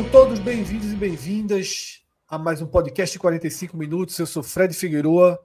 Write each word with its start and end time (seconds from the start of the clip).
Sejam 0.00 0.12
todos 0.12 0.38
bem-vindos 0.38 0.90
e 0.90 0.96
bem-vindas 0.96 2.02
a 2.26 2.38
mais 2.38 2.62
um 2.62 2.66
podcast 2.66 3.12
de 3.12 3.18
45 3.18 3.76
minutos. 3.76 4.18
Eu 4.18 4.24
sou 4.24 4.42
Fred 4.42 4.72
Figueroa. 4.72 5.38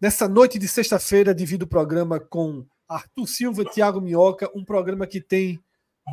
Nessa 0.00 0.28
noite 0.28 0.60
de 0.60 0.68
sexta-feira, 0.68 1.34
divido 1.34 1.64
o 1.64 1.68
programa 1.68 2.20
com 2.20 2.64
Arthur 2.88 3.26
Silva 3.26 3.62
e 3.62 3.68
Thiago 3.68 4.00
Minhoca, 4.00 4.48
um 4.54 4.64
programa 4.64 5.08
que 5.08 5.20
tem 5.20 5.60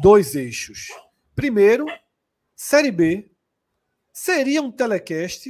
dois 0.02 0.34
eixos. 0.34 0.88
Primeiro, 1.36 1.86
Série 2.56 2.92
B. 2.92 3.30
Seria 4.12 4.64
um 4.64 4.72
telecast 4.72 5.47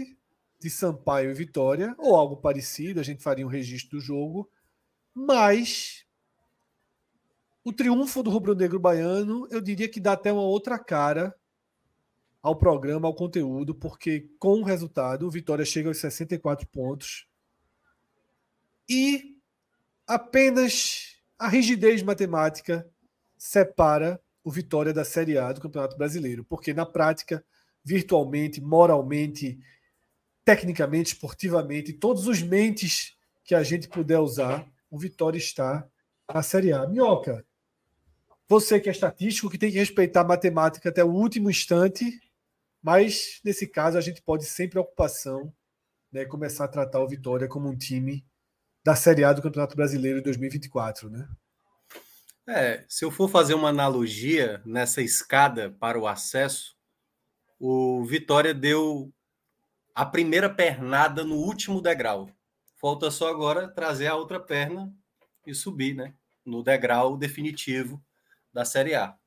de 0.60 0.70
Sampaio 0.70 1.32
e 1.32 1.34
Vitória, 1.34 1.96
ou 1.98 2.14
algo 2.14 2.36
parecido, 2.36 3.00
a 3.00 3.04
gente 3.04 3.24
faria 3.24 3.46
um 3.46 3.50
registro 3.50 4.00
do 4.00 4.04
jogo, 4.04 4.50
mas 5.14 6.06
o 7.64 7.72
triunfo 7.72 8.22
do 8.22 8.30
rubro-negro 8.30 8.82
baiano, 8.82 9.48
eu 9.50 9.62
diria 9.62 9.88
que 9.88 10.02
dá 10.02 10.12
até 10.12 10.30
uma 10.30 10.42
outra 10.42 10.78
cara 10.78 11.34
ao 12.48 12.56
programa, 12.56 13.08
ao 13.08 13.14
conteúdo, 13.14 13.76
porque 13.76 14.30
com 14.40 14.62
o 14.62 14.64
resultado, 14.64 15.28
o 15.28 15.30
Vitória 15.30 15.66
chega 15.66 15.90
aos 15.90 15.98
64 15.98 16.66
pontos 16.68 17.28
e 18.90 19.36
apenas 20.08 21.18
a 21.38 21.50
rigidez 21.50 22.02
matemática 22.02 22.90
separa 23.38 24.22
o 24.46 24.50
Vitória 24.50 24.94
da 24.94 25.04
Série 25.04 25.38
A 25.38 25.52
do 25.52 25.60
Campeonato 25.60 25.98
Brasileiro, 25.98 26.46
porque 26.46 26.74
na 26.74 26.86
prática, 26.86 27.44
virtualmente, 27.84 28.62
moralmente, 28.62 29.60
tecnicamente, 30.46 31.14
esportivamente, 31.14 31.92
todos 31.92 32.28
os 32.28 32.42
mentes 32.42 33.18
que 33.44 33.54
a 33.54 33.62
gente 33.62 33.90
puder 33.90 34.20
usar, 34.20 34.66
o 34.90 34.98
Vitória 34.98 35.38
está 35.38 35.86
na 36.34 36.42
Série 36.42 36.72
A. 36.72 36.88
Minhoca, 36.88 37.46
você 38.48 38.80
que 38.80 38.88
é 38.88 38.94
estatístico, 38.94 39.50
que 39.50 39.58
tem 39.58 39.70
que 39.70 39.78
respeitar 39.78 40.22
a 40.22 40.28
matemática 40.28 40.88
até 40.88 41.04
o 41.04 41.12
último 41.12 41.50
instante, 41.50 42.22
mas, 42.82 43.40
nesse 43.44 43.68
caso, 43.68 43.98
a 43.98 44.02
gente 44.02 44.22
pode, 44.22 44.46
sem 44.46 44.70
preocupação, 44.70 45.54
né, 46.12 46.26
começar 46.26 46.66
a 46.66 46.70
tratar 46.70 47.02
o 47.02 47.08
Vitória 47.08 47.48
como 47.48 47.70
um 47.70 47.78
time 47.78 48.26
da 48.84 48.96
Série 48.96 49.24
A 49.24 49.34
do 49.34 49.42
Campeonato 49.42 49.76
Brasileiro 49.76 50.20
de 50.20 50.24
2024, 50.24 51.10
né? 51.10 51.28
É, 52.48 52.86
se 52.88 53.04
eu 53.04 53.12
for 53.12 53.30
fazer 53.30 53.54
uma 53.54 53.68
analogia 53.70 54.62
nessa 54.66 55.02
escada 55.02 55.70
para 55.70 56.00
o 56.00 56.08
acesso, 56.08 56.78
o 57.60 58.06
Vitória 58.06 58.54
deu 58.54 59.12
a 59.94 60.06
primeira 60.06 60.50
pernada 60.50 61.26
no 61.26 61.36
último 61.36 61.82
degrau. 61.82 62.30
Falta 62.80 63.12
só 63.12 63.28
agora 63.28 63.68
trazer 63.68 64.08
a 64.08 64.16
outra 64.16 64.40
perna 64.40 64.94
e 65.46 65.54
subir, 65.54 65.96
né? 65.96 66.14
No 66.46 66.64
degrau 66.64 67.18
definitivo 67.18 68.02
da 68.54 68.64
Série 68.64 68.96
A. 68.96 69.18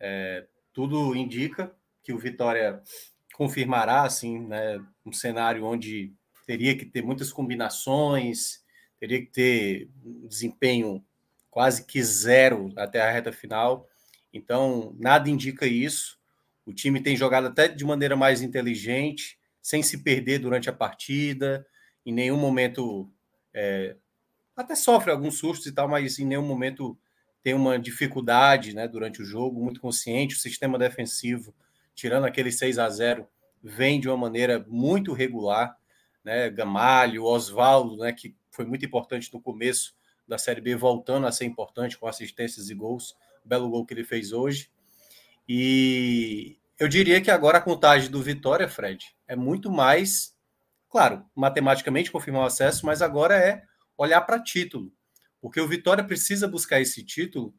É, 0.00 0.48
tudo 0.72 1.14
indica 1.14 1.75
que 2.06 2.12
o 2.12 2.18
Vitória 2.18 2.80
confirmará, 3.34 4.04
assim, 4.04 4.38
né, 4.46 4.80
um 5.04 5.12
cenário 5.12 5.64
onde 5.64 6.14
teria 6.46 6.78
que 6.78 6.86
ter 6.86 7.02
muitas 7.02 7.32
combinações, 7.32 8.62
teria 9.00 9.20
que 9.20 9.26
ter 9.26 9.90
um 10.04 10.28
desempenho 10.28 11.04
quase 11.50 11.84
que 11.84 12.00
zero 12.04 12.72
até 12.76 13.00
a 13.00 13.10
reta 13.10 13.32
final. 13.32 13.88
Então, 14.32 14.94
nada 15.00 15.28
indica 15.28 15.66
isso. 15.66 16.16
O 16.64 16.72
time 16.72 17.02
tem 17.02 17.16
jogado 17.16 17.48
até 17.48 17.66
de 17.66 17.84
maneira 17.84 18.14
mais 18.14 18.40
inteligente, 18.40 19.36
sem 19.60 19.82
se 19.82 20.04
perder 20.04 20.38
durante 20.38 20.70
a 20.70 20.72
partida. 20.72 21.66
Em 22.04 22.12
nenhum 22.12 22.36
momento 22.36 23.10
é, 23.52 23.96
até 24.54 24.76
sofre 24.76 25.10
alguns 25.10 25.38
sustos 25.38 25.66
e 25.66 25.72
tal, 25.72 25.88
mas 25.88 26.20
em 26.20 26.24
nenhum 26.24 26.46
momento 26.46 26.96
tem 27.42 27.52
uma 27.52 27.76
dificuldade 27.80 28.76
né, 28.76 28.86
durante 28.86 29.20
o 29.20 29.24
jogo, 29.24 29.60
muito 29.60 29.80
consciente. 29.80 30.36
O 30.36 30.38
sistema 30.38 30.78
defensivo 30.78 31.52
tirando 31.96 32.26
aquele 32.26 32.52
6 32.52 32.78
a 32.78 32.88
0 32.88 33.26
vem 33.60 33.98
de 33.98 34.08
uma 34.08 34.16
maneira 34.16 34.64
muito 34.68 35.12
regular, 35.12 35.76
né? 36.22 36.48
Gamalho, 36.50 37.24
Oswaldo, 37.24 37.96
né, 37.96 38.12
que 38.12 38.36
foi 38.50 38.64
muito 38.64 38.84
importante 38.84 39.32
no 39.32 39.40
começo 39.40 39.96
da 40.28 40.38
Série 40.38 40.60
B, 40.60 40.76
voltando 40.76 41.26
a 41.26 41.32
ser 41.32 41.46
importante 41.46 41.98
com 41.98 42.06
assistências 42.06 42.68
e 42.68 42.74
gols, 42.74 43.16
belo 43.44 43.68
gol 43.68 43.84
que 43.84 43.94
ele 43.94 44.04
fez 44.04 44.32
hoje. 44.32 44.70
E 45.48 46.58
eu 46.78 46.88
diria 46.88 47.20
que 47.20 47.30
agora 47.30 47.58
a 47.58 47.62
contagem 47.62 48.10
do 48.10 48.22
Vitória, 48.22 48.68
Fred, 48.68 49.14
é 49.26 49.36
muito 49.36 49.70
mais, 49.70 50.36
claro, 50.88 51.24
matematicamente 51.34 52.10
confirmar 52.10 52.42
o 52.42 52.46
acesso, 52.46 52.84
mas 52.84 53.02
agora 53.02 53.36
é 53.36 53.62
olhar 53.96 54.20
para 54.22 54.42
título, 54.42 54.92
porque 55.40 55.60
o 55.60 55.68
Vitória 55.68 56.04
precisa 56.04 56.48
buscar 56.48 56.80
esse 56.80 57.04
título 57.04 57.54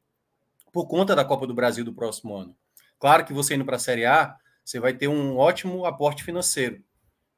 por 0.74 0.88
conta 0.88 1.16
da 1.16 1.25
Copa 1.25 1.48
do 1.48 1.56
Brasil 1.56 1.84
do 1.84 1.94
próximo 1.94 2.36
ano. 2.36 2.56
Claro 3.00 3.25
que 3.25 3.34
você 3.34 3.56
indo 3.56 3.66
para 3.66 3.75
a 3.75 3.80
Série 3.80 4.06
A, 4.06 4.35
você 4.63 4.80
vai 4.80 4.94
ter 4.94 5.08
um 5.08 5.38
ótimo 5.38 5.85
aporte 5.85 6.24
financeiro. 6.24 6.84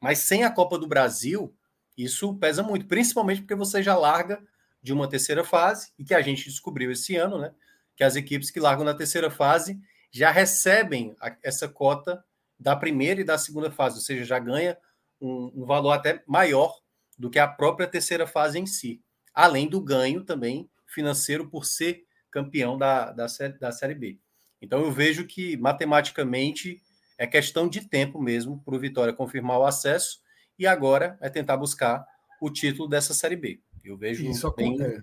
Mas 0.02 0.20
sem 0.20 0.44
a 0.44 0.52
Copa 0.52 0.78
do 0.78 0.88
Brasil, 0.88 1.54
isso 1.98 2.34
pesa 2.36 2.64
muito, 2.64 2.88
principalmente 2.88 3.42
porque 3.42 3.56
você 3.56 3.84
já 3.84 3.96
larga 3.96 4.42
de 4.82 4.94
uma 4.94 5.10
terceira 5.10 5.44
fase, 5.44 5.92
e 6.00 6.04
que 6.04 6.14
a 6.14 6.22
gente 6.22 6.46
descobriu 6.46 6.90
esse 6.92 7.16
ano, 7.18 7.38
né? 7.38 7.54
Que 7.96 8.04
as 8.04 8.16
equipes 8.16 8.50
que 8.50 8.60
largam 8.60 8.86
na 8.86 8.94
terceira 8.94 9.30
fase 9.30 9.78
já 10.10 10.32
recebem 10.32 11.16
a, 11.20 11.36
essa 11.44 11.68
cota 11.68 12.24
da 12.58 12.76
primeira 12.76 13.22
e 13.22 13.26
da 13.26 13.38
segunda 13.38 13.70
fase, 13.70 13.98
ou 13.98 14.02
seja, 14.02 14.24
já 14.24 14.40
ganha 14.40 14.78
um, 15.20 15.52
um 15.54 15.66
valor 15.66 15.92
até 15.92 16.24
maior 16.26 16.80
do 17.18 17.30
que 17.30 17.40
a 17.40 17.48
própria 17.48 17.88
terceira 17.88 18.26
fase 18.26 18.58
em 18.58 18.66
si, 18.66 19.02
além 19.34 19.68
do 19.68 19.82
ganho 19.82 20.24
também 20.24 20.70
financeiro 20.86 21.50
por 21.50 21.66
ser 21.66 22.06
campeão 22.32 22.78
da, 22.78 23.12
da, 23.12 23.26
da 23.60 23.72
Série 23.72 23.96
B. 23.96 24.20
Então 24.62 24.82
eu 24.82 24.92
vejo 24.92 25.26
que 25.26 25.58
matematicamente 25.58 26.82
é 27.18 27.28
questão 27.28 27.68
de 27.68 27.82
tempo 27.82 28.22
mesmo 28.22 28.62
para 28.64 28.76
o 28.76 28.80
Vitória 28.80 29.14
confirmar 29.14 29.60
o 29.60 29.66
acesso 29.66 30.20
e 30.58 30.66
agora 30.68 31.18
é 31.22 31.30
tentar 31.30 31.58
buscar 31.58 32.06
o 32.42 32.50
título 32.50 32.88
dessa 32.88 33.14
Série 33.14 33.36
B. 33.36 33.62
Eu 33.84 33.98
vejo 33.98 34.26
Isso 34.26 34.54
bem, 34.56 34.82
é. 34.82 35.02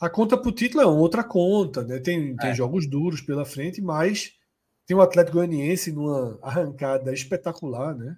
A 0.00 0.08
conta 0.08 0.36
para 0.36 0.48
o 0.48 0.52
título 0.52 0.82
é 0.82 0.86
outra 0.86 1.24
conta, 1.24 1.82
né? 1.82 1.98
Tem, 1.98 2.36
tem 2.36 2.50
é. 2.50 2.54
jogos 2.54 2.88
duros 2.88 3.20
pela 3.20 3.44
frente, 3.44 3.80
mas 3.80 4.34
tem 4.86 4.96
o 4.96 5.00
Atlético 5.00 5.38
Goianiense 5.38 5.90
numa 5.90 6.38
arrancada 6.40 7.12
espetacular, 7.12 7.96
né? 7.96 8.16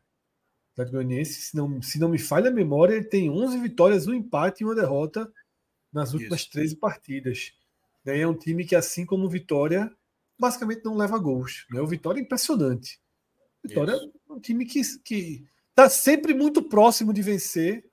O 0.68 0.72
Atlético 0.72 0.96
Goianiense, 0.98 1.40
se 1.40 1.56
não, 1.56 1.80
se 1.80 1.98
não 1.98 2.10
me 2.10 2.18
falha 2.18 2.50
a 2.50 2.52
memória, 2.52 2.94
ele 2.94 3.06
tem 3.06 3.30
11 3.30 3.58
vitórias, 3.58 4.06
um 4.06 4.12
empate 4.12 4.62
e 4.62 4.66
uma 4.66 4.74
derrota 4.74 5.30
nas 5.90 6.12
últimas 6.12 6.40
Isso. 6.40 6.50
13 6.50 6.76
partidas. 6.76 7.52
Né? 8.04 8.20
É 8.20 8.26
um 8.26 8.36
time 8.36 8.64
que, 8.64 8.74
assim 8.74 9.04
como 9.04 9.26
o 9.26 9.30
Vitória, 9.30 9.90
basicamente 10.38 10.84
não 10.84 10.96
leva 10.96 11.18
gols. 11.18 11.66
Né? 11.70 11.80
O 11.80 11.86
Vitória 11.86 12.20
é 12.20 12.22
impressionante. 12.22 13.00
Vitória 13.62 13.92
Isso. 13.92 14.12
é 14.28 14.32
um 14.32 14.40
time 14.40 14.64
que 14.64 14.80
está 15.70 15.88
sempre 15.88 16.34
muito 16.34 16.62
próximo 16.62 17.12
de 17.12 17.22
vencer, 17.22 17.88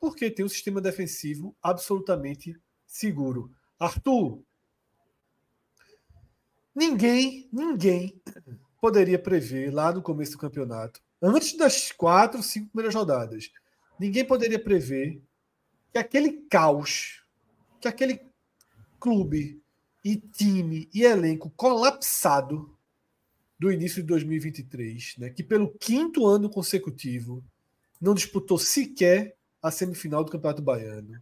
porque 0.00 0.30
tem 0.30 0.44
um 0.44 0.48
sistema 0.48 0.80
defensivo 0.80 1.56
absolutamente 1.62 2.56
seguro. 2.86 3.50
Arthur, 3.78 4.42
ninguém, 6.74 7.48
ninguém 7.52 8.20
poderia 8.80 9.18
prever 9.18 9.72
lá 9.72 9.92
no 9.92 10.02
começo 10.02 10.32
do 10.32 10.38
campeonato, 10.38 11.00
antes 11.20 11.56
das 11.56 11.92
quatro, 11.92 12.42
cinco 12.42 12.70
primeiras 12.70 12.94
rodadas, 12.94 13.52
ninguém 13.98 14.24
poderia 14.24 14.58
prever 14.58 15.22
que 15.92 15.98
aquele 15.98 16.32
caos, 16.48 17.22
que 17.80 17.86
aquele 17.86 18.20
clube 19.02 19.60
e 20.04 20.16
time 20.16 20.88
e 20.94 21.02
elenco 21.02 21.50
colapsado 21.56 22.78
do 23.58 23.72
início 23.72 24.00
de 24.00 24.06
2023, 24.06 25.16
né, 25.18 25.30
que 25.30 25.42
pelo 25.42 25.76
quinto 25.76 26.24
ano 26.24 26.48
consecutivo 26.48 27.44
não 28.00 28.14
disputou 28.14 28.58
sequer 28.58 29.36
a 29.60 29.72
semifinal 29.72 30.22
do 30.22 30.30
Campeonato 30.30 30.62
Baiano, 30.62 31.20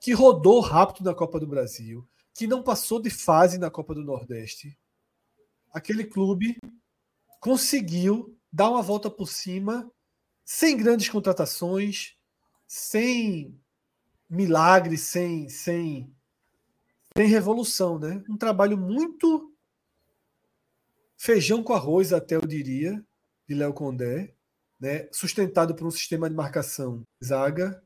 que 0.00 0.12
rodou 0.12 0.60
rápido 0.60 1.04
na 1.04 1.14
Copa 1.14 1.38
do 1.38 1.46
Brasil, 1.46 2.08
que 2.32 2.46
não 2.46 2.62
passou 2.62 2.98
de 2.98 3.10
fase 3.10 3.58
na 3.58 3.70
Copa 3.70 3.94
do 3.94 4.02
Nordeste, 4.02 4.78
aquele 5.70 6.04
clube 6.04 6.56
conseguiu 7.40 8.34
dar 8.50 8.70
uma 8.70 8.80
volta 8.80 9.10
por 9.10 9.28
cima, 9.28 9.90
sem 10.46 10.78
grandes 10.78 11.10
contratações, 11.10 12.16
sem 12.66 13.54
milagres, 14.30 15.02
sem, 15.02 15.48
sem, 15.50 16.10
sem 17.18 17.26
revolução, 17.26 17.98
né? 17.98 18.22
Um 18.28 18.36
trabalho 18.36 18.78
muito 18.78 19.52
feijão 21.16 21.64
com 21.64 21.72
arroz, 21.72 22.12
até 22.12 22.36
eu 22.36 22.42
diria, 22.42 23.04
de 23.48 23.56
Léo 23.56 23.74
Condé, 23.74 24.32
né? 24.78 25.08
sustentado 25.10 25.74
por 25.74 25.84
um 25.84 25.90
sistema 25.90 26.30
de 26.30 26.36
marcação 26.36 27.02
zaga, 27.22 27.82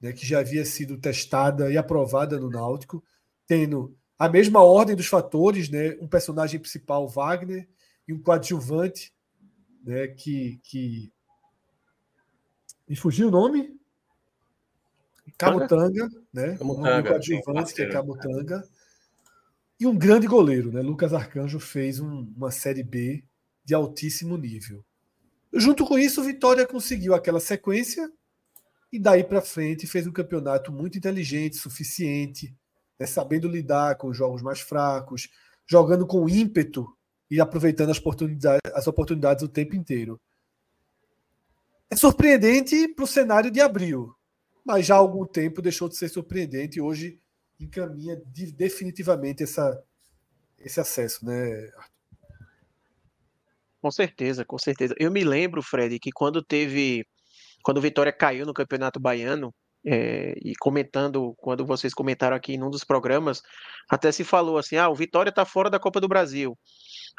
né? 0.00 0.12
que 0.12 0.24
já 0.24 0.38
havia 0.38 0.64
sido 0.64 0.96
testada 0.96 1.72
e 1.72 1.76
aprovada 1.76 2.38
no 2.38 2.48
Náutico, 2.48 3.02
tendo 3.48 3.96
a 4.16 4.28
mesma 4.28 4.62
ordem 4.62 4.94
dos 4.94 5.08
fatores, 5.08 5.68
né? 5.68 5.96
um 6.00 6.06
personagem 6.06 6.60
principal, 6.60 7.08
Wagner, 7.08 7.68
e 8.06 8.12
um 8.12 8.22
coadjuvante, 8.22 9.12
né? 9.82 10.06
que, 10.06 10.60
que... 10.62 11.12
Me 12.88 12.94
fugiu 12.94 13.26
o 13.26 13.32
nome? 13.32 13.76
Camutanga, 15.36 16.08
né? 16.32 16.56
Camutanga, 16.56 17.00
um 17.00 17.12
coadjuvante, 17.12 17.74
que 17.74 17.82
é 17.82 17.88
Camutanga. 17.88 18.62
E 19.80 19.86
um 19.86 19.96
grande 19.96 20.26
goleiro, 20.26 20.72
né? 20.72 20.80
Lucas 20.80 21.12
Arcanjo 21.12 21.60
fez 21.60 22.00
um, 22.00 22.32
uma 22.36 22.50
Série 22.50 22.82
B 22.82 23.22
de 23.64 23.74
altíssimo 23.74 24.36
nível. 24.36 24.84
Junto 25.52 25.84
com 25.84 25.98
isso, 25.98 26.20
o 26.20 26.24
Vitória 26.24 26.66
conseguiu 26.66 27.14
aquela 27.14 27.40
sequência 27.40 28.10
e 28.92 28.98
daí 28.98 29.22
para 29.22 29.40
frente 29.40 29.86
fez 29.86 30.06
um 30.06 30.12
campeonato 30.12 30.72
muito 30.72 30.98
inteligente, 30.98 31.56
suficiente, 31.56 32.54
né? 32.98 33.06
sabendo 33.06 33.48
lidar 33.48 33.96
com 33.96 34.08
os 34.08 34.16
jogos 34.16 34.42
mais 34.42 34.60
fracos, 34.60 35.28
jogando 35.66 36.06
com 36.06 36.28
ímpeto 36.28 36.86
e 37.30 37.40
aproveitando 37.40 37.90
as 37.90 37.98
oportunidades, 37.98 38.72
as 38.74 38.86
oportunidades 38.86 39.42
o 39.44 39.48
tempo 39.48 39.76
inteiro. 39.76 40.20
É 41.90 41.96
surpreendente 41.96 42.88
para 42.88 43.04
o 43.04 43.08
cenário 43.08 43.50
de 43.50 43.60
abril, 43.60 44.14
mas 44.68 44.84
já 44.84 44.96
há 44.96 44.98
algum 44.98 45.24
tempo 45.24 45.62
deixou 45.62 45.88
de 45.88 45.96
ser 45.96 46.10
surpreendente 46.10 46.78
e 46.78 46.82
hoje 46.82 47.18
encaminha 47.58 48.20
de, 48.26 48.52
definitivamente 48.52 49.42
essa, 49.42 49.82
esse 50.58 50.78
acesso, 50.78 51.24
né, 51.24 51.70
Com 53.80 53.90
certeza, 53.90 54.44
com 54.44 54.58
certeza. 54.58 54.94
Eu 54.98 55.10
me 55.10 55.24
lembro, 55.24 55.62
Fred, 55.62 55.98
que 55.98 56.12
quando 56.12 56.42
teve. 56.42 57.06
Quando 57.62 57.78
o 57.78 57.80
Vitória 57.80 58.12
caiu 58.12 58.44
no 58.44 58.52
Campeonato 58.52 59.00
Baiano, 59.00 59.52
é, 59.84 60.34
e 60.44 60.54
comentando, 60.60 61.34
quando 61.38 61.64
vocês 61.64 61.94
comentaram 61.94 62.36
aqui 62.36 62.52
em 62.52 62.62
um 62.62 62.70
dos 62.70 62.84
programas, 62.84 63.40
até 63.88 64.12
se 64.12 64.22
falou 64.22 64.58
assim: 64.58 64.76
ah, 64.76 64.90
o 64.90 64.94
Vitória 64.94 65.30
está 65.30 65.46
fora 65.46 65.70
da 65.70 65.80
Copa 65.80 65.98
do 65.98 66.08
Brasil. 66.08 66.56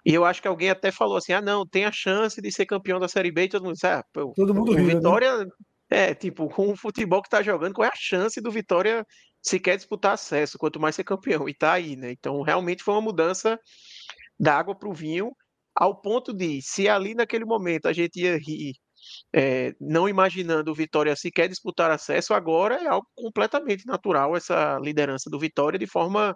E 0.06 0.14
eu 0.14 0.24
acho 0.24 0.40
que 0.40 0.48
alguém 0.48 0.70
até 0.70 0.92
falou 0.92 1.18
assim: 1.18 1.34
ah, 1.34 1.42
não, 1.42 1.66
tem 1.66 1.86
a 1.86 1.92
chance 1.92 2.40
de 2.40 2.52
ser 2.52 2.68
campeão 2.68 3.00
da 3.00 3.08
Série 3.08 3.32
B, 3.32 3.46
e 3.46 3.50
todo 3.50 3.64
mundo 3.64 3.74
disse: 3.74 3.88
ah, 3.88 4.04
pô, 4.14 4.34
todo 4.36 4.54
mundo 4.54 4.72
o 4.72 4.76
né? 4.76 4.84
Vitória. 4.84 5.46
Né? 5.46 5.52
É, 5.90 6.14
tipo, 6.14 6.48
com 6.50 6.72
o 6.72 6.78
futebol 6.78 7.22
que 7.22 7.28
está 7.28 7.42
jogando, 7.42 7.74
qual 7.74 7.86
é 7.86 7.90
a 7.92 7.98
chance 7.98 8.40
do 8.42 8.52
Vitória 8.52 9.06
sequer 9.42 9.78
disputar 9.78 10.14
acesso, 10.14 10.58
quanto 10.58 10.80
mais 10.80 10.96
ser 10.96 11.04
campeão? 11.04 11.50
E 11.50 11.54
tá 11.54 11.74
aí, 11.74 11.96
né? 11.96 12.12
Então, 12.12 12.42
realmente 12.42 12.84
foi 12.84 12.94
uma 12.94 13.02
mudança 13.02 13.60
da 14.40 14.58
água 14.58 14.78
para 14.78 14.90
o 14.90 14.94
vinho, 14.94 15.32
ao 15.76 16.00
ponto 16.02 16.34
de, 16.34 16.62
se 16.62 16.88
ali 16.90 17.16
naquele 17.16 17.46
momento 17.46 17.88
a 17.88 17.94
gente 17.94 18.22
ia 18.22 18.38
rir, 18.38 18.74
é, 19.34 19.74
não 19.80 20.10
imaginando 20.10 20.72
o 20.72 20.76
Vitória 20.76 21.16
sequer 21.16 21.48
disputar 21.50 21.92
acesso, 21.92 22.34
agora 22.34 22.76
é 22.76 22.88
algo 22.88 23.08
completamente 23.16 23.86
natural 23.86 24.36
essa 24.36 24.78
liderança 24.82 25.30
do 25.30 25.40
Vitória 25.40 25.80
de 25.80 25.88
forma 25.88 26.36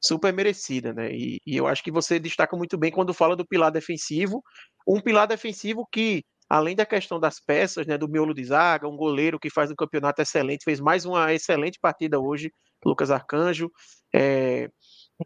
super 0.00 0.32
merecida, 0.32 0.92
né? 0.92 1.10
E, 1.12 1.40
e 1.46 1.56
eu 1.56 1.66
acho 1.66 1.82
que 1.82 1.90
você 1.90 2.18
destaca 2.18 2.56
muito 2.56 2.76
bem 2.78 2.90
quando 2.90 3.14
fala 3.14 3.36
do 3.36 3.46
pilar 3.46 3.70
defensivo, 3.70 4.42
um 4.86 5.00
pilar 5.00 5.26
defensivo 5.26 5.86
que 5.92 6.24
além 6.52 6.76
da 6.76 6.84
questão 6.84 7.18
das 7.18 7.40
peças, 7.40 7.86
né, 7.86 7.96
do 7.96 8.06
miolo 8.06 8.34
de 8.34 8.44
zaga, 8.44 8.86
um 8.86 8.94
goleiro 8.94 9.40
que 9.40 9.48
faz 9.48 9.70
um 9.70 9.74
campeonato 9.74 10.20
excelente, 10.20 10.64
fez 10.64 10.80
mais 10.80 11.06
uma 11.06 11.32
excelente 11.32 11.78
partida 11.80 12.20
hoje, 12.20 12.52
Lucas 12.84 13.10
Arcanjo. 13.10 13.70
É, 14.14 14.68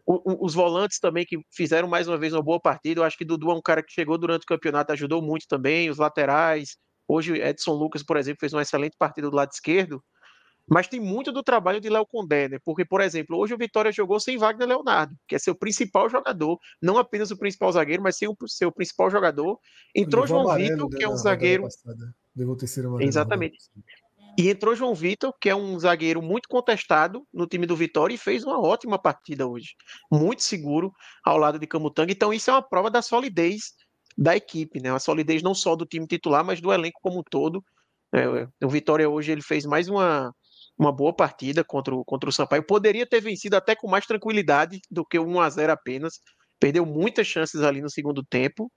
os 0.05 0.53
volantes 0.53 0.99
também 0.99 1.25
que 1.25 1.37
fizeram 1.53 1.85
mais 1.89 2.07
uma 2.07 2.17
vez 2.17 2.31
uma 2.31 2.41
boa 2.41 2.61
partida. 2.61 3.01
Eu 3.01 3.03
acho 3.03 3.17
que 3.17 3.25
Dudu 3.25 3.51
é 3.51 3.53
um 3.55 3.61
cara 3.61 3.83
que 3.83 3.91
chegou 3.91 4.17
durante 4.17 4.43
o 4.43 4.47
campeonato, 4.47 4.93
ajudou 4.93 5.21
muito 5.21 5.45
também. 5.49 5.89
Os 5.89 5.97
laterais. 5.97 6.77
Hoje, 7.05 7.33
Edson 7.41 7.73
Lucas, 7.73 8.03
por 8.03 8.15
exemplo, 8.15 8.39
fez 8.39 8.53
uma 8.53 8.61
excelente 8.61 8.95
partida 8.97 9.29
do 9.29 9.35
lado 9.35 9.51
esquerdo. 9.51 10.01
Mas 10.69 10.87
tem 10.87 10.99
muito 10.99 11.31
do 11.31 11.41
trabalho 11.41 11.79
de 11.79 11.89
Léo 11.89 12.05
Condé, 12.05 12.49
né? 12.49 12.59
Porque, 12.63 12.83
por 12.83 12.99
exemplo, 12.99 13.37
hoje 13.37 13.53
o 13.53 13.57
Vitória 13.57 13.91
jogou 13.91 14.19
sem 14.19 14.37
Wagner 14.37 14.67
Leonardo, 14.67 15.15
que 15.27 15.35
é 15.35 15.39
seu 15.39 15.55
principal 15.55 16.09
jogador, 16.09 16.59
não 16.81 16.97
apenas 16.97 17.31
o 17.31 17.37
principal 17.37 17.71
zagueiro, 17.71 18.03
mas 18.03 18.17
sim 18.17 18.27
o 18.27 18.35
seu 18.47 18.71
principal 18.71 19.09
jogador. 19.09 19.59
Entrou 19.95 20.27
João 20.27 20.53
Vitor, 20.55 20.89
que 20.89 21.03
é 21.03 21.09
um 21.09 21.15
zagueiro. 21.15 21.67
Levou 22.35 22.55
terceiro 22.55 22.89
amarelo. 22.89 23.09
Exatamente. 23.09 23.57
E 24.37 24.49
entrou 24.49 24.75
João 24.75 24.93
Vitor, 24.93 25.33
que 25.41 25.49
é 25.49 25.55
um 25.55 25.79
zagueiro 25.79 26.21
muito 26.21 26.47
contestado 26.47 27.25
no 27.33 27.47
time 27.47 27.65
do 27.65 27.75
Vitória 27.75 28.13
e 28.13 28.17
fez 28.19 28.43
uma 28.43 28.59
ótima 28.59 28.99
partida 28.99 29.47
hoje. 29.47 29.69
Muito 30.11 30.43
seguro 30.43 30.93
ao 31.23 31.37
lado 31.37 31.57
de 31.57 31.65
Camutanga. 31.65 32.11
Então, 32.11 32.31
isso 32.31 32.51
é 32.51 32.53
uma 32.53 32.61
prova 32.61 32.91
da 32.91 33.01
solidez 33.01 33.73
da 34.15 34.35
equipe, 34.35 34.79
né? 34.79 34.91
A 34.91 34.99
solidez 34.99 35.41
não 35.41 35.55
só 35.55 35.75
do 35.75 35.87
time 35.87 36.05
titular, 36.05 36.43
mas 36.45 36.61
do 36.61 36.71
elenco 36.71 36.99
como 37.01 37.19
um 37.19 37.23
todo. 37.23 37.63
É, 38.13 38.27
o 38.63 38.69
Vitória 38.69 39.09
hoje 39.09 39.31
ele 39.31 39.41
fez 39.41 39.65
mais 39.65 39.89
uma, 39.89 40.31
uma 40.77 40.91
boa 40.91 41.13
partida 41.13 41.63
contra 41.63 41.95
o, 41.95 42.05
contra 42.05 42.29
o 42.29 42.33
Sampaio. 42.33 42.63
Poderia 42.63 43.05
ter 43.05 43.19
vencido 43.21 43.55
até 43.55 43.75
com 43.75 43.89
mais 43.89 44.05
tranquilidade 44.05 44.79
do 44.91 45.05
que 45.05 45.17
1 45.17 45.41
a 45.41 45.49
0 45.49 45.71
apenas. 45.71 46.19
Perdeu 46.59 46.85
muitas 46.85 47.27
chances 47.27 47.61
ali 47.61 47.81
no 47.81 47.89
segundo 47.89 48.23
tempo. 48.23 48.71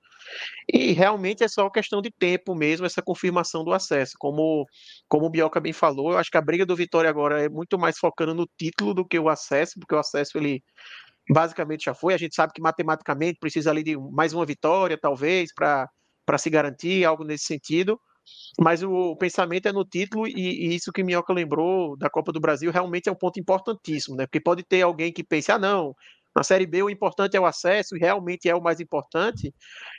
E 0.72 0.92
realmente 0.92 1.42
é 1.42 1.48
só 1.48 1.68
questão 1.70 2.02
de 2.02 2.10
tempo 2.10 2.54
mesmo, 2.54 2.86
essa 2.86 3.02
confirmação 3.02 3.64
do 3.64 3.72
acesso. 3.72 4.12
Como, 4.18 4.66
como 5.08 5.26
o 5.26 5.30
Bioca 5.30 5.60
bem 5.60 5.72
falou, 5.72 6.12
eu 6.12 6.18
acho 6.18 6.30
que 6.30 6.36
a 6.36 6.42
briga 6.42 6.66
do 6.66 6.76
Vitória 6.76 7.08
agora 7.08 7.42
é 7.42 7.48
muito 7.48 7.78
mais 7.78 7.98
focando 7.98 8.34
no 8.34 8.46
título 8.58 8.94
do 8.94 9.06
que 9.06 9.18
o 9.18 9.28
acesso, 9.28 9.74
porque 9.80 9.94
o 9.94 9.98
acesso 9.98 10.38
ele 10.38 10.62
basicamente 11.30 11.84
já 11.84 11.94
foi. 11.94 12.14
A 12.14 12.18
gente 12.18 12.34
sabe 12.34 12.52
que 12.54 12.62
matematicamente 12.62 13.38
precisa 13.40 13.70
ali 13.70 13.82
de 13.82 13.96
mais 13.96 14.32
uma 14.34 14.44
vitória, 14.46 14.98
talvez, 15.00 15.52
para 15.54 15.88
se 16.38 16.50
garantir, 16.50 17.04
algo 17.04 17.24
nesse 17.24 17.44
sentido 17.44 17.98
mas 18.58 18.82
o 18.82 19.16
pensamento 19.16 19.66
é 19.66 19.72
no 19.72 19.84
título 19.84 20.26
e, 20.26 20.32
e, 20.32 20.74
isso 20.74 20.92
que 20.92 21.02
Minhoca 21.02 21.32
lembrou 21.32 21.96
da 21.96 22.10
Copa 22.10 22.32
do 22.32 22.40
Brasil 22.40 22.70
realmente 22.70 23.08
é 23.08 23.12
um 23.12 23.16
ponto 23.16 23.38
importantíssimo, 23.38 24.16
né? 24.16 24.26
Porque 24.26 24.40
pode 24.40 24.62
ter 24.62 24.82
alguém 24.82 25.12
que 25.12 25.24
pense, 25.24 25.50
ah, 25.52 25.58
não, 25.58 25.94
na 26.34 26.42
Série 26.42 26.66
B 26.66 26.82
o 26.82 26.90
importante 26.90 27.36
é 27.36 27.40
o 27.40 27.46
acesso, 27.46 27.96
e 27.96 27.98
realmente 27.98 28.48
é 28.48 28.54
o 28.54 28.62
mais 28.62 28.80
importante, 28.80 29.52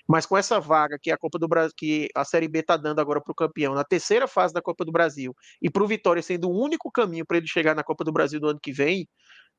mas 0.07 0.25
com 0.25 0.37
essa 0.37 0.59
vaga 0.59 0.97
que 1.01 1.11
a 1.11 1.17
Copa 1.17 1.37
do 1.37 1.47
Brasil, 1.47 1.73
que 1.75 2.07
a 2.15 2.23
Série 2.23 2.47
B 2.47 2.59
está 2.59 2.77
dando 2.77 2.99
agora 2.99 3.21
para 3.21 3.31
o 3.31 3.35
campeão, 3.35 3.73
na 3.73 3.83
terceira 3.83 4.27
fase 4.27 4.53
da 4.53 4.61
Copa 4.61 4.85
do 4.85 4.91
Brasil, 4.91 5.33
e 5.61 5.69
para 5.69 5.83
o 5.83 5.87
Vitória 5.87 6.21
sendo 6.21 6.49
o 6.49 6.57
único 6.57 6.91
caminho 6.91 7.25
para 7.25 7.37
ele 7.37 7.47
chegar 7.47 7.75
na 7.75 7.83
Copa 7.83 8.03
do 8.03 8.11
Brasil 8.11 8.39
do 8.39 8.47
ano 8.47 8.59
que 8.61 8.71
vem, 8.71 9.07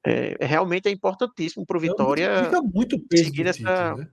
é, 0.04 0.36
realmente 0.40 0.88
é 0.88 0.90
importantíssimo 0.90 1.64
para 1.66 1.76
o 1.76 1.80
Vitória. 1.80 2.44
Fica 2.44 2.62
muito 2.62 2.98
peso 3.06 3.24
seguir 3.24 3.46
essa. 3.46 3.58
Título, 3.58 3.96
né? 3.98 4.10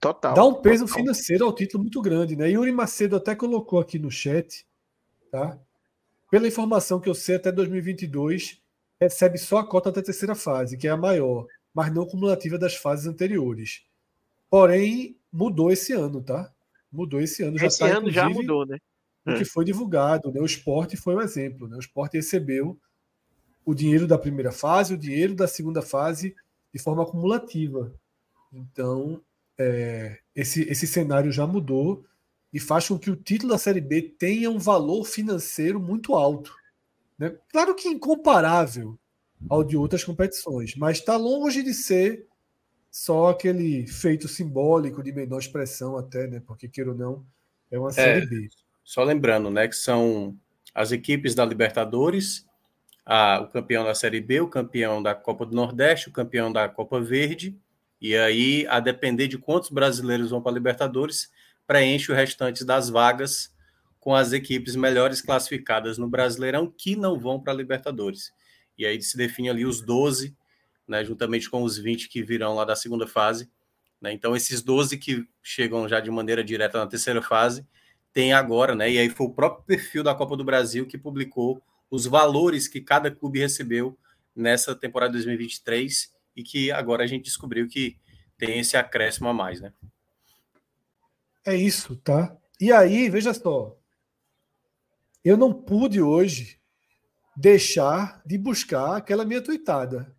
Total. 0.00 0.34
Dá 0.34 0.44
um 0.44 0.54
peso 0.54 0.86
total. 0.86 0.98
financeiro 0.98 1.44
ao 1.44 1.54
título 1.54 1.82
muito 1.82 2.00
grande, 2.00 2.34
né? 2.34 2.48
Yuri 2.50 2.72
Macedo 2.72 3.16
até 3.16 3.34
colocou 3.34 3.78
aqui 3.78 3.98
no 3.98 4.10
chat, 4.10 4.66
tá? 5.30 5.58
Pela 6.30 6.48
informação 6.48 6.98
que 6.98 7.08
eu 7.08 7.14
sei, 7.14 7.36
até 7.36 7.52
2022 7.52 8.62
recebe 8.98 9.36
só 9.36 9.58
a 9.58 9.66
cota 9.66 9.92
da 9.92 10.02
terceira 10.02 10.34
fase, 10.34 10.76
que 10.76 10.88
é 10.88 10.90
a 10.90 10.96
maior, 10.96 11.46
mas 11.74 11.92
não 11.92 12.06
cumulativa 12.06 12.56
das 12.56 12.76
fases 12.76 13.06
anteriores. 13.06 13.82
Porém, 14.48 15.16
mudou 15.32 15.70
esse 15.70 15.92
ano, 15.92 16.22
tá? 16.22 16.50
Mudou 16.90 17.20
esse 17.20 17.42
ano. 17.42 17.56
Esse 17.56 17.78
já 17.78 17.88
tá, 17.88 17.98
ano 17.98 18.10
já 18.10 18.28
mudou, 18.28 18.64
né? 18.64 18.78
O 19.26 19.34
que 19.34 19.42
é. 19.42 19.44
foi 19.44 19.64
divulgado, 19.64 20.32
né? 20.32 20.40
O 20.40 20.46
esporte 20.46 20.96
foi 20.96 21.14
um 21.14 21.20
exemplo, 21.20 21.68
né? 21.68 21.76
O 21.76 21.80
esporte 21.80 22.16
recebeu 22.16 22.78
o 23.64 23.74
dinheiro 23.74 24.06
da 24.06 24.18
primeira 24.18 24.50
fase, 24.50 24.94
o 24.94 24.98
dinheiro 24.98 25.34
da 25.34 25.46
segunda 25.46 25.82
fase 25.82 26.34
de 26.72 26.80
forma 26.80 27.02
acumulativa. 27.02 27.92
Então, 28.52 29.22
é, 29.60 30.18
esse, 30.34 30.62
esse 30.62 30.86
cenário 30.86 31.30
já 31.30 31.46
mudou 31.46 32.02
e 32.50 32.58
faz 32.58 32.88
com 32.88 32.98
que 32.98 33.10
o 33.10 33.16
título 33.16 33.52
da 33.52 33.58
Série 33.58 33.80
B 33.80 34.00
tenha 34.00 34.50
um 34.50 34.58
valor 34.58 35.04
financeiro 35.04 35.78
muito 35.78 36.14
alto. 36.14 36.54
Né? 37.18 37.36
Claro 37.50 37.74
que 37.74 37.86
incomparável 37.86 38.98
ao 39.48 39.62
de 39.62 39.76
outras 39.76 40.02
competições, 40.02 40.74
mas 40.76 40.98
está 40.98 41.16
longe 41.16 41.62
de 41.62 41.74
ser 41.74 42.26
só 42.90 43.28
aquele 43.28 43.86
feito 43.86 44.26
simbólico 44.26 45.02
de 45.02 45.12
menor 45.12 45.38
expressão 45.38 45.96
até, 45.96 46.26
né? 46.26 46.42
Porque 46.44 46.66
queira 46.66 46.90
ou 46.90 46.96
não, 46.96 47.24
é 47.70 47.78
uma 47.78 47.92
série 47.92 48.24
é, 48.24 48.26
B. 48.26 48.48
Só 48.82 49.04
lembrando, 49.04 49.50
né, 49.50 49.68
que 49.68 49.76
são 49.76 50.36
as 50.74 50.90
equipes 50.90 51.34
da 51.34 51.44
Libertadores, 51.44 52.46
a, 53.06 53.40
o 53.42 53.48
campeão 53.48 53.84
da 53.84 53.94
Série 53.94 54.20
B, 54.20 54.40
o 54.40 54.48
campeão 54.48 55.02
da 55.02 55.14
Copa 55.14 55.46
do 55.46 55.54
Nordeste, 55.54 56.08
o 56.08 56.12
campeão 56.12 56.52
da 56.52 56.68
Copa 56.68 57.00
Verde 57.00 57.56
e 58.00 58.16
aí, 58.16 58.66
a 58.68 58.80
depender 58.80 59.28
de 59.28 59.36
quantos 59.36 59.68
brasileiros 59.68 60.30
vão 60.30 60.40
para 60.40 60.52
a 60.52 60.54
Libertadores, 60.54 61.30
preenche 61.66 62.10
o 62.10 62.14
restante 62.14 62.64
das 62.64 62.88
vagas 62.88 63.54
com 63.98 64.14
as 64.14 64.32
equipes 64.32 64.74
melhores 64.74 65.20
classificadas 65.20 65.98
no 65.98 66.08
Brasileirão 66.08 66.66
que 66.66 66.96
não 66.96 67.18
vão 67.18 67.38
para 67.38 67.52
a 67.52 67.56
Libertadores. 67.56 68.32
E 68.78 68.86
aí 68.86 69.00
se 69.02 69.16
define 69.16 69.50
ali 69.50 69.66
os 69.66 69.82
12, 69.82 70.34
né, 70.88 71.04
juntamente 71.04 71.50
com 71.50 71.62
os 71.62 71.76
20 71.76 72.08
que 72.08 72.22
virão 72.22 72.54
lá 72.54 72.64
da 72.64 72.74
segunda 72.74 73.06
fase. 73.06 73.50
Né? 74.00 74.12
Então, 74.14 74.34
esses 74.34 74.62
12 74.62 74.96
que 74.96 75.28
chegam 75.42 75.86
já 75.86 76.00
de 76.00 76.10
maneira 76.10 76.42
direta 76.42 76.78
na 76.78 76.86
terceira 76.86 77.20
fase, 77.20 77.66
tem 78.12 78.32
agora, 78.32 78.74
né? 78.74 78.90
E 78.90 78.98
aí 78.98 79.08
foi 79.08 79.26
o 79.26 79.32
próprio 79.32 79.62
perfil 79.64 80.02
da 80.02 80.14
Copa 80.14 80.36
do 80.36 80.42
Brasil 80.42 80.86
que 80.86 80.98
publicou 80.98 81.62
os 81.90 82.06
valores 82.06 82.66
que 82.66 82.80
cada 82.80 83.10
clube 83.10 83.38
recebeu 83.38 83.96
nessa 84.34 84.74
temporada 84.74 85.12
2023 85.12 86.12
e 86.34 86.42
que 86.42 86.70
agora 86.70 87.04
a 87.04 87.06
gente 87.06 87.24
descobriu 87.24 87.68
que 87.68 87.98
tem 88.38 88.58
esse 88.60 88.76
acréscimo 88.76 89.28
a 89.28 89.34
mais, 89.34 89.60
né? 89.60 89.72
É 91.44 91.54
isso, 91.54 91.96
tá? 91.96 92.36
E 92.60 92.72
aí, 92.72 93.08
veja 93.08 93.32
só, 93.32 93.76
eu 95.24 95.36
não 95.36 95.52
pude 95.52 96.00
hoje 96.00 96.60
deixar 97.36 98.22
de 98.24 98.36
buscar 98.36 98.96
aquela 98.96 99.24
minha 99.24 99.42
tweetada, 99.42 100.14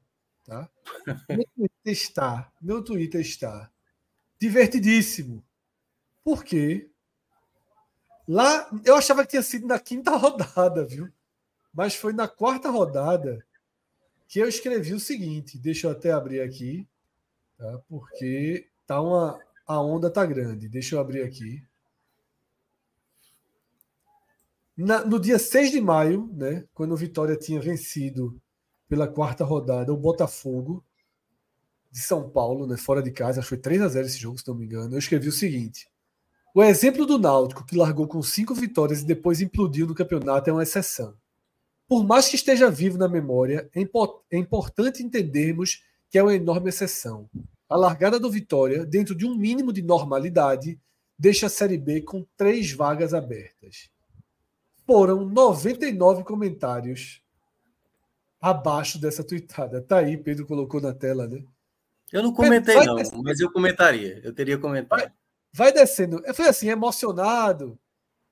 tá? 0.45 0.69
Meu 1.29 1.45
Twitter 1.55 1.93
está, 1.93 2.51
meu 2.61 2.83
Twitter 2.83 3.21
está 3.21 3.71
divertidíssimo. 4.39 5.45
Por 6.23 6.43
quê? 6.43 6.89
Lá, 8.27 8.69
eu 8.83 8.95
achava 8.95 9.23
que 9.23 9.31
tinha 9.31 9.41
sido 9.41 9.67
na 9.67 9.79
quinta 9.79 10.11
rodada, 10.17 10.85
viu? 10.85 11.11
Mas 11.73 11.95
foi 11.95 12.13
na 12.13 12.27
quarta 12.27 12.69
rodada 12.69 13.45
que 14.31 14.39
eu 14.39 14.47
escrevi 14.47 14.93
o 14.93 14.99
seguinte. 14.99 15.59
Deixa 15.59 15.87
eu 15.87 15.91
até 15.91 16.13
abrir 16.13 16.39
aqui, 16.39 16.87
tá? 17.57 17.81
Porque 17.89 18.65
tá 18.87 19.01
uma, 19.01 19.37
a 19.67 19.81
onda 19.81 20.09
tá 20.09 20.25
grande. 20.25 20.69
Deixa 20.69 20.95
eu 20.95 21.01
abrir 21.01 21.21
aqui. 21.21 21.61
Na, 24.77 25.03
no 25.03 25.19
dia 25.19 25.37
6 25.37 25.71
de 25.71 25.81
maio, 25.81 26.29
né, 26.31 26.63
quando 26.73 26.93
o 26.93 26.97
Vitória 26.97 27.35
tinha 27.35 27.59
vencido 27.59 28.41
pela 28.87 29.05
quarta 29.05 29.43
rodada 29.43 29.91
o 29.91 29.97
Botafogo 29.97 30.81
de 31.91 31.99
São 31.99 32.29
Paulo, 32.29 32.65
né, 32.65 32.77
fora 32.77 33.03
de 33.03 33.11
casa, 33.11 33.41
acho 33.41 33.49
que 33.49 33.55
foi 33.55 33.57
3 33.57 33.81
a 33.81 33.89
0 33.89 34.07
esse 34.07 34.17
jogo, 34.17 34.39
se 34.39 34.47
não 34.47 34.55
me 34.55 34.63
engano. 34.63 34.95
Eu 34.95 34.99
escrevi 34.99 35.27
o 35.27 35.33
seguinte: 35.33 35.89
o 36.55 36.63
exemplo 36.63 37.05
do 37.05 37.19
Náutico, 37.19 37.65
que 37.65 37.75
largou 37.75 38.07
com 38.07 38.23
cinco 38.23 38.55
vitórias 38.55 39.01
e 39.01 39.05
depois 39.05 39.41
implodiu 39.41 39.85
no 39.85 39.93
campeonato, 39.93 40.49
é 40.49 40.53
uma 40.53 40.63
exceção. 40.63 41.19
Por 41.91 42.05
mais 42.05 42.29
que 42.29 42.37
esteja 42.37 42.71
vivo 42.71 42.97
na 42.97 43.09
memória, 43.09 43.69
é, 43.75 43.81
é 44.31 44.37
importante 44.37 45.03
entendermos 45.03 45.83
que 46.09 46.17
é 46.17 46.23
uma 46.23 46.33
enorme 46.33 46.69
exceção. 46.69 47.29
A 47.67 47.75
largada 47.75 48.17
do 48.17 48.31
Vitória, 48.31 48.85
dentro 48.85 49.13
de 49.13 49.25
um 49.25 49.35
mínimo 49.35 49.73
de 49.73 49.81
normalidade, 49.81 50.79
deixa 51.19 51.47
a 51.47 51.49
Série 51.49 51.77
B 51.77 51.99
com 51.99 52.25
três 52.37 52.71
vagas 52.71 53.13
abertas. 53.13 53.89
Foram 54.87 55.25
99 55.25 56.23
comentários 56.23 57.21
abaixo 58.39 58.97
dessa 58.97 59.21
tuitada. 59.21 59.81
Tá 59.81 59.97
aí, 59.97 60.15
Pedro 60.15 60.45
colocou 60.45 60.79
na 60.79 60.93
tela, 60.93 61.27
né? 61.27 61.43
Eu 62.09 62.23
não 62.23 62.31
comentei, 62.31 62.75
não, 62.85 62.95
mas 63.21 63.41
eu 63.41 63.51
comentaria. 63.51 64.21
Eu 64.23 64.33
teria 64.33 64.57
comentado 64.57 65.11
vai 65.51 65.73
descendo. 65.73 66.23
Foi 66.33 66.47
assim, 66.47 66.69
emocionado. 66.69 67.77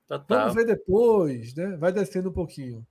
Total. 0.08 0.38
Vamos 0.38 0.54
ver 0.54 0.64
depois, 0.64 1.54
né? 1.54 1.76
Vai 1.76 1.92
descendo 1.92 2.30
um 2.30 2.32
pouquinho. 2.32 2.86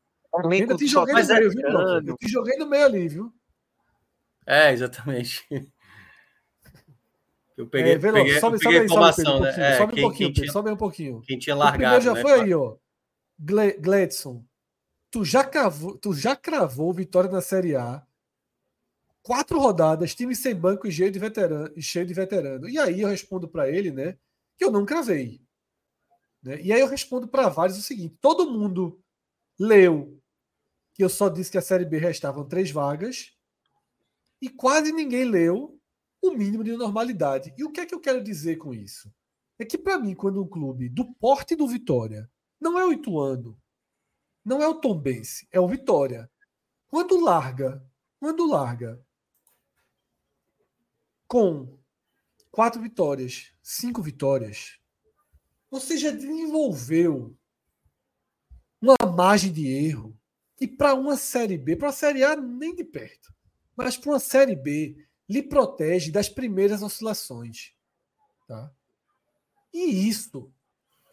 Ainda 0.52 0.76
te 0.76 0.88
joguei 0.88 1.14
no 1.14 1.28
meio, 1.28 1.50
viu, 1.52 1.62
Eu 2.08 2.18
te 2.18 2.28
joguei 2.28 2.58
no 2.58 2.68
meio 2.68 2.86
ali, 2.86 3.08
viu? 3.08 3.34
É, 4.46 4.72
exatamente. 4.72 5.46
Eu 7.58 7.68
peguei, 7.68 7.92
é, 7.92 8.00
peguei, 8.00 8.40
sobe, 8.40 8.58
sobe, 8.58 8.78
aí, 8.78 8.86
informação, 8.86 9.38
sobe, 9.40 9.58
né? 9.58 9.78
sobe 9.78 10.00
um 10.00 10.02
pouquinho, 10.02 10.34
Pedro, 10.34 10.52
sobe 10.54 10.72
um 10.72 10.78
pouquinho. 10.78 11.22
Quem 11.28 11.38
tinha 11.38 11.54
largado, 11.54 12.02
já 12.02 12.14
né, 12.14 12.22
foi 12.22 12.32
aí, 12.32 12.54
ó. 12.54 12.78
Gledson, 13.38 14.46
tu 15.12 15.26
já, 15.26 15.44
cravou, 15.44 15.98
tu 15.98 16.14
já 16.14 16.38
cravou 16.38 16.94
vitória 16.94 17.30
na 17.30 17.42
Série 17.42 17.76
A 17.76 18.02
quatro 19.22 19.60
rodadas, 19.60 20.16
time 20.16 20.34
sem 20.36 20.56
banco 20.56 20.88
e 20.88 20.92
cheio 20.92 21.12
de 21.12 21.20
veterano. 21.20 21.70
E, 21.76 21.82
cheio 21.82 22.06
de 22.06 22.14
veterano. 22.14 22.70
e 22.70 22.80
aí 22.80 23.02
eu 23.02 23.10
respondo 23.10 23.48
para 23.48 23.70
ele, 23.70 23.92
né, 23.92 24.18
que 24.58 24.64
eu 24.64 24.72
não 24.72 24.86
cravei. 24.86 25.42
Né? 26.42 26.62
E 26.62 26.72
aí 26.72 26.80
eu 26.80 26.88
respondo 26.88 27.28
para 27.28 27.50
vários 27.50 27.78
o 27.78 27.82
seguinte: 27.82 28.18
todo 28.22 28.50
mundo 28.50 29.00
leu 29.60 30.20
que 30.94 31.04
eu 31.04 31.10
só 31.10 31.30
disse 31.30 31.52
que 31.52 31.58
a 31.58 31.62
Série 31.62 31.86
B 31.86 31.98
restavam 31.98 32.48
três 32.48 32.72
vagas 32.72 33.38
e 34.42 34.50
quase 34.50 34.92
ninguém 34.92 35.26
leu 35.26 35.80
o 36.22 36.32
mínimo 36.32 36.64
de 36.64 36.76
normalidade. 36.76 37.54
E 37.58 37.64
o 37.64 37.72
que 37.72 37.82
é 37.82 37.86
que 37.86 37.94
eu 37.94 38.00
quero 38.00 38.24
dizer 38.24 38.58
com 38.58 38.74
isso? 38.74 39.14
É 39.58 39.66
que 39.66 39.78
para 39.78 40.00
mim, 40.00 40.16
quando 40.16 40.42
um 40.42 40.48
clube 40.48 40.88
do 40.90 41.14
porte 41.16 41.56
do 41.56 41.68
Vitória, 41.68 42.30
não 42.60 42.80
é 42.80 42.86
o 42.86 42.94
Ituano, 42.94 43.60
não 44.44 44.62
é 44.62 44.68
o 44.68 44.76
Tombense, 44.76 45.48
é 45.52 45.60
o 45.60 45.68
Vitória. 45.68 46.30
Quando 46.88 47.20
larga, 47.20 47.86
quando 48.20 48.48
larga 48.48 49.00
com 51.28 51.78
quatro 52.52 52.82
vitórias, 52.82 53.54
cinco 53.62 54.02
vitórias, 54.02 54.80
você 55.70 55.98
já 55.98 56.12
desenvolveu 56.12 57.39
uma 58.82 58.96
margem 59.16 59.52
de 59.52 59.68
erro 59.68 60.18
que 60.56 60.68
para 60.68 60.94
uma 60.94 61.16
Série 61.16 61.58
B, 61.58 61.76
para 61.76 61.90
a 61.90 61.94
Série 61.94 62.24
A 62.24 62.36
nem 62.36 62.76
de 62.76 62.84
perto, 62.84 63.34
mas 63.76 63.98
para 63.98 64.12
uma 64.12 64.20
Série 64.20 64.56
B, 64.56 64.98
lhe 65.28 65.42
protege 65.42 66.12
das 66.12 66.28
primeiras 66.28 66.82
oscilações. 66.82 67.74
Tá? 68.48 68.72
E 69.74 70.08
isso, 70.10 70.52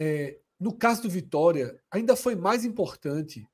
é, 0.00 0.38
no 0.58 0.72
caso 0.72 1.02
do 1.02 1.10
Vitória, 1.10 1.80
ainda 1.90 2.16
foi 2.16 2.34
mais 2.34 2.64
importante 2.64 3.48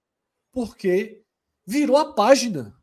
porque 0.53 1.23
virou 1.67 1.97
a 1.97 2.15
página 2.15 2.77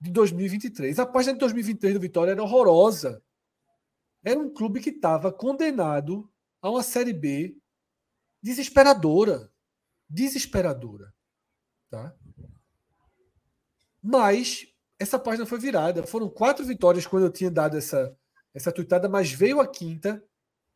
de 0.00 0.10
2023. 0.10 0.98
A 0.98 1.06
página 1.06 1.34
de 1.34 1.40
2023 1.40 1.94
do 1.94 2.00
Vitória 2.00 2.32
era 2.32 2.42
horrorosa. 2.42 3.22
Era 4.24 4.38
um 4.38 4.52
clube 4.52 4.80
que 4.80 4.90
estava 4.90 5.32
condenado 5.32 6.28
a 6.60 6.70
uma 6.70 6.82
Série 6.82 7.12
B 7.12 7.56
desesperadora. 8.42 9.49
Desesperadora. 10.10 11.14
Tá? 11.88 12.14
Mas 14.02 14.66
essa 14.98 15.18
página 15.18 15.46
foi 15.46 15.58
virada. 15.58 16.06
Foram 16.06 16.28
quatro 16.28 16.64
vitórias 16.64 17.06
quando 17.06 17.24
eu 17.24 17.32
tinha 17.32 17.50
dado 17.50 17.78
essa, 17.78 18.14
essa 18.52 18.72
tuitada, 18.72 19.08
mas 19.08 19.30
veio 19.30 19.60
a 19.60 19.66
quinta, 19.66 20.22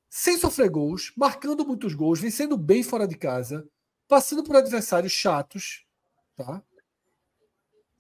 sem 0.09 0.39
sofrer 0.39 0.71
gols, 0.71 1.13
marcando 1.17 1.67
muitos 1.67 1.95
gols, 1.95 2.21
vencendo 2.21 2.57
bem 2.57 2.83
fora 2.83 3.07
de 3.07 3.17
casa, 3.17 3.69
passando 4.07 4.45
por 4.45 4.57
adversários 4.57 5.13
chatos. 5.13 5.85
Tá? 6.37 6.63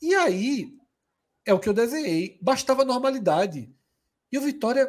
E 0.00 0.14
aí, 0.14 0.72
é 1.44 1.52
o 1.52 1.60
que 1.60 1.68
eu 1.68 1.74
desenhei. 1.74 2.38
Bastava 2.40 2.84
normalidade. 2.84 3.74
E 4.30 4.38
o 4.38 4.40
Vitória, 4.40 4.88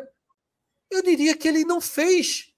eu 0.89 1.03
diria 1.03 1.35
que 1.35 1.47
ele 1.47 1.65
não 1.65 1.81
fez, 1.81 2.53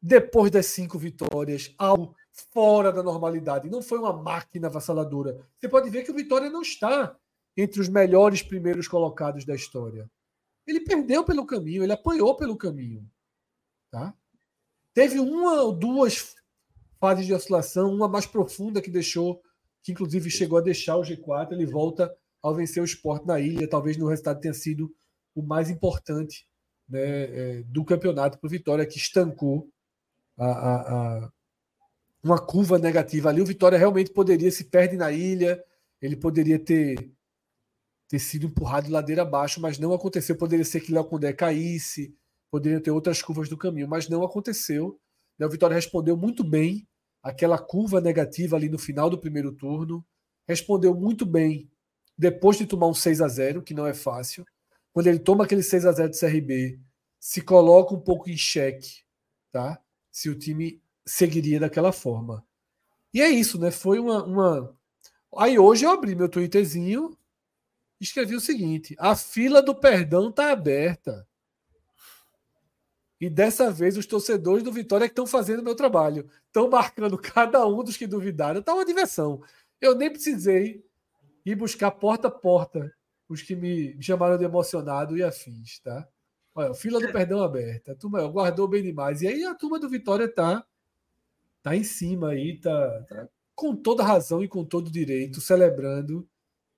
depois 0.00 0.50
das 0.50 0.66
cinco 0.66 0.98
vitórias, 0.98 1.74
algo 1.78 2.14
fora 2.52 2.92
da 2.92 3.02
normalidade. 3.02 3.70
Não 3.70 3.82
foi 3.82 3.98
uma 3.98 4.12
máquina 4.12 4.68
avassaladora. 4.68 5.38
Você 5.58 5.68
pode 5.68 5.90
ver 5.90 6.04
que 6.04 6.10
o 6.10 6.14
Vitória 6.14 6.50
não 6.50 6.62
está 6.62 7.16
entre 7.56 7.80
os 7.80 7.88
melhores 7.88 8.42
primeiros 8.42 8.86
colocados 8.86 9.44
da 9.44 9.54
história. 9.54 10.10
Ele 10.66 10.80
perdeu 10.80 11.24
pelo 11.24 11.46
caminho, 11.46 11.82
ele 11.82 11.92
apanhou 11.92 12.36
pelo 12.36 12.56
caminho. 12.56 13.08
Tá? 13.90 14.14
Teve 14.92 15.18
uma 15.18 15.62
ou 15.62 15.72
duas 15.72 16.34
fases 16.98 17.26
de 17.26 17.32
oscilação, 17.32 17.92
uma 17.92 18.08
mais 18.08 18.26
profunda 18.26 18.82
que 18.82 18.90
deixou, 18.90 19.40
que 19.82 19.92
inclusive 19.92 20.30
chegou 20.30 20.58
a 20.58 20.62
deixar 20.62 20.96
o 20.96 21.02
G4, 21.02 21.52
ele 21.52 21.66
volta 21.66 22.14
ao 22.42 22.54
vencer 22.54 22.82
o 22.82 22.86
esporte 22.86 23.26
na 23.26 23.40
ilha. 23.40 23.68
Talvez 23.68 23.96
no 23.96 24.08
resultado 24.08 24.40
tenha 24.40 24.54
sido 24.54 24.92
o 25.34 25.42
mais 25.42 25.70
importante 25.70 26.46
né, 26.88 27.00
é, 27.00 27.62
do 27.64 27.84
campeonato 27.84 28.38
para 28.38 28.46
o 28.46 28.50
Vitória, 28.50 28.86
que 28.86 28.98
estancou 28.98 29.68
a, 30.38 30.46
a, 30.46 31.32
uma 32.22 32.38
curva 32.38 32.78
negativa 32.78 33.28
ali. 33.28 33.40
O 33.40 33.46
Vitória 33.46 33.78
realmente 33.78 34.10
poderia 34.10 34.50
se 34.50 34.64
perder 34.64 34.96
na 34.96 35.12
ilha, 35.12 35.62
ele 36.00 36.16
poderia 36.16 36.58
ter, 36.58 37.10
ter 38.08 38.18
sido 38.18 38.46
empurrado 38.46 38.90
ladeira 38.90 39.22
abaixo, 39.22 39.60
mas 39.60 39.78
não 39.78 39.92
aconteceu. 39.92 40.36
Poderia 40.36 40.64
ser 40.64 40.80
que 40.80 40.92
Léo 40.92 41.04
Condé 41.04 41.32
caísse, 41.32 42.14
poderiam 42.50 42.80
ter 42.80 42.90
outras 42.90 43.22
curvas 43.22 43.48
do 43.48 43.56
caminho, 43.56 43.88
mas 43.88 44.08
não 44.08 44.22
aconteceu. 44.22 44.98
Né, 45.38 45.46
o 45.46 45.50
Vitória 45.50 45.74
respondeu 45.74 46.16
muito 46.16 46.42
bem 46.42 46.86
aquela 47.22 47.58
curva 47.58 48.00
negativa 48.00 48.56
ali 48.56 48.68
no 48.68 48.78
final 48.78 49.10
do 49.10 49.18
primeiro 49.18 49.52
turno, 49.52 50.04
respondeu 50.46 50.94
muito 50.94 51.26
bem 51.26 51.70
depois 52.16 52.56
de 52.56 52.66
tomar 52.66 52.86
um 52.86 52.94
6 52.94 53.20
a 53.20 53.28
0 53.28 53.62
que 53.62 53.74
não 53.74 53.86
é 53.86 53.92
fácil, 53.92 54.46
quando 54.92 55.08
ele 55.08 55.18
toma 55.18 55.44
aquele 55.44 55.62
6 55.62 55.84
a 55.84 55.92
0 55.92 56.10
do 56.10 56.18
CRB, 56.18 56.80
se 57.20 57.42
coloca 57.42 57.94
um 57.94 58.00
pouco 58.00 58.30
em 58.30 58.36
xeque, 58.36 59.02
tá? 59.52 59.78
Se 60.10 60.30
o 60.30 60.38
time 60.38 60.80
seguiria 61.06 61.60
daquela 61.60 61.92
forma. 61.92 62.44
E 63.12 63.20
é 63.20 63.28
isso, 63.28 63.58
né? 63.58 63.70
Foi 63.70 63.98
uma, 63.98 64.24
uma... 64.24 64.76
Aí 65.36 65.58
hoje 65.58 65.84
eu 65.84 65.90
abri 65.90 66.14
meu 66.14 66.28
Twitterzinho 66.28 67.16
e 68.00 68.04
escrevi 68.04 68.34
o 68.34 68.40
seguinte: 68.40 68.94
a 68.98 69.14
fila 69.14 69.62
do 69.62 69.74
perdão 69.74 70.30
tá 70.32 70.50
aberta. 70.50 71.26
E 73.18 73.30
dessa 73.30 73.70
vez 73.70 73.96
os 73.96 74.04
torcedores 74.04 74.62
do 74.62 74.72
Vitória 74.72 75.06
que 75.06 75.12
estão 75.12 75.26
fazendo 75.26 75.60
o 75.60 75.64
meu 75.64 75.74
trabalho. 75.74 76.28
Estão 76.46 76.68
marcando 76.68 77.16
cada 77.16 77.66
um 77.66 77.82
dos 77.82 77.96
que 77.96 78.06
duvidaram. 78.06 78.60
Está 78.60 78.74
uma 78.74 78.84
diversão. 78.84 79.42
Eu 79.80 79.94
nem 79.94 80.10
precisei 80.10 80.84
ir 81.44 81.54
buscar 81.54 81.90
porta 81.92 82.28
a 82.28 82.30
porta 82.30 82.92
os 83.28 83.42
que 83.42 83.56
me 83.56 84.00
chamaram 84.00 84.38
de 84.38 84.44
emocionado 84.44 85.16
e 85.16 85.22
afins, 85.22 85.80
tá? 85.80 86.06
Olha, 86.54 86.74
fila 86.74 87.00
do 87.00 87.12
perdão 87.12 87.42
aberta. 87.42 87.92
A 87.92 87.94
turma 87.94 88.26
guardou 88.28 88.68
bem 88.68 88.82
demais. 88.82 89.20
E 89.20 89.28
aí 89.28 89.44
a 89.44 89.54
turma 89.54 89.78
do 89.78 89.88
Vitória 89.88 90.32
tá, 90.32 90.64
tá 91.66 91.74
em 91.74 91.82
cima 91.82 92.28
aí, 92.28 92.60
tá, 92.60 93.02
tá 93.08 93.28
com 93.52 93.74
toda 93.74 94.04
razão 94.04 94.40
e 94.40 94.46
com 94.46 94.64
todo 94.64 94.88
direito, 94.88 95.40
celebrando 95.40 96.28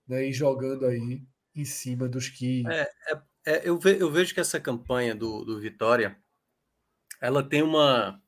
né, 0.08 0.26
e 0.26 0.32
jogando 0.32 0.86
aí 0.86 1.22
em 1.54 1.64
cima 1.66 2.08
dos 2.08 2.30
que. 2.30 2.66
É, 2.66 2.90
é, 3.10 3.22
é, 3.44 3.68
eu, 3.68 3.78
ve, 3.78 4.00
eu, 4.00 4.10
vejo 4.10 4.32
que 4.32 4.40
essa 4.40 4.58
campanha 4.58 5.14
do, 5.14 5.44
do 5.44 5.60
Vitória 5.60 6.16
ela 7.20 7.42
tem 7.42 7.62
uma, 7.62 8.18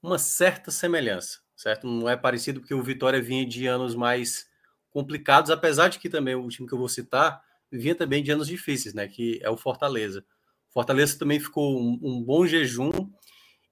uma 0.00 0.20
certa 0.20 0.70
semelhança, 0.70 1.40
certo? 1.56 1.88
Não 1.88 2.08
é 2.08 2.16
parecido 2.16 2.60
porque 2.60 2.74
o 2.74 2.82
Vitória 2.82 3.20
vinha 3.20 3.44
de 3.44 3.66
anos 3.66 3.96
mais 3.96 4.48
complicados, 4.90 5.50
apesar 5.50 5.88
de 5.88 5.98
que 5.98 6.08
também 6.08 6.36
o 6.36 6.46
time 6.46 6.68
que 6.68 6.74
eu 6.74 6.78
vou 6.78 6.88
citar 6.88 7.42
vinha 7.72 7.96
também 7.96 8.22
de 8.22 8.30
anos 8.30 8.46
difíceis, 8.46 8.94
né? 8.94 9.08
Que 9.08 9.40
é 9.42 9.50
o 9.50 9.56
Fortaleza. 9.56 10.24
Fortaleza 10.70 11.18
também 11.18 11.40
ficou 11.40 11.76
um, 11.76 11.98
um 12.00 12.22
bom 12.22 12.46
jejum. 12.46 13.07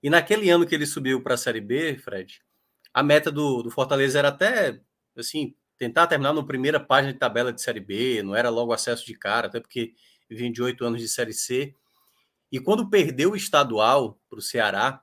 E 0.06 0.08
naquele 0.08 0.48
ano 0.50 0.64
que 0.64 0.72
ele 0.72 0.86
subiu 0.86 1.20
para 1.20 1.34
a 1.34 1.36
Série 1.36 1.60
B, 1.60 1.98
Fred, 1.98 2.40
a 2.94 3.02
meta 3.02 3.28
do, 3.28 3.60
do 3.60 3.72
Fortaleza 3.72 4.16
era 4.16 4.28
até 4.28 4.80
assim 5.16 5.56
tentar 5.76 6.06
terminar 6.06 6.32
na 6.32 6.46
primeira 6.46 6.78
página 6.78 7.12
de 7.12 7.18
tabela 7.18 7.52
de 7.52 7.60
Série 7.60 7.80
B, 7.80 8.22
não 8.22 8.32
era 8.32 8.48
logo 8.48 8.72
acesso 8.72 9.04
de 9.04 9.18
cara, 9.18 9.48
até 9.48 9.58
porque 9.58 9.94
vinha 10.30 10.52
de 10.52 10.62
oito 10.62 10.84
anos 10.84 11.00
de 11.00 11.08
Série 11.08 11.32
C. 11.32 11.74
E 12.52 12.60
quando 12.60 12.88
perdeu 12.88 13.32
o 13.32 13.36
estadual 13.36 14.16
para 14.30 14.38
o 14.38 14.42
Ceará, 14.42 15.02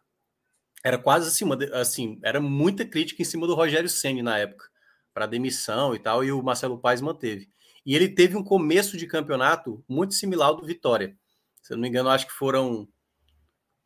era 0.81 0.97
quase 0.97 1.27
acima, 1.27 1.57
assim, 1.73 2.17
era 2.23 2.39
muita 2.39 2.85
crítica 2.85 3.21
em 3.21 3.25
cima 3.25 3.45
do 3.45 3.55
Rogério 3.55 3.89
Ceni 3.89 4.21
na 4.21 4.37
época, 4.37 4.69
para 5.13 5.25
demissão 5.25 5.93
e 5.93 5.99
tal, 5.99 6.23
e 6.23 6.31
o 6.31 6.41
Marcelo 6.41 6.79
Paes 6.79 7.01
manteve. 7.01 7.49
E 7.85 7.93
ele 7.93 8.07
teve 8.07 8.37
um 8.37 8.43
começo 8.43 8.95
de 8.95 9.05
campeonato 9.05 9.83
muito 9.85 10.13
similar 10.13 10.47
ao 10.47 10.55
do 10.55 10.65
Vitória. 10.65 11.13
Se 11.61 11.73
eu 11.73 11.75
não 11.75 11.81
me 11.81 11.89
engano, 11.89 12.07
acho 12.07 12.25
que 12.25 12.31
foram. 12.31 12.87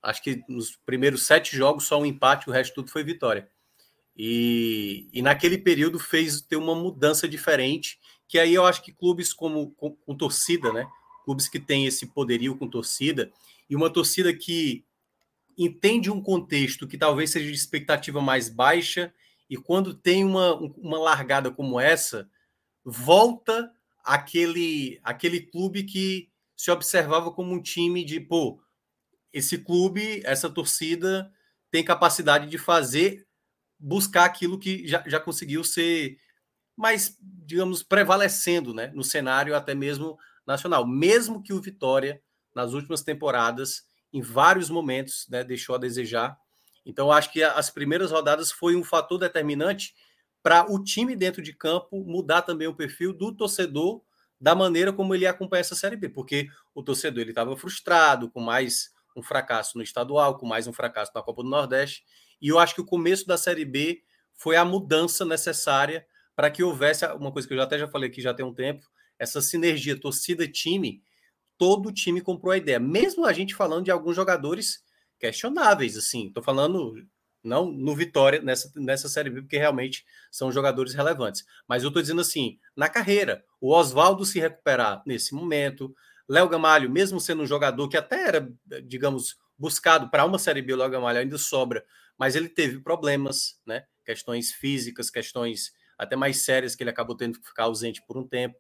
Acho 0.02 0.22
que 0.22 0.44
nos 0.48 0.76
primeiros 0.86 1.26
sete 1.26 1.56
jogos 1.56 1.86
só 1.86 2.00
um 2.00 2.06
empate, 2.06 2.50
o 2.50 2.54
resto 2.54 2.76
tudo 2.76 2.92
foi 2.92 3.04
vitória. 3.04 3.50
E, 4.16 5.10
e 5.14 5.22
naquele 5.22 5.58
período 5.58 6.00
fez 6.00 6.42
ter 6.42 6.56
uma 6.56 6.76
mudança 6.76 7.28
diferente, 7.28 8.00
que 8.28 8.40
aí 8.40 8.54
eu 8.54 8.66
acho 8.66 8.82
que 8.82 8.92
clubes 8.92 9.32
como 9.32 9.72
com, 9.72 9.92
com 9.92 10.16
torcida, 10.16 10.74
né? 10.74 10.88
Clubes 11.24 11.48
que 11.48 11.60
têm 11.60 11.86
esse 11.86 12.08
poderio 12.08 12.58
com 12.58 12.68
torcida, 12.68 13.32
e 13.70 13.76
uma 13.76 13.90
torcida 13.90 14.34
que 14.34 14.86
entende 15.58 16.10
um 16.10 16.22
contexto 16.22 16.88
que 16.88 16.98
talvez 16.98 17.32
seja 17.32 17.48
de 17.48 17.54
expectativa 17.54 18.22
mais 18.22 18.50
baixa, 18.50 19.14
e 19.50 19.56
quando 19.56 19.94
tem 19.94 20.24
uma, 20.24 20.56
uma 20.56 21.00
largada 21.00 21.52
como 21.52 21.80
essa, 21.80 22.30
volta 22.84 23.72
aquele, 24.04 25.00
aquele 25.04 25.42
clube 25.42 25.84
que 25.84 26.30
se 26.56 26.72
observava 26.72 27.32
como 27.32 27.54
um 27.54 27.62
time 27.62 28.04
de, 28.04 28.20
pô, 28.20 28.60
esse 29.38 29.60
clube, 29.60 30.22
essa 30.26 30.50
torcida 30.50 31.32
tem 31.70 31.84
capacidade 31.84 32.48
de 32.48 32.58
fazer, 32.58 33.28
buscar 33.78 34.26
aquilo 34.26 34.58
que 34.58 34.88
já, 34.88 35.04
já 35.06 35.20
conseguiu 35.20 35.64
ser 35.64 36.18
mais, 36.76 37.18
digamos, 37.22 37.84
prevalecendo 37.84 38.74
né, 38.74 38.92
no 38.94 39.04
cenário 39.04 39.56
até 39.56 39.76
mesmo 39.76 40.18
nacional. 40.46 40.88
Mesmo 40.88 41.42
que 41.44 41.54
o 41.54 41.62
Vitória, 41.62 42.22
nas 42.54 42.74
últimas 42.74 43.04
temporadas, 43.04 43.86
em 44.12 44.22
vários 44.22 44.70
momentos, 44.70 45.28
né, 45.30 45.44
deixou 45.44 45.76
a 45.76 45.80
desejar. 45.80 46.38
Então, 46.86 47.12
acho 47.12 47.32
que 47.32 47.44
as 47.44 47.70
primeiras 47.70 48.12
rodadas 48.12 48.52
foi 48.52 48.76
um 48.76 48.84
fator 48.84 49.20
determinante 49.20 49.94
para 50.42 50.72
o 50.72 50.84
time 50.84 51.16
dentro 51.16 51.42
de 51.42 51.54
campo 51.54 52.04
mudar 52.04 52.42
também 52.42 52.68
o 52.68 52.76
perfil 52.76 53.14
do 53.14 53.36
torcedor 53.36 54.02
da 54.40 54.56
maneira 54.56 54.94
como 54.94 55.14
ele 55.14 55.26
acompanha 55.26 55.62
essa 55.62 55.76
Série 55.76 55.98
B, 55.98 56.10
porque 56.10 56.48
o 56.74 56.82
torcedor 56.82 57.22
ele 57.22 57.32
estava 57.32 57.58
frustrado 57.58 58.30
com 58.30 58.40
mais 58.40 58.92
um 59.18 59.24
fracasso 59.24 59.78
no 59.78 59.84
estadual, 59.84 60.38
com 60.38 60.46
mais 60.46 60.68
um 60.68 60.74
fracasso 60.74 61.12
na 61.14 61.24
Copa 61.24 61.42
do 61.42 61.50
Nordeste, 61.50 62.04
e 62.40 62.50
eu 62.50 62.60
acho 62.60 62.76
que 62.76 62.82
o 62.82 62.86
começo 62.86 63.26
da 63.26 63.36
Série 63.38 63.66
B 63.66 64.04
foi 64.36 64.56
a 64.56 64.64
mudança 64.64 65.26
necessária 65.26 66.06
para 66.36 66.52
que 66.52 66.62
houvesse 66.64 67.04
uma 67.08 67.32
coisa 67.32 67.48
que 67.48 67.54
eu 67.56 67.62
até 67.62 67.80
já 67.80 67.88
falei 67.88 68.10
aqui 68.10 68.22
já 68.22 68.32
tem 68.34 68.46
um 68.46 68.54
tempo, 68.54 68.86
essa 69.18 69.42
sinergia 69.42 70.00
torcida-time, 70.00 71.02
todo 71.58 71.92
time 71.92 72.22
comprou 72.22 72.52
a 72.52 72.58
ideia, 72.58 72.80
mesmo 72.80 73.26
a 73.26 73.34
gente 73.34 73.56
falando 73.56 73.86
de 73.86 73.92
alguns 73.92 74.16
jogadores 74.16 74.84
questionáveis, 75.20 75.98
assim, 75.98 76.28
estou 76.28 76.44
falando 76.44 76.94
não 77.44 77.72
no 77.72 77.96
Vitória 77.96 78.42
nessa, 78.42 78.72
nessa 78.76 79.10
Série 79.10 79.32
B, 79.32 79.42
porque 79.42 79.58
realmente 79.58 80.06
são 80.30 80.52
jogadores 80.52 80.94
relevantes. 80.94 81.44
Mas 81.68 81.82
eu 81.82 81.88
estou 81.88 82.02
dizendo 82.02 82.22
assim, 82.22 82.60
na 82.76 82.90
carreira, 82.90 83.44
o 83.60 83.74
Oswaldo 83.74 84.26
se 84.26 84.40
recuperar 84.40 85.02
nesse 85.06 85.34
momento, 85.34 85.96
Léo 86.28 86.50
Gamalho, 86.50 86.90
mesmo 86.90 87.20
sendo 87.20 87.44
um 87.44 87.48
jogador 87.48 87.88
que 87.88 87.98
até 87.98 88.28
era, 88.28 88.52
digamos, 88.84 89.38
buscado 89.58 90.10
para 90.10 90.26
uma 90.26 90.38
Série 90.38 90.62
B, 90.62 90.74
o 90.74 90.78
Léo 90.78 90.90
Gamalho 90.90 91.20
ainda 91.20 91.38
sobra, 91.38 91.84
mas 92.18 92.36
ele 92.36 92.50
teve 92.50 92.80
problemas, 92.80 93.60
né? 93.66 93.86
Questões 94.06 94.52
físicas, 94.52 95.10
questões 95.10 95.72
até 95.98 96.16
mais 96.16 96.44
sérias 96.44 96.76
que 96.76 96.84
ele 96.84 96.90
acabou 96.90 97.16
tendo 97.16 97.40
que 97.40 97.48
ficar 97.48 97.64
ausente 97.64 98.02
por 98.06 98.18
um 98.18 98.28
tempo, 98.28 98.58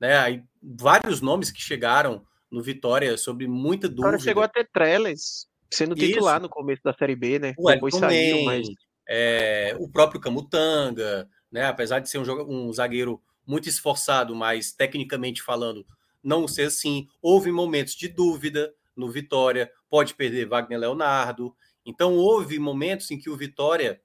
né? 0.00 0.18
Aí 0.18 0.42
vários 0.62 1.20
nomes 1.20 1.50
que 1.50 1.60
chegaram 1.60 2.24
no 2.50 2.62
Vitória 2.62 3.16
sobre 3.16 3.46
muita 3.46 3.88
dúvida. 3.88 4.08
Agora 4.08 4.22
chegou 4.22 4.42
a 4.42 4.48
ter 4.48 4.68
Trellis 4.72 5.48
sendo 5.70 5.94
titular 5.94 6.36
Isso. 6.36 6.42
no 6.42 6.48
começo 6.48 6.82
da 6.84 6.92
Série 6.92 7.16
B, 7.16 7.38
né? 7.38 7.54
O 7.58 7.70
Depois 7.70 7.94
saiu, 7.94 8.44
mas 8.44 8.66
é, 9.08 9.74
o 9.78 9.88
próprio 9.88 10.20
Camutanga, 10.20 11.28
né? 11.50 11.66
Apesar 11.66 12.00
de 12.00 12.08
ser 12.08 12.18
um, 12.18 12.68
um 12.68 12.72
zagueiro 12.72 13.20
muito 13.46 13.68
esforçado, 13.68 14.34
mas 14.34 14.72
tecnicamente 14.72 15.42
falando, 15.42 15.84
não 16.24 16.48
ser 16.48 16.68
assim. 16.68 17.06
Houve 17.20 17.52
momentos 17.52 17.94
de 17.94 18.08
dúvida 18.08 18.74
no 18.96 19.10
Vitória, 19.10 19.70
pode 19.90 20.14
perder 20.14 20.46
Wagner 20.48 20.78
Leonardo. 20.78 21.54
Então 21.84 22.14
houve 22.14 22.58
momentos 22.58 23.10
em 23.10 23.18
que 23.18 23.28
o 23.28 23.36
Vitória 23.36 24.00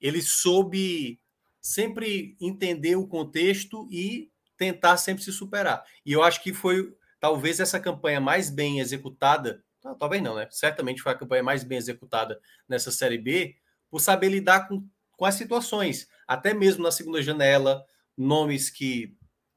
ele 0.00 0.20
soube 0.20 1.20
sempre 1.60 2.36
entender 2.40 2.96
o 2.96 3.06
contexto 3.06 3.86
e 3.90 4.30
tentar 4.56 4.96
sempre 4.96 5.22
se 5.22 5.32
superar. 5.32 5.84
E 6.04 6.12
eu 6.12 6.22
acho 6.22 6.42
que 6.42 6.52
foi 6.52 6.94
talvez 7.20 7.60
essa 7.60 7.78
campanha 7.78 8.20
mais 8.20 8.50
bem 8.50 8.80
executada, 8.80 9.62
talvez 9.98 10.22
não, 10.22 10.34
né? 10.34 10.48
Certamente 10.50 11.02
foi 11.02 11.12
a 11.12 11.18
campanha 11.18 11.42
mais 11.42 11.62
bem 11.62 11.78
executada 11.78 12.40
nessa 12.68 12.90
Série 12.90 13.18
B, 13.18 13.56
por 13.90 14.00
saber 14.00 14.30
lidar 14.30 14.68
com, 14.68 14.86
com 15.16 15.24
as 15.24 15.34
situações. 15.34 16.08
Até 16.26 16.54
mesmo 16.54 16.82
na 16.82 16.90
segunda 16.90 17.22
janela, 17.22 17.84
nomes 18.16 18.70
que 18.70 19.14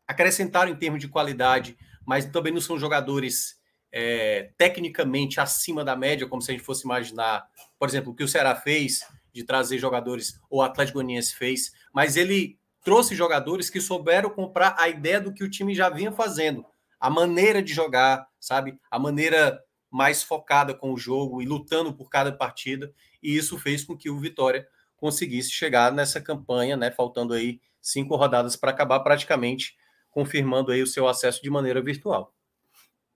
acrescentaram 0.08 0.72
em 0.72 0.76
termos 0.76 1.00
de 1.00 1.08
qualidade, 1.08 1.78
mas 2.06 2.26
também 2.26 2.54
não 2.54 2.62
são 2.62 2.78
jogadores 2.78 3.60
é, 3.92 4.52
tecnicamente 4.58 5.40
acima 5.40 5.84
da 5.84 5.96
média, 5.96 6.28
como 6.28 6.42
se 6.42 6.52
a 6.52 6.54
gente 6.54 6.66
fosse 6.66 6.84
imaginar, 6.84 7.48
por 7.78 7.88
exemplo, 7.88 8.12
o 8.12 8.16
que 8.16 8.24
o 8.24 8.28
Ceará 8.28 8.56
fez 8.56 9.06
de 9.32 9.44
trazer 9.44 9.78
jogadores, 9.78 10.40
ou 10.50 10.60
o 10.60 10.62
Atlético 10.64 10.98
Goianiense 10.98 11.36
fez, 11.36 11.72
mas 11.94 12.18
ele 12.18 12.58
trouxe 12.84 13.16
jogadores 13.16 13.70
que 13.70 13.80
souberam 13.80 14.30
comprar 14.30 14.76
a 14.78 14.90
ideia 14.90 15.22
do 15.22 15.34
que 15.34 15.44
o 15.44 15.50
time 15.50 15.74
já 15.74 15.90
vinha 15.90 16.12
fazendo, 16.12 16.66
a 17.00 17.10
maneira 17.10 17.62
de 17.62 17.74
jogar, 17.74 18.28
sabe? 18.40 18.80
A 18.90 19.00
maneira 19.00 19.62
mais 19.90 20.24
focada 20.24 20.74
com 20.74 20.92
o 20.92 20.98
jogo 20.98 21.42
e 21.42 21.46
lutando 21.46 21.94
por 21.94 22.10
cada 22.10 22.32
partida, 22.32 22.92
e 23.22 23.36
isso 23.36 23.58
fez 23.58 23.84
com 23.84 23.96
que 23.96 24.10
o 24.10 24.20
Vitória 24.20 24.68
conseguisse 24.98 25.52
chegar 25.52 25.92
nessa 25.92 26.20
campanha, 26.20 26.76
né? 26.76 26.90
Faltando 26.90 27.34
aí 27.34 27.60
cinco 27.82 28.16
rodadas 28.16 28.56
para 28.56 28.72
acabar, 28.72 29.02
praticamente 29.02 29.76
confirmando 30.14 30.72
aí 30.72 30.82
o 30.82 30.88
seu 30.88 31.08
acesso 31.08 31.42
de 31.42 31.50
maneira 31.50 31.82
virtual. 31.82 32.34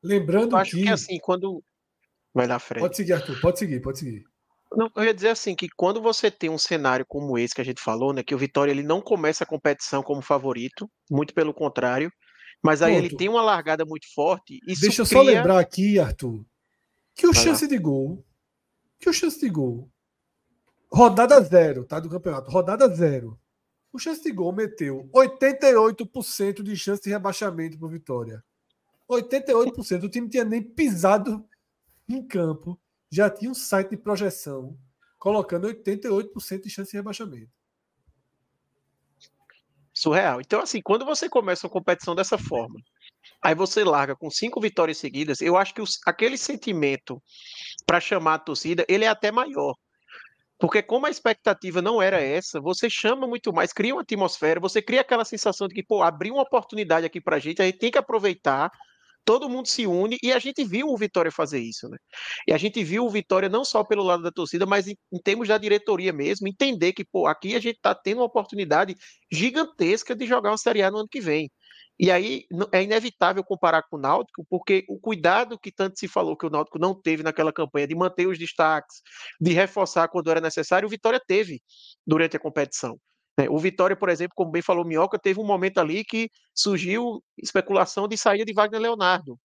Lembrando 0.04 0.54
eu 0.54 0.58
acho 0.58 0.72
que... 0.72 0.84
que 0.84 0.90
assim, 0.90 1.20
quando 1.20 1.64
vai 2.34 2.48
na 2.48 2.60
frente. 2.60 2.82
Pode 2.82 2.98
seguir, 2.98 3.14
Arthur, 3.14 3.40
pode 3.40 3.60
seguir, 3.60 3.80
pode 3.82 4.00
seguir. 4.00 4.24
Não, 4.72 4.92
eu 4.96 5.06
ia 5.06 5.14
dizer 5.14 5.30
assim 5.30 5.56
que 5.56 5.70
quando 5.70 6.02
você 6.02 6.30
tem 6.30 6.50
um 6.50 6.58
cenário 6.58 7.06
como 7.08 7.38
esse 7.38 7.56
que 7.56 7.62
a 7.62 7.66
gente 7.66 7.82
falou, 7.82 8.12
né, 8.12 8.22
que 8.22 8.36
o 8.36 8.38
Vitória 8.38 8.72
ele 8.72 8.84
não 8.84 9.02
começa 9.02 9.44
a 9.44 9.48
competição 9.48 10.04
como 10.04 10.22
favorito, 10.22 10.90
muito 11.10 11.34
pelo 11.34 11.54
contrário, 11.54 12.12
mas 12.62 12.82
aí 12.82 12.96
Ponto. 12.96 13.06
ele 13.06 13.16
tem 13.16 13.30
uma 13.30 13.42
largada 13.42 13.86
muito 13.86 14.14
forte. 14.14 14.60
E 14.68 14.76
Deixa 14.80 15.02
eu 15.02 15.06
só 15.06 15.22
lembrar 15.22 15.60
aqui, 15.60 16.00
Arthur, 16.00 16.44
que 17.16 17.26
o 17.26 17.32
Vai 17.32 17.44
chance 17.44 17.64
lá. 17.64 17.70
de 17.70 17.78
gol, 17.78 18.26
que 19.00 19.10
o 19.10 19.14
chance 19.14 19.40
de 19.40 19.50
gol, 19.50 19.90
rodada 20.92 21.40
zero, 21.42 21.86
tá, 21.86 22.00
do 22.00 22.10
campeonato, 22.10 22.52
rodada 22.52 22.88
zero. 22.90 23.40
O 23.98 24.00
chance 24.00 24.22
de 24.22 24.32
gol 24.32 24.54
meteu 24.54 25.10
88% 25.12 26.62
de 26.62 26.78
chance 26.78 27.02
de 27.02 27.10
rebaixamento 27.10 27.80
para 27.80 27.88
Vitória. 27.88 28.44
88%. 29.10 30.04
O 30.04 30.10
time 30.10 30.30
tinha 30.30 30.46
nem 30.46 30.62
pisado 30.62 31.44
em 32.08 32.22
campo, 32.22 32.80
já 33.10 33.28
tinha 33.28 33.50
um 33.50 33.56
site 33.56 33.90
de 33.90 33.98
projeção 33.98 34.78
colocando 35.18 35.68
88% 35.68 36.62
de 36.62 36.70
chance 36.70 36.92
de 36.92 36.98
rebaixamento. 36.98 37.50
Surreal. 39.92 40.42
Então, 40.42 40.62
assim, 40.62 40.80
quando 40.80 41.04
você 41.04 41.28
começa 41.28 41.66
uma 41.66 41.74
competição 41.74 42.14
dessa 42.14 42.38
forma, 42.38 42.80
aí 43.42 43.56
você 43.56 43.84
larga 43.84 44.16
com 44.16 44.30
cinco 44.30 44.62
vitórias 44.62 45.00
seguidas, 45.00 45.42
eu 45.42 45.58
acho 45.58 45.74
que 45.74 45.82
os, 45.82 45.98
aquele 46.06 46.38
sentimento 46.38 47.20
para 47.84 48.00
chamar 48.00 48.36
a 48.36 48.40
torcida, 48.40 48.86
ele 48.88 49.06
é 49.06 49.08
até 49.08 49.32
maior. 49.32 49.74
Porque 50.60 50.82
como 50.82 51.06
a 51.06 51.10
expectativa 51.10 51.82
não 51.82 52.02
era 52.02 52.20
essa, 52.20 52.60
você 52.60 52.90
chama 52.90 53.28
muito 53.28 53.54
mais, 53.54 53.72
cria 53.72 53.94
uma 53.94 54.02
atmosfera, 54.02 54.60
você 54.60 54.82
cria 54.82 55.02
aquela 55.02 55.24
sensação 55.24 55.68
de 55.68 55.76
que, 55.76 55.84
pô, 55.84 56.02
abriu 56.02 56.34
uma 56.34 56.44
oportunidade 56.44 57.06
aqui 57.06 57.22
pra 57.22 57.40
gente, 57.40 57.62
a 57.62 57.66
gente 57.66 57.78
tem 57.78 57.92
que 57.92 57.98
aproveitar, 57.98 58.72
todo 59.24 59.50
mundo 59.50 59.68
se 59.68 59.86
une, 59.86 60.18
e 60.24 60.32
a 60.32 60.40
gente 60.40 60.64
viu 60.64 60.88
o 60.88 60.98
Vitória 60.98 61.32
fazer 61.32 61.60
isso, 61.60 61.88
né? 61.90 61.98
E 62.48 62.54
a 62.54 62.58
gente 62.58 62.84
viu 62.84 63.06
o 63.06 63.10
Vitória 63.10 63.50
não 63.50 63.66
só 63.66 63.84
pelo 63.84 64.04
lado 64.04 64.24
da 64.24 64.32
torcida, 64.32 64.66
mas 64.66 64.88
em, 64.88 64.96
em 65.12 65.20
termos 65.22 65.48
da 65.50 65.58
diretoria 65.58 66.14
mesmo, 66.14 66.48
entender 66.48 66.94
que, 66.94 67.06
pô, 67.06 67.28
aqui 67.28 67.56
a 67.56 67.60
gente 67.60 67.78
tá 67.82 67.94
tendo 67.94 68.20
uma 68.20 68.26
oportunidade 68.26 68.96
gigantesca 69.32 70.16
de 70.16 70.26
jogar 70.26 70.52
uma 70.52 70.58
Série 70.58 70.82
A 70.82 70.90
no 70.90 71.00
ano 71.00 71.10
que 71.10 71.20
vem. 71.22 71.52
E 72.00 72.12
aí 72.12 72.46
é 72.72 72.84
inevitável 72.84 73.44
comparar 73.44 73.82
com 73.84 73.98
o 73.98 74.00
Náutico, 74.00 74.46
porque 74.50 74.86
o 74.88 75.00
cuidado 75.00 75.58
que 75.58 75.72
tanto 75.72 75.98
se 75.98 76.08
falou 76.08 76.38
que 76.38 76.46
o 76.46 76.50
Náutico 76.50 76.78
não 76.78 76.94
teve 76.94 77.24
naquela 77.24 77.52
campanha 77.52 77.88
de 77.88 77.96
manter 77.96 78.28
os 78.28 78.38
destaques, 78.38 79.02
de 79.42 79.52
reforçar 79.52 80.08
quando 80.08 80.30
era 80.30 80.40
necessário, 80.40 80.86
o 80.86 80.90
Vitória 80.90 81.20
teve 81.26 81.60
durante 82.06 82.38
a 82.38 82.40
competição. 82.40 83.00
Né? 83.38 83.48
O 83.50 83.58
Vitória, 83.58 83.96
por 83.96 84.10
exemplo, 84.10 84.34
como 84.36 84.52
bem 84.52 84.62
falou 84.62 84.86
Minhoca, 84.86 85.18
teve 85.18 85.40
um 85.40 85.46
momento 85.46 85.80
ali 85.80 86.04
que 86.04 86.30
surgiu 86.56 87.24
especulação 87.38 88.08
de 88.08 88.16
saída 88.16 88.46
de 88.46 88.54
Wagner 88.54 88.82
Leonardo. 88.82 89.40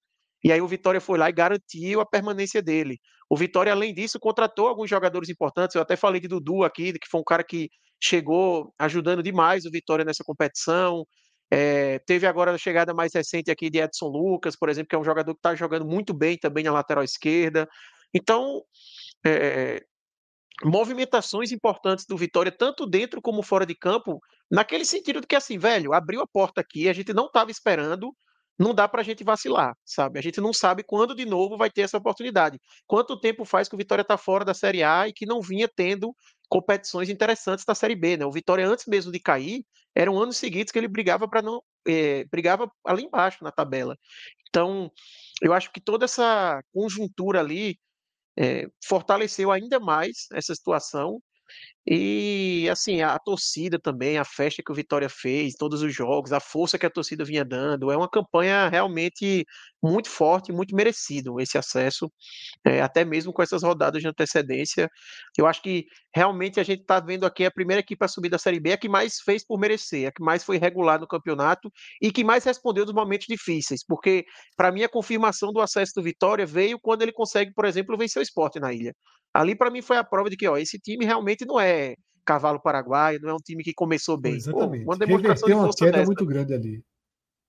E 0.44 0.50
aí 0.52 0.60
o 0.60 0.66
Vitória 0.66 1.00
foi 1.00 1.18
lá 1.18 1.28
e 1.28 1.32
garantiu 1.32 2.00
a 2.00 2.06
permanência 2.06 2.60
dele. 2.62 2.98
O 3.30 3.36
Vitória, 3.36 3.72
além 3.72 3.94
disso, 3.94 4.18
contratou 4.18 4.68
alguns 4.68 4.90
jogadores 4.90 5.28
importantes. 5.28 5.74
Eu 5.74 5.82
até 5.82 5.96
falei 5.96 6.20
de 6.20 6.28
Dudu 6.28 6.64
aqui, 6.64 6.92
que 6.92 7.08
foi 7.08 7.20
um 7.20 7.24
cara 7.24 7.44
que 7.44 7.70
chegou 8.02 8.74
ajudando 8.78 9.22
demais 9.22 9.64
o 9.64 9.70
Vitória 9.70 10.04
nessa 10.04 10.24
competição. 10.24 11.06
É, 11.54 11.98
teve 12.06 12.26
agora 12.26 12.50
a 12.50 12.56
chegada 12.56 12.94
mais 12.94 13.12
recente 13.12 13.50
aqui 13.50 13.68
de 13.68 13.78
Edson 13.78 14.06
Lucas, 14.06 14.56
por 14.56 14.70
exemplo, 14.70 14.88
que 14.88 14.96
é 14.96 14.98
um 14.98 15.04
jogador 15.04 15.34
que 15.34 15.38
está 15.38 15.54
jogando 15.54 15.84
muito 15.84 16.14
bem 16.14 16.38
também 16.38 16.64
na 16.64 16.72
lateral 16.72 17.04
esquerda. 17.04 17.68
Então, 18.14 18.62
é, 19.22 19.82
movimentações 20.64 21.52
importantes 21.52 22.06
do 22.06 22.16
Vitória, 22.16 22.50
tanto 22.50 22.86
dentro 22.86 23.20
como 23.20 23.42
fora 23.42 23.66
de 23.66 23.74
campo, 23.74 24.18
naquele 24.50 24.86
sentido 24.86 25.20
de 25.20 25.26
que, 25.26 25.36
assim, 25.36 25.58
velho, 25.58 25.92
abriu 25.92 26.22
a 26.22 26.26
porta 26.26 26.62
aqui, 26.62 26.88
a 26.88 26.92
gente 26.94 27.12
não 27.12 27.26
estava 27.26 27.50
esperando, 27.50 28.16
não 28.58 28.72
dá 28.72 28.88
para 28.88 29.02
a 29.02 29.04
gente 29.04 29.22
vacilar, 29.22 29.74
sabe? 29.84 30.18
A 30.18 30.22
gente 30.22 30.40
não 30.40 30.54
sabe 30.54 30.82
quando 30.82 31.14
de 31.14 31.26
novo 31.26 31.58
vai 31.58 31.70
ter 31.70 31.82
essa 31.82 31.98
oportunidade. 31.98 32.58
Quanto 32.86 33.20
tempo 33.20 33.44
faz 33.44 33.68
que 33.68 33.74
o 33.74 33.78
Vitória 33.78 34.00
está 34.00 34.16
fora 34.16 34.42
da 34.42 34.54
Série 34.54 34.82
A 34.82 35.06
e 35.06 35.12
que 35.12 35.26
não 35.26 35.42
vinha 35.42 35.68
tendo 35.68 36.14
competições 36.52 37.08
interessantes 37.08 37.64
da 37.64 37.74
Série 37.74 37.96
B, 37.96 38.18
né? 38.18 38.26
O 38.26 38.30
Vitória, 38.30 38.68
antes 38.68 38.84
mesmo 38.84 39.10
de 39.10 39.18
cair, 39.18 39.64
eram 39.94 40.20
anos 40.20 40.36
seguidos 40.36 40.70
que 40.70 40.78
ele 40.78 40.86
brigava 40.86 41.26
para 41.26 41.40
não. 41.40 41.62
É, 41.88 42.24
brigava 42.26 42.70
ali 42.84 43.04
embaixo 43.04 43.42
na 43.42 43.50
tabela. 43.50 43.98
Então, 44.50 44.92
eu 45.40 45.54
acho 45.54 45.72
que 45.72 45.80
toda 45.80 46.04
essa 46.04 46.62
conjuntura 46.74 47.40
ali 47.40 47.78
é, 48.38 48.68
fortaleceu 48.84 49.50
ainda 49.50 49.80
mais 49.80 50.26
essa 50.32 50.54
situação 50.54 51.22
e 51.84 52.68
assim, 52.70 53.02
a, 53.02 53.18
torcida 53.18 53.78
também, 53.78 54.16
a 54.16 54.24
festa 54.24 54.62
que 54.64 54.70
o 54.70 54.74
Vitória 54.74 55.08
fez, 55.08 55.54
todos 55.54 55.82
os 55.82 55.92
jogos, 55.92 56.32
a 56.32 56.38
força 56.38 56.78
que 56.78 56.86
a 56.86 56.90
torcida 56.90 57.24
vinha 57.24 57.44
dando, 57.44 57.90
é 57.90 57.96
uma 57.96 58.08
campanha 58.08 58.68
realmente 58.68 59.44
muito 59.82 60.08
forte, 60.08 60.52
muito 60.52 60.76
merecido 60.76 61.40
esse 61.40 61.58
acesso, 61.58 62.10
é, 62.64 62.80
até 62.80 63.04
mesmo 63.04 63.32
com 63.32 63.42
essas 63.42 63.64
rodadas 63.64 64.00
de 64.00 64.06
antecedência. 64.06 64.88
Eu 65.36 65.46
acho 65.46 65.60
que 65.60 65.86
realmente 66.14 66.60
a 66.60 66.62
gente 66.62 66.82
está 66.82 67.00
vendo 67.00 67.26
aqui 67.26 67.44
a 67.44 67.50
primeira 67.50 67.80
equipe 67.80 68.04
a 68.04 68.08
subir 68.08 68.28
da 68.28 68.38
Série 68.38 68.60
B, 68.60 68.72
a 68.72 68.78
que 68.78 68.88
mais 68.88 69.20
fez 69.20 69.44
por 69.44 69.58
merecer, 69.58 70.08
a 70.08 70.12
que 70.12 70.22
mais 70.22 70.44
foi 70.44 70.58
regular 70.58 71.00
no 71.00 71.08
campeonato 71.08 71.68
e 72.00 72.12
que 72.12 72.22
mais 72.22 72.44
respondeu 72.44 72.84
dos 72.84 72.94
momentos 72.94 73.26
difíceis, 73.28 73.84
porque 73.84 74.24
para 74.56 74.70
mim 74.70 74.84
a 74.84 74.88
confirmação 74.88 75.52
do 75.52 75.60
acesso 75.60 75.94
do 75.96 76.02
Vitória 76.02 76.46
veio 76.46 76.78
quando 76.80 77.02
ele 77.02 77.12
consegue, 77.12 77.52
por 77.52 77.64
exemplo, 77.64 77.96
vencer 77.98 78.20
o 78.20 78.22
esporte 78.22 78.60
na 78.60 78.72
ilha. 78.72 78.94
Ali, 79.34 79.56
para 79.56 79.70
mim, 79.70 79.80
foi 79.80 79.96
a 79.96 80.04
prova 80.04 80.28
de 80.28 80.36
que 80.36 80.46
ó, 80.46 80.56
esse 80.58 80.78
time 80.78 81.06
realmente 81.06 81.46
não 81.46 81.58
é 81.58 81.71
cavalo 82.24 82.60
paraguaio, 82.60 83.20
não 83.20 83.30
é 83.30 83.34
um 83.34 83.42
time 83.44 83.62
que 83.62 83.74
começou 83.74 84.16
bem. 84.16 84.34
Exatamente. 84.34 84.84
Pô, 84.84 84.90
uma 84.90 84.98
demonstração 84.98 85.48
de 85.48 85.54
força 85.54 85.66
uma 85.66 85.86
queda 85.86 85.98
dessa. 85.98 86.06
muito 86.06 86.26
grande 86.26 86.54
ali. 86.54 86.84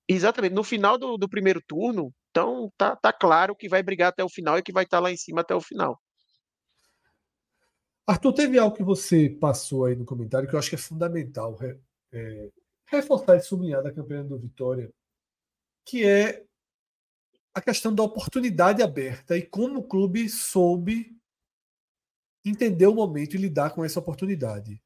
Exatamente. 0.08 0.54
No 0.54 0.64
final 0.64 0.98
do, 0.98 1.18
do, 1.18 1.30
primeiro 1.30 1.62
turno, 1.66 2.14
então 2.30 2.72
tá, 2.78 2.96
tá 2.96 3.14
claro 3.14 3.56
que 3.56 3.70
vai 3.70 3.82
brigar 3.82 4.10
até 4.10 4.24
o 4.24 4.30
final 4.30 4.58
e 4.58 4.64
que 4.64 4.74
vai 4.74 4.84
estar 4.84 4.98
tá 4.98 5.02
lá 5.02 5.12
em 5.12 5.18
cima 5.18 5.42
até 5.42 5.56
o 5.56 5.62
final. 5.62 6.00
Arthur, 8.06 8.34
teve 8.34 8.60
algo 8.60 8.76
que 8.76 8.84
você 8.84 9.30
passou 9.30 9.86
aí 9.86 9.96
no 9.96 10.06
comentário 10.06 10.48
que 10.48 10.56
eu 10.56 10.60
acho 10.60 10.70
que 10.70 10.76
é 10.76 10.80
fundamental 10.80 11.58
é, 11.62 11.78
é, 12.12 12.50
reforçar 12.86 13.38
e 13.38 13.42
sublinhar 13.42 13.82
da 13.82 13.94
campanha 13.94 14.24
do 14.24 14.38
Vitória, 14.38 14.92
que 15.86 16.06
é 16.06 16.44
a 17.54 17.62
questão 17.62 17.94
da 17.96 18.04
oportunidade 18.04 18.82
aberta 18.82 19.38
e 19.38 19.42
como 19.42 19.80
o 19.80 19.88
clube 19.88 20.28
soube 20.28 21.16
entender 22.46 22.88
o 22.88 22.94
momento 22.94 23.36
e 23.36 23.40
lidar 23.40 23.72
com 23.72 23.84
essa 23.84 24.00
oportunidade. 24.00 24.82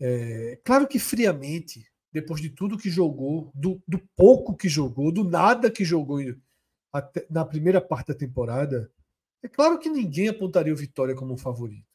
É, 0.00 0.60
claro 0.64 0.86
que 0.86 0.98
friamente, 0.98 1.90
depois 2.12 2.40
de 2.40 2.50
tudo 2.50 2.78
que 2.78 2.88
jogou, 2.88 3.50
do, 3.54 3.82
do 3.86 3.98
pouco 4.16 4.56
que 4.56 4.68
jogou, 4.68 5.10
do 5.10 5.24
nada 5.24 5.70
que 5.70 5.84
jogou 5.84 6.18
na 7.28 7.44
primeira 7.44 7.80
parte 7.80 8.08
da 8.08 8.14
temporada, 8.14 8.90
é 9.42 9.48
claro 9.48 9.78
que 9.78 9.88
ninguém 9.88 10.28
apontaria 10.28 10.72
o 10.72 10.76
Vitória 10.76 11.14
como 11.14 11.34
um 11.34 11.38
favorito. 11.38 11.86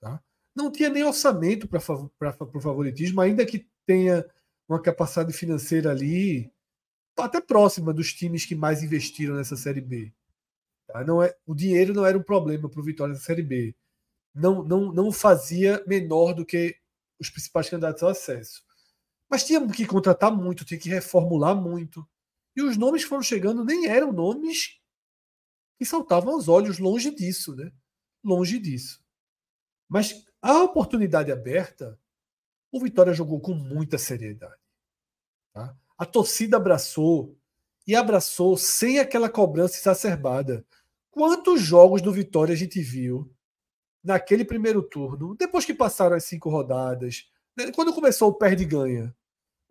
Tá? 0.00 0.22
Não 0.54 0.70
tinha 0.70 0.88
nem 0.88 1.04
orçamento 1.04 1.68
para 1.68 1.78
o 1.78 2.60
favoritismo, 2.60 3.20
ainda 3.20 3.46
que 3.46 3.66
tenha 3.86 4.24
uma 4.68 4.80
capacidade 4.80 5.32
financeira 5.32 5.90
ali 5.90 6.52
até 7.16 7.40
próxima 7.40 7.92
dos 7.92 8.12
times 8.12 8.44
que 8.44 8.56
mais 8.56 8.82
investiram 8.82 9.36
nessa 9.36 9.56
Série 9.56 9.80
B. 9.80 10.12
Tá? 10.88 11.04
Não 11.04 11.22
é, 11.22 11.34
o 11.46 11.54
dinheiro 11.54 11.94
não 11.94 12.04
era 12.04 12.18
um 12.18 12.22
problema 12.22 12.68
para 12.68 12.80
o 12.80 12.84
Vitória 12.84 13.14
na 13.14 13.20
Série 13.20 13.42
B 13.42 13.74
não, 14.34 14.64
não, 14.64 14.92
não 14.92 15.12
fazia 15.12 15.82
menor 15.86 16.34
do 16.34 16.44
que 16.44 16.76
os 17.20 17.30
principais 17.30 17.70
candidatos 17.70 18.02
ao 18.02 18.10
acesso. 18.10 18.62
Mas 19.30 19.44
tinha 19.44 19.66
que 19.68 19.86
contratar 19.86 20.34
muito, 20.34 20.64
tinha 20.64 20.78
que 20.78 20.88
reformular 20.88 21.54
muito. 21.54 22.06
E 22.56 22.62
os 22.62 22.76
nomes 22.76 23.04
que 23.04 23.08
foram 23.08 23.22
chegando 23.22 23.64
nem 23.64 23.86
eram 23.86 24.12
nomes 24.12 24.80
que 25.78 25.84
saltavam 25.84 26.34
aos 26.34 26.48
olhos, 26.48 26.78
longe 26.78 27.10
disso, 27.10 27.54
né? 27.54 27.72
Longe 28.22 28.58
disso. 28.58 29.02
Mas 29.88 30.24
a 30.40 30.62
oportunidade 30.62 31.32
aberta, 31.32 31.98
o 32.70 32.80
Vitória 32.80 33.12
jogou 33.12 33.40
com 33.40 33.54
muita 33.54 33.98
seriedade. 33.98 34.60
Tá? 35.52 35.76
A 35.96 36.04
torcida 36.04 36.56
abraçou 36.56 37.36
e 37.86 37.94
abraçou 37.94 38.56
sem 38.56 38.98
aquela 38.98 39.28
cobrança 39.28 39.78
exacerbada. 39.78 40.64
Quantos 41.10 41.60
jogos 41.60 42.02
do 42.02 42.12
Vitória 42.12 42.52
a 42.52 42.56
gente 42.56 42.80
viu 42.80 43.33
naquele 44.04 44.44
primeiro 44.44 44.82
turno, 44.82 45.34
depois 45.34 45.64
que 45.64 45.72
passaram 45.72 46.14
as 46.14 46.24
cinco 46.24 46.50
rodadas, 46.50 47.26
né, 47.56 47.72
quando 47.72 47.94
começou 47.94 48.28
o 48.28 48.34
perde-ganha, 48.34 49.16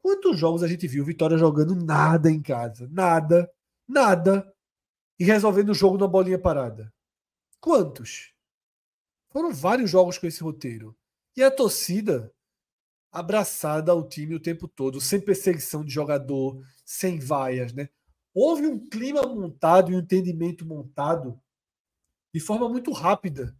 quantos 0.01 0.39
jogos 0.39 0.63
a 0.63 0.67
gente 0.67 0.87
viu 0.87 1.05
Vitória 1.05 1.37
jogando 1.37 1.75
nada 1.75 2.31
em 2.31 2.41
casa? 2.41 2.89
Nada, 2.91 3.49
nada. 3.87 4.51
E 5.19 5.23
resolvendo 5.23 5.69
o 5.69 5.75
jogo 5.75 5.97
na 5.97 6.07
bolinha 6.07 6.39
parada. 6.39 6.91
Quantos? 7.61 8.33
Foram 9.29 9.53
vários 9.53 9.91
jogos 9.91 10.17
com 10.17 10.25
esse 10.25 10.41
roteiro. 10.41 10.97
E 11.37 11.43
a 11.43 11.51
torcida 11.51 12.33
abraçada 13.11 13.91
ao 13.91 14.07
time 14.07 14.33
o 14.33 14.39
tempo 14.39 14.67
todo, 14.67 14.99
sem 14.99 15.21
perseguição 15.21 15.85
de 15.85 15.93
jogador, 15.93 16.59
sem 16.83 17.19
vaias, 17.19 17.71
né? 17.71 17.89
Houve 18.33 18.65
um 18.65 18.79
clima 18.89 19.21
montado 19.21 19.91
e 19.91 19.95
um 19.95 19.99
entendimento 19.99 20.65
montado 20.65 21.39
de 22.33 22.39
forma 22.39 22.67
muito 22.67 22.91
rápida 22.91 23.55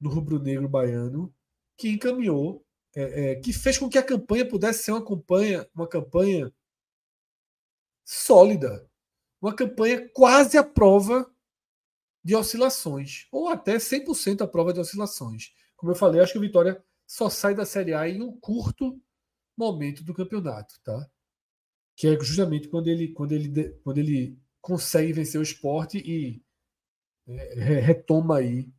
no 0.00 0.10
rubro-negro 0.10 0.68
baiano, 0.68 1.34
que 1.76 1.88
encaminhou, 1.88 2.64
é, 2.94 3.32
é, 3.32 3.34
que 3.36 3.52
fez 3.52 3.78
com 3.78 3.88
que 3.88 3.98
a 3.98 4.02
campanha 4.02 4.48
pudesse 4.48 4.84
ser 4.84 4.92
uma 4.92 5.04
campanha, 5.04 5.68
uma 5.74 5.88
campanha 5.88 6.52
sólida, 8.04 8.88
uma 9.40 9.54
campanha 9.54 10.08
quase 10.12 10.58
à 10.58 10.64
prova 10.64 11.30
de 12.22 12.34
oscilações, 12.34 13.26
ou 13.30 13.48
até 13.48 13.76
100% 13.76 14.42
à 14.42 14.46
prova 14.46 14.72
de 14.72 14.80
oscilações. 14.80 15.52
Como 15.76 15.92
eu 15.92 15.96
falei, 15.96 16.20
acho 16.20 16.32
que 16.32 16.38
o 16.38 16.42
Vitória 16.42 16.82
só 17.06 17.30
sai 17.30 17.54
da 17.54 17.64
Série 17.64 17.94
A 17.94 18.08
em 18.08 18.20
um 18.22 18.38
curto 18.38 19.00
momento 19.56 20.04
do 20.04 20.14
campeonato, 20.14 20.74
tá? 20.82 21.08
Que 21.96 22.08
é 22.08 22.20
justamente 22.20 22.68
quando 22.68 22.88
ele, 22.88 23.08
quando 23.12 23.32
ele, 23.32 23.70
quando 23.82 23.98
ele 23.98 24.38
consegue 24.60 25.12
vencer 25.12 25.40
o 25.40 25.42
esporte 25.42 25.98
e 25.98 26.42
é, 27.26 27.80
retoma 27.80 28.38
aí 28.38 28.70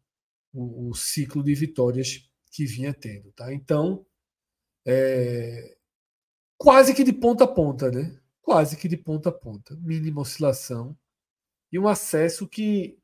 o, 0.54 0.90
o 0.90 0.96
ciclo 0.96 1.44
de 1.44 1.54
vitórias 1.56 2.30
que 2.52 2.66
vinha 2.66 2.94
tendo. 2.94 3.32
Tá? 3.34 3.54
Então, 3.54 4.06
é, 4.86 5.78
quase 6.58 6.94
que 6.94 7.04
de 7.04 7.14
ponta 7.14 7.46
a 7.46 7.48
ponta, 7.48 7.92
né? 7.92 8.20
Quase 8.42 8.78
que 8.78 8.88
de 8.88 8.98
ponta 8.98 9.30
a 9.30 9.32
ponta. 9.32 9.76
Mínima 9.78 10.22
oscilação. 10.22 10.98
E 11.72 11.80
um 11.80 11.88
acesso 11.88 12.48
que 12.48 13.00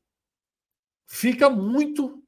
fica 1.06 1.48
muito 1.50 2.22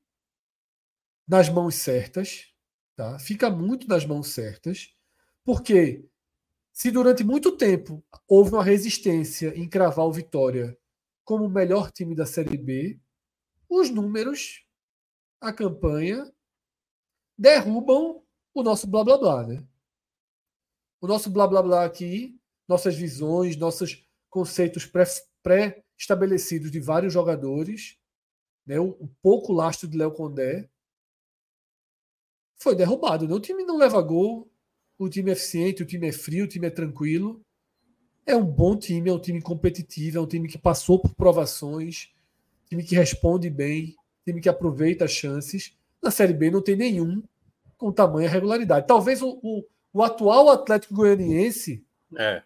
nas 1.28 1.48
mãos 1.48 1.74
certas, 1.76 2.52
tá? 2.96 3.18
Fica 3.18 3.50
muito 3.50 3.86
nas 3.88 4.04
mãos 4.06 4.28
certas, 4.28 4.94
porque 5.44 6.04
Se 6.72 6.90
durante 6.90 7.22
muito 7.22 7.56
tempo 7.56 8.02
houve 8.26 8.52
uma 8.52 8.64
resistência 8.64 9.52
em 9.56 9.68
cravar 9.68 10.06
o 10.06 10.12
Vitória 10.12 10.76
como 11.24 11.44
o 11.44 11.50
melhor 11.50 11.90
time 11.92 12.14
da 12.14 12.26
Série 12.26 12.56
B, 12.56 12.98
os 13.68 13.90
números, 13.90 14.64
a 15.40 15.52
campanha, 15.52 16.30
derrubam 17.36 18.22
o 18.52 18.62
nosso 18.62 18.86
blá 18.86 19.02
blá 19.02 19.16
blá, 19.16 19.46
né? 19.46 19.66
O 21.00 21.06
nosso 21.06 21.30
blá 21.30 21.46
blá 21.46 21.62
blá 21.62 21.84
aqui, 21.84 22.38
nossas 22.68 22.94
visões, 22.94 23.56
nossos 23.56 24.06
conceitos 24.28 24.88
pré-estabelecidos 25.42 26.70
de 26.70 26.78
vários 26.78 27.12
jogadores, 27.12 27.98
né? 28.66 28.78
o, 28.78 28.90
o 28.90 29.08
pouco 29.22 29.52
lastro 29.52 29.88
de 29.88 29.96
Léo 29.96 30.12
Condé, 30.12 30.68
foi 32.56 32.76
derrubado. 32.76 33.26
Né? 33.26 33.34
O 33.34 33.40
time 33.40 33.64
não 33.64 33.78
leva 33.78 34.00
gol, 34.02 34.50
o 34.98 35.08
time 35.08 35.30
é 35.30 35.32
eficiente, 35.32 35.82
o 35.82 35.86
time 35.86 36.08
é 36.08 36.12
frio, 36.12 36.44
o 36.44 36.48
time 36.48 36.66
é 36.66 36.70
tranquilo. 36.70 37.40
É 38.26 38.36
um 38.36 38.44
bom 38.44 38.76
time, 38.76 39.08
é 39.08 39.12
um 39.12 39.18
time 39.18 39.40
competitivo, 39.40 40.18
é 40.18 40.20
um 40.20 40.26
time 40.26 40.46
que 40.46 40.58
passou 40.58 41.00
por 41.00 41.14
provações, 41.14 42.12
time 42.68 42.84
que 42.84 42.94
responde 42.94 43.48
bem, 43.48 43.96
time 44.30 44.40
que 44.40 44.48
aproveita 44.48 45.04
as 45.04 45.12
chances. 45.12 45.76
Na 46.02 46.10
Série 46.10 46.32
B 46.32 46.50
não 46.50 46.62
tem 46.62 46.76
nenhum 46.76 47.22
com 47.76 47.92
tamanha 47.92 48.28
regularidade. 48.28 48.86
Talvez 48.86 49.22
o, 49.22 49.38
o, 49.42 49.64
o 49.92 50.02
atual 50.02 50.50
Atlético 50.50 50.94
Goianiense 50.94 51.84
é. 52.16 52.42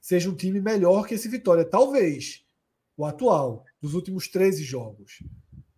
seja 0.00 0.30
um 0.30 0.34
time 0.34 0.60
melhor 0.60 1.06
que 1.06 1.14
esse 1.14 1.28
Vitória. 1.28 1.64
Talvez. 1.64 2.44
O 2.96 3.06
atual, 3.06 3.64
dos 3.80 3.94
últimos 3.94 4.28
13 4.28 4.62
jogos. 4.62 5.22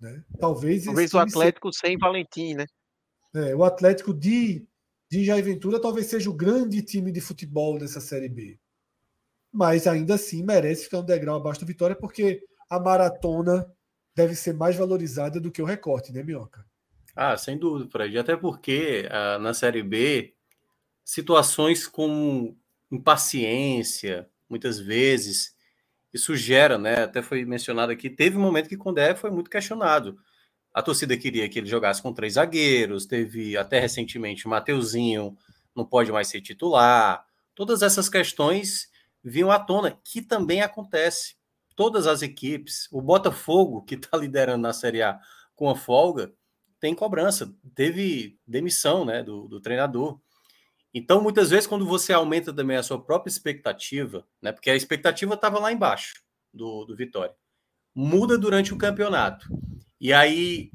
Né? 0.00 0.22
Talvez, 0.38 0.84
talvez 0.84 1.14
o 1.14 1.18
Atlético 1.18 1.72
seja... 1.72 1.86
sem 1.86 1.98
Valentim, 1.98 2.54
né? 2.54 2.66
É, 3.34 3.54
o 3.54 3.64
Atlético 3.64 4.12
de, 4.12 4.66
de 5.08 5.24
Jair 5.24 5.44
Ventura 5.44 5.80
talvez 5.80 6.06
seja 6.06 6.28
o 6.28 6.34
grande 6.34 6.82
time 6.82 7.12
de 7.12 7.20
futebol 7.20 7.78
dessa 7.78 8.00
Série 8.00 8.28
B. 8.28 8.58
Mas 9.52 9.86
ainda 9.86 10.16
assim 10.16 10.42
merece 10.42 10.84
ficar 10.84 10.98
um 10.98 11.04
degrau 11.04 11.36
abaixo 11.36 11.60
do 11.60 11.66
Vitória, 11.66 11.96
porque 11.96 12.44
a 12.68 12.78
maratona 12.78 13.72
deve 14.14 14.34
ser 14.34 14.54
mais 14.54 14.76
valorizada 14.76 15.40
do 15.40 15.50
que 15.50 15.62
o 15.62 15.64
recorte, 15.64 16.12
né, 16.12 16.22
Minhoca? 16.22 16.64
Ah, 17.14 17.36
sem 17.36 17.58
dúvida, 17.58 17.90
Fred. 17.90 18.18
Até 18.18 18.36
porque 18.36 19.08
ah, 19.10 19.38
na 19.38 19.54
Série 19.54 19.82
B, 19.82 20.34
situações 21.04 21.86
como 21.86 22.56
impaciência, 22.90 24.28
muitas 24.48 24.78
vezes, 24.78 25.54
isso 26.12 26.36
gera, 26.36 26.78
né? 26.78 27.02
Até 27.02 27.22
foi 27.22 27.44
mencionado 27.44 27.92
aqui, 27.92 28.08
teve 28.08 28.36
um 28.36 28.40
momento 28.40 28.68
que 28.68 28.76
Condé 28.76 29.14
foi 29.14 29.30
muito 29.30 29.50
questionado. 29.50 30.18
A 30.72 30.82
torcida 30.82 31.16
queria 31.16 31.48
que 31.48 31.58
ele 31.58 31.68
jogasse 31.68 32.02
com 32.02 32.12
três 32.12 32.34
zagueiros, 32.34 33.06
teve 33.06 33.56
até 33.56 33.78
recentemente 33.78 34.46
o 34.46 34.48
Mateuzinho 34.48 35.36
não 35.74 35.84
pode 35.84 36.10
mais 36.10 36.28
ser 36.28 36.40
titular. 36.40 37.24
Todas 37.54 37.82
essas 37.82 38.08
questões 38.08 38.88
vinham 39.22 39.50
à 39.50 39.58
tona, 39.58 39.98
que 40.04 40.20
também 40.20 40.62
acontece. 40.62 41.36
Todas 41.76 42.06
as 42.06 42.22
equipes, 42.22 42.88
o 42.92 43.02
Botafogo, 43.02 43.82
que 43.82 43.94
está 43.94 44.16
liderando 44.16 44.62
na 44.62 44.72
Série 44.72 45.02
A 45.02 45.20
com 45.54 45.68
a 45.68 45.74
folga, 45.74 46.32
tem 46.80 46.94
cobrança, 46.94 47.54
teve 47.74 48.38
demissão 48.46 49.04
né, 49.04 49.22
do, 49.22 49.48
do 49.48 49.60
treinador. 49.60 50.20
Então, 50.92 51.22
muitas 51.22 51.50
vezes, 51.50 51.66
quando 51.66 51.86
você 51.86 52.12
aumenta 52.12 52.52
também 52.52 52.76
a 52.76 52.82
sua 52.82 53.02
própria 53.02 53.30
expectativa, 53.30 54.26
né, 54.40 54.52
porque 54.52 54.70
a 54.70 54.76
expectativa 54.76 55.34
estava 55.34 55.58
lá 55.58 55.72
embaixo 55.72 56.22
do, 56.52 56.84
do 56.84 56.94
Vitória, 56.94 57.34
muda 57.94 58.36
durante 58.36 58.72
o 58.72 58.78
campeonato. 58.78 59.48
E 60.00 60.12
aí, 60.12 60.70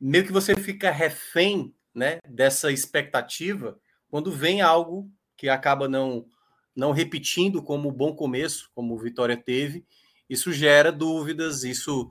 meio 0.00 0.24
que 0.24 0.32
você 0.32 0.54
fica 0.54 0.90
refém 0.90 1.74
né, 1.94 2.18
dessa 2.28 2.70
expectativa 2.70 3.78
quando 4.08 4.30
vem 4.30 4.60
algo 4.60 5.10
que 5.36 5.48
acaba 5.48 5.88
não, 5.88 6.26
não 6.74 6.92
repetindo 6.92 7.62
como 7.62 7.92
bom 7.92 8.14
começo, 8.14 8.70
como 8.74 8.94
o 8.94 8.98
Vitória 8.98 9.36
teve. 9.36 9.86
Isso 10.28 10.52
gera 10.52 10.92
dúvidas, 10.92 11.64
isso 11.64 12.10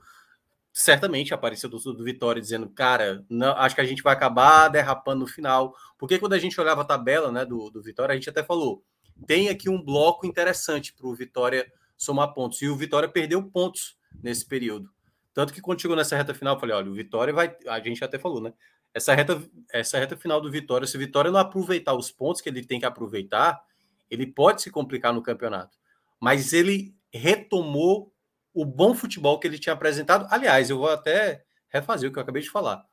certamente 0.74 1.34
apareceu 1.34 1.70
do, 1.70 1.78
do 1.80 2.04
Vitória 2.04 2.42
dizendo, 2.42 2.70
cara, 2.70 3.26
não, 3.28 3.52
acho 3.58 3.74
que 3.74 3.82
a 3.82 3.86
gente 3.86 4.04
vai 4.04 4.14
acabar 4.14 4.70
derrapando 4.70 5.22
no 5.22 5.28
final. 5.28 5.76
Porque 5.98 6.20
quando 6.20 6.34
a 6.34 6.40
gente 6.40 6.60
olhava 6.62 6.82
a 6.82 6.86
tabela 6.86 7.32
né, 7.32 7.44
do, 7.44 7.70
do 7.70 7.82
Vitória, 7.82 8.14
a 8.14 8.16
gente 8.16 8.30
até 8.30 8.44
falou, 8.44 8.84
tem 9.26 9.50
aqui 9.50 9.70
um 9.70 9.82
bloco 9.82 10.28
interessante 10.28 10.94
para 10.94 11.08
o 11.08 11.16
Vitória 11.16 11.72
somar 11.98 12.34
pontos. 12.34 12.62
E 12.62 12.68
o 12.68 12.76
Vitória 12.76 13.10
perdeu 13.10 13.42
pontos 13.44 13.98
nesse 14.22 14.46
período. 14.46 14.92
Tanto 15.34 15.54
que 15.54 15.62
quando 15.62 15.82
chegou 15.82 15.98
nessa 15.98 16.16
reta 16.16 16.34
final, 16.34 16.56
eu 16.56 16.60
falei, 16.60 16.76
olha, 16.76 16.92
o 16.92 16.94
Vitória 16.94 17.34
vai. 17.34 17.56
A 17.68 17.80
gente 17.80 18.04
até 18.04 18.20
falou, 18.20 18.42
né? 18.42 18.54
Essa 18.94 19.14
reta, 19.14 19.40
essa 19.72 20.00
reta 20.00 20.16
final 20.16 20.42
do 20.42 20.52
Vitória, 20.52 20.88
se 20.88 20.96
o 20.96 21.00
Vitória 21.00 21.30
não 21.30 21.40
aproveitar 21.40 21.94
os 21.94 22.12
pontos 22.12 22.42
que 22.42 22.50
ele 22.50 22.66
tem 22.66 22.80
que 22.80 22.86
aproveitar, 22.86 23.62
ele 24.10 24.26
pode 24.26 24.62
se 24.62 24.72
complicar 24.72 25.14
no 25.14 25.22
campeonato. 25.22 25.78
Mas 26.20 26.54
ele 26.54 26.96
retomou 27.18 28.14
o 28.54 28.66
bom 28.66 28.96
futebol 28.96 29.40
que 29.40 29.48
ele 29.48 29.60
tinha 29.60 29.74
apresentado. 29.74 30.28
Aliás, 30.32 30.70
eu 30.70 30.78
vou 30.78 30.90
até 30.90 31.44
refazer 31.70 32.10
o 32.10 32.14
que 32.14 32.18
eu 32.18 32.24
acabei 32.24 32.42
de 32.42 32.50
falar. 32.50 32.86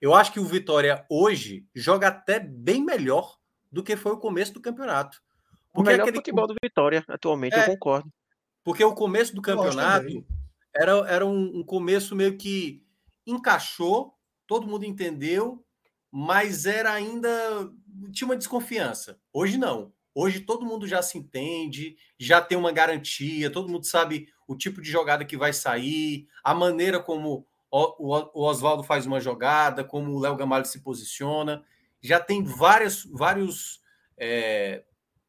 Eu 0.00 0.14
acho 0.14 0.32
que 0.32 0.38
o 0.38 0.44
Vitória 0.44 1.04
hoje 1.10 1.66
joga 1.74 2.08
até 2.08 2.38
bem 2.38 2.84
melhor 2.84 3.36
do 3.70 3.82
que 3.82 3.96
foi 3.96 4.12
o 4.12 4.18
começo 4.18 4.52
do 4.54 4.60
campeonato. 4.60 5.20
Porque 5.72 5.80
o 5.80 5.92
melhor 5.92 6.02
aquele... 6.02 6.18
futebol 6.18 6.46
do 6.46 6.54
Vitória, 6.62 7.04
atualmente, 7.08 7.54
é, 7.54 7.62
eu 7.62 7.66
concordo. 7.66 8.12
Porque 8.62 8.84
o 8.84 8.94
começo 8.94 9.34
do 9.34 9.42
campeonato 9.42 10.24
era, 10.74 10.92
era 11.08 11.26
um, 11.26 11.58
um 11.58 11.64
começo 11.64 12.14
meio 12.14 12.36
que 12.36 12.84
encaixou, 13.26 14.14
todo 14.46 14.66
mundo 14.66 14.84
entendeu, 14.84 15.64
mas 16.10 16.64
era 16.64 16.92
ainda. 16.92 17.28
tinha 18.12 18.26
uma 18.26 18.36
desconfiança. 18.36 19.20
Hoje 19.32 19.58
não. 19.58 19.92
Hoje 20.20 20.40
todo 20.40 20.66
mundo 20.66 20.84
já 20.84 21.00
se 21.00 21.16
entende, 21.16 21.96
já 22.18 22.40
tem 22.40 22.58
uma 22.58 22.72
garantia, 22.72 23.52
todo 23.52 23.68
mundo 23.68 23.86
sabe 23.86 24.28
o 24.48 24.56
tipo 24.56 24.82
de 24.82 24.90
jogada 24.90 25.24
que 25.24 25.36
vai 25.36 25.52
sair, 25.52 26.26
a 26.42 26.52
maneira 26.52 26.98
como 26.98 27.46
o, 27.70 28.48
Oswaldo 28.48 28.82
faz 28.82 29.06
uma 29.06 29.20
jogada, 29.20 29.84
como 29.84 30.10
o 30.10 30.18
Léo 30.18 30.34
Gamalho 30.34 30.64
se 30.64 30.80
posiciona. 30.80 31.62
Já 32.02 32.18
tem 32.18 32.42
várias, 32.42 33.04
vários 33.04 33.80
é, 34.16 34.82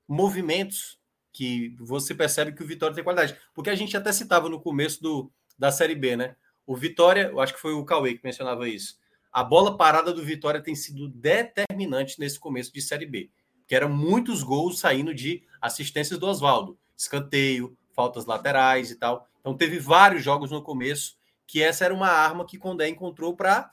movimentos 0.08 1.00
que 1.32 1.76
você 1.78 2.16
percebe 2.16 2.54
que 2.54 2.64
o 2.64 2.68
Vitória 2.68 2.96
tem 2.96 3.04
qualidade. 3.04 3.38
Porque 3.54 3.70
a 3.70 3.76
gente 3.76 3.96
até 3.96 4.12
citava 4.12 4.50
no 4.50 4.60
começo 4.60 5.04
do, 5.04 5.32
da 5.56 5.72
Série 5.72 5.94
B, 5.94 6.16
né? 6.16 6.36
O 6.66 6.76
Vitória, 6.76 7.30
eu 7.32 7.40
acho 7.40 7.54
que 7.54 7.62
foi 7.62 7.74
o 7.74 7.86
Cauê 7.86 8.16
que 8.16 8.24
mencionava 8.24 8.68
isso. 8.68 8.98
A 9.32 9.44
bola 9.44 9.78
parada 9.78 10.12
do 10.12 10.24
Vitória 10.24 10.64
tem 10.64 10.74
sido 10.74 11.08
determinante 11.10 12.20
nesse 12.20 12.40
começo 12.40 12.74
de 12.74 12.82
Série 12.82 13.06
B. 13.06 13.30
Que 13.70 13.76
eram 13.76 13.88
muitos 13.88 14.44
gols 14.44 14.80
saindo 14.80 15.14
de 15.14 15.44
assistências 15.62 16.20
do 16.20 16.28
Oswaldo. 16.28 16.78
Escanteio, 16.98 17.78
faltas 17.94 18.26
laterais 18.26 18.92
e 18.92 18.96
tal. 18.96 19.30
Então 19.40 19.56
teve 19.56 19.80
vários 19.80 20.24
jogos 20.24 20.52
no 20.52 20.62
começo 20.62 21.18
que 21.46 21.62
essa 21.62 21.86
era 21.86 21.94
uma 21.94 22.10
arma 22.10 22.46
que 22.46 22.58
Condé 22.58 22.90
encontrou 22.90 23.36
para 23.36 23.70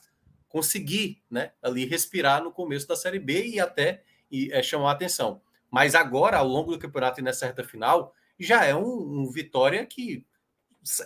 conseguir, 0.48 1.22
né, 1.30 1.52
ali 1.62 1.84
respirar 1.84 2.42
no 2.42 2.52
começo 2.52 2.86
da 2.86 2.94
Série 2.94 3.18
B 3.18 3.46
e 3.48 3.60
até 3.60 4.02
e, 4.30 4.50
é, 4.52 4.62
chamar 4.62 4.90
a 4.90 4.92
atenção. 4.92 5.40
Mas 5.70 5.94
agora, 5.94 6.38
ao 6.38 6.46
longo 6.46 6.72
do 6.72 6.78
campeonato 6.78 7.20
e 7.20 7.22
nessa 7.22 7.46
reta 7.46 7.64
final, 7.64 8.14
já 8.38 8.64
é 8.64 8.74
um, 8.74 9.22
um 9.22 9.30
Vitória 9.30 9.84
que 9.84 10.24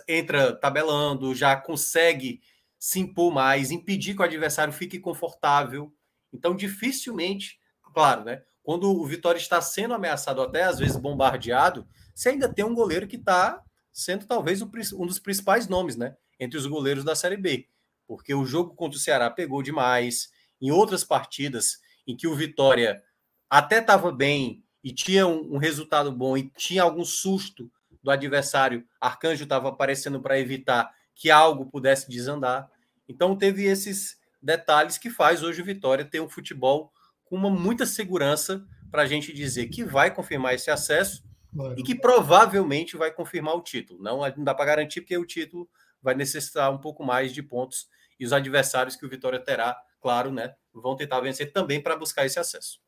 entra 0.07 0.53
tabelando, 0.53 1.33
já 1.33 1.55
consegue 1.55 2.41
se 2.77 2.99
impor 2.99 3.33
mais, 3.33 3.71
impedir 3.71 4.15
que 4.15 4.21
o 4.21 4.25
adversário 4.25 4.73
fique 4.73 4.99
confortável. 4.99 5.93
Então, 6.33 6.55
dificilmente, 6.55 7.59
claro, 7.93 8.23
né? 8.23 8.43
Quando 8.63 8.91
o 8.91 9.05
Vitória 9.05 9.39
está 9.39 9.59
sendo 9.61 9.93
ameaçado, 9.93 10.41
até 10.41 10.63
às 10.63 10.79
vezes 10.79 10.95
bombardeado, 10.95 11.87
você 12.13 12.29
ainda 12.29 12.47
tem 12.47 12.63
um 12.63 12.75
goleiro 12.75 13.07
que 13.07 13.15
está 13.15 13.61
sendo 13.91 14.25
talvez 14.25 14.61
um 14.61 15.05
dos 15.05 15.19
principais 15.19 15.67
nomes, 15.67 15.95
né? 15.95 16.15
Entre 16.39 16.57
os 16.57 16.65
goleiros 16.65 17.03
da 17.03 17.15
Série 17.15 17.37
B. 17.37 17.67
Porque 18.07 18.33
o 18.33 18.45
jogo 18.45 18.75
contra 18.75 18.97
o 18.97 19.01
Ceará 19.01 19.29
pegou 19.29 19.63
demais. 19.63 20.29
Em 20.61 20.71
outras 20.71 21.03
partidas 21.03 21.79
em 22.05 22.15
que 22.15 22.27
o 22.27 22.35
Vitória 22.35 23.01
até 23.49 23.79
estava 23.79 24.11
bem 24.11 24.63
e 24.83 24.93
tinha 24.93 25.25
um, 25.27 25.55
um, 25.55 25.57
resultado 25.57 26.11
bom 26.11 26.37
e 26.37 26.49
tinha 26.51 26.83
algum 26.83 27.03
susto 27.03 27.69
do 28.01 28.09
adversário, 28.09 28.85
Arcanjo 28.99 29.43
estava 29.43 29.69
aparecendo 29.69 30.21
para 30.21 30.39
evitar 30.39 30.91
que 31.13 31.29
algo 31.29 31.65
pudesse 31.65 32.09
desandar. 32.09 32.69
Então 33.07 33.35
teve 33.35 33.65
esses 33.65 34.17
detalhes 34.41 34.97
que 34.97 35.09
faz 35.09 35.43
hoje 35.43 35.61
o 35.61 35.65
Vitória 35.65 36.05
ter 36.05 36.19
um 36.19 36.29
futebol 36.29 36.91
com 37.31 37.37
uma 37.37 37.49
muita 37.49 37.85
segurança 37.85 38.67
para 38.91 39.03
a 39.03 39.05
gente 39.07 39.31
dizer 39.31 39.69
que 39.69 39.85
vai 39.85 40.13
confirmar 40.13 40.53
esse 40.53 40.69
acesso 40.69 41.23
Claro. 41.53 41.75
E 41.77 41.83
que 41.83 41.93
provavelmente 41.93 42.95
vai 42.95 43.11
confirmar 43.11 43.55
o 43.55 43.61
título. 43.61 44.01
Não, 44.01 44.19
não 44.19 44.43
dá 44.43 44.53
para 44.53 44.65
garantir, 44.65 45.01
porque 45.01 45.17
o 45.17 45.25
título 45.25 45.69
vai 46.01 46.15
necessitar 46.15 46.71
um 46.71 46.77
pouco 46.77 47.03
mais 47.03 47.33
de 47.33 47.43
pontos 47.43 47.89
e 48.17 48.25
os 48.25 48.31
adversários 48.31 48.95
que 48.95 49.05
o 49.05 49.09
Vitória 49.09 49.39
terá, 49.39 49.77
claro, 49.99 50.31
né, 50.31 50.55
vão 50.73 50.95
tentar 50.95 51.19
vencer 51.19 51.51
também 51.51 51.81
para 51.81 51.97
buscar 51.97 52.25
esse 52.25 52.39
acesso. 52.39 52.79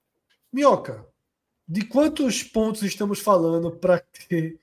Minhoca, 0.51 1.05
de 1.67 1.85
quantos 1.85 2.41
pontos 2.41 2.83
estamos 2.83 3.19
falando 3.19 3.71
para 3.71 3.99
ter 4.29 4.59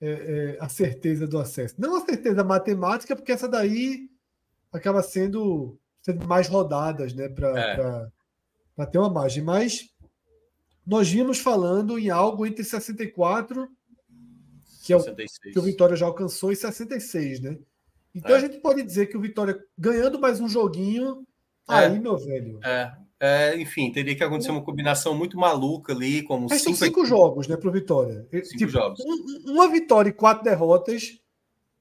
é, 0.00 0.10
é, 0.10 0.58
a 0.60 0.68
certeza 0.68 1.26
do 1.26 1.38
acesso? 1.38 1.74
Não 1.76 1.96
a 1.96 2.04
certeza 2.04 2.44
matemática, 2.44 3.16
porque 3.16 3.32
essa 3.32 3.48
daí 3.48 4.08
acaba 4.72 5.02
sendo, 5.02 5.76
sendo 6.02 6.26
mais 6.28 6.46
rodadas 6.46 7.12
né, 7.12 7.28
para 7.28 7.58
é. 7.58 8.19
Ter 8.86 8.98
uma 8.98 9.10
margem, 9.10 9.42
mas 9.42 9.88
nós 10.86 11.08
vimos 11.10 11.38
falando 11.38 11.98
em 11.98 12.10
algo 12.10 12.46
entre 12.46 12.64
64, 12.64 13.68
que 14.84 14.92
é 14.92 14.96
o 14.96 15.00
66. 15.00 15.52
que 15.52 15.58
o 15.58 15.62
Vitória 15.62 15.96
já 15.96 16.06
alcançou, 16.06 16.50
e 16.52 16.56
66, 16.56 17.40
né? 17.40 17.58
Então 18.14 18.34
É. 18.34 18.38
a 18.38 18.40
gente 18.40 18.58
pode 18.58 18.82
dizer 18.82 19.06
que 19.06 19.16
o 19.16 19.20
Vitória, 19.20 19.58
ganhando 19.78 20.18
mais 20.18 20.40
um 20.40 20.48
joguinho, 20.48 21.24
É. 21.68 21.74
aí, 21.74 21.98
meu 22.00 22.16
velho. 22.18 22.58
É, 22.64 22.92
é, 23.20 23.60
enfim, 23.60 23.92
teria 23.92 24.16
que 24.16 24.24
acontecer 24.24 24.50
uma 24.50 24.64
combinação 24.64 25.14
muito 25.16 25.36
maluca 25.38 25.92
ali, 25.92 26.22
como 26.22 26.48
Mas 26.48 26.62
são 26.62 26.72
cinco, 26.74 26.84
cinco 26.86 27.04
jogos, 27.06 27.46
né, 27.46 27.56
pro 27.56 27.70
Vitória. 27.70 28.26
cinco 28.32 28.58
Tipo, 28.58 28.72
jogos. 28.72 28.98
um- 29.00 29.52
uma 29.52 29.68
vitória 29.68 30.08
e 30.10 30.12
quatro 30.12 30.42
derrotas 30.42 31.20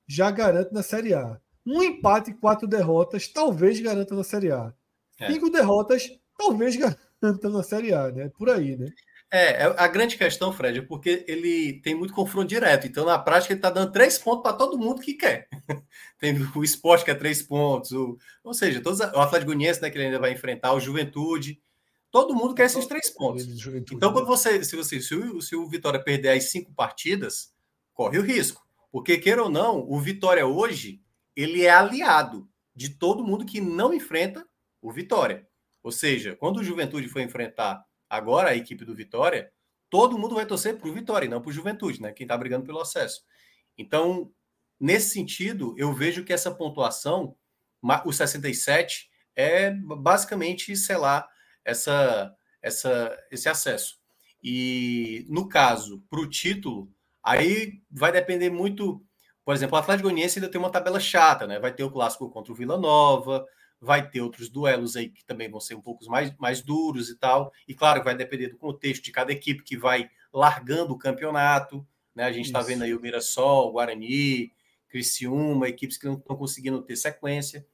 já 0.07 0.29
garante 0.29 0.71
na 0.73 0.83
Série 0.83 1.13
A. 1.13 1.39
Um 1.65 1.81
empate 1.81 2.31
e 2.31 2.33
quatro 2.33 2.67
derrotas 2.67 3.27
talvez 3.27 3.79
garanta 3.79 4.13
na 4.15 4.23
Série 4.23 4.51
A. 4.51 4.73
É. 5.19 5.31
Cinco 5.31 5.49
derrotas 5.49 6.09
talvez 6.39 6.77
garanta 6.77 7.49
na 7.49 7.61
Série 7.61 7.93
A, 7.93 8.09
né? 8.09 8.29
Por 8.29 8.49
aí, 8.49 8.77
né? 8.77 8.87
É, 9.31 9.63
é, 9.63 9.75
a 9.77 9.87
grande 9.87 10.17
questão, 10.17 10.51
Fred, 10.51 10.79
é 10.79 10.81
porque 10.81 11.23
ele 11.27 11.79
tem 11.81 11.93
muito 11.93 12.13
confronto 12.13 12.47
direto. 12.47 12.87
Então, 12.87 13.05
na 13.05 13.19
prática, 13.19 13.53
ele 13.53 13.59
está 13.59 13.69
dando 13.69 13.91
três 13.91 14.17
pontos 14.17 14.41
para 14.41 14.53
todo 14.53 14.79
mundo 14.79 15.01
que 15.01 15.13
quer. 15.13 15.47
tem 16.17 16.35
o 16.55 16.63
esporte 16.63 17.05
que 17.05 17.11
é 17.11 17.15
três 17.15 17.43
pontos, 17.43 17.91
o, 17.91 18.17
ou 18.43 18.53
seja, 18.53 18.81
todos, 18.81 18.99
o 18.99 19.19
Atlético 19.19 19.51
Goianiense, 19.51 19.81
né, 19.81 19.89
que 19.91 19.97
ele 19.97 20.05
ainda 20.05 20.19
vai 20.19 20.31
enfrentar, 20.31 20.73
o 20.73 20.79
Juventude. 20.79 21.61
Todo 22.09 22.33
mundo 22.33 22.55
quer 22.55 22.65
esses 22.65 22.87
três 22.87 23.11
pontos. 23.11 23.45
Então, 23.91 24.09
né? 24.09 24.13
quando 24.15 24.25
você, 24.25 24.63
se 24.63 24.75
você, 24.75 24.99
se 24.99 25.13
o, 25.13 25.39
se 25.41 25.55
o 25.55 25.67
Vitória 25.67 26.03
perder 26.03 26.29
as 26.29 26.45
cinco 26.45 26.73
partidas, 26.73 27.53
corre 27.93 28.17
o 28.17 28.23
risco, 28.23 28.65
porque 28.91 29.19
queira 29.19 29.43
ou 29.43 29.49
não, 29.49 29.85
o 29.87 29.99
Vitória 29.99 30.47
hoje 30.47 31.03
ele 31.35 31.65
é 31.65 31.69
aliado 31.69 32.49
de 32.75 32.89
todo 32.89 33.23
mundo 33.23 33.45
que 33.45 33.61
não 33.61 33.93
enfrenta 33.93 34.43
o 34.81 34.91
Vitória. 34.91 35.47
Ou 35.83 35.91
seja, 35.91 36.35
quando 36.35 36.57
o 36.57 36.63
Juventude 36.63 37.07
for 37.07 37.21
enfrentar 37.21 37.83
agora 38.09 38.49
a 38.49 38.55
equipe 38.55 38.83
do 38.83 38.95
Vitória, 38.95 39.51
todo 39.89 40.17
mundo 40.17 40.35
vai 40.35 40.45
torcer 40.45 40.77
para 40.77 40.87
o 40.87 40.93
Vitória 40.93 41.25
e 41.25 41.29
não 41.29 41.41
para 41.41 41.49
o 41.49 41.53
Juventude, 41.53 42.01
né? 42.01 42.11
Quem 42.11 42.25
está 42.25 42.37
brigando 42.37 42.65
pelo 42.65 42.79
acesso. 42.79 43.21
Então, 43.77 44.31
nesse 44.79 45.11
sentido, 45.11 45.73
eu 45.77 45.93
vejo 45.93 46.23
que 46.23 46.33
essa 46.33 46.51
pontuação, 46.51 47.35
o 48.05 48.11
67, 48.11 49.09
é 49.35 49.71
basicamente, 49.71 50.73
lá, 50.97 51.27
essa, 51.63 52.35
essa, 52.61 53.17
esse 53.31 53.47
acesso. 53.47 53.97
E 54.43 55.25
no 55.29 55.47
caso, 55.47 56.03
para 56.09 56.19
o 56.19 56.29
título, 56.29 56.91
aí 57.23 57.81
vai 57.89 58.11
depender 58.11 58.49
muito. 58.49 59.03
Por 59.43 59.55
exemplo, 59.55 59.75
o 59.75 59.79
Atlético 59.79 60.07
Goianiense 60.07 60.39
ainda 60.39 60.51
tem 60.51 60.59
uma 60.59 60.71
tabela 60.71 60.99
chata, 60.99 61.47
né? 61.47 61.59
Vai 61.59 61.73
ter 61.73 61.83
o 61.83 61.91
clássico 61.91 62.29
contra 62.29 62.51
o 62.51 62.55
Vila 62.55 62.77
Nova, 62.77 63.45
vai 63.81 64.07
ter 64.09 64.21
outros 64.21 64.49
duelos 64.49 64.95
aí 64.95 65.09
que 65.09 65.23
também 65.23 65.49
vão 65.49 65.59
ser 65.59 65.75
um 65.75 65.81
pouco 65.81 66.05
mais, 66.05 66.35
mais 66.37 66.61
duros 66.61 67.09
e 67.09 67.15
tal. 67.15 67.51
E 67.67 67.73
claro, 67.73 68.03
vai 68.03 68.15
depender 68.15 68.49
do 68.49 68.57
contexto 68.57 69.03
de 69.03 69.11
cada 69.11 69.31
equipe 69.31 69.63
que 69.63 69.77
vai 69.77 70.09
largando 70.33 70.93
o 70.93 70.97
campeonato. 70.97 71.85
Né? 72.13 72.23
A 72.23 72.31
gente 72.31 72.45
está 72.47 72.61
vendo 72.61 72.83
aí 72.83 72.93
o 72.93 73.01
Mirassol, 73.01 73.69
o 73.69 73.71
Guarani, 73.73 74.51
Criciúma, 74.89 75.69
equipes 75.69 75.97
que 75.97 76.05
não 76.05 76.15
estão 76.15 76.35
conseguindo 76.35 76.81
ter 76.81 76.95
sequência. 76.95 77.65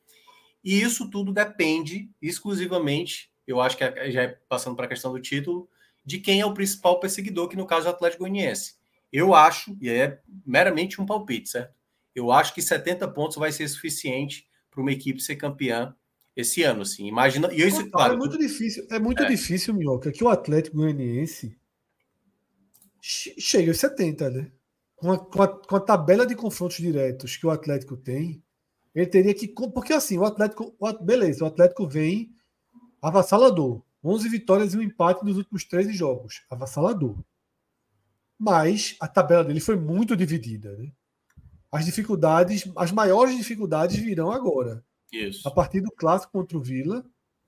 E 0.63 0.81
isso 0.81 1.09
tudo 1.09 1.31
depende 1.31 2.09
exclusivamente, 2.21 3.31
eu 3.47 3.61
acho 3.61 3.77
que 3.77 3.83
é- 3.83 4.11
já 4.11 4.23
é 4.23 4.27
passando 4.49 4.75
para 4.75 4.85
a 4.85 4.89
questão 4.89 5.11
do 5.11 5.19
título, 5.19 5.69
de 6.03 6.19
quem 6.19 6.41
é 6.41 6.45
o 6.45 6.53
principal 6.53 6.99
perseguidor, 6.99 7.47
que 7.47 7.55
no 7.55 7.65
caso 7.65 7.87
é 7.87 7.91
o 7.91 7.93
Atlético 7.93 8.23
Goianiense. 8.23 8.75
Eu 9.11 9.33
acho, 9.33 9.77
e 9.79 9.89
é 9.89 10.19
meramente 10.45 10.99
um 10.99 11.05
palpite, 11.05 11.49
certo? 11.49 11.73
Eu 12.13 12.31
acho 12.31 12.53
que 12.53 12.61
70 12.61 13.07
pontos 13.07 13.37
vai 13.37 13.51
ser 13.51 13.67
suficiente 13.67 14.47
para 14.75 14.81
uma 14.83 14.91
equipe 14.91 15.19
ser 15.21 15.38
campeã 15.38 15.95
esse 16.35 16.61
ano, 16.63 16.81
assim. 16.83 17.07
Imagina, 17.07 17.49
e 17.53 17.67
Total, 17.71 17.89
claro, 17.89 18.13
é 18.13 18.17
muito 18.17 18.38
difícil, 18.38 18.85
é 18.91 18.99
muito 18.99 19.23
É. 19.23 19.27
difícil, 19.27 19.73
Minhoca, 19.73 20.11
que 20.11 20.23
o 20.23 20.29
Atlético 20.29 20.77
Goianiense 20.77 21.57
che- 23.01 23.35
chegue 23.39 23.69
aos 23.69 23.77
70, 23.79 24.29
né? 24.29 24.51
Com 24.95 25.11
a, 25.11 25.17
com, 25.17 25.41
a, 25.41 25.47
com 25.47 25.75
a 25.75 25.79
tabela 25.79 26.25
de 26.25 26.35
confrontos 26.35 26.77
diretos 26.77 27.35
que 27.38 27.45
o 27.45 27.49
Atlético 27.49 27.97
tem, 27.97 28.41
ele 28.93 29.07
teria 29.07 29.33
que. 29.33 29.47
Porque 29.47 29.93
assim, 29.93 30.17
o 30.17 30.25
Atlético. 30.25 30.75
o 30.79 30.93
beleza, 31.03 31.43
o 31.43 31.47
Atlético 31.47 31.88
vem 31.88 32.33
avassalador. 33.01 33.81
11 34.03 34.29
vitórias 34.29 34.73
e 34.73 34.77
um 34.77 34.81
empate 34.81 35.25
nos 35.25 35.35
últimos 35.38 35.63
13 35.65 35.91
jogos. 35.93 36.43
Avassalador. 36.49 37.17
Mas 38.38 38.95
a 38.99 39.07
tabela 39.07 39.43
dele 39.43 39.59
foi 39.59 39.75
muito 39.75 40.15
dividida, 40.15 40.75
né? 40.77 40.91
As 41.75 41.83
dificuldades, 41.83 42.71
as 42.77 42.89
maiores 42.93 43.35
dificuldades 43.35 43.97
virão 43.97 44.31
agora 44.31 44.81
isso. 45.11 45.45
a 45.45 45.51
partir 45.51 45.81
do 45.81 45.91
clássico 45.91 46.31
contra 46.31 46.57
o 46.57 46.61
Vila. 46.61 47.05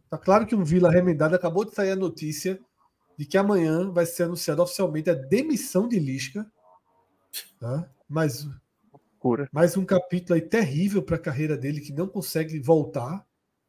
Tá 0.10 0.18
claro 0.18 0.46
que 0.46 0.54
um 0.54 0.66
Vila 0.66 0.92
remendado 0.92 1.34
acabou 1.34 1.64
de 1.64 1.74
sair 1.74 1.92
a 1.92 1.96
notícia 1.96 2.60
de 3.18 3.26
que 3.26 3.38
amanhã 3.38 3.90
vai 3.90 4.06
ser 4.06 4.24
anunciada 4.24 4.62
oficialmente 4.62 5.10
a 5.10 5.14
demissão 5.14 5.88
de 5.88 5.98
Lisca. 5.98 6.46
Tá? 7.58 7.90
Mais, 8.08 8.46
Cura. 9.18 9.48
mais 9.50 9.78
um 9.78 9.86
capítulo 9.86 10.36
aí 10.36 10.42
terrível 10.42 11.02
para 11.02 11.16
a 11.16 11.20
carreira 11.20 11.56
dele 11.56 11.80
que 11.80 11.94
não 11.94 12.06
consegue 12.06 12.60
voltar. 12.60 13.26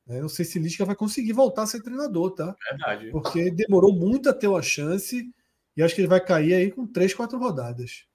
né? 0.08 0.20
Não 0.20 0.28
sei 0.28 0.44
se 0.44 0.58
Lisca 0.58 0.84
vai 0.84 0.96
conseguir 0.96 1.34
voltar 1.34 1.62
a 1.62 1.66
ser 1.66 1.84
treinador, 1.84 2.32
tá? 2.32 2.56
Verdade. 2.68 3.12
Porque 3.12 3.48
demorou 3.52 3.94
muito 3.94 4.28
a 4.28 4.34
ter 4.34 4.48
uma 4.48 4.60
chance 4.60 5.32
e 5.76 5.82
acho 5.84 5.94
que 5.94 6.00
ele 6.00 6.08
vai 6.08 6.20
cair 6.20 6.54
aí 6.54 6.72
com 6.72 6.84
três, 6.84 7.14
quatro 7.14 7.38
rodadas. 7.38 8.08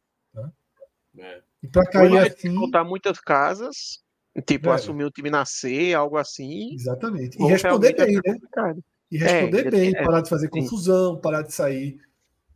É. 1.18 1.42
E 1.64 1.68
para 1.68 1.86
cair 1.90 2.18
assim. 2.20 2.54
voltar 2.54 2.84
muitas 2.84 3.20
casas, 3.20 4.04
tipo, 4.46 4.70
É. 4.70 4.74
assumir 4.74 5.06
o 5.06 5.12
time 5.12 5.30
na 5.30 5.46
C, 5.46 5.94
algo 5.94 6.18
assim. 6.18 6.74
Exatamente. 6.74 7.42
E 7.42 7.46
responder 7.48 7.96
bem, 7.96 8.16
ficar 8.42 8.74
né? 8.74 8.82
E 9.10 9.18
responder 9.18 9.68
É, 9.68 9.72
bem, 9.72 9.96
é, 9.96 10.04
parar 10.04 10.22
de 10.22 10.30
fazer 10.30 10.48
sim. 10.48 10.60
confusão, 10.62 11.20
parar 11.22 11.42
de 11.44 11.54
sair 11.54 12.00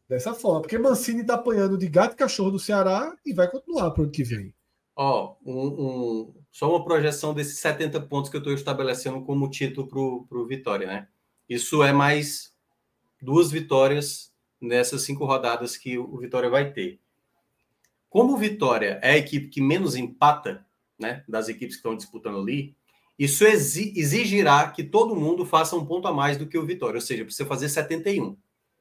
dessa 0.10 0.34
forma. 0.34 0.62
Porque 0.62 0.78
Mancini 0.78 1.24
tá 1.26 1.36
apanhando 1.36 1.78
de 1.78 1.88
gato 1.88 2.14
e 2.14 2.18
cachorro 2.18 2.52
do 2.52 2.60
Ceará 2.60 3.16
e 3.26 3.34
vai 3.34 3.50
continuar 3.50 3.92
para 3.92 4.02
o 4.02 4.04
ano 4.04 4.12
que 4.12 4.24
vem. 4.24 4.54
Ó, 4.96 5.36
um, 5.46 5.68
um- 5.68 6.34
só 6.52 6.70
uma 6.70 6.84
projeção 6.84 7.34
desses 7.34 7.60
70 7.60 8.02
pontos 8.02 8.30
que 8.32 8.36
eu 8.36 8.40
estou 8.40 8.54
estabelecendo 8.54 9.22
como 9.24 9.50
título 9.50 9.88
para 9.88 10.38
o 10.40 10.46
Vitória, 10.48 10.88
né? 10.88 11.08
Isso 11.48 11.84
é 11.84 11.94
mais 11.94 12.52
duas 13.22 13.52
vitórias 13.52 14.34
nessas 14.60 15.04
cinco 15.04 15.24
rodadas 15.26 15.78
que 15.78 15.98
o 16.00 16.18
Vitória 16.18 16.50
vai 16.50 16.74
ter. 16.74 17.00
Como 18.18 18.34
o 18.34 18.38
Vitória 18.38 19.00
é 19.04 19.12
a 19.12 19.18
equipe 19.18 19.48
que 19.48 19.62
menos 19.62 19.96
empata, 19.96 20.66
né, 20.98 21.24
das 21.28 21.50
equipes 21.50 21.76
que 21.76 21.82
estão 21.82 21.96
disputando 21.96 22.40
ali, 22.40 22.76
isso 23.20 23.46
exi- 23.46 23.94
exigirá 23.96 24.72
que 24.72 24.84
todo 24.84 25.16
mundo 25.16 25.46
faça 25.46 25.76
um 25.76 25.86
ponto 25.86 26.08
a 26.08 26.12
mais 26.12 26.36
do 26.36 26.48
que 26.48 26.58
o 26.58 26.66
Vitória, 26.66 26.98
ou 26.98 27.02
seja, 27.02 27.24
precisa 27.24 27.48
fazer 27.48 27.70
71, 27.70 28.36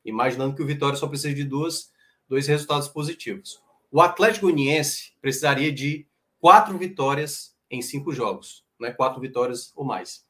imaginando 0.06 0.54
que 0.56 0.62
o 0.62 0.66
Vitória 0.66 0.96
só 0.96 1.06
precisa 1.06 1.34
de 1.34 1.44
duas, 1.44 1.92
dois 2.26 2.46
resultados 2.46 2.88
positivos. 2.88 3.60
O 3.92 4.00
Atlético 4.00 4.46
Goianiense 4.46 5.12
precisaria 5.20 5.70
de 5.70 6.06
quatro 6.40 6.78
vitórias 6.78 7.54
em 7.70 7.82
cinco 7.82 8.14
jogos, 8.14 8.64
né? 8.80 8.90
quatro 8.90 9.20
vitórias 9.20 9.70
ou 9.76 9.84
mais. 9.84 10.24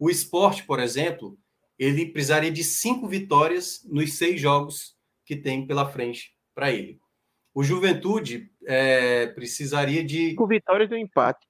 O 0.00 0.10
esporte, 0.10 0.64
por 0.64 0.80
exemplo, 0.80 1.38
ele 1.78 2.06
precisaria 2.06 2.50
de 2.50 2.64
cinco 2.64 3.06
vitórias 3.06 3.86
nos 3.88 4.14
seis 4.14 4.40
jogos 4.40 4.96
que 5.24 5.36
tem 5.36 5.64
pela 5.64 5.88
frente 5.88 6.34
para 6.56 6.72
ele. 6.72 7.00
O 7.54 7.62
Juventude 7.64 8.50
é, 8.66 9.26
precisaria 9.28 10.04
de 10.04 10.34
Com 10.34 10.46
vitórias 10.46 10.90
e 10.90 10.94
um 10.94 10.98
empate. 10.98 11.46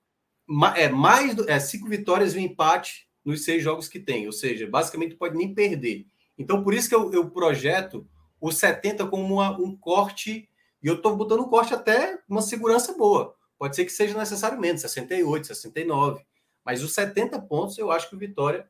ma- 0.46 0.76
é, 0.78 0.88
mais 0.88 1.34
do- 1.34 1.48
é, 1.50 1.58
cinco 1.60 1.88
vitórias 1.88 2.34
e 2.34 2.38
um 2.38 2.42
empate 2.42 3.06
nos 3.24 3.44
seis 3.44 3.62
jogos 3.62 3.88
que 3.88 3.98
tem, 4.00 4.26
ou 4.26 4.32
seja, 4.32 4.66
basicamente 4.66 5.16
pode 5.16 5.36
nem 5.36 5.52
perder. 5.54 6.06
Então, 6.38 6.62
por 6.62 6.72
isso 6.72 6.88
que 6.88 6.94
eu, 6.94 7.12
eu 7.12 7.28
projeto 7.30 8.06
o 8.40 8.50
70 8.52 9.06
como 9.06 9.34
uma- 9.34 9.58
um 9.58 9.76
corte, 9.76 10.48
e 10.82 10.86
eu 10.86 10.94
estou 10.94 11.16
botando 11.16 11.40
um 11.40 11.48
corte 11.48 11.74
até 11.74 12.18
uma 12.28 12.40
segurança 12.40 12.96
boa. 12.96 13.34
Pode 13.58 13.74
ser 13.74 13.84
que 13.84 13.90
seja 13.90 14.16
necessário 14.16 14.58
menos, 14.60 14.80
68, 14.80 15.48
69. 15.48 16.24
Mas 16.64 16.82
os 16.82 16.94
70 16.94 17.40
pontos, 17.40 17.76
eu 17.76 17.90
acho 17.90 18.08
que 18.08 18.14
o 18.14 18.18
Vitória, 18.18 18.66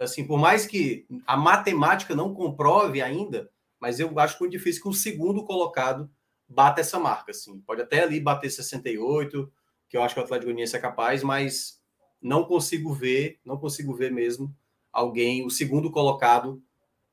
assim, 0.00 0.26
por 0.26 0.38
mais 0.38 0.66
que 0.66 1.06
a 1.26 1.36
matemática 1.36 2.14
não 2.14 2.34
comprove 2.34 3.00
ainda, 3.00 3.48
mas 3.80 4.00
eu 4.00 4.18
acho 4.18 4.36
muito 4.40 4.52
difícil 4.52 4.82
que 4.82 4.88
o 4.88 4.92
segundo 4.92 5.44
colocado 5.44 6.10
bata 6.52 6.80
essa 6.80 6.98
marca. 6.98 7.30
Assim. 7.30 7.60
Pode 7.60 7.82
até 7.82 8.02
ali 8.02 8.20
bater 8.20 8.50
68, 8.50 9.50
que 9.88 9.96
eu 9.96 10.02
acho 10.02 10.14
que 10.14 10.20
o 10.20 10.24
Atlético 10.24 10.46
Goianiense 10.46 10.76
é 10.76 10.78
capaz, 10.78 11.22
mas 11.22 11.80
não 12.20 12.44
consigo 12.44 12.92
ver, 12.92 13.40
não 13.44 13.56
consigo 13.56 13.94
ver 13.94 14.12
mesmo 14.12 14.54
alguém, 14.92 15.44
o 15.44 15.50
segundo 15.50 15.90
colocado, 15.90 16.62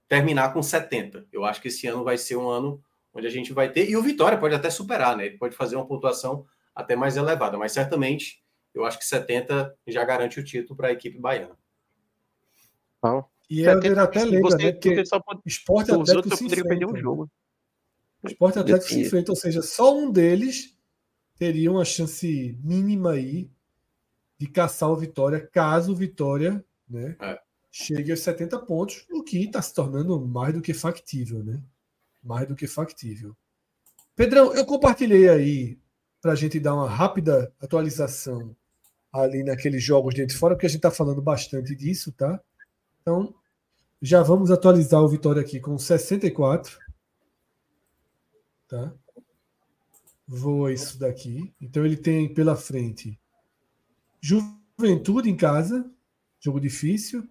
terminar 0.07 0.53
com 0.53 0.61
70. 0.61 1.27
Eu 1.31 1.45
acho 1.45 1.61
que 1.61 1.69
esse 1.69 1.87
ano 1.87 2.03
vai 2.03 2.17
ser 2.17 2.35
um 2.35 2.49
ano 2.49 2.83
onde 3.13 3.25
a 3.25 3.29
gente 3.29 3.51
vai 3.53 3.71
ter, 3.71 3.89
e 3.89 3.97
o 3.97 4.03
Vitória 4.03 4.37
pode 4.37 4.53
até 4.53 4.69
superar, 4.69 5.17
né? 5.17 5.25
Ele 5.25 5.37
pode 5.37 5.55
fazer 5.55 5.75
uma 5.75 5.87
pontuação 5.87 6.45
até 6.75 6.95
mais 6.95 7.17
elevada, 7.17 7.57
mas 7.57 7.71
certamente 7.71 8.43
eu 8.73 8.85
acho 8.85 8.99
que 8.99 9.05
70 9.05 9.75
já 9.87 10.03
garante 10.05 10.39
o 10.39 10.43
título 10.43 10.77
para 10.77 10.89
a 10.89 10.91
equipe 10.91 11.17
baiana. 11.17 11.57
E 13.49 13.63
70, 13.63 13.87
ele 13.87 13.99
até 13.99 14.23
lembra, 14.23 14.51
você, 14.51 14.57
né? 14.57 14.71
Porque 14.73 14.95
você 14.95 15.05
só 15.05 15.19
pode, 15.19 15.41
esporte 15.45 15.91
os 15.91 16.01
Atlético 16.01 16.17
outros 16.17 16.37
se 16.37 16.43
poderiam 16.43 16.67
perder 16.67 16.85
um 16.85 16.89
enfrentam. 16.91 17.29
Jogo. 18.23 18.31
Esporte 18.33 18.57
e 18.57 18.59
Atlético 18.59 18.83
se 18.87 18.89
Depende. 18.95 19.07
enfrentam, 19.07 19.33
ou 19.33 19.39
seja, 19.39 19.61
só 19.61 19.97
um 19.97 20.11
deles 20.11 20.75
teria 21.37 21.71
uma 21.71 21.85
chance 21.85 22.57
mínima 22.63 23.11
aí 23.11 23.49
de 24.37 24.47
caçar 24.47 24.89
o 24.89 24.95
Vitória, 24.95 25.45
caso 25.51 25.91
o 25.91 25.95
Vitória 25.95 26.63
né, 26.89 27.15
É. 27.19 27.39
chegue 27.71 28.11
aos 28.11 28.19
70 28.21 28.57
pontos, 28.59 29.05
o 29.11 29.23
que 29.23 29.43
está 29.43 29.61
se 29.61 29.73
tornando 29.73 30.19
mais 30.25 30.53
do 30.53 30.61
que 30.61 30.73
factível, 30.73 31.43
né? 31.43 31.61
mais 32.23 32.47
do 32.47 32.55
que 32.55 32.67
factível. 32.67 33.35
Pedrão, 34.15 34.53
eu 34.53 34.65
compartilhei 34.65 35.29
aí 35.29 35.79
para 36.21 36.33
a 36.33 36.35
gente 36.35 36.59
dar 36.59 36.73
uma 36.75 36.89
rápida 36.89 37.53
atualização 37.61 38.53
ali 39.11 39.43
naqueles 39.43 39.81
jogos 39.81 40.13
dentro 40.13 40.35
e 40.35 40.39
fora, 40.39 40.53
porque 40.55 40.65
a 40.65 40.69
gente 40.69 40.79
está 40.79 40.91
falando 40.91 41.21
bastante 41.21 41.73
disso, 41.73 42.11
tá? 42.11 42.39
Então, 43.01 43.33
já 44.01 44.21
vamos 44.21 44.51
atualizar 44.51 45.01
o 45.01 45.07
Vitória 45.07 45.41
aqui 45.41 45.59
com 45.61 45.77
64. 45.77 46.77
Tá? 48.69 48.93
Vou 50.27 50.69
isso 50.69 50.97
daqui. 50.97 51.53
Então 51.59 51.83
ele 51.83 51.97
tem 51.97 52.31
pela 52.33 52.55
frente 52.55 53.19
Juventude 54.21 55.29
em 55.29 55.35
casa, 55.35 55.89
jogo 56.39 56.59
difícil. 56.59 57.27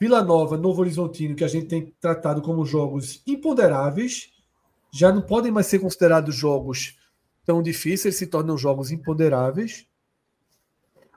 Vila 0.00 0.22
Nova, 0.22 0.56
Novo 0.56 0.80
Horizontino, 0.80 1.34
que 1.34 1.44
a 1.44 1.48
gente 1.48 1.66
tem 1.66 1.94
tratado 2.00 2.42
como 2.42 2.66
jogos 2.66 3.22
imponderáveis, 3.26 4.32
já 4.92 5.12
não 5.12 5.22
podem 5.22 5.52
mais 5.52 5.66
ser 5.66 5.78
considerados 5.78 6.34
jogos 6.34 6.98
tão 7.44 7.62
difíceis, 7.62 8.16
se 8.16 8.26
tornam 8.26 8.58
jogos 8.58 8.90
imponderáveis. 8.90 9.86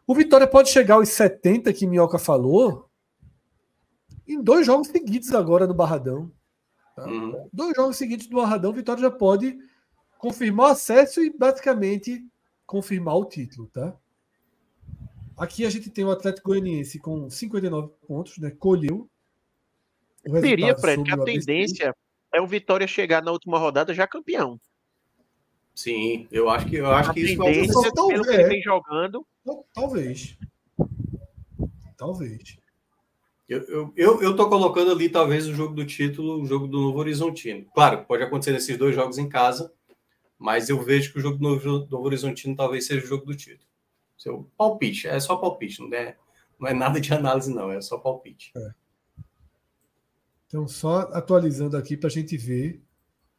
O 0.05 0.15
Vitória 0.15 0.47
pode 0.47 0.69
chegar 0.69 0.95
aos 0.95 1.09
70 1.09 1.73
que 1.73 1.87
Minhoca 1.87 2.17
falou 2.17 2.89
em 4.27 4.41
dois 4.41 4.65
jogos 4.65 4.87
seguidos 4.87 5.33
agora 5.33 5.65
no 5.65 5.73
Barradão. 5.73 6.31
Tá? 6.97 7.05
Uhum. 7.05 7.47
Dois 7.53 7.75
jogos 7.75 7.95
seguidos 7.95 8.27
no 8.27 8.37
Barradão, 8.37 8.71
o 8.71 8.73
Vitória 8.73 8.99
já 8.99 9.11
pode 9.11 9.55
confirmar 10.17 10.69
o 10.69 10.71
acesso 10.71 11.21
e 11.21 11.29
basicamente 11.29 12.25
confirmar 12.65 13.15
o 13.15 13.25
título, 13.25 13.67
tá? 13.67 13.95
Aqui 15.37 15.63
a 15.63 15.69
gente 15.69 15.91
tem 15.91 16.03
o 16.03 16.09
Atlético 16.09 16.49
Goianiense 16.49 16.97
com 16.97 17.29
59 17.29 17.93
pontos, 18.07 18.39
né? 18.39 18.49
Colheu. 18.49 19.07
O 20.27 20.41
Seria, 20.41 20.75
Fred, 20.75 21.03
que 21.03 21.11
a 21.11 21.23
tendência 21.23 21.95
é 22.33 22.41
o 22.41 22.47
Vitória 22.47 22.87
chegar 22.87 23.21
na 23.21 23.31
última 23.31 23.59
rodada 23.59 23.93
já 23.93 24.07
campeão. 24.07 24.59
Sim, 25.75 26.27
eu 26.31 26.49
acho 26.49 26.65
que 26.65 26.77
eu 26.77 26.87
acho 26.87 27.11
a 27.11 27.13
que 27.13 27.19
isso 27.19 27.37
vai 27.37 27.51
acontecer. 27.51 27.93
Pelo 27.93 28.23
que 28.23 28.31
ele 28.31 28.43
vem 28.45 28.61
jogando. 28.63 29.23
Talvez. 29.71 30.35
Talvez. 31.95 32.57
Eu, 33.47 33.93
eu, 33.95 34.21
eu, 34.21 34.35
tô 34.35 34.49
colocando 34.49 34.91
ali, 34.91 35.07
talvez, 35.07 35.47
o 35.47 35.53
jogo 35.53 35.73
do 35.73 35.85
título, 35.85 36.41
o 36.41 36.45
jogo 36.45 36.67
do 36.67 36.81
Novo 36.81 36.99
Horizontino. 36.99 37.65
Claro, 37.73 38.03
pode 38.05 38.23
acontecer 38.23 38.51
nesses 38.51 38.77
dois 38.77 38.93
jogos 38.93 39.17
em 39.17 39.29
casa, 39.29 39.73
mas 40.37 40.67
eu 40.67 40.83
vejo 40.83 41.13
que 41.13 41.19
o 41.19 41.21
jogo 41.21 41.37
do 41.37 41.43
Novo, 41.43 41.87
Novo 41.89 42.03
Horizontino 42.03 42.55
talvez 42.55 42.85
seja 42.85 43.05
o 43.05 43.07
jogo 43.07 43.25
do 43.25 43.35
título. 43.35 43.67
Seu 44.17 44.51
palpite, 44.57 45.07
é 45.07 45.17
só 45.19 45.37
palpite, 45.37 45.81
não 45.81 45.97
é, 45.97 46.17
não 46.59 46.67
é 46.67 46.73
nada 46.73 46.99
de 46.99 47.13
análise, 47.13 47.53
não, 47.53 47.71
é 47.71 47.79
só 47.79 47.97
palpite. 47.97 48.51
É. 48.57 48.71
Então, 50.47 50.67
só 50.67 50.99
atualizando 51.13 51.77
aqui 51.77 51.95
para 51.95 52.07
a 52.07 52.11
gente 52.11 52.35
ver 52.35 52.81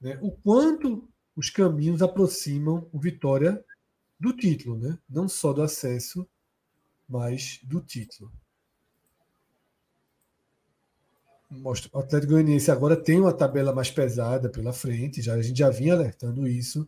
né, 0.01 0.19
o 0.23 0.31
quanto 0.31 1.07
os 1.37 1.51
caminhos 1.51 2.01
aproximam 2.01 2.89
o 2.93 2.99
Vitória 2.99 3.63
do 4.19 4.33
título, 4.33 4.77
né? 4.79 4.99
Não 5.09 5.29
só 5.29 5.53
do 5.53 5.63
acesso, 5.63 6.27
mas 7.09 7.61
do 7.63 7.81
título. 7.81 8.33
Mostra, 11.51 11.91
o 11.95 11.99
Atlético 12.01 12.33
Goianiense 12.33 12.71
agora 12.71 12.95
tem 12.95 13.19
uma 13.21 13.33
tabela 13.33 13.75
mais 13.75 13.91
pesada 13.91 14.51
pela 14.51 14.73
frente, 14.73 15.23
já 15.23 15.35
a 15.35 15.41
gente 15.43 15.59
já 15.59 15.71
vinha 15.71 15.95
alertando 15.95 16.47
isso. 16.47 16.87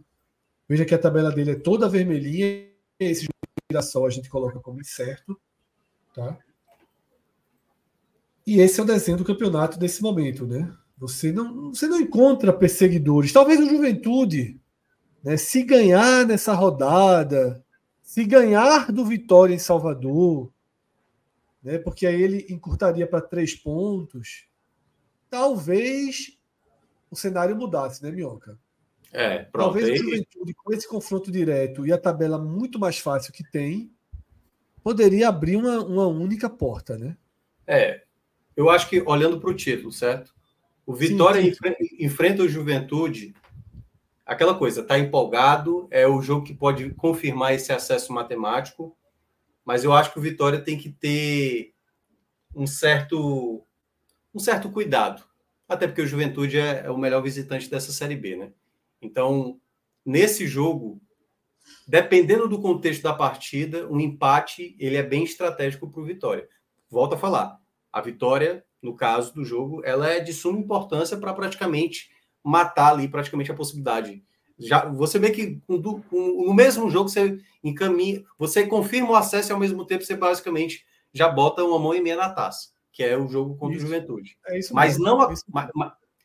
Veja 0.69 0.85
que 0.85 0.95
a 0.95 0.99
tabela 0.99 1.33
dele 1.33 1.53
é 1.53 1.55
toda 1.57 1.89
vermelhinha, 1.89 2.69
esse 2.99 3.23
jogo 3.23 4.07
a 4.07 4.11
gente 4.11 4.29
coloca 4.29 4.61
como 4.61 4.81
incerto, 4.81 5.41
tá? 6.15 6.39
E 8.47 8.61
esse 8.61 8.81
é 8.81 8.83
o 8.83 8.87
desenho 8.87 9.17
do 9.17 9.25
campeonato 9.25 9.79
desse 9.79 10.03
momento, 10.03 10.47
né? 10.47 10.73
Você 10.99 11.33
não, 11.33 11.73
você 11.73 11.87
não 11.87 11.99
encontra 11.99 12.53
perseguidores. 12.53 13.33
Talvez 13.33 13.59
o 13.59 13.69
Juventude, 13.69 14.61
né, 15.25 15.37
se 15.37 15.63
ganhar 15.63 16.27
nessa 16.27 16.53
rodada, 16.53 17.65
se 18.03 18.25
ganhar 18.25 18.93
do 18.93 19.05
Vitória 19.07 19.55
em 19.55 19.59
Salvador, 19.59 20.53
né, 21.63 21.79
porque 21.79 22.07
aí 22.07 22.21
ele 22.21 22.47
encurtaria 22.51 23.07
para 23.07 23.21
três 23.21 23.55
pontos, 23.55 24.50
talvez 25.31 26.37
o 27.11 27.17
cenário 27.17 27.57
mudasse, 27.57 28.03
né, 28.03 28.11
Minhoca? 28.11 28.59
É, 29.13 29.39
pronto. 29.45 29.73
Talvez 29.73 29.89
o 29.89 30.05
Juventude, 30.05 30.55
com 30.55 30.73
esse 30.73 30.89
confronto 30.89 31.31
direto 31.31 31.87
e 31.87 31.93
a 31.93 31.99
tabela 31.99 32.39
muito 32.39 32.79
mais 32.79 32.99
fácil 32.99 33.33
que 33.33 33.49
tem, 33.51 33.93
poderia 34.83 35.29
abrir 35.29 35.57
uma, 35.57 35.83
uma 35.85 36.07
única 36.07 36.49
porta, 36.49 36.97
né? 36.99 37.17
É, 37.67 38.03
eu 38.57 38.71
acho 38.71 38.89
que 38.89 39.01
olhando 39.01 39.41
para 39.41 39.51
o 39.51 39.55
título, 39.55 39.93
certo? 39.93 40.35
O 40.87 40.95
Vitória 40.95 41.43
sim, 41.43 41.53
sim. 41.53 42.05
enfrenta 42.05 42.43
o 42.43 42.49
Juventude. 42.49 43.35
Aquela 44.25 44.55
coisa, 44.55 44.83
tá 44.83 44.99
empolgado, 44.99 45.89
é 45.91 46.07
o 46.07 46.23
jogo 46.23 46.45
que 46.45 46.55
pode 46.55 46.91
confirmar 46.91 47.55
esse 47.55 47.73
acesso 47.73 48.13
matemático, 48.13 48.97
mas 49.65 49.83
eu 49.83 49.93
acho 49.93 50.13
que 50.13 50.19
o 50.19 50.23
Vitória 50.23 50.61
tem 50.61 50.79
que 50.79 50.91
ter 50.91 51.75
um 52.55 52.67
certo 52.67 53.65
um 54.35 54.39
certo 54.39 54.71
cuidado, 54.71 55.23
até 55.69 55.87
porque 55.87 56.03
o 56.03 56.07
Juventude 56.07 56.59
é, 56.59 56.83
é 56.87 56.91
o 56.91 56.99
melhor 56.99 57.23
visitante 57.23 57.69
dessa 57.69 57.93
Série 57.93 58.17
B, 58.17 58.37
né? 58.37 58.53
Então, 59.01 59.61
nesse 60.05 60.47
jogo, 60.47 61.01
dependendo 61.87 62.49
do 62.49 62.61
contexto 62.61 63.03
da 63.03 63.15
partida, 63.15 63.89
um 63.89 64.01
empate 64.01 64.77
ele 64.79 64.97
é 64.97 65.03
bem 65.03 65.25
estratégico 65.25 65.91
para 65.91 66.01
o 66.01 66.05
Vitória. 66.05 66.49
Volto 66.89 67.15
a 67.15 67.19
falar, 67.19 67.59
a 67.93 68.01
vitória 68.01 68.65
no 68.83 68.95
caso 68.95 69.35
do 69.35 69.45
jogo, 69.45 69.83
ela 69.85 70.09
é 70.09 70.21
de 70.21 70.33
suma 70.33 70.59
importância 70.59 71.17
para 71.17 71.35
praticamente 71.35 72.11
matar 72.43 72.93
ali 72.93 73.09
praticamente 73.09 73.51
a 73.51 73.55
possibilidade. 73.55 74.23
Já 74.59 74.87
você 74.87 75.19
vê 75.19 75.31
que 75.31 75.61
no 75.69 76.55
mesmo 76.55 76.91
jogo 76.91 77.09
você 77.09 77.39
encaminha, 77.63 78.25
você 78.39 78.67
confirma 78.67 79.11
o 79.11 79.15
acesso 79.15 79.51
e 79.51 79.53
ao 79.53 79.61
mesmo 79.61 79.85
tempo 79.85 80.05
você 80.05 80.15
basicamente 80.15 80.85
já 81.13 81.29
bota 81.29 81.65
uma 81.65 81.79
mão 81.79 81.95
e 81.95 82.01
meia 82.01 82.17
na 82.17 82.31
taça, 82.31 82.70
que 82.93 83.03
é 83.03 83.17
o 83.17 83.29
jogo 83.29 83.57
contra 83.57 83.77
isso. 83.77 83.87
o 83.87 83.89
Juventude. 83.89 84.39
É 84.47 84.59
isso 84.59 84.75
mas 84.75 84.99
mesmo. 84.99 85.05
não, 85.05 85.23
é 85.23 85.35
mas, 85.49 85.71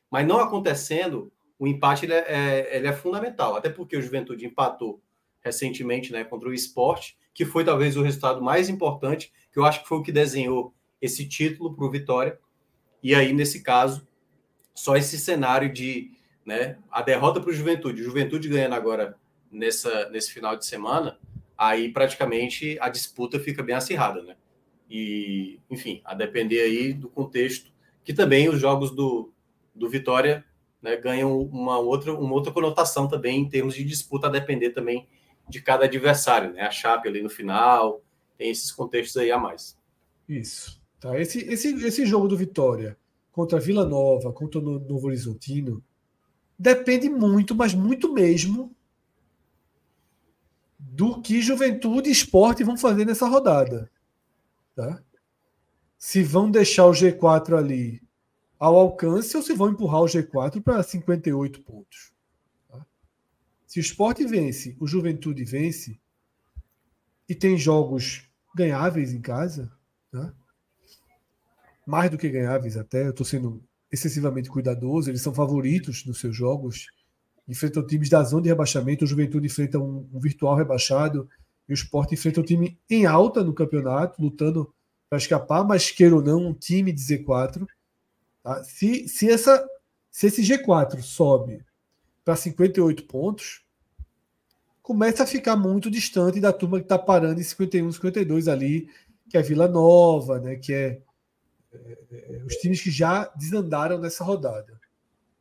mas, 0.10 0.28
não 0.28 0.40
acontecendo, 0.40 1.32
o 1.60 1.68
empate 1.68 2.06
ele 2.06 2.14
é, 2.14 2.26
é, 2.28 2.78
ele 2.78 2.88
é 2.88 2.94
fundamental, 2.94 3.56
até 3.56 3.70
porque 3.70 3.96
o 3.96 4.02
Juventude 4.02 4.46
empatou 4.46 5.02
recentemente, 5.42 6.12
né, 6.12 6.24
contra 6.24 6.50
o 6.50 6.54
Esporte, 6.54 7.18
que 7.34 7.46
foi 7.46 7.64
talvez 7.64 7.96
o 7.96 8.02
resultado 8.02 8.42
mais 8.42 8.68
importante, 8.68 9.32
que 9.52 9.60
eu 9.60 9.66
acho 9.66 9.84
que 9.84 9.88
foi 9.88 10.00
o 10.00 10.04
que 10.04 10.12
desenhou 10.12 10.74
esse 11.02 11.28
título 11.28 11.76
para 11.76 11.86
o 11.86 11.92
Vitória. 11.92 12.40
E 13.04 13.14
aí, 13.14 13.32
nesse 13.32 13.62
caso, 13.62 14.08
só 14.74 14.96
esse 14.96 15.20
cenário 15.20 15.72
de 15.72 16.12
né, 16.46 16.78
a 16.92 17.02
derrota 17.02 17.42
para 17.42 17.50
o 17.50 17.54
Juventude, 17.54 18.04
Juventude 18.04 18.48
ganhando 18.48 18.76
agora 18.76 19.18
nessa, 19.52 20.10
nesse 20.10 20.32
final 20.32 20.56
de 20.56 20.66
semana, 20.66 21.20
aí 21.58 21.92
praticamente 21.92 22.78
a 22.80 22.90
disputa 22.90 23.40
fica 23.40 23.64
bem 23.64 23.76
acirrada, 23.76 24.22
né? 24.22 24.36
E, 24.90 25.60
enfim, 25.70 26.02
a 26.06 26.14
depender 26.14 26.62
aí 26.62 26.94
do 26.94 27.10
contexto, 27.10 27.72
que 28.04 28.14
também 28.14 28.50
os 28.50 28.60
jogos 28.60 28.92
do, 28.92 29.32
do 29.74 29.90
Vitória 29.90 30.46
né, 30.82 30.96
ganham 30.96 31.40
uma 31.40 31.80
outra, 31.80 32.14
uma 32.14 32.34
outra 32.34 32.52
conotação 32.52 33.08
também 33.08 33.42
em 33.42 33.50
termos 33.50 33.74
de 33.74 33.84
disputa, 33.84 34.28
a 34.28 34.32
depender 34.32 34.70
também 34.70 35.08
de 35.50 35.62
cada 35.62 35.86
adversário, 35.86 36.54
né? 36.54 36.62
A 36.62 36.72
Chape 36.72 37.08
ali 37.08 37.22
no 37.22 37.30
final, 37.30 38.04
tem 38.38 38.50
esses 38.50 38.72
contextos 38.72 39.18
aí 39.18 39.32
a 39.32 39.38
mais. 39.38 39.78
Isso. 40.28 40.82
Tá? 41.00 41.20
Esse, 41.20 41.40
esse, 41.40 41.74
esse 41.86 42.06
jogo 42.06 42.28
do 42.28 42.38
Vitória 42.38 42.98
contra 43.32 43.60
Vila 43.60 43.86
Nova, 43.86 44.32
contra 44.32 44.60
o 44.60 44.80
Novo 44.80 45.08
Horizontino, 45.08 45.84
depende 46.58 47.10
muito, 47.10 47.54
mas 47.54 47.74
muito 47.74 48.14
mesmo, 48.14 48.74
do 50.80 51.22
que 51.22 51.42
Juventude 51.42 52.10
e 52.10 52.12
Esporte 52.12 52.64
vão 52.64 52.78
fazer 52.78 53.06
nessa 53.06 53.28
rodada. 53.28 53.92
Tá? 54.76 55.02
Se 55.98 56.22
vão 56.24 56.52
deixar 56.52 56.86
o 56.86 56.92
G4 56.92 57.58
ali 57.58 58.02
ao 58.60 58.76
alcance 58.76 59.36
ou 59.36 59.44
se 59.44 59.54
vão 59.54 59.70
empurrar 59.70 60.02
o 60.02 60.06
G4 60.06 60.62
para 60.62 60.84
58 60.84 61.62
pontos. 61.62 62.14
Tá? 62.70 62.86
Se 63.66 63.80
o 63.80 63.82
Esporte 63.82 64.26
vence, 64.26 64.76
o 64.80 64.88
Juventude 64.88 65.44
vence 65.44 66.00
e 67.28 67.34
tem 67.34 67.58
jogos 67.58 68.30
ganháveis 68.56 69.14
em 69.14 69.22
casa, 69.22 69.72
tá? 70.12 70.34
mais 71.86 72.10
do 72.10 72.18
que 72.18 72.30
ganháveis 72.30 72.78
até. 72.78 73.06
Eu 73.06 73.12
estou 73.12 73.26
sendo 73.26 73.64
excessivamente 73.92 74.50
cuidadoso. 74.50 75.10
Eles 75.10 75.22
são 75.22 75.34
favoritos 75.34 76.06
nos 76.06 76.20
seus 76.20 76.36
jogos. 76.36 76.88
Enfrentam 77.48 77.86
times 77.86 78.10
da 78.10 78.24
zona 78.24 78.44
de 78.44 78.50
rebaixamento. 78.50 79.06
O 79.06 79.08
Juventude 79.08 79.46
enfrenta 79.46 79.78
um, 79.78 80.10
um 80.12 80.20
virtual 80.20 80.56
rebaixado. 80.56 81.30
E 81.68 81.74
o 81.74 81.76
Sport 81.76 82.12
enfrenta 82.12 82.42
um 82.42 82.44
time 82.44 82.80
em 82.90 83.06
alta 83.06 83.44
no 83.44 83.54
campeonato, 83.54 84.22
lutando 84.22 84.74
para 85.10 85.18
escapar, 85.18 85.64
mas 85.64 85.92
queira 85.92 86.16
ou 86.16 86.22
não, 86.22 86.48
um 86.48 86.54
time 86.54 86.92
de 86.92 87.02
Z4. 87.02 87.68
Tá? 88.44 88.64
Se, 88.64 89.08
se, 89.08 89.30
essa, 89.30 89.68
se 90.12 90.28
esse 90.28 90.42
G4 90.42 91.02
sobe 91.02 91.64
para 92.24 92.36
58 92.36 93.06
pontos, 93.06 93.64
começa 94.82 95.24
a 95.24 95.28
ficar 95.28 95.56
muito 95.56 95.90
distante 95.90 96.40
da 96.40 96.54
turma 96.54 96.80
que 96.80 96.86
está 96.86 96.98
parando 96.98 97.40
em 97.40 97.44
51, 97.44 97.92
52 97.92 98.48
ali, 98.48 98.90
que 99.30 99.38
é 99.38 99.42
Vila 99.42 99.68
Nova, 99.68 100.40
né, 100.40 100.56
que 100.56 100.74
é 100.74 101.02
é, 102.12 102.42
os 102.46 102.56
times 102.56 102.82
que 102.82 102.92
já 102.92 103.26
desandaram 103.36 104.00
nessa 104.00 104.24
rodada. 104.24 104.80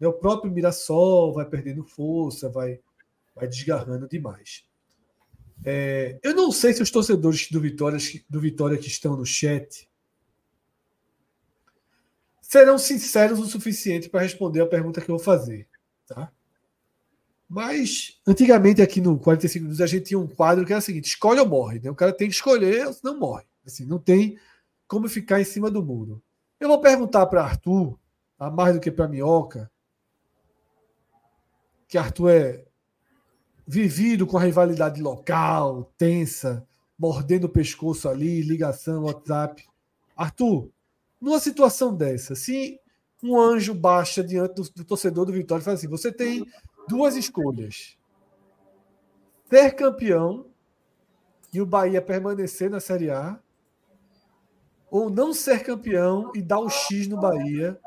O 0.01 0.13
próprio 0.13 0.53
Mirassol 0.53 1.33
vai 1.33 1.47
perdendo 1.47 1.85
força, 1.85 2.49
vai, 2.49 2.79
vai 3.35 3.49
desgarrando 3.49 4.09
demais. 4.09 4.65
É, 5.63 6.19
eu 6.23 6.35
não 6.35 6.51
sei 6.51 6.73
se 6.73 6.83
os 6.83 6.91
torcedores 6.91 7.51
do 7.51 7.61
Vitória, 7.61 7.99
do 8.29 8.41
Vitória 8.41 8.79
que 8.79 8.89
estão 8.89 9.17
no 9.17 9.27
chat 9.27 9.89
serão 12.41 12.79
sinceros 12.79 13.39
o 13.41 13.47
suficiente 13.47 14.09
para 14.09 14.21
responder 14.21 14.61
a 14.61 14.67
pergunta 14.67 15.01
que 15.01 15.11
eu 15.11 15.17
vou 15.17 15.25
fazer. 15.25 15.67
Tá? 16.07 16.31
Mas, 17.49 18.21
antigamente, 18.27 18.81
aqui 18.83 19.01
no 19.01 19.19
45 19.19 19.63
minutos, 19.63 19.81
a 19.81 19.87
gente 19.87 20.07
tinha 20.07 20.19
um 20.19 20.27
quadro 20.27 20.65
que 20.65 20.73
era 20.73 20.79
o 20.79 20.83
seguinte: 20.83 21.07
escolhe 21.07 21.41
ou 21.41 21.49
morre. 21.49 21.81
Né? 21.81 21.91
O 21.91 21.95
cara 21.95 22.13
tem 22.13 22.29
que 22.29 22.35
escolher, 22.35 22.93
senão 22.93 23.19
morre. 23.19 23.45
Assim, 23.67 23.85
não 23.85 23.99
tem 23.99 24.39
como 24.87 25.09
ficar 25.09 25.41
em 25.41 25.45
cima 25.45 25.71
do 25.71 25.83
muro. 25.83 26.23
Eu 26.61 26.69
vou 26.69 26.81
perguntar 26.81 27.27
para 27.27 27.43
Arthur, 27.43 27.99
tá? 28.39 28.51
mais 28.51 28.75
do 28.75 28.81
que 28.81 28.91
para 28.91 29.09
Minhoca, 29.09 29.71
que 31.89 31.99
Arthur 31.99 32.31
é 32.31 32.64
vivido 33.67 34.27
com 34.27 34.37
a 34.37 34.43
rivalidade 34.43 35.01
local, 35.01 35.93
tensa, 35.97 36.67
mordendo 36.99 37.45
o 37.45 37.49
pescoço 37.49 38.09
ali, 38.09 38.43
ligação, 38.43 39.05
WhatsApp. 39.05 39.65
Arthur, 40.17 40.71
numa 41.21 41.41
situação 41.41 41.95
dessa, 41.95 42.35
se 42.35 42.79
um 43.23 43.41
anjo 43.41 43.75
baixa 43.75 44.23
diante 44.23 44.55
do, 44.55 44.63
do 44.63 44.85
torcedor 44.85 45.25
do 45.25 45.33
Vitória 45.33 45.63
e 45.63 45.65
fala 45.65 45.77
assim: 45.77 45.89
você 45.89 46.13
tem 46.13 46.47
duas 46.89 47.17
escolhas. 47.17 47.97
Ser 49.49 49.73
campeão 49.73 50.47
e 51.53 51.61
o 51.61 51.67
Bahia 51.67 52.03
permanecer 52.03 52.69
na 52.69 52.81
Série 52.81 53.11
A, 53.11 53.39
ou 54.91 55.09
não 55.09 55.33
ser 55.33 55.63
campeão 55.63 56.31
e 56.35 56.43
dar 56.43 56.59
o 56.59 56.69
X 56.69 57.09
no 57.09 57.17
Bahia, 57.17 57.79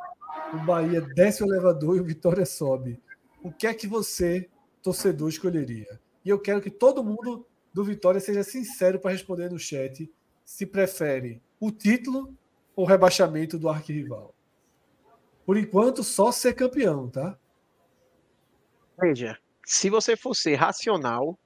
o 0.53 0.57
Bahia 0.65 1.01
desce 1.01 1.43
o 1.43 1.45
elevador 1.45 1.97
e 1.97 1.99
o 1.99 2.03
Vitória 2.03 2.45
sobe. 2.45 2.99
O 3.43 3.51
que 3.51 3.67
é 3.67 3.73
que 3.73 3.87
você, 3.87 4.49
torcedor, 4.87 5.27
escolheria? 5.27 5.99
E 6.23 6.29
eu 6.29 6.39
quero 6.39 6.61
que 6.61 6.71
todo 6.71 7.03
mundo 7.03 7.45
do 7.73 7.83
Vitória 7.83 8.21
seja 8.21 8.41
sincero 8.41 8.99
para 8.99 9.11
responder 9.11 9.51
no 9.51 9.59
chat 9.59 10.09
se 10.45 10.65
prefere 10.65 11.41
o 11.59 11.71
título 11.71 12.33
ou 12.73 12.85
o 12.85 12.87
rebaixamento 12.87 13.59
do 13.59 13.67
arquirrival. 13.67 14.33
Por 15.45 15.57
enquanto, 15.57 16.05
só 16.05 16.31
ser 16.31 16.53
campeão, 16.53 17.09
tá? 17.09 17.37
Veja, 18.97 19.37
se 19.65 19.89
você 19.89 20.15
for 20.15 20.33
ser 20.33 20.55
racional, 20.55 21.37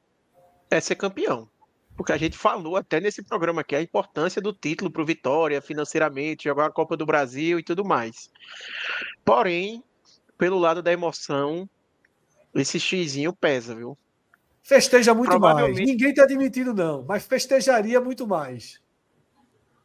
é 0.70 0.80
ser 0.80 0.96
campeão. 0.96 1.50
Porque 1.98 2.12
a 2.12 2.18
gente 2.18 2.38
falou 2.38 2.78
até 2.78 3.00
nesse 3.00 3.24
programa 3.24 3.62
aqui 3.62 3.76
a 3.76 3.82
importância 3.82 4.40
do 4.42 4.54
título 4.54 4.92
para 4.92 5.02
o 5.02 5.06
Vitória, 5.06 5.62
financeiramente, 5.62 6.44
jogar 6.44 6.68
a 6.68 6.72
Copa 6.72 6.96
do 6.96 7.08
Brasil 7.08 7.58
e 7.58 7.64
tudo 7.64 7.84
mais. 7.84 8.32
Porém, 9.26 9.84
pelo 10.38 10.60
lado 10.60 10.82
da 10.84 10.92
emoção, 10.92 11.68
esse 12.54 12.80
xizinho 12.80 13.34
pesa, 13.34 13.76
viu? 13.76 13.98
Festeja 14.64 15.14
muito 15.14 15.40
mais. 15.40 15.76
Ninguém 15.76 16.10
está 16.10 16.24
admitindo, 16.24 16.74
não, 16.74 17.04
mas 17.04 17.26
festejaria 17.26 18.00
muito 18.00 18.28
mais 18.28 18.80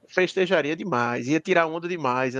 festejaria 0.08 0.76
demais, 0.76 1.26
ia 1.26 1.40
tirar 1.40 1.66
onda 1.66 1.88
demais 1.88 2.34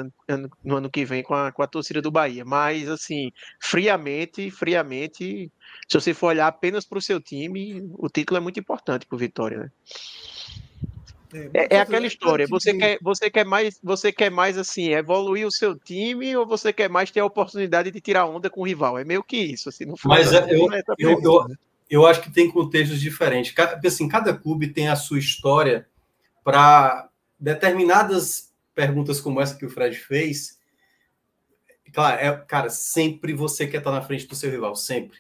no 0.65 0.77
ano 0.77 0.91
que 0.91 1.05
vem 1.05 1.23
com 1.23 1.35
a, 1.35 1.53
com 1.53 1.63
a 1.63 1.67
torcida 1.67 2.01
do 2.01 2.11
Bahia. 2.11 2.45
Mas, 2.45 2.89
assim, 2.89 3.33
friamente, 3.61 4.51
friamente, 4.51 5.51
se 5.89 6.01
você 6.01 6.15
for 6.15 6.29
olhar 6.29 6.47
apenas 6.47 6.85
para 6.85 6.99
o 6.99 7.03
seu 7.03 7.21
time, 7.21 7.83
o 7.99 8.09
título 8.09 8.39
é 8.39 8.41
muito 8.41 8.61
importante 8.61 9.07
para 9.07 9.17
o 9.17 9.19
Vitória, 9.19 9.59
né? 9.59 9.71
É, 11.33 11.61
é, 11.61 11.77
é 11.77 11.81
aquela 11.81 12.07
história. 12.07 12.47
Você 12.47 12.75
quer, 12.75 12.99
você 13.01 13.31
quer 13.31 13.45
mais, 13.45 13.79
você 13.83 14.13
quer 14.13 14.31
mais 14.31 14.57
assim, 14.59 14.91
evoluir 14.91 15.47
o 15.47 15.51
seu 15.51 15.79
time 15.79 16.37
ou 16.37 16.47
você 16.47 16.73
quer 16.73 16.89
mais 16.89 17.11
ter 17.11 17.21
a 17.21 17.25
oportunidade 17.25 17.91
de 17.91 18.01
tirar 18.01 18.27
onda 18.27 18.51
com 18.51 18.61
o 18.61 18.67
rival? 18.67 18.99
É 18.99 19.05
meio 19.05 19.23
que 19.23 19.37
isso, 19.37 19.69
assim. 19.69 19.85
No 19.85 19.97
Mas 20.05 20.33
é, 20.33 20.47
eu, 20.49 20.69
eu, 20.99 21.21
eu, 21.23 21.47
eu 21.89 22.07
acho 22.07 22.23
que 22.23 22.31
tem 22.31 22.51
contextos 22.51 23.01
diferentes. 23.01 23.55
Assim, 23.85 24.09
cada 24.09 24.35
clube 24.35 24.69
tem 24.69 24.89
a 24.89 24.97
sua 24.97 25.19
história 25.19 25.87
para 26.45 27.09
determinadas 27.39 28.53
perguntas 28.75 29.21
como 29.21 29.41
essa 29.41 29.57
que 29.57 29.65
o 29.65 29.71
Fred 29.71 29.97
fez, 29.97 30.57
claro, 31.93 32.21
é, 32.21 32.37
cara, 32.47 32.69
sempre 32.69 33.33
você 33.33 33.67
quer 33.67 33.79
estar 33.79 33.91
na 33.91 34.03
frente 34.03 34.27
do 34.27 34.35
seu 34.35 34.51
rival, 34.51 34.77
sempre. 34.77 35.19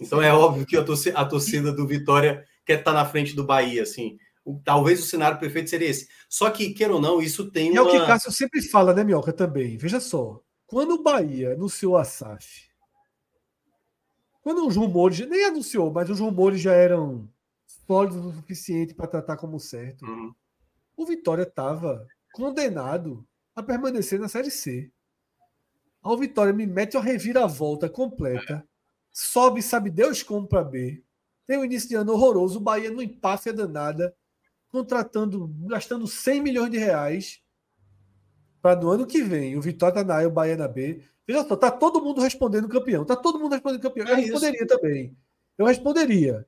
Então 0.00 0.22
é 0.22 0.32
óbvio 0.32 0.64
que 0.64 0.76
a 0.76 0.84
torcida, 0.84 1.18
a 1.18 1.24
torcida 1.24 1.72
do 1.72 1.86
Vitória 1.86 2.44
quer 2.64 2.78
estar 2.78 2.92
na 2.92 3.04
frente 3.04 3.34
do 3.34 3.44
Bahia, 3.44 3.82
assim. 3.82 4.18
Talvez 4.64 5.00
o 5.00 5.06
cenário 5.06 5.38
perfeito 5.38 5.70
seria 5.70 5.88
esse. 5.88 6.08
Só 6.28 6.50
que, 6.50 6.74
queira 6.74 6.94
ou 6.94 7.00
não, 7.00 7.20
isso 7.20 7.50
tem 7.50 7.70
uma... 7.70 7.78
É 7.78 7.80
o 7.82 7.90
que 7.90 8.06
Cássio 8.06 8.32
sempre 8.32 8.60
fala, 8.62 8.92
né, 8.92 9.04
Mioca, 9.04 9.32
também. 9.32 9.76
Veja 9.76 10.00
só, 10.00 10.42
quando 10.66 10.94
o 10.94 11.02
Bahia 11.02 11.52
anunciou 11.52 11.96
a 11.96 12.04
SAF, 12.04 12.68
quando 14.42 14.66
os 14.66 14.76
rumores, 14.76 15.20
nem 15.28 15.44
anunciou, 15.44 15.92
mas 15.92 16.10
os 16.10 16.18
rumores 16.18 16.60
já 16.60 16.72
eram 16.72 17.28
sólidos 17.86 18.24
o 18.24 18.32
suficiente 18.32 18.94
para 18.94 19.06
tratar 19.06 19.36
como 19.36 19.60
certo. 19.60 20.04
Uhum 20.04 20.34
o 20.96 21.06
Vitória 21.06 21.42
estava 21.42 22.06
condenado 22.32 23.26
a 23.54 23.62
permanecer 23.62 24.18
na 24.18 24.28
Série 24.28 24.50
C. 24.50 24.90
O 26.02 26.16
Vitória 26.16 26.52
me 26.52 26.66
mete 26.66 26.96
uma 26.96 27.02
reviravolta 27.02 27.88
completa, 27.88 28.66
sobe, 29.12 29.62
sabe 29.62 29.90
Deus 29.90 30.22
como 30.22 30.46
para 30.46 30.64
B. 30.64 31.02
Tem 31.46 31.58
um 31.58 31.64
início 31.64 31.88
de 31.88 31.94
ano 31.94 32.12
horroroso, 32.12 32.58
o 32.58 32.62
Bahia 32.62 32.90
no 32.90 33.02
empáfia 33.02 33.52
danada, 33.52 34.14
contratando, 34.72 35.54
gastando 35.66 36.06
100 36.06 36.40
milhões 36.40 36.70
de 36.70 36.78
reais 36.78 37.40
para 38.62 38.80
no 38.80 38.90
ano 38.90 39.06
que 39.06 39.22
vem 39.22 39.56
o 39.56 39.60
Vitória 39.60 39.96
tá 39.96 40.04
na 40.04 40.16
A 40.16 40.22
e 40.22 40.26
o 40.26 40.30
Bahia 40.30 40.56
na 40.56 40.66
B. 40.66 41.02
Veja 41.26 41.46
só, 41.46 41.54
tá 41.54 41.70
todo 41.70 42.02
mundo 42.02 42.20
respondendo 42.20 42.68
campeão. 42.68 43.04
Tá 43.04 43.14
todo 43.14 43.38
mundo 43.38 43.52
respondendo 43.52 43.82
campeão. 43.82 44.06
Eu 44.06 44.14
é 44.14 44.20
responderia 44.20 44.64
isso. 44.64 44.66
também. 44.66 45.16
Eu 45.58 45.66
responderia. 45.66 46.46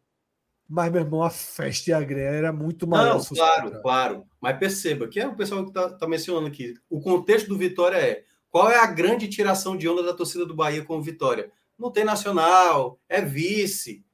Mas, 0.66 0.90
meu 0.90 1.02
irmão, 1.02 1.22
a 1.22 1.30
festa 1.30 1.90
e 1.90 1.92
a 1.92 2.00
greia 2.00 2.28
era 2.28 2.52
muito 2.52 2.86
maior. 2.86 3.18
Não, 3.18 3.24
claro, 3.24 3.82
claro. 3.82 4.26
Mas 4.40 4.58
perceba 4.58 5.06
que 5.06 5.20
é 5.20 5.26
o 5.26 5.36
pessoal 5.36 5.62
que 5.62 5.70
está 5.70 5.90
tá 5.90 6.08
mencionando 6.08 6.46
aqui. 6.46 6.74
O 6.88 7.00
contexto 7.00 7.48
do 7.48 7.58
Vitória 7.58 7.98
é 7.98 8.24
qual 8.50 8.70
é 8.70 8.78
a 8.78 8.86
grande 8.86 9.28
tiração 9.28 9.76
de 9.76 9.88
onda 9.88 10.02
da 10.02 10.14
torcida 10.14 10.46
do 10.46 10.54
Bahia 10.54 10.84
com 10.84 10.96
o 10.96 11.02
Vitória? 11.02 11.52
Não 11.78 11.90
tem 11.90 12.04
nacional, 12.04 12.98
é 13.08 13.20
vice. 13.20 14.04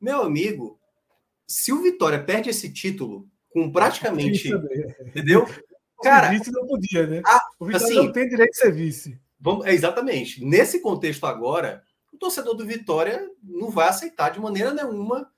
Meu 0.00 0.22
amigo, 0.22 0.78
se 1.46 1.72
o 1.72 1.82
Vitória 1.82 2.22
perde 2.22 2.50
esse 2.50 2.72
título 2.72 3.28
com 3.56 3.72
praticamente. 3.72 4.50
entendeu? 5.00 5.46
Cara. 6.02 6.28
O 6.28 6.38
vice 6.38 6.52
não 6.52 6.66
podia, 6.66 7.06
né? 7.06 7.22
A, 7.24 7.40
o 7.58 7.64
Vitória 7.64 7.86
assim, 7.86 7.96
não 7.96 8.12
tem 8.12 8.28
direito 8.28 8.50
de 8.50 8.58
ser 8.58 8.70
vice. 8.70 9.18
Vamos, 9.40 9.64
é, 9.64 9.72
exatamente. 9.72 10.44
Nesse 10.44 10.80
contexto 10.80 11.24
agora, 11.24 11.82
o 12.12 12.18
torcedor 12.18 12.54
do 12.54 12.66
Vitória 12.66 13.26
não 13.42 13.70
vai 13.70 13.88
aceitar 13.88 14.30
de 14.30 14.38
maneira 14.38 14.74
nenhuma 14.74 15.30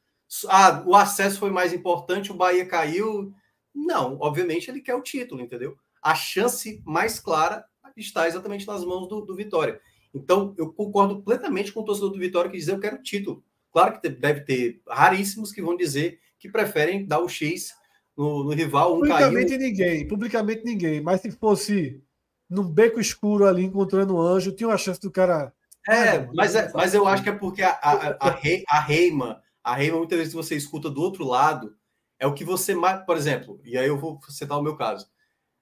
ah, 0.48 0.82
o 0.84 0.94
acesso 0.94 1.38
foi 1.38 1.50
mais 1.50 1.72
importante, 1.72 2.30
o 2.30 2.34
Bahia 2.34 2.66
caiu. 2.66 3.32
Não, 3.74 4.18
obviamente 4.20 4.68
ele 4.68 4.80
quer 4.80 4.94
o 4.94 5.00
título, 5.00 5.40
entendeu? 5.40 5.78
A 6.02 6.14
chance 6.14 6.82
mais 6.84 7.18
clara 7.18 7.64
está 7.96 8.28
exatamente 8.28 8.66
nas 8.66 8.84
mãos 8.84 9.08
do, 9.08 9.22
do 9.22 9.34
Vitória. 9.34 9.80
Então, 10.12 10.54
eu 10.58 10.72
concordo 10.72 11.22
plenamente 11.22 11.72
com 11.72 11.80
o 11.80 11.84
torcedor 11.84 12.10
do 12.10 12.18
Vitória 12.18 12.50
que 12.50 12.58
diz 12.58 12.68
eu 12.68 12.78
quero 12.78 12.96
o 12.96 13.02
título. 13.02 13.42
Claro 13.72 13.98
que 13.98 14.08
deve 14.08 14.40
ter 14.40 14.82
raríssimos 14.86 15.52
que 15.52 15.62
vão 15.62 15.76
dizer 15.76 16.20
que 16.38 16.50
preferem 16.50 17.06
dar 17.06 17.20
o 17.20 17.28
X 17.28 17.74
no, 18.18 18.44
no 18.44 18.50
rival. 18.50 18.96
Um 18.96 19.00
publicamente 19.00 19.50
caiu. 19.50 19.60
ninguém, 19.60 20.08
publicamente 20.08 20.64
ninguém. 20.64 21.00
Mas 21.00 21.20
se 21.20 21.30
fosse 21.30 22.02
num 22.50 22.68
beco 22.68 23.00
escuro 23.00 23.46
ali 23.46 23.64
encontrando 23.64 24.16
um 24.16 24.20
anjo, 24.20 24.52
tinha 24.52 24.68
uma 24.68 24.76
chance 24.76 25.00
do 25.00 25.10
cara. 25.10 25.52
É, 25.88 26.26
mas, 26.34 26.54
é, 26.54 26.70
mas 26.74 26.92
eu 26.92 27.06
acho 27.06 27.22
que 27.22 27.30
é 27.30 27.32
porque 27.32 27.62
a, 27.62 27.70
a, 27.70 27.92
a, 27.92 28.16
a, 28.20 28.28
a 28.68 28.80
Reima 28.80 29.42
a 29.68 29.74
Reima, 29.74 29.98
muitas 29.98 30.18
vezes 30.18 30.32
você 30.32 30.56
escuta 30.56 30.88
do 30.88 31.02
outro 31.02 31.26
lado, 31.26 31.76
é 32.18 32.26
o 32.26 32.32
que 32.32 32.44
você 32.44 32.74
mais. 32.74 33.04
Por 33.04 33.16
exemplo, 33.16 33.60
e 33.64 33.76
aí 33.76 33.86
eu 33.86 33.98
vou 33.98 34.18
citar 34.28 34.58
o 34.58 34.62
meu 34.62 34.76
caso. 34.76 35.06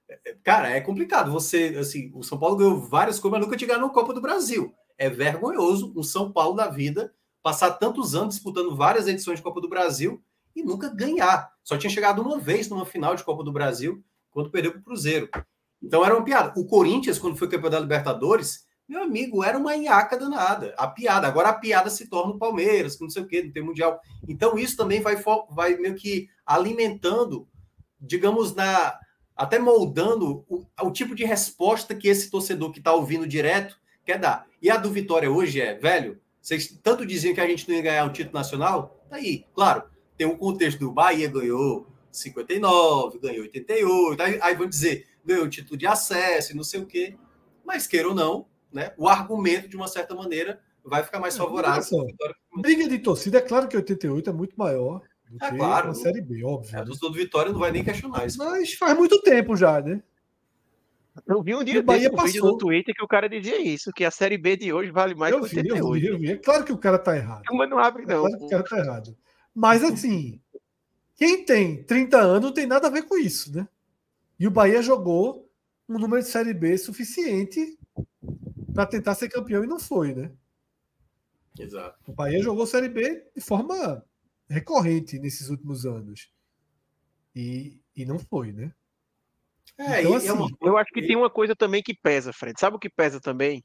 É, 0.08 0.36
cara, 0.44 0.70
é 0.70 0.80
complicado. 0.80 1.32
Você, 1.32 1.76
assim, 1.78 2.12
o 2.14 2.22
São 2.22 2.38
Paulo 2.38 2.56
ganhou 2.56 2.80
várias 2.80 3.18
coisas, 3.18 3.38
mas 3.38 3.46
nunca 3.46 3.58
te 3.58 3.66
ganhou 3.66 3.90
Copa 3.90 4.14
do 4.14 4.20
Brasil. 4.20 4.72
É 4.96 5.10
vergonhoso 5.10 5.92
um 5.96 6.02
São 6.02 6.30
Paulo 6.30 6.54
da 6.56 6.68
vida 6.68 7.12
passar 7.42 7.72
tantos 7.72 8.14
anos 8.14 8.34
disputando 8.34 8.74
várias 8.74 9.06
edições 9.06 9.38
de 9.38 9.42
Copa 9.42 9.60
do 9.60 9.68
Brasil 9.68 10.22
e 10.56 10.62
nunca 10.62 10.88
ganhar. 10.88 11.52
Só 11.62 11.76
tinha 11.76 11.90
chegado 11.90 12.22
uma 12.22 12.38
vez 12.38 12.68
numa 12.68 12.86
final 12.86 13.14
de 13.14 13.22
Copa 13.22 13.44
do 13.44 13.52
Brasil, 13.52 14.02
quando 14.30 14.50
perdeu 14.50 14.72
para 14.72 14.80
o 14.80 14.84
Cruzeiro. 14.84 15.28
Então 15.82 16.04
era 16.04 16.14
uma 16.14 16.24
piada. 16.24 16.58
O 16.58 16.66
Corinthians, 16.66 17.18
quando 17.18 17.36
foi 17.36 17.48
campeão 17.48 17.70
da 17.70 17.78
Libertadores, 17.78 18.66
meu 18.88 19.02
amigo, 19.02 19.44
era 19.44 19.58
uma 19.58 19.76
iaca 19.76 20.16
danada. 20.16 20.74
A 20.78 20.86
piada. 20.86 21.26
Agora 21.26 21.50
a 21.50 21.54
piada 21.54 21.90
se 21.90 22.08
torna 22.08 22.32
o 22.32 22.38
Palmeiras, 22.38 22.98
não 22.98 23.10
sei 23.10 23.22
o 23.22 23.26
quê, 23.26 23.42
não 23.42 23.52
tem 23.52 23.62
mundial. 23.62 24.00
Então 24.26 24.58
isso 24.58 24.76
também 24.76 25.00
vai, 25.00 25.16
vai 25.50 25.76
meio 25.76 25.94
que 25.94 26.28
alimentando, 26.46 27.46
digamos, 28.00 28.54
na 28.54 28.98
até 29.36 29.58
moldando 29.58 30.46
o, 30.48 30.66
o 30.80 30.90
tipo 30.90 31.14
de 31.14 31.22
resposta 31.22 31.94
que 31.94 32.08
esse 32.08 32.30
torcedor 32.30 32.72
que 32.72 32.78
está 32.78 32.94
ouvindo 32.94 33.26
direto 33.26 33.76
quer 34.02 34.18
dar. 34.18 34.46
E 34.62 34.70
a 34.70 34.78
do 34.78 34.90
Vitória 34.90 35.30
hoje 35.30 35.60
é, 35.60 35.74
velho, 35.74 36.18
vocês 36.40 36.78
tanto 36.82 37.04
diziam 37.04 37.34
que 37.34 37.40
a 37.40 37.46
gente 37.46 37.68
não 37.68 37.76
ia 37.76 37.82
ganhar 37.82 38.04
um 38.06 38.12
título 38.12 38.32
nacional, 38.32 39.04
tá 39.10 39.16
aí, 39.16 39.44
claro, 39.52 39.82
tem 40.16 40.26
um 40.26 40.36
contexto 40.36 40.78
do 40.78 40.92
Bahia 40.92 41.28
ganhou 41.28 41.86
59, 42.10 43.18
ganhou 43.18 43.42
88, 43.42 44.22
aí, 44.22 44.38
aí 44.40 44.54
vão 44.54 44.68
dizer, 44.68 45.06
ganhou 45.24 45.48
título 45.48 45.76
de 45.76 45.86
acesso 45.86 46.52
e 46.52 46.56
não 46.56 46.64
sei 46.64 46.80
o 46.80 46.86
quê. 46.86 47.16
Mas 47.64 47.86
queira 47.86 48.08
ou 48.08 48.14
não, 48.14 48.46
né, 48.72 48.92
o 48.96 49.08
argumento, 49.08 49.68
de 49.68 49.76
uma 49.76 49.88
certa 49.88 50.14
maneira, 50.14 50.60
vai 50.84 51.02
ficar 51.02 51.18
mais 51.18 51.36
favorável. 51.36 52.06
briga 52.56 52.88
de 52.88 52.98
torcida, 52.98 53.38
é 53.38 53.42
claro 53.42 53.68
que 53.68 53.76
88 53.76 54.30
é 54.30 54.32
muito 54.32 54.54
maior 54.56 55.02
do 55.28 55.44
é, 55.44 55.50
que 55.50 55.56
claro, 55.56 55.90
a 55.90 55.94
Série 55.94 56.20
B, 56.20 56.44
óbvio. 56.44 56.78
É, 56.78 56.84
do 56.84 56.94
do 56.94 57.12
Vitória 57.12 57.52
não 57.52 57.58
vai 57.58 57.72
nem 57.72 57.82
questionar 57.82 58.24
isso. 58.26 58.38
Mas 58.38 58.74
faz 58.74 58.96
muito 58.96 59.20
tempo 59.22 59.56
já, 59.56 59.80
né? 59.80 60.00
Eu 61.26 61.42
vi 61.42 61.54
um 61.54 61.64
dia 61.64 61.82
desse 61.82 62.08
um 62.08 62.24
vídeo 62.24 62.44
no 62.44 62.58
Twitter 62.58 62.94
que 62.94 63.02
o 63.02 63.08
cara 63.08 63.28
dizia 63.28 63.58
isso, 63.60 63.90
que 63.92 64.04
a 64.04 64.10
Série 64.10 64.36
B 64.36 64.56
de 64.56 64.72
hoje 64.72 64.90
vale 64.90 65.14
mais 65.14 65.32
eu 65.32 65.40
que 65.40 65.56
88. 65.56 65.78
Eu 65.78 65.92
vi, 65.92 66.06
eu 66.06 66.18
vi. 66.18 66.32
É 66.32 66.36
claro 66.36 66.64
que 66.64 66.72
o 66.72 66.78
cara 66.78 66.98
tá 66.98 67.16
errado. 67.16 67.42
Mas 67.50 67.70
não 67.70 67.78
abre, 67.78 68.04
não. 68.04 68.26
É 68.26 68.30
claro 68.30 68.38
que 68.38 68.44
o 68.44 68.48
cara 68.48 68.62
tá 68.62 68.78
errado. 68.78 69.16
Mas 69.56 69.82
assim, 69.82 70.38
quem 71.14 71.42
tem 71.42 71.82
30 71.82 72.18
anos 72.20 72.42
não 72.42 72.52
tem 72.52 72.66
nada 72.66 72.88
a 72.88 72.90
ver 72.90 73.04
com 73.04 73.16
isso, 73.16 73.56
né? 73.56 73.66
E 74.38 74.46
o 74.46 74.50
Bahia 74.50 74.82
jogou 74.82 75.50
um 75.88 75.98
número 75.98 76.22
de 76.22 76.28
Série 76.28 76.52
B 76.52 76.76
suficiente 76.76 77.78
para 78.74 78.84
tentar 78.84 79.14
ser 79.14 79.30
campeão 79.30 79.64
e 79.64 79.66
não 79.66 79.80
foi, 79.80 80.14
né? 80.14 80.30
Exato. 81.58 81.98
O 82.06 82.12
Bahia 82.12 82.42
jogou 82.42 82.66
Série 82.66 82.90
B 82.90 83.30
de 83.34 83.40
forma 83.40 84.04
recorrente 84.46 85.18
nesses 85.18 85.48
últimos 85.48 85.86
anos. 85.86 86.30
E, 87.34 87.80
e 87.96 88.04
não 88.04 88.18
foi, 88.18 88.52
né? 88.52 88.74
É, 89.78 90.02
então, 90.02 90.16
assim, 90.16 90.28
é 90.28 90.32
uma... 90.34 90.50
eu 90.60 90.76
acho 90.76 90.90
que 90.92 91.00
tem 91.06 91.16
uma 91.16 91.30
coisa 91.30 91.56
também 91.56 91.82
que 91.82 91.94
pesa, 91.94 92.30
Fred. 92.30 92.60
Sabe 92.60 92.76
o 92.76 92.78
que 92.78 92.90
pesa 92.90 93.22
também? 93.22 93.64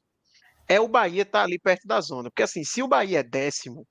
É 0.66 0.80
o 0.80 0.88
Bahia 0.88 1.20
estar 1.20 1.40
tá 1.40 1.44
ali 1.44 1.58
perto 1.58 1.86
da 1.86 2.00
zona. 2.00 2.30
Porque 2.30 2.42
assim, 2.42 2.64
se 2.64 2.82
o 2.82 2.88
Bahia 2.88 3.18
é 3.18 3.22
décimo, 3.22 3.86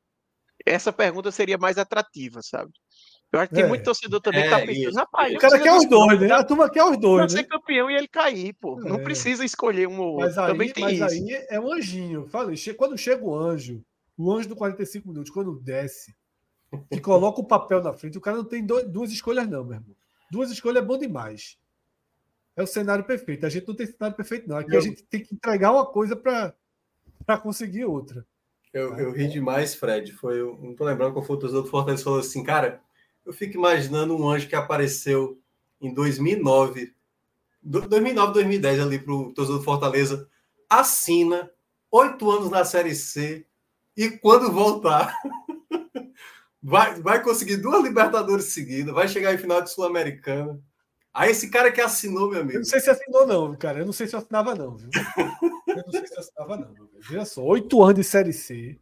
essa 0.66 0.92
pergunta 0.92 1.32
seria 1.32 1.58
mais 1.58 1.78
atrativa, 1.78 2.42
sabe? 2.42 2.72
Eu 3.32 3.40
acho 3.40 3.50
que 3.50 3.56
tem 3.56 3.64
é. 3.64 3.68
muito 3.68 3.84
torcedor 3.84 4.20
também 4.20 4.42
é, 4.42 4.44
que 4.44 4.50
tá 4.50 4.60
pensando, 4.60 4.96
rapaz. 4.96 5.34
O 5.34 5.38
cara 5.38 5.60
quer 5.60 5.74
os 5.74 5.88
dois, 5.88 6.20
né? 6.20 6.32
A 6.32 6.44
turma 6.44 6.70
quer 6.70 6.84
os 6.84 6.98
dois. 6.98 7.34
Né? 7.34 7.40
ser 7.40 7.48
campeão 7.48 7.90
e 7.90 7.96
ele 7.96 8.08
cair, 8.08 8.54
pô. 8.54 8.82
É. 8.82 8.90
Não 8.90 9.02
precisa 9.02 9.46
escolher 9.46 9.88
um 9.88 10.00
ou 10.02 10.16
outro. 10.16 10.36
também 10.36 10.72
tem 10.72 10.84
mas 10.84 10.94
isso. 10.96 11.04
aí 11.06 11.46
é 11.50 11.60
um 11.60 11.72
anjinho. 11.72 12.28
Falei, 12.28 12.58
quando 12.78 12.98
chega 12.98 13.24
o 13.24 13.34
anjo, 13.34 13.82
o 14.18 14.32
anjo 14.32 14.50
do 14.50 14.56
45 14.56 15.08
minutos, 15.08 15.32
quando 15.32 15.58
desce, 15.62 16.14
e 16.90 17.00
coloca 17.00 17.40
o 17.40 17.48
papel 17.48 17.82
na 17.82 17.94
frente, 17.94 18.18
o 18.18 18.22
cara 18.22 18.38
não 18.38 18.46
tem 18.46 18.66
dois, 18.66 18.86
duas 18.88 19.12
escolhas, 19.12 19.48
não, 19.48 19.64
meu 19.64 19.76
irmão. 19.76 19.96
Duas 20.30 20.52
escolhas 20.52 20.84
é 20.84 20.86
bom 20.86 20.98
demais. 20.98 21.58
É 22.56 22.62
o 22.62 22.68
cenário 22.68 23.06
perfeito. 23.06 23.46
A 23.46 23.50
gente 23.50 23.68
não 23.68 23.76
tem 23.76 23.88
cenário 23.88 24.16
perfeito, 24.16 24.48
não. 24.48 24.58
Aqui 24.58 24.74
eu... 24.74 24.80
a 24.80 24.82
gente 24.82 25.04
tem 25.04 25.24
que 25.24 25.34
entregar 25.34 25.72
uma 25.72 25.86
coisa 25.86 26.18
para 26.18 27.38
conseguir 27.42 27.86
outra. 27.86 28.26
Eu, 28.74 28.98
eu 28.98 29.12
ri 29.12 29.28
demais, 29.28 29.76
Fred. 29.76 30.12
Foi, 30.14 30.40
eu 30.40 30.58
não 30.62 30.76
tô 30.76 30.86
lembrando 30.86 31.14
qual 31.14 31.26
foi 31.26 31.36
o 31.36 31.40
torcedor 31.40 31.64
do 31.64 31.70
Fortaleza 31.70 32.04
falou 32.04 32.20
assim, 32.20 32.44
cara 32.44 32.82
eu 33.26 33.34
fico 33.34 33.56
imaginando 33.56 34.16
um 34.16 34.30
anjo 34.30 34.48
que 34.48 34.56
apareceu 34.56 35.40
em 35.80 35.94
2009, 35.94 36.94
2009, 37.62 38.34
2010 38.34 38.80
ali 38.80 39.00
para 39.00 39.14
o 39.14 39.34
torcedor 39.34 39.60
do 39.60 39.66
Fortaleza, 39.66 40.28
assina 40.70 41.50
oito 41.92 42.30
anos 42.30 42.50
na 42.50 42.64
Série 42.66 42.96
C 42.96 43.46
e 43.96 44.10
quando 44.10 44.52
voltar 44.52 45.16
vai, 46.62 47.00
vai 47.02 47.24
conseguir 47.24 47.58
duas 47.58 47.84
Libertadores 47.84 48.46
seguidas, 48.46 48.94
vai 48.94 49.08
chegar 49.08 49.34
em 49.34 49.38
final 49.38 49.62
de 49.62 49.72
Sul-Americana. 49.72 50.60
Aí 51.14 51.32
esse 51.32 51.50
cara 51.50 51.72
que 51.72 51.82
assinou, 51.82 52.30
meu 52.30 52.40
amigo. 52.40 52.56
Eu 52.56 52.60
não 52.60 52.66
sei 52.66 52.80
se 52.80 52.90
assinou, 52.90 53.28
não, 53.28 53.54
cara. 53.58 53.80
Eu 53.80 53.86
não 53.86 53.92
sei 53.92 54.08
se 54.08 54.16
assinava, 54.16 54.56
não. 54.56 54.78
Viu? 54.78 54.90
Eu 55.72 55.84
não 55.84 55.92
sei 55.92 56.08
se 56.08 56.20
assinava, 56.20 56.58
não. 56.58 56.74
Veja 57.00 57.26
só, 57.26 57.44
oito 57.44 57.82
anos 57.84 57.96
de 57.96 58.04
Série 58.04 58.34
C. 58.34 58.80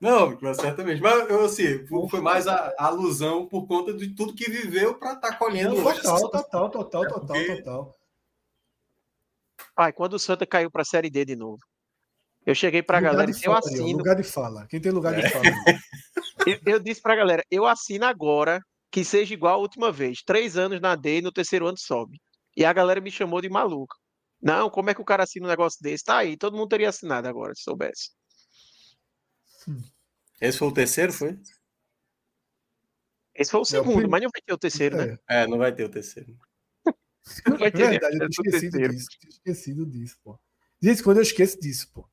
Não, 0.00 0.38
certamente. 0.54 1.00
Mas 1.00 1.28
eu, 1.30 1.44
assim, 1.44 1.86
foi 2.08 2.20
mais 2.20 2.46
a, 2.46 2.74
a, 2.78 2.86
alusão 2.86 3.46
por 3.46 3.66
conta 3.66 3.94
de 3.94 4.14
tudo 4.14 4.34
que 4.34 4.50
viveu 4.50 4.94
para 4.94 5.14
estar 5.14 5.30
tá 5.30 5.36
colhendo 5.36 5.74
Não, 5.74 5.84
hoje. 5.84 6.02
Total, 6.02 6.30
total, 6.30 6.70
total, 6.70 7.04
é 7.04 7.08
total, 7.08 7.26
porque... 7.26 7.56
total. 7.56 7.94
Pai, 9.74 9.92
quando 9.92 10.14
o 10.14 10.18
Santa 10.18 10.46
caiu 10.46 10.70
para 10.70 10.82
a 10.82 10.84
Série 10.84 11.10
D 11.10 11.24
de 11.24 11.36
novo, 11.36 11.60
eu 12.44 12.54
cheguei 12.54 12.82
para 12.82 12.98
a 12.98 13.00
galera, 13.00 13.30
eu 13.42 13.52
assino. 13.52 13.98
Lugar 13.98 14.16
de 14.16 14.22
fala. 14.22 14.66
Quem 14.68 14.80
tem 14.80 14.92
lugar 14.92 15.14
de 15.14 15.26
é. 15.26 15.28
fala? 15.28 15.44
eu, 16.46 16.74
eu 16.74 16.80
disse 16.80 17.00
para 17.00 17.14
a 17.14 17.16
galera, 17.16 17.42
eu 17.50 17.66
assino 17.66 18.04
agora 18.04 18.60
que 18.90 19.04
seja 19.04 19.34
igual 19.34 19.54
a 19.54 19.62
última 19.62 19.90
vez. 19.90 20.22
Três 20.24 20.56
anos 20.56 20.80
na 20.80 20.94
D 20.94 21.18
e 21.18 21.22
no 21.22 21.32
terceiro 21.32 21.66
ano 21.66 21.78
sobe. 21.78 22.18
E 22.56 22.64
a 22.64 22.72
galera 22.72 23.00
me 23.00 23.10
chamou 23.10 23.40
de 23.40 23.48
maluco. 23.48 23.94
Não, 24.40 24.70
como 24.70 24.90
é 24.90 24.94
que 24.94 25.00
o 25.00 25.04
cara 25.04 25.22
assina 25.22 25.46
um 25.46 25.50
negócio 25.50 25.78
desse? 25.82 26.04
Tá 26.04 26.18
aí, 26.18 26.36
todo 26.36 26.56
mundo 26.56 26.68
teria 26.68 26.88
assinado 26.88 27.26
agora, 27.28 27.54
se 27.54 27.62
soubesse. 27.62 28.10
Esse 30.40 30.58
foi 30.58 30.68
o 30.68 30.72
terceiro, 30.72 31.12
foi? 31.12 31.38
Esse 33.34 33.50
foi 33.50 33.60
o 33.60 33.64
segundo, 33.64 34.02
não, 34.02 34.08
mas 34.08 34.22
não 34.22 34.30
vai 34.30 34.42
ter 34.44 34.52
o 34.52 34.58
terceiro, 34.58 34.96
né? 34.96 35.18
É, 35.28 35.46
não 35.46 35.58
vai 35.58 35.74
ter 35.74 35.84
o 35.84 35.90
terceiro. 35.90 36.36
não 37.46 37.58
vai 37.58 37.70
ter 37.70 37.82
é 37.82 37.90
verdade, 37.90 38.18
eu 38.18 38.28
tinha 38.28 38.48
esquecido 38.48 38.88
disso. 38.88 39.08
Tinha 39.20 39.30
esquecido 39.30 39.86
disso, 39.86 40.18
pô. 40.22 40.38
Gente, 40.80 41.02
quando 41.02 41.18
eu 41.18 41.22
esqueço 41.22 41.58
disso, 41.60 41.90
pô. 41.92 42.08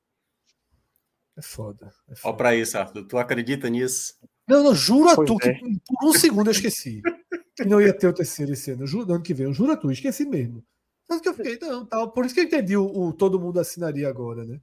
É 1.36 1.42
foda. 1.42 1.94
É 2.10 2.16
foda. 2.16 2.34
Ó, 2.34 2.34
pra 2.34 2.56
isso, 2.56 2.78
Arthur. 2.78 3.08
Tu 3.08 3.18
acredita 3.18 3.70
nisso? 3.70 4.16
Não, 4.48 4.64
não, 4.64 4.76
juro 4.76 5.10
a 5.10 5.16
tu 5.16 5.38
é. 5.42 5.54
que 5.54 5.80
por 5.86 6.10
um 6.10 6.14
segundo 6.14 6.48
eu 6.48 6.52
esqueci. 6.52 7.02
que 7.56 7.66
não 7.66 7.82
ia 7.82 7.94
ter 7.94 8.08
o 8.08 8.14
terceiro 8.14 8.54
esse 8.54 8.72
ano. 8.72 8.86
Juro, 8.86 9.14
ano 9.14 9.24
que 9.24 9.34
vem, 9.34 9.46
eu 9.46 9.54
juro 9.54 9.72
a 9.72 9.78
tu, 9.78 9.92
esqueci 9.92 10.26
mesmo. 10.26 10.64
Tanto 11.08 11.22
que 11.22 11.30
eu 11.30 11.34
fiquei, 11.34 11.58
não, 11.60 11.86
tal. 11.86 12.12
Por 12.12 12.26
isso 12.26 12.34
que 12.34 12.42
eu 12.42 12.46
entendi 12.46 12.78
o, 12.78 12.86
o 12.86 13.14
todo 13.14 13.40
mundo 13.40 13.60
assinaria 13.60 14.08
agora, 14.08 14.46
né? 14.46 14.60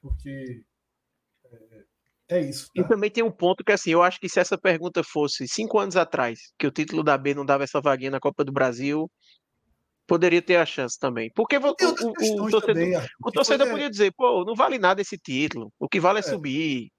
Porque 0.00 0.62
é 2.28 2.40
isso. 2.40 2.70
Tá? 2.74 2.82
E 2.82 2.88
também 2.88 3.10
tem 3.10 3.22
um 3.22 3.30
ponto 3.30 3.64
que, 3.64 3.72
assim, 3.72 3.90
eu 3.90 4.02
acho 4.02 4.18
que 4.18 4.28
se 4.28 4.40
essa 4.40 4.56
pergunta 4.56 5.02
fosse 5.02 5.46
cinco 5.46 5.78
anos 5.78 5.96
atrás, 5.96 6.38
que 6.58 6.66
o 6.66 6.70
título 6.70 7.02
da 7.02 7.16
B 7.18 7.34
não 7.34 7.44
dava 7.44 7.64
essa 7.64 7.80
vaguinha 7.80 8.10
na 8.10 8.20
Copa 8.20 8.44
do 8.44 8.52
Brasil, 8.52 9.10
poderia 10.06 10.40
ter 10.40 10.56
a 10.56 10.66
chance 10.66 10.98
também. 10.98 11.30
Porque 11.34 11.56
o, 11.56 11.60
o, 11.60 11.68
o, 11.70 11.74
torcedor, 11.74 12.62
também, 12.62 12.92
o 13.22 13.32
torcedor 13.32 13.68
podia 13.70 13.90
dizer, 13.90 14.12
pô, 14.16 14.44
não 14.44 14.54
vale 14.54 14.78
nada 14.78 15.00
esse 15.00 15.18
título, 15.18 15.72
o 15.78 15.88
que 15.88 16.00
vale 16.00 16.18
é, 16.18 16.20
é. 16.20 16.22
subir. 16.22 16.90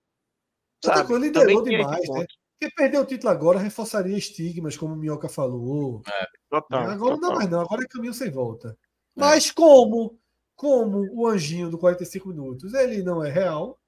Sabe? 0.83 1.17
Liderou 1.17 1.63
demais, 1.63 2.07
né? 2.09 2.25
Porque 2.57 2.73
perder 2.73 2.99
o 2.99 3.05
título 3.05 3.31
agora 3.31 3.59
reforçaria 3.59 4.17
estigmas, 4.17 4.77
como 4.77 4.93
o 4.93 4.97
Minhoca 4.97 5.27
falou. 5.27 6.01
É, 6.07 6.27
total, 6.49 6.89
agora 6.89 7.15
total. 7.15 7.29
não 7.29 7.37
mais 7.37 7.49
não, 7.49 7.61
agora 7.61 7.83
é 7.83 7.87
caminho 7.87 8.13
sem 8.13 8.31
volta. 8.31 8.69
É. 8.69 8.75
Mas 9.15 9.51
como, 9.51 10.17
como 10.55 11.07
o 11.11 11.27
anjinho 11.27 11.69
do 11.69 11.77
45 11.77 12.29
minutos, 12.29 12.73
ele 12.73 13.03
não 13.03 13.23
é 13.23 13.29
real, 13.29 13.79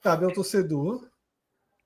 cabe 0.00 0.24
ao 0.24 0.32
torcedor 0.32 1.10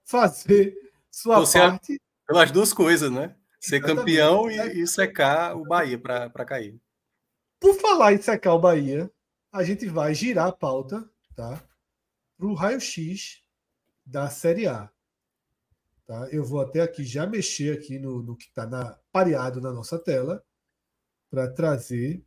fazer 0.04 0.74
sua 1.10 1.40
Você 1.40 1.58
parte. 1.58 2.00
Pelas 2.26 2.50
duas 2.50 2.72
coisas, 2.72 3.10
né? 3.10 3.34
Ser 3.60 3.76
Exatamente. 3.76 3.98
campeão 3.98 4.50
e, 4.50 4.82
e, 4.82 4.86
secar 4.86 5.56
o 5.56 5.64
Bahia 5.64 5.98
para 5.98 6.44
cair. 6.44 6.78
Por 7.58 7.74
falar 7.76 8.12
em 8.12 8.20
secar 8.20 8.54
o 8.54 8.58
Bahia, 8.58 9.10
a 9.50 9.62
gente 9.62 9.86
vai 9.86 10.14
girar 10.14 10.48
a 10.48 10.52
pauta 10.52 11.08
tá? 11.34 11.62
para 12.36 12.46
o 12.46 12.54
raio-x 12.54 13.42
da 14.04 14.28
Série 14.28 14.66
A. 14.66 14.90
Tá? 16.06 16.28
Eu 16.30 16.44
vou 16.44 16.60
até 16.60 16.80
aqui 16.82 17.04
já 17.04 17.26
mexer 17.26 17.78
aqui 17.78 17.98
no, 17.98 18.22
no 18.22 18.36
que 18.36 18.44
está 18.44 18.66
na, 18.66 18.98
pareado 19.10 19.60
na 19.60 19.72
nossa 19.72 19.98
tela 19.98 20.44
para 21.30 21.50
trazer 21.50 22.24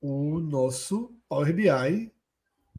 o 0.00 0.38
nosso 0.40 1.14
Power 1.28 1.54
BI 1.54 2.12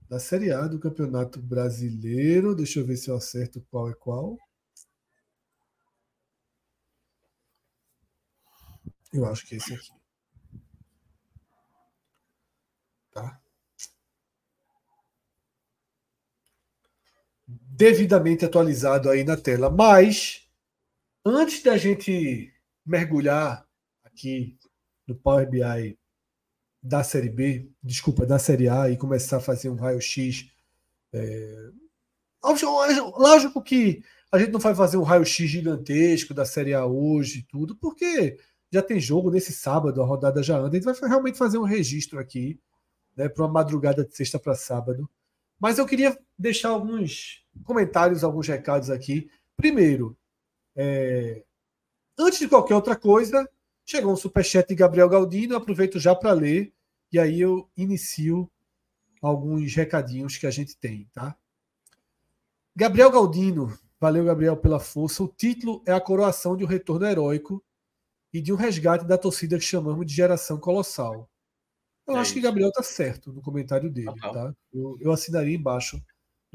da 0.07 0.19
Série 0.19 0.51
A 0.51 0.67
do 0.67 0.79
Campeonato 0.79 1.41
Brasileiro. 1.41 2.55
Deixa 2.55 2.79
eu 2.79 2.85
ver 2.85 2.97
se 2.97 3.09
eu 3.09 3.15
acerto 3.15 3.61
qual 3.69 3.89
é 3.89 3.93
qual. 3.95 4.37
Eu 9.11 9.25
acho 9.25 9.45
que 9.47 9.55
é 9.55 9.57
esse 9.57 9.73
aqui. 9.73 9.91
Tá? 13.11 13.41
Devidamente 17.77 18.43
atualizado 18.43 19.07
aí 19.07 19.23
na 19.23 19.37
tela. 19.37 19.69
Mas, 19.69 20.47
antes 21.23 21.61
da 21.61 21.77
gente 21.77 22.51
mergulhar 22.83 23.67
aqui 24.03 24.57
no 25.07 25.13
Power 25.13 25.47
BI 25.47 25.95
da 26.81 27.03
Série 27.03 27.29
B, 27.29 27.69
desculpa, 27.83 28.25
da 28.25 28.39
Série 28.39 28.67
A 28.67 28.89
e 28.89 28.97
começar 28.97 29.37
a 29.37 29.41
fazer 29.41 29.69
um 29.69 29.75
raio-x. 29.75 30.49
É... 31.13 31.69
Lógico 33.15 33.61
que 33.61 34.03
a 34.31 34.39
gente 34.39 34.51
não 34.51 34.59
vai 34.59 34.73
fazer 34.73 34.97
um 34.97 35.03
raio-x 35.03 35.47
gigantesco 35.47 36.33
da 36.33 36.45
Série 36.45 36.73
A 36.73 36.83
hoje 36.83 37.39
e 37.39 37.43
tudo, 37.43 37.75
porque 37.75 38.39
já 38.71 38.81
tem 38.81 38.99
jogo 38.99 39.29
nesse 39.29 39.53
sábado, 39.53 40.01
a 40.01 40.05
rodada 40.05 40.41
já 40.41 40.57
anda. 40.57 40.69
A 40.69 40.81
gente 40.81 40.99
vai 40.99 41.09
realmente 41.09 41.37
fazer 41.37 41.59
um 41.59 41.63
registro 41.63 42.17
aqui, 42.17 42.59
né, 43.15 43.29
para 43.29 43.43
uma 43.43 43.53
madrugada 43.53 44.03
de 44.03 44.15
sexta 44.15 44.39
para 44.39 44.55
sábado. 44.55 45.07
Mas 45.59 45.77
eu 45.77 45.85
queria 45.85 46.17
deixar 46.37 46.69
alguns 46.69 47.45
comentários, 47.63 48.23
alguns 48.23 48.47
recados 48.47 48.89
aqui. 48.89 49.29
Primeiro, 49.55 50.17
é... 50.75 51.43
antes 52.17 52.39
de 52.39 52.47
qualquer 52.47 52.75
outra 52.75 52.95
coisa, 52.95 53.49
chegou 53.85 54.13
um 54.13 54.17
superchat 54.17 54.67
de 54.67 54.75
Gabriel 54.75 55.09
Galdino, 55.09 55.55
aproveito 55.55 55.99
já 55.99 56.13
para 56.13 56.33
ler 56.33 56.73
e 57.11 57.19
aí 57.19 57.39
eu 57.39 57.69
inicio 57.75 58.49
alguns 59.21 59.73
recadinhos 59.73 60.37
que 60.37 60.45
a 60.45 60.51
gente 60.51 60.77
tem, 60.77 61.09
tá? 61.13 61.35
Gabriel 62.75 63.11
Galdino, 63.11 63.77
valeu 63.99 64.25
Gabriel 64.25 64.57
pela 64.57 64.79
força. 64.79 65.23
O 65.23 65.27
título 65.27 65.81
é 65.85 65.91
a 65.91 66.01
coroação 66.01 66.55
de 66.55 66.63
um 66.63 66.67
retorno 66.67 67.05
heróico 67.05 67.63
e 68.31 68.41
de 68.41 68.53
um 68.53 68.55
resgate 68.55 69.05
da 69.05 69.17
torcida 69.17 69.57
que 69.57 69.63
chamamos 69.63 70.05
de 70.05 70.13
geração 70.13 70.59
colossal. 70.59 71.29
Eu 72.05 72.15
é 72.15 72.19
acho 72.19 72.31
isso. 72.31 72.33
que 72.35 72.41
Gabriel 72.41 72.71
tá 72.71 72.83
certo 72.83 73.33
no 73.33 73.41
comentário 73.41 73.89
dele, 73.89 74.13
tá? 74.19 74.53
Eu, 74.71 74.97
eu 74.99 75.11
assinaria 75.11 75.55
embaixo 75.55 76.01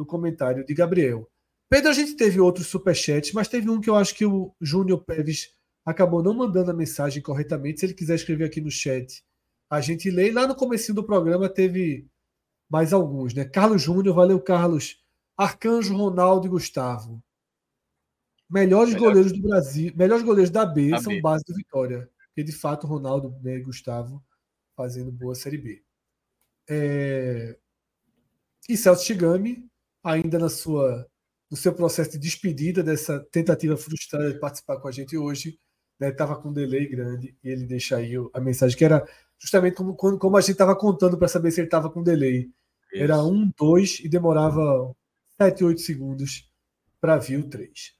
do 0.02 0.06
comentário 0.06 0.64
de 0.64 0.74
Gabriel. 0.74 1.30
Pedro, 1.68 1.90
a 1.90 1.94
gente 1.94 2.16
teve 2.16 2.38
outros 2.40 2.66
superchats, 2.66 3.32
mas 3.32 3.48
teve 3.48 3.70
um 3.70 3.80
que 3.80 3.88
eu 3.88 3.96
acho 3.96 4.14
que 4.14 4.26
o 4.26 4.54
Júnior 4.60 5.04
Pérez 5.04 5.54
acabou 5.84 6.22
não 6.22 6.34
mandando 6.34 6.70
a 6.70 6.74
mensagem 6.74 7.22
corretamente. 7.22 7.80
Se 7.80 7.86
ele 7.86 7.94
quiser 7.94 8.14
escrever 8.14 8.44
aqui 8.44 8.60
no 8.60 8.70
chat, 8.70 9.24
a 9.70 9.80
gente 9.80 10.10
lê. 10.10 10.28
E 10.28 10.32
lá 10.32 10.46
no 10.46 10.54
começo 10.54 10.92
do 10.92 11.04
programa 11.04 11.48
teve 11.48 12.06
mais 12.68 12.92
alguns, 12.92 13.32
né? 13.32 13.44
Carlos 13.44 13.82
Júnior, 13.82 14.14
valeu, 14.14 14.40
Carlos. 14.40 15.02
Arcanjo, 15.36 15.96
Ronaldo 15.96 16.46
e 16.46 16.50
Gustavo. 16.50 17.22
Melhores 18.50 18.92
Melhor. 18.92 19.08
goleiros 19.08 19.32
do 19.32 19.40
Brasil, 19.40 19.92
melhores 19.96 20.22
goleiros 20.22 20.50
da 20.50 20.66
B 20.66 20.90
são 21.00 21.14
B. 21.14 21.22
base 21.22 21.42
do 21.46 21.54
Vitória. 21.54 22.10
Porque 22.26 22.44
de 22.44 22.52
fato 22.52 22.86
Ronaldo 22.86 23.34
né, 23.42 23.56
e 23.56 23.62
Gustavo 23.62 24.22
fazendo 24.76 25.10
boa 25.10 25.34
Série 25.34 25.58
B. 25.58 25.82
É... 26.68 27.58
E 28.68 28.76
Celso 28.76 29.04
Chigami, 29.04 29.68
ainda 30.02 30.38
na 30.38 30.48
sua, 30.48 31.06
no 31.50 31.56
seu 31.56 31.72
processo 31.74 32.12
de 32.12 32.18
despedida 32.18 32.82
dessa 32.82 33.20
tentativa 33.30 33.76
frustrada 33.76 34.32
de 34.32 34.38
participar 34.38 34.78
com 34.78 34.88
a 34.88 34.92
gente 34.92 35.16
hoje, 35.16 35.58
estava 36.00 36.34
né, 36.34 36.40
com 36.42 36.48
um 36.48 36.52
delay 36.52 36.88
grande 36.88 37.36
e 37.42 37.48
ele 37.48 37.64
deixa 37.64 37.96
aí 37.96 38.14
a 38.32 38.40
mensagem 38.40 38.76
que 38.76 38.84
era 38.84 39.06
justamente 39.38 39.76
como, 39.76 39.96
como 39.96 40.36
a 40.36 40.40
gente 40.40 40.52
estava 40.52 40.74
contando 40.74 41.16
para 41.18 41.28
saber 41.28 41.50
se 41.50 41.60
ele 41.60 41.66
estava 41.66 41.90
com 41.90 42.02
delay. 42.02 42.50
Isso. 42.92 43.02
Era 43.02 43.22
um, 43.22 43.50
dois 43.56 44.00
e 44.00 44.08
demorava 44.08 44.94
7, 45.40 45.64
8 45.64 45.80
segundos 45.80 46.50
para 47.00 47.18
vir 47.18 47.38
o 47.38 47.48
3. 47.48 47.94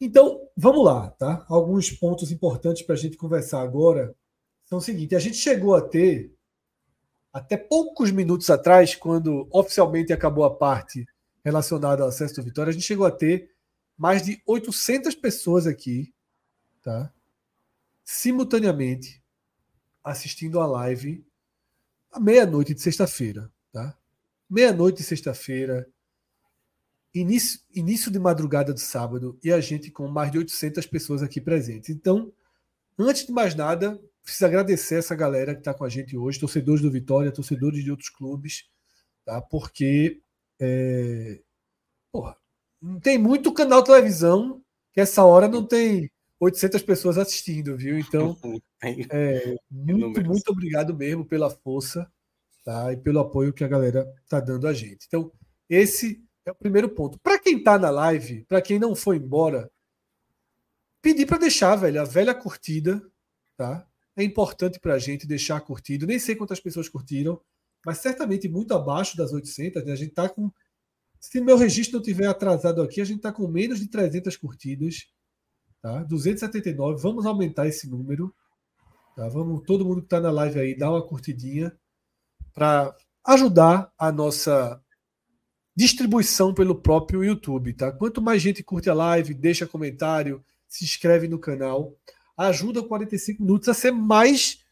Então, 0.00 0.40
vamos 0.56 0.84
lá, 0.84 1.10
tá? 1.10 1.44
Alguns 1.48 1.90
pontos 1.90 2.30
importantes 2.30 2.82
para 2.82 2.94
a 2.94 2.98
gente 2.98 3.16
conversar 3.16 3.62
agora 3.62 4.14
são 4.64 4.78
o 4.78 4.82
seguinte: 4.82 5.16
a 5.16 5.18
gente 5.18 5.36
chegou 5.36 5.74
a 5.74 5.80
ter, 5.80 6.35
até 7.36 7.54
poucos 7.54 8.10
minutos 8.10 8.48
atrás, 8.48 8.94
quando 8.94 9.46
oficialmente 9.52 10.10
acabou 10.10 10.42
a 10.44 10.56
parte 10.56 11.06
relacionada 11.44 12.02
ao 12.02 12.08
acesso 12.08 12.36
do 12.36 12.42
Vitória, 12.42 12.70
a 12.70 12.72
gente 12.72 12.86
chegou 12.86 13.04
a 13.04 13.10
ter 13.10 13.50
mais 13.94 14.22
de 14.22 14.42
800 14.46 15.14
pessoas 15.14 15.66
aqui, 15.66 16.14
tá? 16.82 17.12
Simultaneamente 18.02 19.22
assistindo 20.02 20.58
a 20.60 20.66
live 20.66 21.26
à 22.10 22.18
meia-noite 22.18 22.72
de 22.72 22.80
sexta-feira, 22.80 23.52
tá? 23.70 23.94
Meia-noite 24.48 24.98
de 24.98 25.04
sexta-feira, 25.04 25.86
início, 27.12 27.60
início 27.74 28.10
de 28.10 28.18
madrugada 28.18 28.72
do 28.72 28.80
sábado 28.80 29.38
e 29.44 29.52
a 29.52 29.60
gente 29.60 29.90
com 29.90 30.08
mais 30.08 30.32
de 30.32 30.38
800 30.38 30.86
pessoas 30.86 31.22
aqui 31.22 31.38
presentes. 31.38 31.90
Então, 31.90 32.32
antes 32.98 33.26
de 33.26 33.32
mais 33.32 33.54
nada, 33.54 34.00
preciso 34.26 34.46
agradecer 34.46 34.96
essa 34.96 35.14
galera 35.14 35.54
que 35.54 35.60
está 35.60 35.72
com 35.72 35.84
a 35.84 35.88
gente 35.88 36.16
hoje, 36.16 36.40
torcedores 36.40 36.82
do 36.82 36.90
Vitória, 36.90 37.30
torcedores 37.30 37.82
de 37.84 37.90
outros 37.92 38.10
clubes, 38.10 38.68
tá? 39.24 39.40
Porque 39.40 40.20
é, 40.60 41.40
porra, 42.10 42.36
não 42.82 42.98
tem 42.98 43.16
muito 43.16 43.54
canal 43.54 43.84
televisão 43.84 44.60
que 44.92 45.00
essa 45.00 45.24
hora 45.24 45.46
não 45.46 45.64
tem 45.64 46.10
800 46.40 46.82
pessoas 46.82 47.18
assistindo, 47.18 47.76
viu? 47.76 47.98
Então, 47.98 48.36
é, 49.12 49.54
muito, 49.70 50.20
muito 50.24 50.50
obrigado 50.50 50.92
mesmo 50.92 51.24
pela 51.24 51.48
força 51.48 52.10
tá? 52.64 52.92
e 52.92 52.96
pelo 52.96 53.20
apoio 53.20 53.52
que 53.52 53.62
a 53.62 53.68
galera 53.68 54.12
está 54.24 54.40
dando 54.40 54.66
a 54.66 54.74
gente. 54.74 55.06
Então, 55.06 55.30
esse 55.68 56.20
é 56.44 56.50
o 56.50 56.54
primeiro 56.54 56.88
ponto. 56.88 57.16
Para 57.20 57.38
quem 57.38 57.58
está 57.58 57.78
na 57.78 57.90
live, 57.90 58.44
para 58.46 58.60
quem 58.60 58.76
não 58.76 58.96
foi 58.96 59.18
embora, 59.18 59.70
pedir 61.00 61.26
para 61.26 61.38
deixar, 61.38 61.76
velho, 61.76 62.00
a 62.00 62.04
velha 62.04 62.34
curtida, 62.34 63.00
tá? 63.56 63.86
É 64.16 64.24
importante 64.24 64.80
para 64.80 64.94
a 64.94 64.98
gente 64.98 65.26
deixar 65.26 65.60
curtido. 65.60 66.06
Nem 66.06 66.18
sei 66.18 66.34
quantas 66.34 66.58
pessoas 66.58 66.88
curtiram, 66.88 67.40
mas 67.84 67.98
certamente 67.98 68.48
muito 68.48 68.72
abaixo 68.72 69.16
das 69.16 69.32
800. 69.32 69.84
Né? 69.84 69.92
A 69.92 69.96
gente 69.96 70.10
está 70.10 70.28
com. 70.28 70.50
Se 71.20 71.40
meu 71.40 71.56
registro 71.56 71.98
não 71.98 72.02
tiver 72.02 72.26
atrasado 72.26 72.80
aqui, 72.80 73.00
a 73.00 73.04
gente 73.04 73.18
está 73.18 73.32
com 73.32 73.46
menos 73.46 73.78
de 73.78 73.88
300 73.88 74.36
curtidas. 74.36 75.06
Tá? 75.82 76.02
279. 76.04 77.00
Vamos 77.00 77.26
aumentar 77.26 77.66
esse 77.66 77.88
número. 77.88 78.34
Tá? 79.14 79.28
Vamos, 79.28 79.62
todo 79.66 79.84
mundo 79.84 80.00
que 80.00 80.06
está 80.06 80.20
na 80.20 80.30
live 80.30 80.58
aí, 80.60 80.76
dar 80.76 80.90
uma 80.90 81.06
curtidinha 81.06 81.76
para 82.54 82.96
ajudar 83.26 83.92
a 83.98 84.10
nossa 84.10 84.80
distribuição 85.76 86.54
pelo 86.54 86.80
próprio 86.80 87.22
YouTube, 87.22 87.74
tá? 87.74 87.92
Quanto 87.92 88.22
mais 88.22 88.40
gente 88.40 88.62
curte 88.62 88.88
a 88.88 88.94
live, 88.94 89.34
deixa 89.34 89.66
comentário, 89.66 90.42
se 90.66 90.84
inscreve 90.84 91.28
no 91.28 91.38
canal, 91.38 91.94
ajuda 92.36 92.80
o 92.80 92.88
45 92.88 93.42
minutos 93.42 93.68
a 93.68 93.74
ser 93.74 93.90
mais 93.90 94.64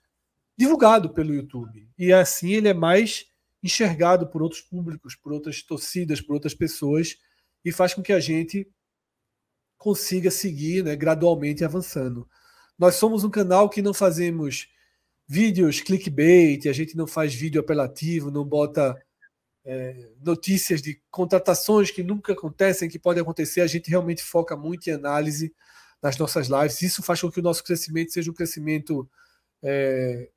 divulgado 0.57 1.11
pelo 1.11 1.35
YouTube. 1.35 1.89
E 1.99 2.13
assim 2.13 2.53
ele 2.53 2.69
é 2.69 2.75
mais 2.75 3.27
enxergado 3.63 4.27
por 4.27 4.43
outros 4.43 4.61
públicos, 4.61 5.17
por 5.17 5.33
outras 5.33 5.63
torcidas, 5.63 6.21
por 6.21 6.35
outras 6.35 6.55
pessoas 6.55 7.17
e 7.65 7.73
faz 7.73 7.95
com 7.95 8.03
que 8.03 8.13
a 8.13 8.21
gente 8.21 8.69
consiga 9.79 10.31
seguir, 10.31 10.85
né, 10.85 10.95
gradualmente 10.95 11.65
avançando. 11.65 12.29
Nós 12.79 12.97
somos 12.97 13.25
um 13.25 13.31
canal 13.31 13.69
que 13.69 13.81
não 13.81 13.95
fazemos 13.95 14.69
vídeos 15.27 15.81
clickbait, 15.81 16.67
a 16.67 16.73
gente 16.73 16.97
não 16.97 17.07
faz 17.07 17.35
vídeo 17.35 17.61
apelativo, 17.61 18.31
não 18.31 18.45
bota 18.45 19.01
é, 19.65 20.11
notícias 20.23 20.83
de 20.83 21.01
contratações 21.11 21.91
que 21.91 22.03
nunca 22.03 22.35
acontecem, 22.35 22.89
que 22.89 22.99
podem 22.99 23.23
acontecer, 23.23 23.63
a 23.63 23.67
gente 23.67 23.89
realmente 23.89 24.23
foca 24.23 24.55
muito 24.55 24.89
em 24.89 24.93
análise 24.93 25.55
nas 26.05 26.19
nossas 26.19 26.49
lives. 26.49 26.83
Isso 26.83 27.03
faz 27.03 27.23
com 27.23 27.31
que 27.31 27.41
o 27.41 27.43
nosso 27.43 27.65
crescimento 27.65 28.13
seja 28.13 28.31
um 28.31 28.35
crescimento 28.35 29.09
é, 29.63 30.29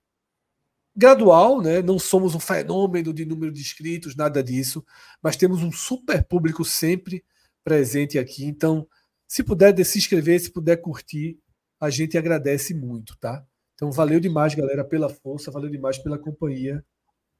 gradual, 0.95 1.61
né? 1.61 1.81
não 1.81 1.99
somos 1.99 2.33
um 2.33 2.39
fenômeno 2.39 3.13
de 3.13 3.25
número 3.25 3.51
de 3.51 3.59
inscritos, 3.59 4.15
nada 4.15 4.41
disso, 4.41 4.83
mas 5.21 5.35
temos 5.35 5.61
um 5.61 5.71
super 5.71 6.23
público 6.23 6.63
sempre 6.63 7.21
presente 7.65 8.17
aqui. 8.17 8.45
Então, 8.45 8.87
se 9.27 9.43
puder 9.43 9.75
se 9.85 9.97
inscrever, 9.97 10.39
se 10.39 10.51
puder 10.51 10.77
curtir, 10.77 11.37
a 11.81 11.89
gente 11.89 12.17
agradece 12.17 12.73
muito, 12.73 13.17
tá? 13.19 13.45
Então, 13.75 13.91
valeu 13.91 14.21
demais, 14.21 14.55
galera, 14.55 14.85
pela 14.85 15.09
força, 15.09 15.51
valeu 15.51 15.69
demais 15.69 15.97
pela 15.97 16.17
companhia 16.17 16.83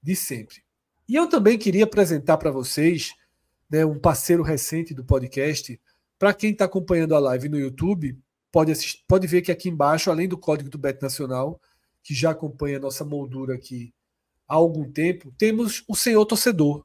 de 0.02 0.14
sempre. 0.14 0.62
E 1.08 1.14
eu 1.14 1.26
também 1.30 1.56
queria 1.56 1.84
apresentar 1.84 2.36
para 2.36 2.50
vocês 2.50 3.14
né, 3.70 3.86
um 3.86 3.98
parceiro 3.98 4.42
recente 4.42 4.92
do 4.92 5.02
podcast. 5.02 5.80
Para 6.18 6.34
quem 6.34 6.50
está 6.50 6.64
acompanhando 6.64 7.14
a 7.14 7.18
live 7.18 7.48
no 7.48 7.58
YouTube, 7.58 8.18
pode, 8.50 8.72
assistir, 8.72 9.04
pode 9.06 9.26
ver 9.26 9.42
que 9.42 9.52
aqui 9.52 9.68
embaixo, 9.68 10.10
além 10.10 10.28
do 10.28 10.38
código 10.38 10.68
do 10.68 10.78
Bet 10.78 11.00
Nacional, 11.00 11.60
que 12.02 12.14
já 12.14 12.30
acompanha 12.30 12.78
a 12.78 12.80
nossa 12.80 13.04
moldura 13.04 13.54
aqui 13.54 13.92
há 14.48 14.54
algum 14.54 14.90
tempo, 14.90 15.32
temos 15.38 15.84
o 15.86 15.94
Senhor 15.94 16.24
Torcedor. 16.26 16.84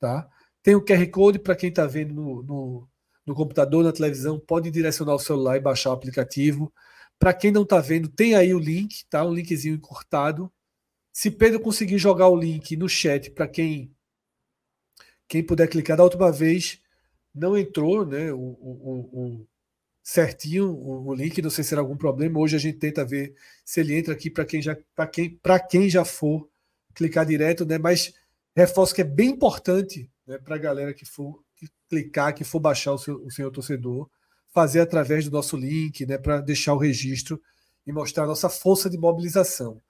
Tá? 0.00 0.28
Tem 0.62 0.74
o 0.74 0.84
QR 0.84 1.06
Code 1.10 1.38
para 1.38 1.56
quem 1.56 1.70
está 1.70 1.86
vendo 1.86 2.12
no, 2.12 2.42
no, 2.42 2.88
no, 3.24 3.34
computador, 3.34 3.84
na 3.84 3.92
televisão, 3.92 4.38
pode 4.38 4.70
direcionar 4.70 5.14
o 5.14 5.18
celular 5.18 5.56
e 5.56 5.60
baixar 5.60 5.90
o 5.90 5.94
aplicativo. 5.94 6.72
Para 7.18 7.32
quem 7.32 7.50
não 7.50 7.62
está 7.62 7.80
vendo, 7.80 8.08
tem 8.08 8.34
aí 8.34 8.52
o 8.52 8.58
link, 8.58 9.04
tá? 9.08 9.24
um 9.24 9.32
linkzinho 9.32 9.76
encurtado 9.76 10.52
se 11.14 11.30
Pedro 11.30 11.60
conseguir 11.60 11.96
jogar 11.96 12.26
o 12.26 12.36
link 12.36 12.76
no 12.76 12.88
chat 12.88 13.30
para 13.30 13.46
quem 13.46 13.94
quem 15.28 15.42
puder 15.42 15.68
clicar 15.68 15.96
da 15.96 16.02
última 16.02 16.30
vez, 16.30 16.80
não 17.34 17.56
entrou, 17.58 18.06
né? 18.06 18.32
O, 18.32 18.38
o, 18.38 19.10
o 19.12 19.46
certinho 20.02 20.70
o, 20.70 21.08
o, 21.08 21.14
link, 21.14 21.40
não 21.42 21.50
sei 21.50 21.64
se 21.64 21.70
será 21.70 21.80
algum 21.80 21.96
problema. 21.96 22.38
Hoje 22.38 22.56
a 22.56 22.58
gente 22.58 22.78
tenta 22.78 23.04
ver 23.04 23.34
se 23.64 23.80
ele 23.80 23.94
entra 23.94 24.12
aqui 24.14 24.30
para 24.30 24.44
quem 24.44 24.62
já 24.62 24.76
quem 25.10 25.40
quem 25.68 25.90
já 25.90 26.04
for 26.04 26.48
clicar 26.94 27.26
direto, 27.26 27.64
né? 27.64 27.78
Mas 27.78 28.14
reforço 28.54 28.94
que 28.94 29.00
é 29.00 29.04
bem 29.04 29.30
importante, 29.30 30.08
né, 30.26 30.38
para 30.38 30.54
a 30.54 30.58
galera 30.58 30.94
que 30.94 31.04
for 31.04 31.42
clicar, 31.88 32.34
que 32.34 32.44
for 32.44 32.60
baixar 32.60 32.92
o 32.92 32.98
seu 32.98 33.16
o 33.24 33.30
senhor 33.30 33.50
torcedor, 33.50 34.08
fazer 34.52 34.80
através 34.80 35.24
do 35.24 35.32
nosso 35.32 35.56
link, 35.56 36.06
né, 36.06 36.18
para 36.18 36.40
deixar 36.40 36.74
o 36.74 36.78
registro 36.78 37.40
e 37.86 37.92
mostrar 37.92 38.24
a 38.24 38.28
nossa 38.28 38.48
força 38.48 38.88
de 38.88 38.96
mobilização. 38.96 39.80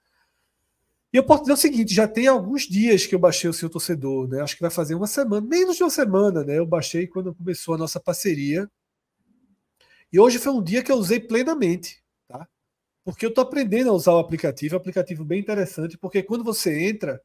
E 1.15 1.17
eu 1.17 1.23
posso 1.23 1.43
dizer 1.43 1.53
o 1.53 1.57
seguinte: 1.57 1.93
já 1.93 2.09
tem 2.09 2.27
alguns 2.27 2.63
dias 2.63 3.05
que 3.05 3.15
eu 3.15 3.19
baixei 3.19 3.49
o 3.49 3.53
seu 3.53 3.69
torcedor, 3.69 4.27
né? 4.27 4.41
Acho 4.41 4.53
que 4.53 4.61
vai 4.61 4.69
fazer 4.69 4.95
uma 4.95 5.07
semana, 5.07 5.47
menos 5.47 5.77
de 5.77 5.83
uma 5.83 5.89
semana, 5.89 6.43
né? 6.43 6.59
Eu 6.59 6.65
baixei 6.65 7.07
quando 7.07 7.33
começou 7.33 7.73
a 7.73 7.77
nossa 7.77 8.01
parceria. 8.01 8.69
E 10.11 10.19
hoje 10.19 10.39
foi 10.39 10.51
um 10.51 10.61
dia 10.61 10.83
que 10.83 10.91
eu 10.91 10.97
usei 10.97 11.21
plenamente, 11.21 12.03
tá? 12.27 12.45
Porque 13.01 13.25
eu 13.25 13.29
estou 13.29 13.45
aprendendo 13.45 13.91
a 13.91 13.93
usar 13.93 14.11
o 14.11 14.19
aplicativo, 14.19 14.75
é 14.75 14.77
um 14.77 14.81
aplicativo 14.81 15.23
bem 15.23 15.39
interessante, 15.39 15.97
porque 15.97 16.21
quando 16.21 16.43
você 16.43 16.77
entra, 16.83 17.21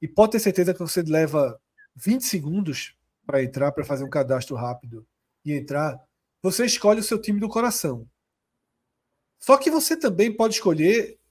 e 0.00 0.08
pode 0.08 0.32
ter 0.32 0.40
certeza 0.40 0.74
que 0.74 0.80
você 0.80 1.00
leva 1.02 1.60
20 1.94 2.22
segundos 2.22 2.96
para 3.24 3.40
entrar, 3.40 3.70
para 3.70 3.84
fazer 3.84 4.02
um 4.02 4.10
cadastro 4.10 4.56
rápido 4.56 5.06
e 5.44 5.52
entrar, 5.52 5.96
você 6.42 6.64
escolhe 6.66 6.98
o 6.98 7.04
seu 7.04 7.20
time 7.20 7.38
do 7.38 7.48
coração. 7.48 8.04
Só 9.38 9.56
que 9.56 9.70
você 9.70 9.96
também 9.96 10.34
pode 10.34 10.54
escolher 10.54 11.21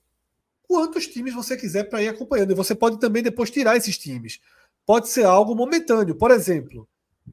quantos 0.71 1.05
times 1.05 1.33
você 1.33 1.57
quiser 1.57 1.83
para 1.83 2.01
ir 2.01 2.07
acompanhando. 2.07 2.51
E 2.51 2.55
você 2.55 2.73
pode 2.73 2.97
também 2.97 3.21
depois 3.21 3.51
tirar 3.51 3.75
esses 3.75 3.97
times. 3.97 4.39
Pode 4.85 5.09
ser 5.09 5.25
algo 5.25 5.53
momentâneo. 5.53 6.15
Por 6.15 6.31
exemplo, 6.31 6.87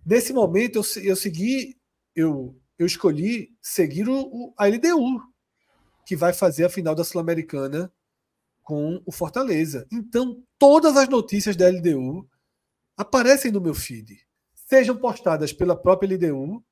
nesse 0.04 0.32
momento 0.32 0.76
eu, 0.76 1.02
eu 1.04 1.14
segui, 1.14 1.78
eu, 2.16 2.60
eu 2.76 2.84
escolhi 2.84 3.56
seguir 3.62 4.08
o, 4.08 4.20
o, 4.20 4.54
a 4.56 4.66
LDU, 4.66 5.22
que 6.04 6.16
vai 6.16 6.32
fazer 6.32 6.64
a 6.64 6.68
final 6.68 6.96
da 6.96 7.04
Sul-Americana 7.04 7.92
com 8.64 9.00
o 9.06 9.12
Fortaleza. 9.12 9.86
Então, 9.92 10.42
todas 10.58 10.96
as 10.96 11.08
notícias 11.08 11.54
da 11.54 11.68
LDU 11.68 12.28
aparecem 12.96 13.52
no 13.52 13.60
meu 13.60 13.74
feed. 13.74 14.26
Sejam 14.52 14.96
postadas 14.96 15.52
pela 15.52 15.80
própria 15.80 16.12
LDU, 16.12 16.62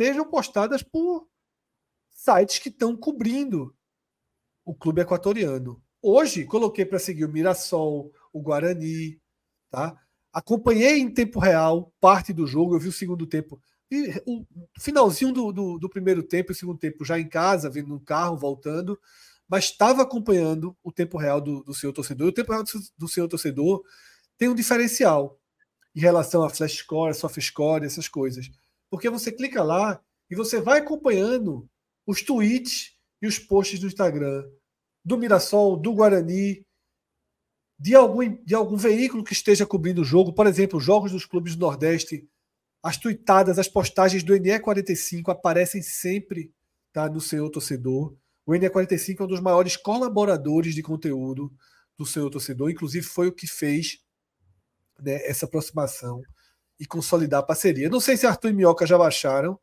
sejam 0.00 0.24
postadas 0.30 0.82
por 0.82 1.28
sites 2.12 2.60
que 2.60 2.68
estão 2.68 2.96
cobrindo 2.96 3.74
o 4.64 4.74
clube 4.74 5.02
equatoriano. 5.02 5.83
Hoje, 6.06 6.44
coloquei 6.44 6.84
para 6.84 6.98
seguir 6.98 7.24
o 7.24 7.30
Mirassol, 7.30 8.12
o 8.30 8.42
Guarani, 8.42 9.18
tá? 9.70 9.98
Acompanhei 10.30 10.98
em 10.98 11.10
tempo 11.10 11.40
real 11.40 11.94
parte 11.98 12.30
do 12.30 12.46
jogo, 12.46 12.74
eu 12.74 12.78
vi 12.78 12.88
o 12.88 12.92
segundo 12.92 13.26
tempo. 13.26 13.58
E 13.90 14.12
o 14.26 14.44
finalzinho 14.78 15.32
do, 15.32 15.50
do, 15.50 15.78
do 15.78 15.88
primeiro 15.88 16.22
tempo 16.22 16.52
e 16.52 16.52
o 16.52 16.54
segundo 16.54 16.78
tempo 16.78 17.06
já 17.06 17.18
em 17.18 17.26
casa, 17.26 17.70
vindo 17.70 17.88
no 17.88 17.98
carro, 17.98 18.36
voltando, 18.36 19.00
mas 19.48 19.64
estava 19.64 20.02
acompanhando 20.02 20.76
o 20.84 20.92
tempo 20.92 21.16
real 21.16 21.40
do, 21.40 21.64
do 21.64 21.72
seu 21.72 21.90
torcedor. 21.90 22.26
E 22.26 22.30
o 22.30 22.34
tempo 22.34 22.52
real 22.52 22.64
do, 22.64 22.70
do 22.98 23.08
seu 23.08 23.26
torcedor 23.26 23.82
tem 24.36 24.50
um 24.50 24.54
diferencial 24.54 25.40
em 25.96 26.00
relação 26.00 26.44
a 26.44 26.50
flash 26.50 26.80
score, 26.80 27.14
soft 27.14 27.40
score, 27.40 27.86
essas 27.86 28.08
coisas. 28.08 28.50
Porque 28.90 29.08
você 29.08 29.32
clica 29.32 29.62
lá 29.62 29.98
e 30.30 30.34
você 30.34 30.60
vai 30.60 30.80
acompanhando 30.80 31.66
os 32.06 32.20
tweets 32.20 32.94
e 33.22 33.26
os 33.26 33.38
posts 33.38 33.80
do 33.80 33.86
Instagram 33.86 34.44
do 35.04 35.18
Mirassol, 35.18 35.76
do 35.76 35.92
Guarani, 35.92 36.64
de 37.78 37.94
algum, 37.94 38.44
de 38.44 38.54
algum 38.54 38.76
veículo 38.76 39.24
que 39.24 39.32
esteja 39.32 39.66
cobrindo 39.66 40.02
o 40.02 40.04
jogo, 40.04 40.32
por 40.32 40.46
exemplo, 40.46 40.80
jogos 40.80 41.12
dos 41.12 41.26
clubes 41.26 41.54
do 41.54 41.60
Nordeste, 41.60 42.26
as 42.82 42.96
tuitadas, 42.96 43.58
as 43.58 43.68
postagens 43.68 44.22
do 44.22 44.34
NE45 44.34 45.30
aparecem 45.30 45.82
sempre 45.82 46.52
tá, 46.92 47.08
no 47.08 47.20
seu 47.20 47.50
torcedor. 47.50 48.16
O 48.46 48.52
NE45 48.52 49.20
é 49.20 49.24
um 49.24 49.26
dos 49.26 49.40
maiores 49.40 49.76
colaboradores 49.76 50.74
de 50.74 50.82
conteúdo 50.82 51.52
do 51.96 52.04
seu 52.04 52.28
torcedor, 52.30 52.70
inclusive 52.70 53.04
foi 53.04 53.28
o 53.28 53.32
que 53.32 53.46
fez 53.46 53.98
né, 55.00 55.14
essa 55.26 55.46
aproximação 55.46 56.22
e 56.78 56.86
consolidar 56.86 57.40
a 57.40 57.46
parceria. 57.46 57.88
Não 57.88 58.00
sei 58.00 58.16
se 58.16 58.26
Arthur 58.26 58.50
e 58.50 58.52
Minhoca 58.52 58.86
já 58.86 58.98
baixaram. 58.98 59.58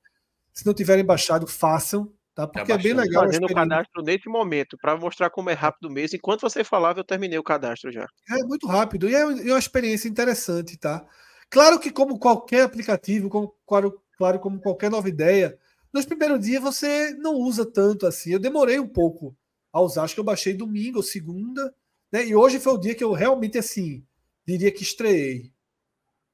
Se 0.54 0.66
não 0.66 0.74
tiverem 0.74 1.06
baixado, 1.06 1.48
façam, 1.48 2.14
tá? 2.36 2.48
Porque 2.48 2.72
é 2.72 2.78
bem 2.78 2.94
legal. 2.94 3.26
Fazendo 3.26 3.46
o 3.46 3.54
cadastro 3.54 4.04
nesse 4.04 4.30
momento, 4.30 4.78
para 4.82 4.98
mostrar 4.98 5.30
como 5.30 5.50
é 5.50 5.54
rápido 5.54 5.90
mesmo. 5.90 6.16
Enquanto 6.18 6.42
você 6.42 6.64
falava, 6.64 7.00
eu 7.00 7.04
terminei 7.04 7.38
o 7.38 7.44
cadastro 7.44 7.92
já. 7.92 8.08
É 8.30 8.44
muito 8.44 8.68
rápido 8.68 9.10
e 9.10 9.16
é, 9.16 9.22
é 9.22 9.26
uma 9.26 9.60
experiência 9.60 10.08
interessante, 10.08 10.78
tá? 10.78 11.06
Claro 11.50 11.80
que, 11.80 11.92
como 11.92 12.18
qualquer 12.18 12.64
aplicativo, 12.64 13.30
como, 13.30 13.54
claro, 13.68 14.02
claro, 14.18 14.40
como 14.40 14.62
qualquer 14.62 14.90
nova 14.90 15.10
ideia, 15.10 15.58
nos 15.94 16.06
primeiros 16.06 16.40
dias 16.40 16.62
você 16.62 17.14
não 17.16 17.36
usa 17.36 17.66
tanto 17.66 18.08
assim. 18.08 18.32
Eu 18.32 18.40
demorei 18.40 18.80
um 18.80 18.88
pouco 18.88 19.36
a 19.74 19.82
usar, 19.82 20.04
acho 20.04 20.14
que 20.14 20.20
eu 20.20 20.26
baixei 20.26 20.54
domingo 20.54 20.98
ou 20.98 21.04
segunda, 21.04 21.74
né? 22.12 22.26
E 22.26 22.36
hoje 22.36 22.60
foi 22.60 22.74
o 22.74 22.78
dia 22.78 22.96
que 22.96 23.04
eu 23.04 23.12
realmente 23.12 23.58
assim 23.58 24.06
diria 24.46 24.72
que 24.72 24.84
estreiei. 24.84 25.52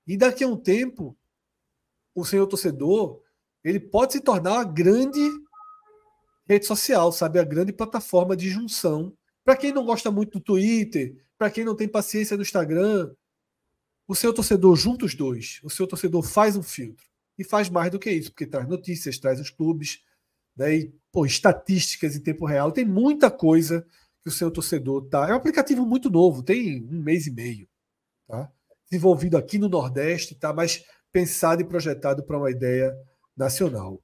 E 0.06 0.18
daqui 0.18 0.44
a 0.44 0.48
um 0.48 0.56
tempo, 0.56 1.18
o 2.16 2.24
senhor 2.24 2.48
torcedor, 2.48 3.22
ele 3.64 3.80
pode 3.80 4.14
se 4.14 4.22
tornar 4.22 4.54
uma 4.54 4.64
grande 4.64 5.20
rede 6.48 6.66
social, 6.66 7.12
sabe? 7.12 7.40
A 7.40 7.44
grande 7.44 7.74
plataforma 7.74 8.36
de 8.36 8.50
junção. 8.50 9.14
Para 9.44 9.58
quem 9.58 9.74
não 9.74 9.86
gosta 9.86 10.10
muito 10.10 10.40
do 10.40 10.44
Twitter, 10.44 11.16
para 11.38 11.50
quem 11.52 11.64
não 11.64 11.76
tem 11.76 11.88
paciência 11.88 12.36
no 12.36 12.44
Instagram, 12.44 13.12
o 14.08 14.16
seu 14.16 14.34
torcedor 14.34 14.76
junta 14.76 15.06
os 15.06 15.14
dois. 15.14 15.60
O 15.64 15.70
seu 15.70 15.86
torcedor 15.86 16.24
faz 16.24 16.56
um 16.56 16.64
filtro. 16.64 17.06
E 17.38 17.44
faz 17.44 17.70
mais 17.70 17.92
do 17.92 18.00
que 18.00 18.10
isso, 18.10 18.32
porque 18.32 18.48
traz 18.48 18.68
notícias, 18.68 19.20
traz 19.20 19.40
os 19.40 19.52
clubes, 19.52 20.02
né? 20.56 20.76
e, 20.76 20.94
pô, 21.12 21.26
estatísticas 21.26 22.16
em 22.16 22.24
tempo 22.24 22.46
real. 22.46 22.72
Tem 22.72 22.84
muita 22.84 23.30
coisa 23.30 23.86
que 24.24 24.30
o 24.30 24.32
seu 24.32 24.50
torcedor 24.50 25.08
tá. 25.08 25.30
É 25.30 25.34
um 25.34 25.38
aplicativo 25.38 25.86
muito 25.86 26.10
novo, 26.10 26.42
tem 26.42 26.84
um 26.84 27.02
mês 27.02 27.28
e 27.28 27.32
meio. 27.32 27.68
Tá? 28.28 28.52
Desenvolvido 28.90 29.38
aqui 29.38 29.60
no 29.60 29.70
Nordeste, 29.70 30.34
tá? 30.34 30.52
mas 30.52 30.84
pensado 31.12 31.62
e 31.62 31.66
projetado 31.66 32.24
para 32.24 32.38
uma 32.38 32.50
ideia 32.50 32.92
nacional. 33.36 34.02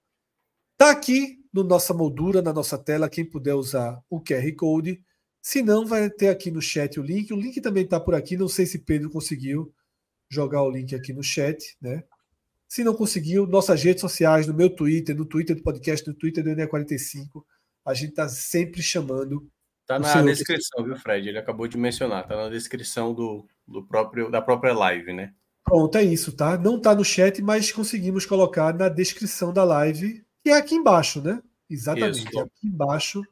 Está 0.73 0.91
aqui 0.91 1.42
no 1.53 1.63
nossa 1.63 1.93
moldura, 1.93 2.41
na 2.41 2.51
nossa 2.51 2.77
tela, 2.77 3.09
quem 3.09 3.23
puder 3.23 3.53
usar 3.53 4.01
o 4.09 4.19
QR 4.19 4.51
Code. 4.55 5.01
Se 5.41 5.61
não, 5.61 5.85
vai 5.85 6.09
ter 6.09 6.29
aqui 6.29 6.49
no 6.49 6.61
chat 6.61 6.99
o 6.99 7.03
link. 7.03 7.31
O 7.31 7.39
link 7.39 7.61
também 7.61 7.83
está 7.83 7.99
por 7.99 8.15
aqui. 8.15 8.35
Não 8.35 8.47
sei 8.47 8.65
se 8.65 8.79
Pedro 8.79 9.09
conseguiu 9.09 9.73
jogar 10.29 10.63
o 10.63 10.71
link 10.71 10.95
aqui 10.95 11.13
no 11.13 11.21
chat, 11.21 11.77
né? 11.79 12.03
Se 12.67 12.83
não 12.83 12.95
conseguiu, 12.95 13.45
nossas 13.45 13.83
redes 13.83 14.01
sociais, 14.01 14.47
no 14.47 14.53
meu 14.53 14.69
Twitter, 14.69 15.15
no 15.15 15.25
Twitter 15.25 15.55
do 15.55 15.61
podcast, 15.61 16.07
no 16.07 16.15
Twitter 16.15 16.43
do 16.43 16.49
NE45, 16.49 17.43
a 17.85 17.93
gente 17.93 18.09
está 18.09 18.27
sempre 18.27 18.81
chamando 18.81 19.47
Tá 19.85 19.99
na 19.99 20.21
descrição, 20.21 20.83
viu, 20.83 20.95
Fred? 20.95 21.27
Ele 21.27 21.37
acabou 21.37 21.67
de 21.67 21.77
mencionar, 21.77 22.25
tá 22.25 22.35
na 22.35 22.49
descrição 22.49 23.13
do, 23.13 23.45
do 23.67 23.85
próprio, 23.85 24.31
da 24.31 24.41
própria 24.41 24.73
live, 24.73 25.11
né? 25.11 25.33
Pronto, 25.63 25.97
é 25.97 26.03
isso, 26.03 26.35
tá? 26.35 26.57
Não 26.57 26.79
tá 26.79 26.95
no 26.95 27.03
chat, 27.03 27.41
mas 27.41 27.71
conseguimos 27.71 28.25
colocar 28.25 28.73
na 28.73 28.87
descrição 28.87 29.53
da 29.53 29.63
live, 29.63 30.22
que 30.43 30.49
é 30.49 30.57
aqui 30.57 30.75
embaixo, 30.75 31.21
né? 31.21 31.41
Exatamente. 31.69 32.27
Isso. 32.27 32.39
Aqui 32.39 32.67
embaixo 32.67 33.23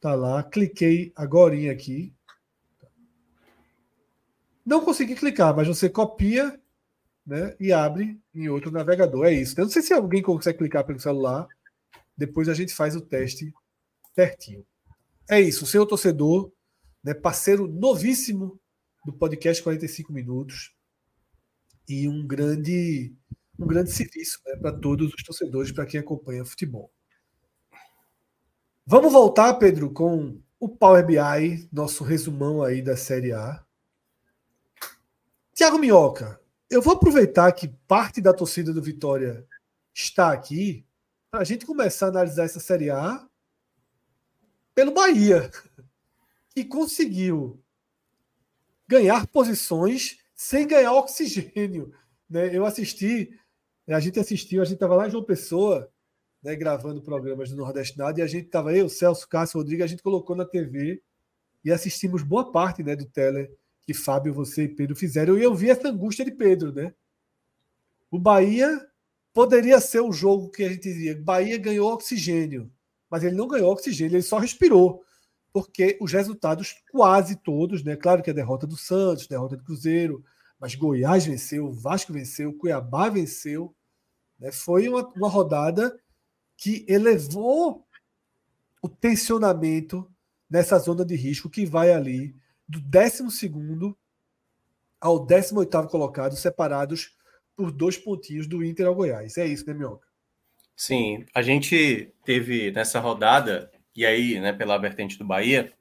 tá 0.00 0.14
lá. 0.14 0.42
Cliquei 0.42 1.12
agora 1.16 1.54
aqui. 1.70 2.14
Não 4.64 4.84
consegui 4.84 5.16
clicar, 5.16 5.54
mas 5.54 5.66
você 5.66 5.90
copia 5.90 6.58
né, 7.26 7.56
e 7.58 7.72
abre 7.72 8.20
em 8.32 8.48
outro 8.48 8.70
navegador. 8.70 9.26
É 9.26 9.32
isso. 9.32 9.58
Eu 9.58 9.64
não 9.64 9.72
sei 9.72 9.82
se 9.82 9.92
alguém 9.92 10.22
consegue 10.22 10.58
clicar 10.58 10.84
pelo 10.84 11.00
celular. 11.00 11.48
Depois 12.16 12.48
a 12.48 12.54
gente 12.54 12.72
faz 12.72 12.94
o 12.94 13.00
teste 13.00 13.52
certinho. 14.14 14.64
É 15.28 15.40
isso, 15.40 15.66
seu 15.66 15.86
torcedor, 15.86 16.52
né, 17.02 17.14
parceiro 17.14 17.66
novíssimo 17.66 18.60
do 19.04 19.12
podcast 19.12 19.62
45 19.62 20.12
minutos 20.12 20.74
e 21.88 22.08
um 22.08 22.26
grande 22.26 23.12
um 23.60 23.66
grande 23.66 23.92
serviço 23.92 24.40
né, 24.46 24.56
para 24.56 24.72
todos 24.72 25.12
os 25.12 25.22
torcedores, 25.22 25.70
para 25.70 25.86
quem 25.86 26.00
acompanha 26.00 26.44
futebol. 26.44 26.90
Vamos 28.86 29.12
voltar, 29.12 29.54
Pedro, 29.54 29.92
com 29.92 30.40
o 30.58 30.68
Power 30.68 31.04
BI, 31.06 31.68
nosso 31.70 32.02
resumão 32.02 32.62
aí 32.62 32.82
da 32.82 32.96
Série 32.96 33.32
A. 33.32 33.64
Tiago 35.54 35.78
Minhoca, 35.78 36.40
eu 36.70 36.80
vou 36.80 36.94
aproveitar 36.94 37.52
que 37.52 37.68
parte 37.86 38.20
da 38.20 38.32
torcida 38.32 38.72
do 38.72 38.82
Vitória 38.82 39.46
está 39.94 40.32
aqui 40.32 40.86
para 41.30 41.40
a 41.40 41.44
gente 41.44 41.66
começar 41.66 42.06
a 42.06 42.08
analisar 42.08 42.44
essa 42.44 42.60
Série 42.60 42.90
A 42.90 43.28
pelo 44.74 44.92
Bahia, 44.92 45.50
que 46.54 46.64
conseguiu 46.64 47.62
ganhar 48.88 49.26
posições 49.26 50.18
sem 50.34 50.66
ganhar 50.66 50.92
oxigênio. 50.94 51.92
Né? 52.28 52.56
Eu 52.56 52.64
assisti, 52.64 53.38
a 53.94 54.00
gente 54.00 54.18
assistiu, 54.18 54.62
a 54.62 54.64
gente 54.64 54.74
estava 54.74 54.94
lá 54.94 55.06
em 55.06 55.10
João 55.10 55.24
Pessoa, 55.24 55.90
né, 56.42 56.54
gravando 56.56 57.02
programas 57.02 57.50
do 57.50 57.56
Nordeste 57.56 57.98
Nada, 57.98 58.20
e 58.20 58.22
a 58.22 58.26
gente 58.26 58.46
estava, 58.46 58.74
eu, 58.74 58.88
Celso, 58.88 59.28
Cássio, 59.28 59.58
Rodrigo, 59.58 59.82
a 59.82 59.86
gente 59.86 60.02
colocou 60.02 60.36
na 60.36 60.44
TV 60.44 61.02
e 61.64 61.70
assistimos 61.70 62.22
boa 62.22 62.50
parte 62.50 62.82
né, 62.82 62.96
do 62.96 63.04
Teller 63.04 63.50
que 63.82 63.92
Fábio, 63.92 64.32
você 64.32 64.64
e 64.64 64.68
Pedro 64.68 64.94
fizeram, 64.94 65.36
e 65.36 65.42
eu 65.42 65.54
vi 65.54 65.70
essa 65.70 65.88
angústia 65.88 66.24
de 66.24 66.30
Pedro, 66.30 66.72
né? 66.72 66.94
O 68.10 68.18
Bahia 68.18 68.86
poderia 69.32 69.80
ser 69.80 70.00
o 70.00 70.12
jogo 70.12 70.50
que 70.50 70.62
a 70.62 70.68
gente 70.68 70.82
dizia, 70.82 71.20
Bahia 71.20 71.58
ganhou 71.58 71.92
oxigênio 71.92 72.70
mas 73.10 73.24
ele 73.24 73.34
não 73.34 73.48
ganhou 73.48 73.72
oxigênio, 73.72 74.14
ele 74.14 74.22
só 74.22 74.38
respirou, 74.38 75.02
porque 75.52 75.98
os 76.00 76.12
resultados 76.12 76.76
quase 76.92 77.34
todos, 77.34 77.82
né? 77.82 77.96
Claro 77.96 78.22
que 78.22 78.30
a 78.30 78.34
derrota 78.34 78.66
do 78.66 78.76
Santos, 78.76 79.26
derrota 79.26 79.56
do 79.56 79.64
Cruzeiro, 79.64 80.24
mas 80.60 80.76
Goiás 80.76 81.26
venceu, 81.26 81.72
Vasco 81.72 82.12
venceu, 82.12 82.56
Cuiabá 82.56 83.08
venceu, 83.08 83.74
né? 84.40 84.50
Foi 84.50 84.88
uma, 84.88 85.06
uma 85.14 85.28
rodada 85.28 86.00
que 86.56 86.84
elevou 86.88 87.86
o 88.82 88.88
tensionamento 88.88 90.10
nessa 90.48 90.78
zona 90.78 91.04
de 91.04 91.14
risco 91.14 91.50
que 91.50 91.66
vai 91.66 91.92
ali 91.92 92.34
do 92.66 92.80
12 92.80 93.94
ao 95.00 95.24
18 95.24 95.88
colocado, 95.88 96.36
separados 96.36 97.16
por 97.56 97.70
dois 97.70 97.96
pontinhos 97.96 98.46
do 98.46 98.64
Inter 98.64 98.86
ao 98.86 98.94
Goiás. 98.94 99.36
É 99.36 99.46
isso, 99.46 99.66
né, 99.66 99.74
Mioca? 99.74 100.06
Sim, 100.76 101.26
a 101.34 101.42
gente 101.42 102.12
teve 102.24 102.70
nessa 102.72 103.00
rodada, 103.00 103.70
e 103.94 104.06
aí, 104.06 104.40
né, 104.40 104.52
pela 104.52 104.78
vertente 104.78 105.18
do 105.18 105.24
Bahia, 105.26 105.72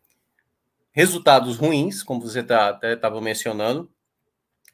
resultados 0.91 1.57
ruins, 1.57 2.03
como 2.03 2.21
você 2.21 2.43
tá, 2.43 2.69
até 2.69 2.93
estava 2.93 3.21
mencionando, 3.21 3.89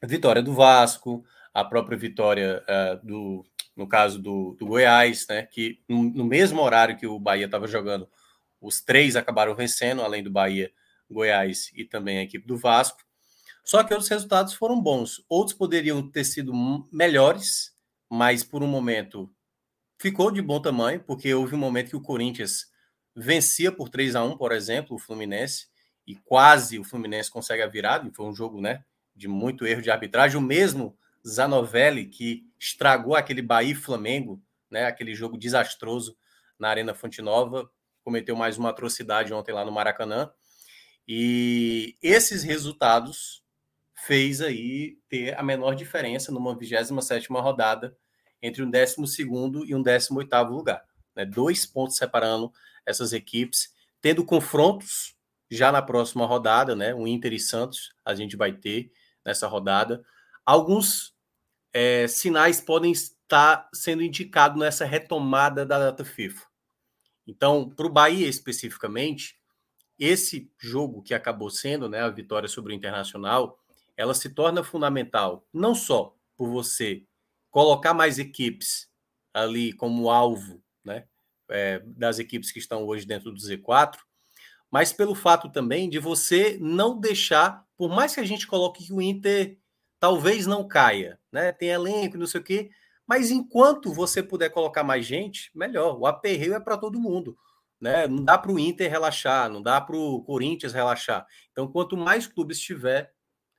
vitória 0.02 0.42
do 0.42 0.52
Vasco, 0.52 1.24
a 1.54 1.64
própria 1.64 1.96
vitória 1.96 2.62
uh, 2.64 3.06
do, 3.06 3.46
no 3.76 3.86
caso 3.86 4.18
do, 4.18 4.56
do 4.58 4.66
Goiás, 4.66 5.26
né, 5.28 5.42
que 5.42 5.80
no, 5.88 6.02
no, 6.04 6.24
mesmo 6.24 6.62
horário 6.62 6.96
que 6.96 7.06
o 7.06 7.18
Bahia 7.18 7.44
estava 7.44 7.68
jogando, 7.68 8.08
os 8.60 8.80
três 8.80 9.16
acabaram 9.16 9.54
vencendo, 9.54 10.00
além 10.00 10.22
do 10.22 10.30
Bahia, 10.30 10.72
Goiás 11.10 11.70
e 11.74 11.84
também 11.84 12.18
a 12.18 12.22
equipe 12.22 12.46
do 12.46 12.56
Vasco. 12.56 12.98
Só 13.64 13.84
que 13.84 13.92
outros 13.92 14.08
resultados 14.08 14.54
foram 14.54 14.80
bons. 14.80 15.24
Outros 15.28 15.56
poderiam 15.56 16.08
ter 16.08 16.24
sido 16.24 16.52
melhores, 16.90 17.72
mas 18.10 18.42
por 18.42 18.62
um 18.62 18.66
momento 18.66 19.30
ficou 19.98 20.30
de 20.30 20.40
bom 20.40 20.60
tamanho, 20.60 21.00
porque 21.00 21.32
houve 21.34 21.54
um 21.54 21.58
momento 21.58 21.90
que 21.90 21.96
o 21.96 22.00
Corinthians 22.00 22.66
vencia 23.14 23.70
por 23.72 23.88
3 23.88 24.14
a 24.16 24.24
1 24.24 24.36
por 24.36 24.52
exemplo, 24.52 24.96
o 24.96 24.98
Fluminense, 24.98 25.66
e 26.06 26.14
quase 26.14 26.78
o 26.78 26.84
Fluminense 26.84 27.30
consegue 27.30 27.62
a 27.62 27.66
virada, 27.66 28.08
foi 28.14 28.26
um 28.26 28.34
jogo 28.34 28.60
né, 28.60 28.84
de 29.14 29.26
muito 29.26 29.66
erro 29.66 29.82
de 29.82 29.90
arbitragem. 29.90 30.36
O 30.36 30.40
mesmo 30.40 30.96
Zanovelli, 31.26 32.06
que 32.06 32.46
estragou 32.58 33.16
aquele 33.16 33.42
Bahia 33.42 33.76
Flamengo, 33.76 34.40
né, 34.70 34.84
aquele 34.84 35.14
jogo 35.14 35.36
desastroso 35.36 36.16
na 36.58 36.68
Arena 36.68 36.94
Fonte 36.94 37.20
Nova, 37.20 37.70
cometeu 38.04 38.36
mais 38.36 38.56
uma 38.56 38.70
atrocidade 38.70 39.34
ontem 39.34 39.52
lá 39.52 39.64
no 39.64 39.72
Maracanã. 39.72 40.30
E 41.08 41.96
esses 42.00 42.44
resultados 42.44 43.42
fez 44.06 44.40
aí 44.40 44.98
ter 45.08 45.36
a 45.36 45.42
menor 45.42 45.74
diferença 45.74 46.30
numa 46.30 46.56
27 46.56 47.28
rodada 47.32 47.96
entre 48.40 48.62
um 48.62 48.70
12 48.70 49.22
e 49.66 49.74
um 49.74 49.82
18 49.82 50.36
lugar. 50.48 50.84
Né? 51.14 51.24
Dois 51.24 51.66
pontos 51.66 51.96
separando 51.96 52.52
essas 52.84 53.12
equipes, 53.12 53.74
tendo 54.00 54.24
confrontos 54.24 55.16
já 55.50 55.72
na 55.72 55.82
próxima 55.82 56.26
rodada, 56.26 56.74
né? 56.74 56.94
O 56.94 57.06
Inter 57.06 57.32
e 57.32 57.40
Santos 57.40 57.94
a 58.04 58.14
gente 58.14 58.36
vai 58.36 58.52
ter 58.52 58.92
nessa 59.24 59.46
rodada. 59.46 60.04
Alguns 60.44 61.15
é, 61.78 62.08
sinais 62.08 62.58
podem 62.58 62.90
estar 62.90 63.68
sendo 63.70 64.02
indicados 64.02 64.58
nessa 64.58 64.86
retomada 64.86 65.66
da 65.66 65.78
data 65.78 66.06
FIFA. 66.06 66.42
Então, 67.26 67.68
para 67.68 67.84
o 67.84 67.92
Bahia 67.92 68.26
especificamente, 68.26 69.38
esse 69.98 70.50
jogo 70.58 71.02
que 71.02 71.12
acabou 71.12 71.50
sendo 71.50 71.86
né, 71.86 72.00
a 72.00 72.08
vitória 72.08 72.48
sobre 72.48 72.72
o 72.72 72.74
Internacional, 72.74 73.58
ela 73.94 74.14
se 74.14 74.30
torna 74.30 74.64
fundamental 74.64 75.46
não 75.52 75.74
só 75.74 76.16
por 76.34 76.48
você 76.48 77.04
colocar 77.50 77.92
mais 77.92 78.18
equipes 78.18 78.88
ali 79.34 79.74
como 79.74 80.08
alvo 80.08 80.64
né, 80.82 81.04
é, 81.50 81.80
das 81.80 82.18
equipes 82.18 82.50
que 82.50 82.58
estão 82.58 82.86
hoje 82.86 83.04
dentro 83.04 83.30
do 83.30 83.38
Z4, 83.38 83.98
mas 84.70 84.94
pelo 84.94 85.14
fato 85.14 85.52
também 85.52 85.90
de 85.90 85.98
você 85.98 86.56
não 86.58 86.98
deixar, 86.98 87.66
por 87.76 87.90
mais 87.90 88.14
que 88.14 88.20
a 88.20 88.26
gente 88.26 88.46
coloque 88.46 88.86
que 88.86 88.94
o 88.94 89.02
Inter 89.02 89.58
talvez 89.98 90.46
não 90.46 90.66
caia, 90.66 91.18
né? 91.32 91.52
Tem 91.52 91.70
elenco, 91.70 92.18
não 92.18 92.26
sei 92.26 92.40
o 92.40 92.44
quê, 92.44 92.70
mas 93.06 93.30
enquanto 93.30 93.92
você 93.92 94.22
puder 94.22 94.50
colocar 94.50 94.82
mais 94.82 95.06
gente, 95.06 95.50
melhor. 95.54 95.98
O 95.98 96.06
aperreio 96.06 96.54
é 96.54 96.60
para 96.60 96.76
todo 96.76 97.00
mundo. 97.00 97.36
Né? 97.80 98.06
Não 98.08 98.24
dá 98.24 98.36
para 98.38 98.50
o 98.50 98.58
Inter 98.58 98.90
relaxar, 98.90 99.50
não 99.50 99.62
dá 99.62 99.80
para 99.80 99.96
o 99.96 100.22
Corinthians 100.22 100.72
relaxar. 100.72 101.26
Então, 101.52 101.70
quanto 101.70 101.96
mais 101.96 102.26
clubes 102.26 102.58
tiver 102.58 103.12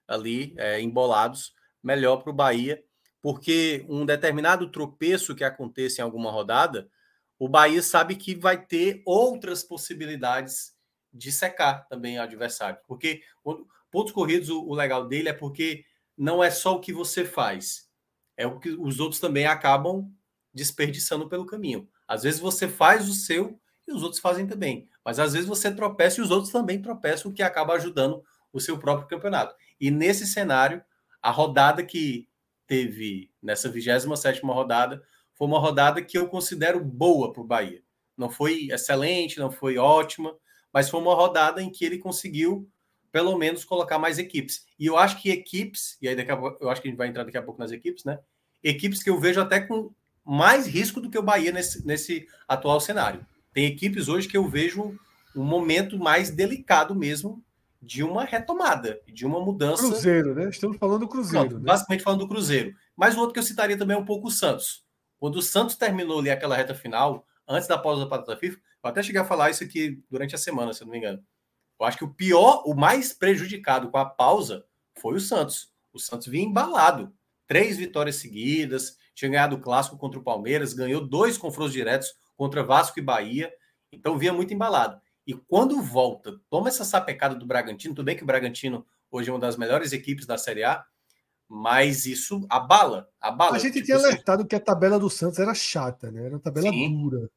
ali 0.08 0.54
é, 0.58 0.82
embolados, 0.82 1.54
melhor 1.84 2.18
para 2.18 2.32
o 2.32 2.36
Bahia, 2.36 2.84
porque 3.22 3.86
um 3.88 4.06
determinado 4.06 4.70
tropeço 4.72 5.36
que 5.36 5.44
aconteça 5.44 6.02
em 6.02 6.04
alguma 6.04 6.32
rodada, 6.32 6.90
o 7.40 7.48
Bahia 7.48 7.82
sabe 7.82 8.16
que 8.16 8.36
vai 8.36 8.66
ter 8.66 9.02
outras 9.06 9.64
possibilidades 9.64 10.76
de 11.14 11.32
secar 11.32 11.88
também 11.88 12.18
o 12.18 12.22
adversário. 12.22 12.80
Porque 12.88 13.22
pontos 13.92 14.12
corridos, 14.12 14.50
o, 14.50 14.64
o 14.64 14.74
legal 14.74 15.08
dele 15.08 15.30
é 15.30 15.34
porque 15.34 15.86
não 16.18 16.44
é 16.44 16.50
só 16.50 16.76
o 16.76 16.80
que 16.80 16.92
você 16.92 17.24
faz, 17.24 17.88
é 18.36 18.48
o 18.48 18.60
que 18.60 18.70
os 18.70 19.00
outros 19.00 19.20
também 19.20 19.46
acabam 19.46 20.12
desperdiçando 20.54 21.30
pelo 21.30 21.46
caminho. 21.46 21.88
Às 22.08 22.24
vezes 22.24 22.40
você 22.40 22.68
faz 22.68 23.08
o 23.08 23.14
seu 23.14 23.60
e 23.88 23.92
os 23.94 24.04
outros 24.04 24.20
fazem 24.20 24.48
também. 24.48 24.90
Mas 25.04 25.20
às 25.20 25.34
vezes 25.34 25.48
você 25.48 25.74
tropeça 25.74 26.20
e 26.20 26.24
os 26.24 26.32
outros 26.32 26.52
também 26.52 26.82
tropeçam, 26.82 27.32
o 27.32 27.34
que 27.34 27.44
acaba 27.44 27.74
ajudando 27.74 28.24
o 28.52 28.60
seu 28.60 28.78
próprio 28.78 29.08
campeonato. 29.08 29.56
E 29.80 29.92
nesse 29.92 30.26
cenário, 30.26 30.84
a 31.22 31.32
rodada 31.32 31.84
que 31.84 32.28
teve 32.66 33.32
nessa 33.42 33.70
27 33.70 34.42
rodada 34.44 35.02
foi 35.34 35.48
uma 35.48 35.60
rodada 35.60 36.02
que 36.02 36.18
eu 36.18 36.28
considero 36.28 36.84
boa 36.84 37.32
para 37.32 37.42
o 37.42 37.48
Bahia. 37.48 37.82
Não 38.18 38.30
foi 38.30 38.68
excelente, 38.72 39.40
não 39.40 39.52
foi 39.52 39.78
ótima, 39.78 40.36
mas 40.74 40.90
foi 40.90 41.00
uma 41.00 41.14
rodada 41.14 41.62
em 41.62 41.70
que 41.70 41.86
ele 41.86 42.00
conseguiu 42.00 42.70
pelo 43.12 43.38
menos 43.38 43.66
colocar 43.66 43.98
mais 43.98 44.18
equipes. 44.18 44.66
E 44.80 44.86
eu 44.86 44.98
acho 44.98 45.22
que 45.22 45.30
equipes, 45.30 45.98
e 46.02 46.08
aí 46.08 46.16
daqui 46.16 46.32
a 46.32 46.38
pouco, 46.38 46.64
eu 46.64 46.70
acho 46.70 46.82
que 46.82 46.88
a 46.88 46.92
gente 46.92 46.98
vai 46.98 47.08
entrar 47.08 47.24
daqui 47.24 47.38
a 47.38 47.42
pouco 47.42 47.60
nas 47.60 47.72
equipes, 47.72 48.04
né? 48.04 48.20
Equipes 48.64 49.02
que 49.02 49.10
eu 49.10 49.20
vejo 49.20 49.40
até 49.40 49.60
com 49.60 49.92
mais 50.24 50.68
risco 50.68 51.00
do 51.00 51.10
que 51.10 51.18
o 51.18 51.24
Bahia 51.24 51.52
nesse, 51.52 51.86
nesse 51.86 52.28
atual 52.48 52.80
cenário. 52.80 53.26
Tem 53.54 53.66
equipes 53.66 54.08
hoje 54.08 54.28
que 54.28 54.38
eu 54.38 54.48
vejo 54.48 54.98
um 55.36 55.44
momento 55.44 55.98
mais 55.98 56.30
delicado 56.30 56.94
mesmo 56.94 57.44
de 57.82 58.04
uma 58.04 58.26
retomada, 58.26 59.00
de 59.08 59.26
uma 59.26 59.40
mudança. 59.40 59.88
Cruzeiro, 59.88 60.36
né? 60.36 60.50
Estamos 60.50 60.78
falando 60.78 61.02
do 61.02 61.08
Cruzeiro. 61.08 61.52
Não, 61.52 61.60
né? 61.60 61.66
Basicamente 61.66 62.04
falando 62.04 62.20
do 62.20 62.28
Cruzeiro. 62.28 62.76
Mas 62.96 63.16
o 63.16 63.20
outro 63.20 63.34
que 63.34 63.40
eu 63.40 63.44
citaria 63.44 63.78
também 63.78 63.96
é 63.96 64.00
um 64.00 64.06
pouco 64.06 64.28
o 64.28 64.32
Santos. 64.32 64.84
Quando 65.20 65.38
o 65.38 65.42
Santos 65.42 65.76
terminou 65.76 66.20
ali 66.20 66.30
aquela 66.30 66.56
reta 66.56 66.76
final, 66.76 67.26
antes 67.48 67.68
da 67.68 67.78
pausa 67.78 68.04
da 68.04 68.10
Patata 68.10 68.38
FIFA, 68.38 68.58
eu 68.84 68.90
até 68.90 69.02
cheguei 69.02 69.22
a 69.22 69.26
falar 69.26 69.50
isso 69.50 69.64
aqui 69.64 70.04
durante 70.10 70.36
a 70.36 70.38
semana, 70.38 70.74
se 70.74 70.82
eu 70.82 70.86
não 70.86 70.92
me 70.92 70.98
engano. 70.98 71.24
Eu 71.80 71.86
acho 71.86 71.98
que 71.98 72.04
o 72.04 72.14
pior, 72.14 72.64
o 72.66 72.74
mais 72.74 73.14
prejudicado 73.14 73.90
com 73.90 73.98
a 73.98 74.06
pausa 74.06 74.66
foi 75.00 75.16
o 75.16 75.20
Santos. 75.20 75.72
O 75.94 76.00
Santos 76.00 76.28
vinha 76.28 76.46
embalado. 76.46 77.14
Três 77.46 77.78
vitórias 77.78 78.18
seguidas, 78.18 78.98
tinha 79.14 79.30
ganhado 79.30 79.56
o 79.56 79.62
clássico 79.62 79.98
contra 79.98 80.20
o 80.20 80.24
Palmeiras, 80.24 80.74
ganhou 80.74 81.06
dois 81.08 81.38
confrontos 81.38 81.74
diretos 81.74 82.14
contra 82.36 82.64
Vasco 82.64 83.00
e 83.00 83.02
Bahia. 83.02 83.52
Então 83.92 84.18
vinha 84.18 84.34
muito 84.34 84.54
embalado. 84.54 85.00
E 85.26 85.34
quando 85.34 85.82
volta, 85.82 86.40
toma 86.50 86.70
essa 86.70 86.86
sapecada 86.86 87.36
do 87.36 87.46
Bragantino, 87.46 87.94
tudo 87.94 88.06
bem 88.06 88.16
que 88.16 88.24
o 88.24 88.28
Bragantino 88.28 88.86
hoje 89.12 89.30
é 89.30 89.34
uma 89.34 89.40
das 89.40 89.58
melhores 89.58 89.92
equipes 89.92 90.26
da 90.26 90.38
Série 90.38 90.64
A, 90.64 90.86
mas 91.48 92.06
isso 92.06 92.46
abala, 92.50 93.10
abala. 93.20 93.56
A 93.56 93.60
gente 93.60 93.74
tipo, 93.74 93.86
tinha 93.86 93.98
alertado 93.98 94.46
que 94.46 94.56
a 94.56 94.60
tabela 94.60 95.00
do 95.00 95.10
Santos 95.10 95.40
era 95.40 95.54
chata, 95.54 96.12
né? 96.12 96.26
Era 96.26 96.36
uma 96.36 96.40
tabela 96.40 96.70
sim, 96.70 96.92
dura. 96.92 97.30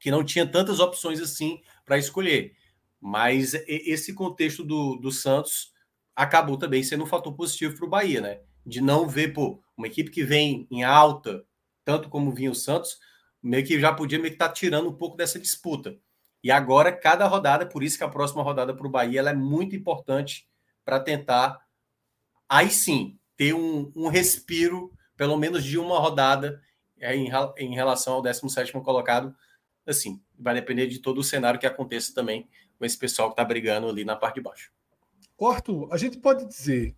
Que 0.00 0.10
não 0.10 0.24
tinha 0.24 0.46
tantas 0.46 0.80
opções 0.80 1.20
assim 1.20 1.60
para 1.84 1.98
escolher. 1.98 2.54
Mas 3.00 3.54
esse 3.66 4.12
contexto 4.14 4.64
do, 4.64 4.96
do 4.96 5.12
Santos 5.12 5.72
acabou 6.14 6.56
também 6.56 6.82
sendo 6.82 7.04
um 7.04 7.06
fator 7.06 7.32
positivo 7.34 7.76
para 7.76 7.86
o 7.86 7.90
Bahia, 7.90 8.20
né? 8.20 8.40
De 8.66 8.80
não 8.80 9.08
ver, 9.08 9.32
pô, 9.32 9.62
uma 9.76 9.86
equipe 9.86 10.10
que 10.10 10.24
vem 10.24 10.66
em 10.70 10.82
alta, 10.82 11.44
tanto 11.84 12.08
como 12.08 12.34
vinha 12.34 12.50
o 12.50 12.56
Santos, 12.56 12.98
meio 13.42 13.64
que 13.64 13.78
já 13.78 13.92
podia 13.92 14.18
meio 14.18 14.30
que 14.30 14.34
estar 14.34 14.48
tá 14.48 14.54
tirando 14.54 14.88
um 14.88 14.94
pouco 14.94 15.16
dessa 15.16 15.38
disputa. 15.38 15.96
E 16.42 16.50
agora, 16.50 16.92
cada 16.92 17.26
rodada, 17.26 17.66
por 17.66 17.82
isso 17.82 17.96
que 17.96 18.04
a 18.04 18.08
próxima 18.08 18.42
rodada 18.42 18.74
para 18.74 18.86
o 18.86 18.90
Bahia 18.90 19.20
ela 19.20 19.30
é 19.30 19.34
muito 19.34 19.76
importante 19.76 20.48
para 20.84 20.98
tentar, 20.98 21.60
aí 22.48 22.70
sim, 22.70 23.18
ter 23.36 23.54
um, 23.54 23.92
um, 23.94 24.08
respiro, 24.08 24.92
pelo 25.16 25.36
menos 25.36 25.64
de 25.64 25.78
uma 25.78 25.98
rodada 25.98 26.60
é, 26.98 27.14
em, 27.14 27.30
em 27.58 27.74
relação 27.74 28.14
ao 28.14 28.22
17 28.22 28.72
colocado. 28.80 29.34
Assim, 29.86 30.20
vai 30.38 30.54
depender 30.54 30.86
de 30.86 30.98
todo 30.98 31.18
o 31.18 31.24
cenário 31.24 31.58
que 31.58 31.66
aconteça 31.66 32.12
também 32.12 32.48
com 32.78 32.84
esse 32.84 32.96
pessoal 32.96 33.28
que 33.28 33.34
está 33.34 33.44
brigando 33.44 33.88
ali 33.88 34.04
na 34.04 34.16
parte 34.16 34.36
de 34.36 34.42
baixo. 34.42 34.72
Corto, 35.36 35.88
a 35.92 35.96
gente 35.96 36.18
pode 36.18 36.46
dizer 36.46 36.96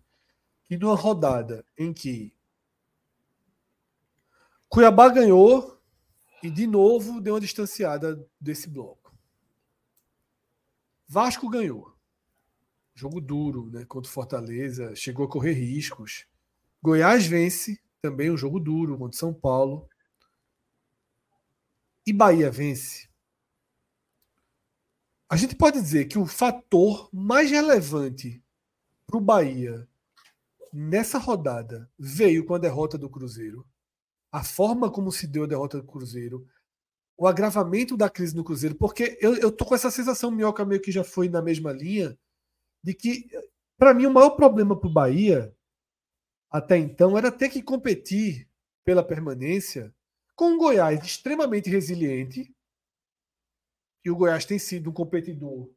que 0.63 0.77
numa 0.77 0.95
rodada 0.95 1.65
em 1.77 1.91
que 1.91 2.33
Cuiabá 4.69 5.09
ganhou 5.09 5.81
e 6.41 6.49
de 6.49 6.65
novo 6.65 7.19
deu 7.19 7.33
uma 7.33 7.41
distanciada 7.41 8.25
desse 8.39 8.69
bloco. 8.69 9.13
Vasco 11.07 11.49
ganhou. 11.49 11.93
Jogo 12.95 13.19
duro, 13.19 13.69
né? 13.69 13.83
Contra 13.83 14.09
o 14.09 14.13
Fortaleza, 14.13 14.95
chegou 14.95 15.25
a 15.25 15.29
correr 15.29 15.51
riscos. 15.51 16.25
Goiás 16.81 17.25
vence, 17.25 17.81
também 18.01 18.31
um 18.31 18.37
jogo 18.37 18.61
duro 18.61 18.97
contra 18.97 19.19
São 19.19 19.33
Paulo. 19.33 19.89
E 22.07 22.13
Bahia 22.13 22.49
vence. 22.49 23.10
A 25.31 25.37
gente 25.37 25.55
pode 25.55 25.79
dizer 25.79 26.09
que 26.09 26.19
o 26.19 26.25
fator 26.25 27.09
mais 27.09 27.49
relevante 27.49 28.43
para 29.07 29.15
o 29.15 29.21
Bahia 29.21 29.87
nessa 30.73 31.17
rodada 31.17 31.89
veio 31.97 32.45
com 32.45 32.53
a 32.53 32.57
derrota 32.57 32.97
do 32.97 33.09
Cruzeiro. 33.09 33.65
A 34.29 34.43
forma 34.43 34.91
como 34.91 35.09
se 35.09 35.25
deu 35.25 35.45
a 35.45 35.47
derrota 35.47 35.77
do 35.77 35.87
Cruzeiro, 35.87 36.45
o 37.17 37.25
agravamento 37.25 37.95
da 37.95 38.09
crise 38.09 38.35
no 38.35 38.43
Cruzeiro, 38.43 38.75
porque 38.75 39.17
eu, 39.21 39.33
eu 39.37 39.49
tô 39.49 39.63
com 39.63 39.73
essa 39.73 39.89
sensação, 39.89 40.31
Minhoca 40.31 40.65
meio 40.65 40.81
que 40.81 40.91
já 40.91 41.01
foi 41.01 41.29
na 41.29 41.41
mesma 41.41 41.71
linha, 41.71 42.19
de 42.83 42.93
que, 42.93 43.29
para 43.77 43.93
mim, 43.93 44.07
o 44.07 44.11
maior 44.11 44.31
problema 44.31 44.77
para 44.77 44.89
o 44.89 44.93
Bahia, 44.93 45.55
até 46.49 46.77
então, 46.77 47.17
era 47.17 47.31
ter 47.31 47.47
que 47.47 47.63
competir 47.63 48.49
pela 48.83 49.01
permanência 49.01 49.95
com 50.35 50.49
um 50.49 50.57
Goiás 50.57 51.01
extremamente 51.05 51.69
resiliente, 51.69 52.53
e 54.03 54.09
o 54.09 54.15
Goiás 54.15 54.45
tem 54.45 54.57
sido 54.57 54.89
um 54.89 54.93
competidor 54.93 55.69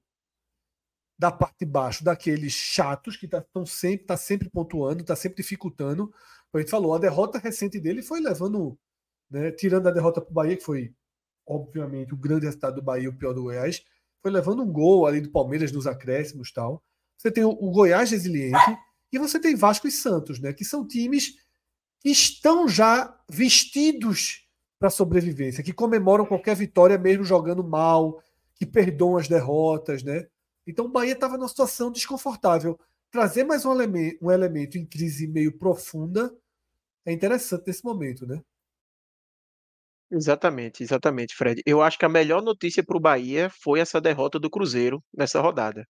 da 1.19 1.31
parte 1.31 1.59
de 1.61 1.67
baixo 1.67 2.03
daqueles 2.03 2.53
chatos 2.53 3.17
que 3.17 3.27
estão 3.27 3.43
tá, 3.43 3.67
sempre, 3.67 4.07
tá 4.07 4.17
sempre 4.17 4.51
pontuando, 4.51 5.01
está 5.01 5.15
sempre 5.15 5.43
dificultando. 5.43 6.13
A 6.53 6.59
gente 6.59 6.71
falou, 6.71 6.95
a 6.95 6.99
derrota 6.99 7.39
recente 7.39 7.81
dele 7.81 8.03
foi 8.03 8.21
levando, 8.21 8.79
né, 9.31 9.51
tirando 9.53 9.89
a 9.89 9.93
derrota 9.93 10.21
para 10.21 10.31
o 10.31 10.35
Bahia, 10.35 10.57
que 10.57 10.65
foi, 10.65 10.95
obviamente, 11.47 12.15
o 12.15 12.17
grande 12.17 12.47
resultado 12.47 12.77
do 12.77 12.83
Bahia, 12.83 13.09
o 13.09 13.17
pior 13.17 13.33
do 13.33 13.43
Goiás, 13.43 13.85
foi 14.23 14.31
levando 14.31 14.63
um 14.63 14.73
gol 14.73 15.07
ali 15.07 15.21
do 15.21 15.31
Palmeiras 15.31 15.73
nos 15.73 15.87
acréscimos 15.87 16.53
tal. 16.53 16.83
Você 17.17 17.31
tem 17.31 17.45
o, 17.45 17.51
o 17.51 17.71
Goiás 17.71 18.11
resiliente 18.11 18.79
e 19.13 19.19
você 19.19 19.39
tem 19.39 19.55
Vasco 19.55 19.87
e 19.87 19.93
Santos, 19.93 20.41
né, 20.41 20.53
que 20.53 20.65
são 20.65 20.87
times 20.87 21.37
que 22.01 22.11
estão 22.11 22.69
já 22.69 23.19
vestidos 23.29 24.44
para 24.85 24.89
a 24.89 24.91
sobrevivência, 24.91 25.65
que 25.65 25.73
comemoram 25.73 26.27
qualquer 26.27 26.55
vitória 26.55 26.99
mesmo 26.99 27.25
jogando 27.25 27.65
mal, 27.65 28.23
que 28.55 28.67
perdoam 28.67 29.17
as 29.17 29.27
derrotas, 29.27 30.03
né? 30.03 30.27
Então 30.67 30.85
o 30.85 30.91
Bahia 30.91 31.15
estava 31.15 31.39
numa 31.39 31.49
situação 31.49 31.91
desconfortável. 31.91 32.79
Trazer 33.11 33.45
mais 33.45 33.65
um 33.65 33.73
elemento, 33.73 34.19
um 34.21 34.31
elemento 34.31 34.77
em 34.77 34.85
crise 34.85 35.27
meio 35.27 35.57
profunda 35.57 36.31
é 37.07 37.13
interessante 37.15 37.67
nesse 37.67 37.83
momento, 37.83 38.27
né? 38.27 38.43
Exatamente, 40.11 40.83
exatamente, 40.83 41.35
Fred. 41.35 41.63
Eu 41.65 41.81
acho 41.81 41.99
que 41.99 42.05
a 42.05 42.09
melhor 42.09 42.43
notícia 42.43 42.85
para 42.85 42.97
o 42.99 43.01
Bahia 43.01 43.51
foi 43.63 43.81
essa 43.81 43.99
derrota 44.03 44.39
do 44.39 44.51
Cruzeiro 44.51 45.03
nessa 45.17 45.41
rodada. 45.41 45.89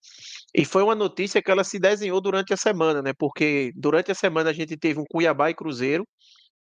E 0.55 0.65
foi 0.65 0.85
uma 0.85 0.95
notícia 0.95 1.43
que 1.43 1.51
ela 1.51 1.65
se 1.65 1.81
desenhou 1.81 2.21
durante 2.21 2.55
a 2.55 2.57
semana, 2.57 3.03
né? 3.03 3.13
Porque 3.13 3.73
durante 3.75 4.13
a 4.13 4.15
semana 4.15 4.51
a 4.51 4.53
gente 4.53 4.77
teve 4.77 5.01
um 5.01 5.05
Cuiabá 5.05 5.51
e 5.51 5.55
Cruzeiro, 5.55 6.07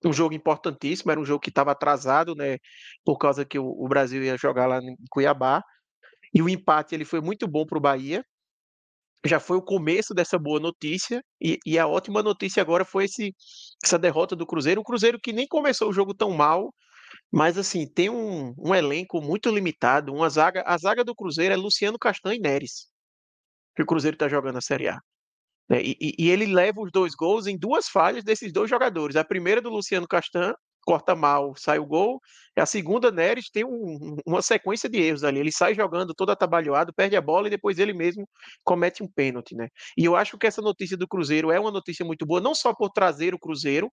um 0.04 0.12
jogo 0.12 0.34
importantíssimo, 0.34 1.10
era 1.10 1.20
um 1.20 1.24
jogo 1.24 1.40
que 1.40 1.50
estava 1.50 1.72
atrasado, 1.72 2.34
né? 2.34 2.58
Por 3.04 3.18
causa 3.18 3.44
que 3.44 3.58
o, 3.58 3.86
Brasil 3.88 4.22
ia 4.22 4.36
jogar 4.36 4.66
lá 4.66 4.78
em 4.78 4.96
Cuiabá. 5.10 5.62
E 6.34 6.42
o 6.42 6.48
empate 6.48 6.94
ele 6.94 7.04
foi 7.04 7.20
muito 7.20 7.46
bom 7.48 7.66
para 7.66 7.78
o 7.78 7.80
Bahia. 7.80 8.24
Já 9.26 9.38
foi 9.38 9.58
o 9.58 9.62
começo 9.62 10.14
dessa 10.14 10.38
boa 10.38 10.60
notícia. 10.60 11.22
E, 11.40 11.58
e 11.66 11.78
a 11.78 11.86
ótima 11.86 12.22
notícia 12.22 12.62
agora 12.62 12.84
foi 12.84 13.04
esse, 13.04 13.34
essa 13.84 13.98
derrota 13.98 14.34
do 14.34 14.46
Cruzeiro. 14.46 14.80
O 14.80 14.84
Cruzeiro 14.84 15.18
que 15.22 15.32
nem 15.32 15.46
começou 15.46 15.90
o 15.90 15.92
jogo 15.92 16.14
tão 16.14 16.30
mal 16.32 16.70
mas 17.32 17.56
assim, 17.56 17.86
tem 17.86 18.10
um, 18.10 18.54
um 18.58 18.74
elenco 18.74 19.20
muito 19.20 19.50
limitado, 19.50 20.12
uma 20.12 20.28
zaga, 20.28 20.62
a 20.66 20.76
zaga 20.76 21.04
do 21.04 21.14
Cruzeiro 21.14 21.54
é 21.54 21.56
Luciano 21.56 21.98
Castan 21.98 22.34
e 22.34 22.40
Neres, 22.40 22.88
que 23.76 23.82
o 23.82 23.86
Cruzeiro 23.86 24.16
está 24.16 24.28
jogando 24.28 24.58
a 24.58 24.60
Série 24.60 24.88
A. 24.88 24.98
Né? 25.70 25.80
E, 25.82 26.14
e, 26.18 26.30
ele 26.30 26.46
leva 26.46 26.80
os 26.80 26.90
dois 26.90 27.14
gols 27.14 27.46
em 27.46 27.56
duas 27.56 27.88
falhas 27.88 28.24
desses 28.24 28.52
dois 28.52 28.68
jogadores. 28.68 29.14
A 29.14 29.24
primeira 29.24 29.62
do 29.62 29.70
Luciano 29.70 30.08
Castan, 30.08 30.52
corta 30.84 31.14
mal, 31.14 31.54
sai 31.56 31.78
o 31.78 31.86
gol. 31.86 32.20
A 32.56 32.66
segunda, 32.66 33.10
Neres, 33.12 33.48
tem 33.50 33.64
um, 33.64 34.16
uma 34.26 34.42
sequência 34.42 34.88
de 34.88 35.00
erros 35.00 35.22
ali. 35.22 35.38
Ele 35.38 35.52
sai 35.52 35.74
jogando 35.74 36.12
todo 36.14 36.30
atabalhoado, 36.30 36.92
perde 36.92 37.16
a 37.16 37.20
bola 37.20 37.46
e 37.46 37.50
depois 37.50 37.78
ele 37.78 37.92
mesmo 37.92 38.28
comete 38.64 39.02
um 39.02 39.08
pênalti, 39.08 39.54
né? 39.54 39.68
E 39.96 40.04
eu 40.04 40.16
acho 40.16 40.36
que 40.36 40.46
essa 40.46 40.60
notícia 40.60 40.96
do 40.96 41.06
Cruzeiro 41.06 41.52
é 41.52 41.60
uma 41.60 41.70
notícia 41.70 42.04
muito 42.04 42.26
boa, 42.26 42.40
não 42.40 42.54
só 42.54 42.74
por 42.74 42.90
trazer 42.90 43.32
o 43.34 43.38
Cruzeiro, 43.38 43.90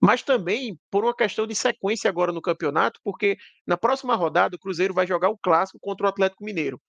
mas 0.00 0.22
também 0.22 0.78
por 0.90 1.04
uma 1.04 1.14
questão 1.14 1.46
de 1.46 1.54
sequência 1.54 2.08
agora 2.08 2.32
no 2.32 2.40
campeonato, 2.40 2.98
porque 3.04 3.36
na 3.66 3.76
próxima 3.76 4.16
rodada 4.16 4.56
o 4.56 4.58
Cruzeiro 4.58 4.94
vai 4.94 5.06
jogar 5.06 5.28
o 5.28 5.38
clássico 5.38 5.78
contra 5.80 6.06
o 6.06 6.08
Atlético 6.08 6.44
Mineiro. 6.44 6.80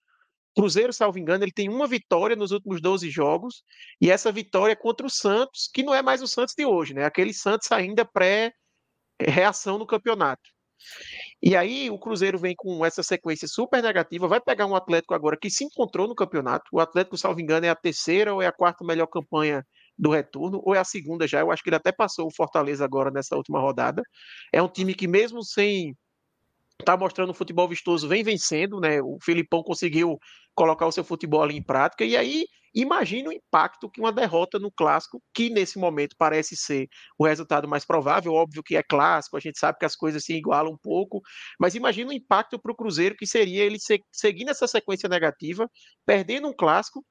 Cruzeiro, 0.56 0.94
salvo 0.94 1.20
engano, 1.20 1.44
ele 1.44 1.52
tem 1.52 1.70
uma 1.70 1.88
vitória 1.88 2.36
nos 2.36 2.52
últimos 2.52 2.82
12 2.82 3.10
jogos, 3.10 3.64
e 4.00 4.10
essa 4.10 4.32
vitória 4.32 4.74
é 4.74 4.76
contra 4.76 5.06
o 5.06 5.10
Santos, 5.10 5.70
que 5.74 5.84
não 5.84 5.94
é 5.94 6.02
mais 6.02 6.22
o 6.22 6.28
Santos 6.28 6.56
de 6.58 6.66
hoje, 6.66 6.94
né? 6.94 7.06
Aquele 7.06 7.34
Santos 7.34 7.72
ainda 7.72 8.06
pré-reação 8.06 9.78
no 9.78 9.86
campeonato. 9.86 10.50
E 11.42 11.56
aí 11.56 11.90
o 11.90 12.00
Cruzeiro 12.00 12.38
vem 12.38 12.56
com 12.56 12.86
essa 12.86 13.04
sequência 13.04 13.48
super 13.48 13.82
negativa, 13.82 14.28
vai 14.28 14.42
pegar 14.42 14.66
um 14.66 14.76
Atlético 14.76 15.14
agora 15.14 15.38
que 15.40 15.50
se 15.50 15.64
encontrou 15.64 16.08
no 16.08 16.16
campeonato. 16.16 16.66
O 16.72 16.80
Atlético, 16.80 17.18
salvo 17.18 17.40
engano, 17.40 17.66
é 17.66 17.70
a 17.70 17.76
terceira 17.76 18.34
ou 18.34 18.42
é 18.42 18.48
a 18.48 18.52
quarta 18.52 18.84
melhor 18.86 19.08
campanha 19.08 19.66
do 19.98 20.10
retorno, 20.10 20.62
ou 20.64 20.76
é 20.76 20.80
a 20.80 20.84
segunda 20.84 21.28
já. 21.28 21.40
Eu 21.40 21.52
acho 21.52 21.64
que 21.64 21.70
ele 21.70 21.78
até 21.78 21.92
passou 21.92 22.28
o 22.28 22.34
Fortaleza 22.34 22.84
agora 22.84 23.12
nessa 23.12 23.36
última 23.36 23.60
rodada. 23.60 24.02
É 24.54 24.62
um 24.62 24.68
time 24.68 24.94
que, 24.94 25.08
mesmo 25.08 25.44
sem 25.44 25.96
tá 26.84 26.98
mostrando 26.98 27.30
um 27.32 27.34
futebol 27.34 27.68
vistoso, 27.68 28.08
vem 28.08 28.24
vencendo, 28.24 28.80
né? 28.80 29.02
O 29.02 29.18
Filipão 29.22 29.64
conseguiu 29.64 30.18
colocar 30.54 30.86
o 30.88 30.92
seu 30.92 31.04
futebol 31.04 31.44
ali 31.44 31.56
em 31.56 31.64
prática, 31.64 32.04
e 32.04 32.16
aí 32.18 32.46
imagina 32.74 33.30
o 33.30 33.34
impacto 33.34 33.90
que 33.90 34.02
uma 34.02 34.12
derrota 34.12 34.60
no 34.60 34.72
clássico, 34.72 35.22
que 35.34 35.50
nesse 35.50 35.80
momento 35.80 36.16
parece 36.18 36.56
ser 36.58 36.88
o 37.18 37.26
resultado 37.26 37.68
mais 37.68 37.86
provável, 37.86 38.34
óbvio 38.34 38.64
que 38.64 38.76
é 38.76 38.84
clássico, 38.84 39.38
a 39.38 39.40
gente 39.40 39.58
sabe 39.58 39.78
que 39.80 39.86
as 39.86 39.96
coisas 39.96 40.24
se 40.24 40.34
igualam 40.34 40.74
um 40.74 40.78
pouco, 40.78 41.22
mas 41.60 41.76
imagina 41.76 42.10
o 42.10 42.14
impacto 42.14 42.60
para 42.60 42.72
o 42.72 42.76
Cruzeiro 42.76 43.16
que 43.16 43.26
seria 43.26 43.64
ele 43.64 43.78
seguir 44.12 44.46
nessa 44.46 44.68
sequência 44.68 45.08
negativa, 45.08 45.70
perdendo 46.06 46.48
um 46.50 46.54
clássico 46.54 47.06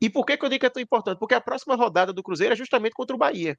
e 0.00 0.08
por 0.08 0.24
que, 0.24 0.36
que 0.36 0.44
eu 0.44 0.48
digo 0.48 0.60
que 0.60 0.66
é 0.66 0.70
tão 0.70 0.82
importante? 0.82 1.18
Porque 1.18 1.34
a 1.34 1.40
próxima 1.40 1.76
rodada 1.76 2.12
do 2.12 2.22
Cruzeiro 2.22 2.54
é 2.54 2.56
justamente 2.56 2.94
contra 2.94 3.14
o 3.14 3.18
Bahia. 3.18 3.56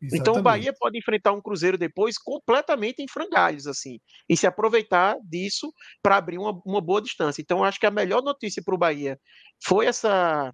Exatamente. 0.00 0.20
Então 0.20 0.34
o 0.40 0.42
Bahia 0.42 0.72
pode 0.72 0.96
enfrentar 0.96 1.32
um 1.32 1.42
Cruzeiro 1.42 1.76
depois 1.76 2.16
completamente 2.16 3.02
em 3.02 3.08
frangalhos, 3.08 3.66
assim, 3.66 3.98
e 4.28 4.36
se 4.36 4.46
aproveitar 4.46 5.16
disso 5.24 5.72
para 6.00 6.16
abrir 6.16 6.38
uma, 6.38 6.60
uma, 6.64 6.80
boa 6.80 7.02
distância. 7.02 7.42
Então, 7.42 7.64
acho 7.64 7.80
que 7.80 7.86
a 7.86 7.90
melhor 7.90 8.22
notícia 8.22 8.62
para 8.64 8.74
o 8.74 8.78
Bahia 8.78 9.18
foi 9.64 9.86
essa, 9.86 10.52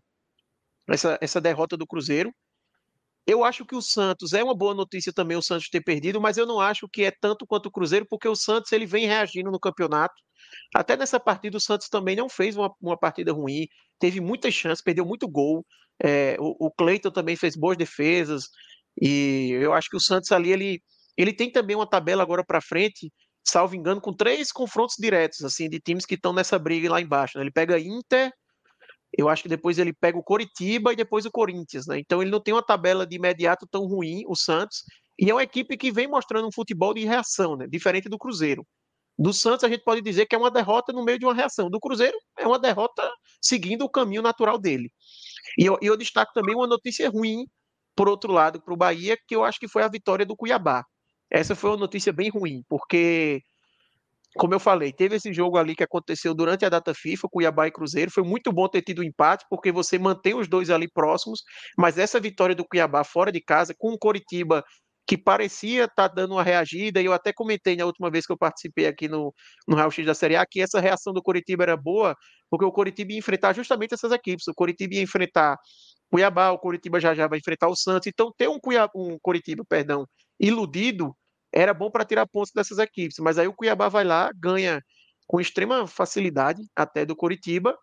essa, 0.88 1.18
essa 1.20 1.40
derrota 1.40 1.76
do 1.76 1.86
Cruzeiro. 1.86 2.32
Eu 3.26 3.44
acho 3.44 3.64
que 3.64 3.74
o 3.74 3.82
Santos 3.82 4.32
é 4.32 4.42
uma 4.42 4.54
boa 4.54 4.74
notícia 4.74 5.12
também 5.12 5.36
o 5.36 5.42
Santos 5.42 5.68
ter 5.68 5.80
perdido, 5.82 6.20
mas 6.20 6.36
eu 6.36 6.46
não 6.46 6.60
acho 6.60 6.88
que 6.90 7.04
é 7.04 7.10
tanto 7.10 7.46
quanto 7.46 7.66
o 7.66 7.72
Cruzeiro, 7.72 8.06
porque 8.08 8.28
o 8.28 8.36
Santos 8.36 8.72
ele 8.72 8.86
vem 8.86 9.06
reagindo 9.06 9.50
no 9.50 9.60
campeonato. 9.60 10.14
Até 10.74 10.96
nessa 10.96 11.18
partida 11.18 11.56
o 11.56 11.60
Santos 11.60 11.88
também 11.88 12.16
não 12.16 12.28
fez 12.28 12.56
uma, 12.56 12.70
uma 12.80 12.98
partida 12.98 13.32
ruim 13.32 13.66
teve 13.98 14.20
muitas 14.20 14.54
chances, 14.54 14.82
perdeu 14.82 15.04
muito 15.04 15.28
gol. 15.28 15.64
É, 16.02 16.36
o, 16.38 16.66
o 16.66 16.70
Cleiton 16.70 17.10
também 17.10 17.36
fez 17.36 17.56
boas 17.56 17.76
defesas. 17.76 18.48
E 19.00 19.50
eu 19.52 19.72
acho 19.72 19.88
que 19.90 19.96
o 19.96 20.00
Santos 20.00 20.30
ali, 20.32 20.50
ele, 20.50 20.82
ele 21.16 21.32
tem 21.32 21.50
também 21.50 21.76
uma 21.76 21.88
tabela 21.88 22.22
agora 22.22 22.44
para 22.44 22.60
frente, 22.60 23.12
salvo 23.44 23.74
engano, 23.74 24.00
com 24.00 24.12
três 24.12 24.52
confrontos 24.52 24.96
diretos, 24.98 25.42
assim, 25.44 25.68
de 25.68 25.80
times 25.80 26.06
que 26.06 26.14
estão 26.14 26.32
nessa 26.32 26.58
briga 26.58 26.90
lá 26.90 27.00
embaixo. 27.00 27.38
Né? 27.38 27.44
Ele 27.44 27.50
pega 27.50 27.78
Inter, 27.78 28.32
eu 29.16 29.28
acho 29.28 29.42
que 29.42 29.48
depois 29.48 29.78
ele 29.78 29.92
pega 29.92 30.18
o 30.18 30.22
Coritiba 30.22 30.92
e 30.92 30.96
depois 30.96 31.24
o 31.24 31.30
Corinthians, 31.30 31.86
né? 31.86 31.98
Então 31.98 32.20
ele 32.20 32.30
não 32.30 32.40
tem 32.40 32.52
uma 32.52 32.62
tabela 32.62 33.06
de 33.06 33.16
imediato 33.16 33.66
tão 33.70 33.86
ruim, 33.86 34.24
o 34.26 34.34
Santos, 34.34 34.82
e 35.18 35.30
é 35.30 35.34
uma 35.34 35.42
equipe 35.42 35.76
que 35.76 35.92
vem 35.92 36.08
mostrando 36.08 36.48
um 36.48 36.52
futebol 36.52 36.92
de 36.92 37.04
reação, 37.04 37.56
né? 37.56 37.66
Diferente 37.68 38.08
do 38.08 38.18
Cruzeiro. 38.18 38.66
Do 39.16 39.32
Santos, 39.32 39.62
a 39.62 39.68
gente 39.68 39.84
pode 39.84 40.02
dizer 40.02 40.26
que 40.26 40.34
é 40.34 40.38
uma 40.38 40.50
derrota 40.50 40.92
no 40.92 41.04
meio 41.04 41.18
de 41.18 41.24
uma 41.24 41.34
reação. 41.34 41.70
Do 41.70 41.78
Cruzeiro, 41.78 42.18
é 42.36 42.46
uma 42.46 42.58
derrota 42.58 43.08
seguindo 43.40 43.82
o 43.82 43.88
caminho 43.88 44.22
natural 44.22 44.58
dele. 44.58 44.90
E 45.56 45.64
eu, 45.64 45.78
eu 45.80 45.96
destaco 45.96 46.32
também 46.34 46.54
uma 46.54 46.66
notícia 46.66 47.08
ruim, 47.08 47.46
por 47.96 48.08
outro 48.08 48.32
lado, 48.32 48.60
para 48.60 48.74
o 48.74 48.76
Bahia, 48.76 49.16
que 49.26 49.36
eu 49.36 49.44
acho 49.44 49.58
que 49.58 49.68
foi 49.68 49.82
a 49.82 49.88
vitória 49.88 50.26
do 50.26 50.36
Cuiabá. 50.36 50.84
Essa 51.30 51.54
foi 51.54 51.70
uma 51.70 51.76
notícia 51.76 52.12
bem 52.12 52.30
ruim, 52.30 52.62
porque, 52.68 53.40
como 54.36 54.54
eu 54.54 54.60
falei, 54.60 54.92
teve 54.92 55.16
esse 55.16 55.32
jogo 55.32 55.56
ali 55.56 55.74
que 55.74 55.84
aconteceu 55.84 56.34
durante 56.34 56.64
a 56.64 56.68
data 56.68 56.94
FIFA, 56.94 57.28
Cuiabá 57.30 57.66
e 57.66 57.72
Cruzeiro. 57.72 58.10
Foi 58.10 58.22
muito 58.22 58.52
bom 58.52 58.68
ter 58.68 58.82
tido 58.82 59.00
um 59.00 59.04
empate, 59.04 59.44
porque 59.48 59.72
você 59.72 59.98
mantém 59.98 60.34
os 60.34 60.48
dois 60.48 60.70
ali 60.70 60.88
próximos, 60.90 61.42
mas 61.76 61.98
essa 61.98 62.20
vitória 62.20 62.54
do 62.54 62.64
Cuiabá 62.64 63.04
fora 63.04 63.32
de 63.32 63.40
casa, 63.40 63.74
com 63.76 63.92
o 63.92 63.98
Coritiba 63.98 64.64
que 65.06 65.18
parecia 65.18 65.84
estar 65.84 66.08
tá 66.08 66.14
dando 66.14 66.32
uma 66.32 66.42
reagida, 66.42 67.00
e 67.00 67.04
eu 67.04 67.12
até 67.12 67.32
comentei 67.32 67.76
na 67.76 67.84
última 67.84 68.10
vez 68.10 68.26
que 68.26 68.32
eu 68.32 68.38
participei 68.38 68.86
aqui 68.86 69.06
no, 69.08 69.34
no 69.68 69.76
Real 69.76 69.90
X 69.90 70.06
da 70.06 70.14
Série 70.14 70.36
A, 70.36 70.46
que 70.46 70.60
essa 70.60 70.80
reação 70.80 71.12
do 71.12 71.22
Coritiba 71.22 71.62
era 71.62 71.76
boa, 71.76 72.16
porque 72.50 72.64
o 72.64 72.72
Coritiba 72.72 73.12
ia 73.12 73.18
enfrentar 73.18 73.52
justamente 73.52 73.94
essas 73.94 74.12
equipes. 74.12 74.48
O 74.48 74.54
Coritiba 74.54 74.94
ia 74.94 75.02
enfrentar 75.02 75.58
Cuiabá, 76.14 76.52
o 76.52 76.58
Coritiba 76.60 77.00
já 77.00 77.12
já 77.12 77.26
vai 77.26 77.40
enfrentar 77.40 77.66
o 77.66 77.74
Santos. 77.74 78.06
Então, 78.06 78.32
ter 78.38 78.48
um, 78.48 78.60
Cuiabá, 78.60 78.92
um 78.94 79.18
Coritiba, 79.18 79.64
perdão, 79.68 80.06
iludido, 80.38 81.12
era 81.52 81.74
bom 81.74 81.90
para 81.90 82.04
tirar 82.04 82.24
pontos 82.28 82.52
dessas 82.54 82.78
equipes. 82.78 83.16
Mas 83.18 83.36
aí 83.36 83.48
o 83.48 83.52
Cuiabá 83.52 83.88
vai 83.88 84.04
lá, 84.04 84.30
ganha 84.32 84.80
com 85.26 85.40
extrema 85.40 85.88
facilidade 85.88 86.62
até 86.76 87.04
do 87.04 87.16
Coritiba, 87.16 87.76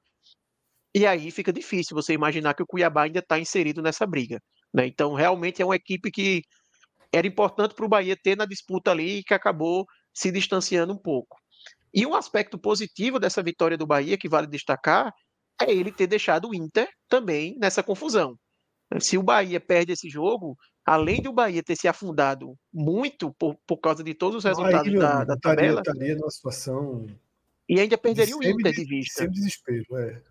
e 0.96 1.06
aí 1.06 1.30
fica 1.30 1.52
difícil 1.52 1.94
você 1.94 2.14
imaginar 2.14 2.54
que 2.54 2.64
o 2.64 2.66
Cuiabá 2.66 3.04
ainda 3.04 3.20
está 3.20 3.38
inserido 3.38 3.82
nessa 3.82 4.08
briga. 4.08 4.42
Né? 4.74 4.88
Então, 4.88 5.14
realmente 5.14 5.62
é 5.62 5.66
uma 5.66 5.76
equipe 5.76 6.10
que 6.10 6.42
era 7.12 7.28
importante 7.28 7.76
para 7.76 7.86
o 7.86 7.90
Bahia 7.90 8.16
ter 8.16 8.38
na 8.38 8.46
disputa 8.46 8.92
ali 8.92 9.18
e 9.18 9.24
que 9.26 9.34
acabou 9.34 9.86
se 10.14 10.32
distanciando 10.32 10.94
um 10.94 10.98
pouco. 10.98 11.36
E 11.94 12.06
um 12.06 12.16
aspecto 12.16 12.58
positivo 12.58 13.20
dessa 13.20 13.44
vitória 13.44 13.78
do 13.78 13.86
Bahia, 13.86 14.18
que 14.18 14.30
vale 14.30 14.48
destacar, 14.48 15.14
é 15.64 15.72
ele 15.72 15.92
ter 15.92 16.08
deixado 16.08 16.50
o 16.50 16.56
Inter 16.56 16.90
também 17.08 17.58
nessa 17.60 17.84
confusão. 17.84 18.38
Se 19.00 19.18
o 19.18 19.24
Bahia 19.24 19.60
perde 19.60 19.94
esse 19.94 20.10
jogo, 20.10 20.58
além 20.86 21.22
de 21.22 21.30
o 21.30 21.34
Bahia 21.34 21.64
ter 21.64 21.76
se 21.76 21.88
afundado 21.88 22.56
muito 22.74 23.34
por, 23.34 23.56
por 23.66 23.78
causa 23.78 24.04
de 24.04 24.14
todos 24.14 24.38
os 24.38 24.44
resultados 24.44 24.88
Aí, 24.88 25.00
da, 25.00 25.24
da 25.24 25.38
tabela. 25.38 25.82
Estaria 25.82 26.16
numa 26.16 26.30
situação. 26.30 27.08
E 27.70 27.80
ainda 27.80 27.98
perderia 27.98 28.36
o 28.36 28.44
Inter 28.44 28.74
de 28.74 28.84
vista. 28.84 29.22
Sem 29.22 29.32
desespero, 29.32 29.98
é. 29.98 30.22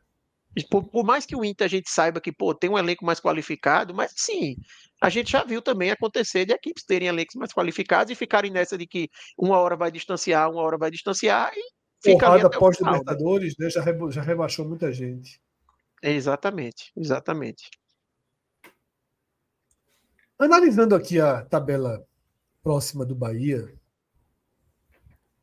Por, 0.68 0.82
por, 0.82 1.04
mais 1.04 1.24
que 1.24 1.36
o 1.36 1.44
Inter 1.44 1.64
a 1.64 1.68
gente 1.68 1.88
saiba 1.88 2.20
que 2.20 2.32
pô, 2.32 2.52
tem 2.52 2.68
um 2.68 2.76
elenco 2.76 3.04
mais 3.04 3.20
qualificado, 3.20 3.94
mas 3.94 4.12
sim, 4.16 4.56
a 5.00 5.08
gente 5.08 5.30
já 5.30 5.44
viu 5.44 5.62
também 5.62 5.92
acontecer 5.92 6.44
de 6.44 6.52
equipes 6.52 6.84
terem 6.84 7.06
elencos 7.06 7.36
mais 7.36 7.52
qualificados 7.52 8.10
e 8.10 8.16
ficarem 8.16 8.50
nessa 8.50 8.76
de 8.76 8.86
que 8.86 9.08
uma 9.38 9.58
hora 9.58 9.76
vai 9.76 9.92
distanciar, 9.92 10.50
uma 10.50 10.60
hora 10.60 10.76
vai 10.76 10.90
distanciar 10.90 11.52
e 11.54 11.79
Porrada 12.02 12.48
né? 12.48 12.92
Libertadores, 12.92 13.56
né? 13.58 13.68
já, 13.68 13.82
já 14.10 14.22
rebaixou 14.22 14.66
muita 14.66 14.92
gente. 14.92 15.40
Exatamente, 16.02 16.92
exatamente. 16.96 17.70
Analisando 20.38 20.94
aqui 20.94 21.20
a 21.20 21.44
tabela 21.44 22.06
próxima 22.62 23.04
do 23.04 23.14
Bahia, 23.14 23.74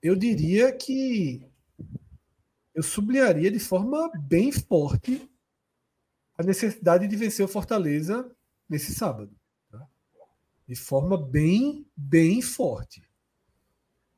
eu 0.01 0.15
diria 0.15 0.71
que 0.71 1.47
eu 2.73 2.81
sublinharia 2.81 3.51
de 3.51 3.59
forma 3.59 4.09
bem 4.15 4.51
forte 4.51 5.29
a 6.37 6.43
necessidade 6.43 7.07
de 7.07 7.15
vencer 7.15 7.45
o 7.45 7.47
Fortaleza 7.47 8.31
nesse 8.67 8.93
sábado. 8.93 9.35
Tá? 9.69 9.87
De 10.67 10.75
forma 10.75 11.17
bem, 11.17 11.87
bem 11.95 12.41
forte. 12.41 13.01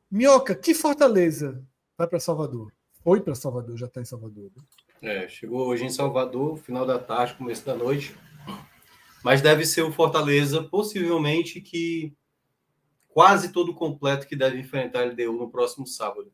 Minhoca, 0.09 0.55
que 0.55 0.73
Fortaleza 0.73 1.65
vai 1.99 2.07
para 2.07 2.19
Salvador? 2.19 2.71
Foi 3.03 3.19
para 3.19 3.35
Salvador, 3.35 3.77
já 3.77 3.85
está 3.85 3.99
em 3.99 4.05
Salvador. 4.05 4.49
Né? 5.01 5.23
É, 5.23 5.27
chegou 5.27 5.67
hoje 5.67 5.83
em 5.83 5.89
Salvador, 5.89 6.57
final 6.57 6.85
da 6.85 6.97
tarde, 6.97 7.33
começo 7.33 7.65
da 7.65 7.75
noite. 7.75 8.15
Mas 9.21 9.41
deve 9.41 9.65
ser 9.65 9.81
o 9.81 9.91
Fortaleza, 9.91 10.63
possivelmente, 10.63 11.59
que 11.59 12.15
quase 13.09 13.51
todo 13.51 13.75
completo 13.75 14.27
que 14.27 14.35
deve 14.35 14.57
enfrentar 14.57 15.01
a 15.01 15.05
LDU 15.07 15.33
no 15.33 15.51
próximo 15.51 15.85
sábado. 15.85 16.31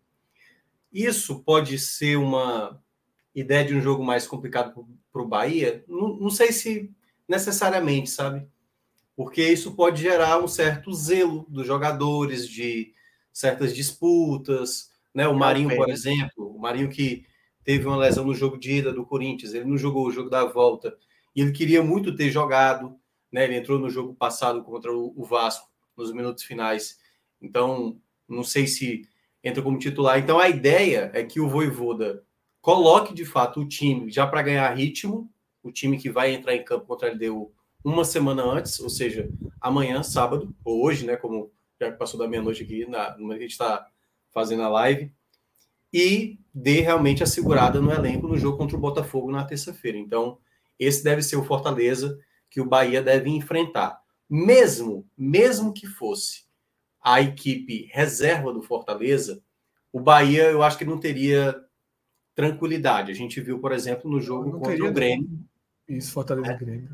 Isso 0.94 1.40
pode 1.44 1.80
ser 1.80 2.16
uma 2.16 2.80
ideia 3.34 3.66
de 3.66 3.74
um 3.74 3.82
jogo 3.82 4.04
mais 4.04 4.28
complicado 4.28 4.88
para 5.12 5.22
o 5.22 5.28
Bahia? 5.28 5.84
Não, 5.88 6.16
não 6.16 6.30
sei 6.30 6.52
se 6.52 6.94
necessariamente, 7.28 8.12
sabe? 8.12 8.48
Porque 9.16 9.42
isso 9.42 9.76
pode 9.76 10.00
gerar 10.00 10.44
um 10.44 10.48
certo 10.48 10.94
zelo 10.94 11.44
dos 11.50 11.66
jogadores, 11.66 12.48
de 12.48 12.94
certas 13.34 13.76
disputas. 13.76 14.94
Né? 15.16 15.26
O 15.28 15.34
Marinho, 15.34 15.74
por 15.74 15.90
exemplo, 15.90 16.54
o 16.54 16.60
Marinho 16.60 16.90
que 16.90 17.26
teve 17.64 17.88
uma 17.88 17.96
lesão 17.96 18.26
no 18.26 18.36
jogo 18.36 18.58
de 18.58 18.74
ida 18.74 18.92
do 18.92 19.06
Corinthians, 19.06 19.54
ele 19.54 19.64
não 19.64 19.78
jogou 19.78 20.06
o 20.06 20.12
jogo 20.12 20.30
da 20.30 20.44
volta 20.44 20.96
e 21.34 21.42
ele 21.42 21.54
queria 21.54 21.82
muito 21.82 22.14
ter 22.14 22.30
jogado. 22.30 23.00
Né? 23.32 23.46
Ele 23.46 23.56
entrou 23.56 23.80
no 23.80 23.90
jogo 23.90 24.14
passado 24.14 24.62
contra 24.64 24.94
o 24.94 25.24
Vasco 25.24 25.70
nos 25.96 26.12
minutos 26.12 26.44
finais. 26.44 27.00
Então, 27.42 27.98
não 28.28 28.44
sei 28.44 28.68
se 28.68 29.08
entra 29.42 29.64
como 29.64 29.80
titular. 29.80 30.20
Então, 30.20 30.38
a 30.38 30.50
ideia 30.50 31.10
é 31.14 31.24
que 31.24 31.40
o 31.40 31.48
Voivoda 31.48 32.24
coloque 32.62 33.14
de 33.14 33.24
fato 33.24 33.62
o 33.62 33.68
time 33.68 34.12
já 34.12 34.28
para 34.28 34.42
ganhar 34.42 34.74
ritmo, 34.74 35.32
o 35.64 35.72
time 35.72 35.98
que 35.98 36.10
vai 36.10 36.34
entrar 36.34 36.56
em 36.56 36.64
campo 36.64 36.86
contra 36.86 37.08
a 37.08 37.14
LDU 37.14 37.54
uma 37.84 38.04
semana 38.04 38.44
antes, 38.44 38.80
ou 38.80 38.90
seja, 38.90 39.30
amanhã, 39.62 40.02
sábado, 40.02 40.54
ou 40.66 40.84
hoje, 40.84 41.06
né? 41.06 41.16
Como 41.16 41.52
já 41.80 41.92
passou 41.92 42.20
da 42.20 42.28
meia-noite 42.28 42.64
aqui, 42.64 42.86
na, 42.90 43.14
a 43.14 43.38
gente 43.38 43.52
está 43.52 43.88
fazendo 44.36 44.64
a 44.64 44.68
live, 44.68 45.10
e 45.94 46.38
dê 46.54 46.82
realmente 46.82 47.24
a 47.24 47.26
segurada 47.26 47.80
no 47.80 47.90
elenco 47.90 48.28
no 48.28 48.38
jogo 48.38 48.58
contra 48.58 48.76
o 48.76 48.80
Botafogo 48.80 49.32
na 49.32 49.46
terça-feira. 49.46 49.98
Então, 49.98 50.38
esse 50.78 51.02
deve 51.02 51.24
ser 51.24 51.38
o 51.38 51.44
Fortaleza 51.44 52.20
que 52.50 52.60
o 52.60 52.66
Bahia 52.66 53.02
deve 53.02 53.30
enfrentar. 53.30 53.98
Mesmo, 54.30 55.08
mesmo 55.18 55.72
que 55.72 55.88
fosse 55.88 56.44
a 57.02 57.22
equipe 57.22 57.90
reserva 57.94 58.52
do 58.52 58.62
Fortaleza, 58.62 59.42
o 59.92 60.02
Bahia 60.02 60.44
eu 60.52 60.62
acho 60.62 60.78
que 60.78 60.84
não 60.84 61.00
teria 61.00 61.56
tranquilidade. 62.34 63.12
A 63.12 63.16
gente 63.16 63.40
viu, 63.40 63.60
por 63.60 63.72
exemplo, 63.72 64.12
no 64.12 64.20
jogo 64.20 64.60
contra 64.60 64.86
o 64.86 64.92
Grêmio. 64.92 65.30
Isso, 65.88 66.12
Fortaleza 66.12 66.52
é. 66.52 66.58
Grêmio. 66.58 66.94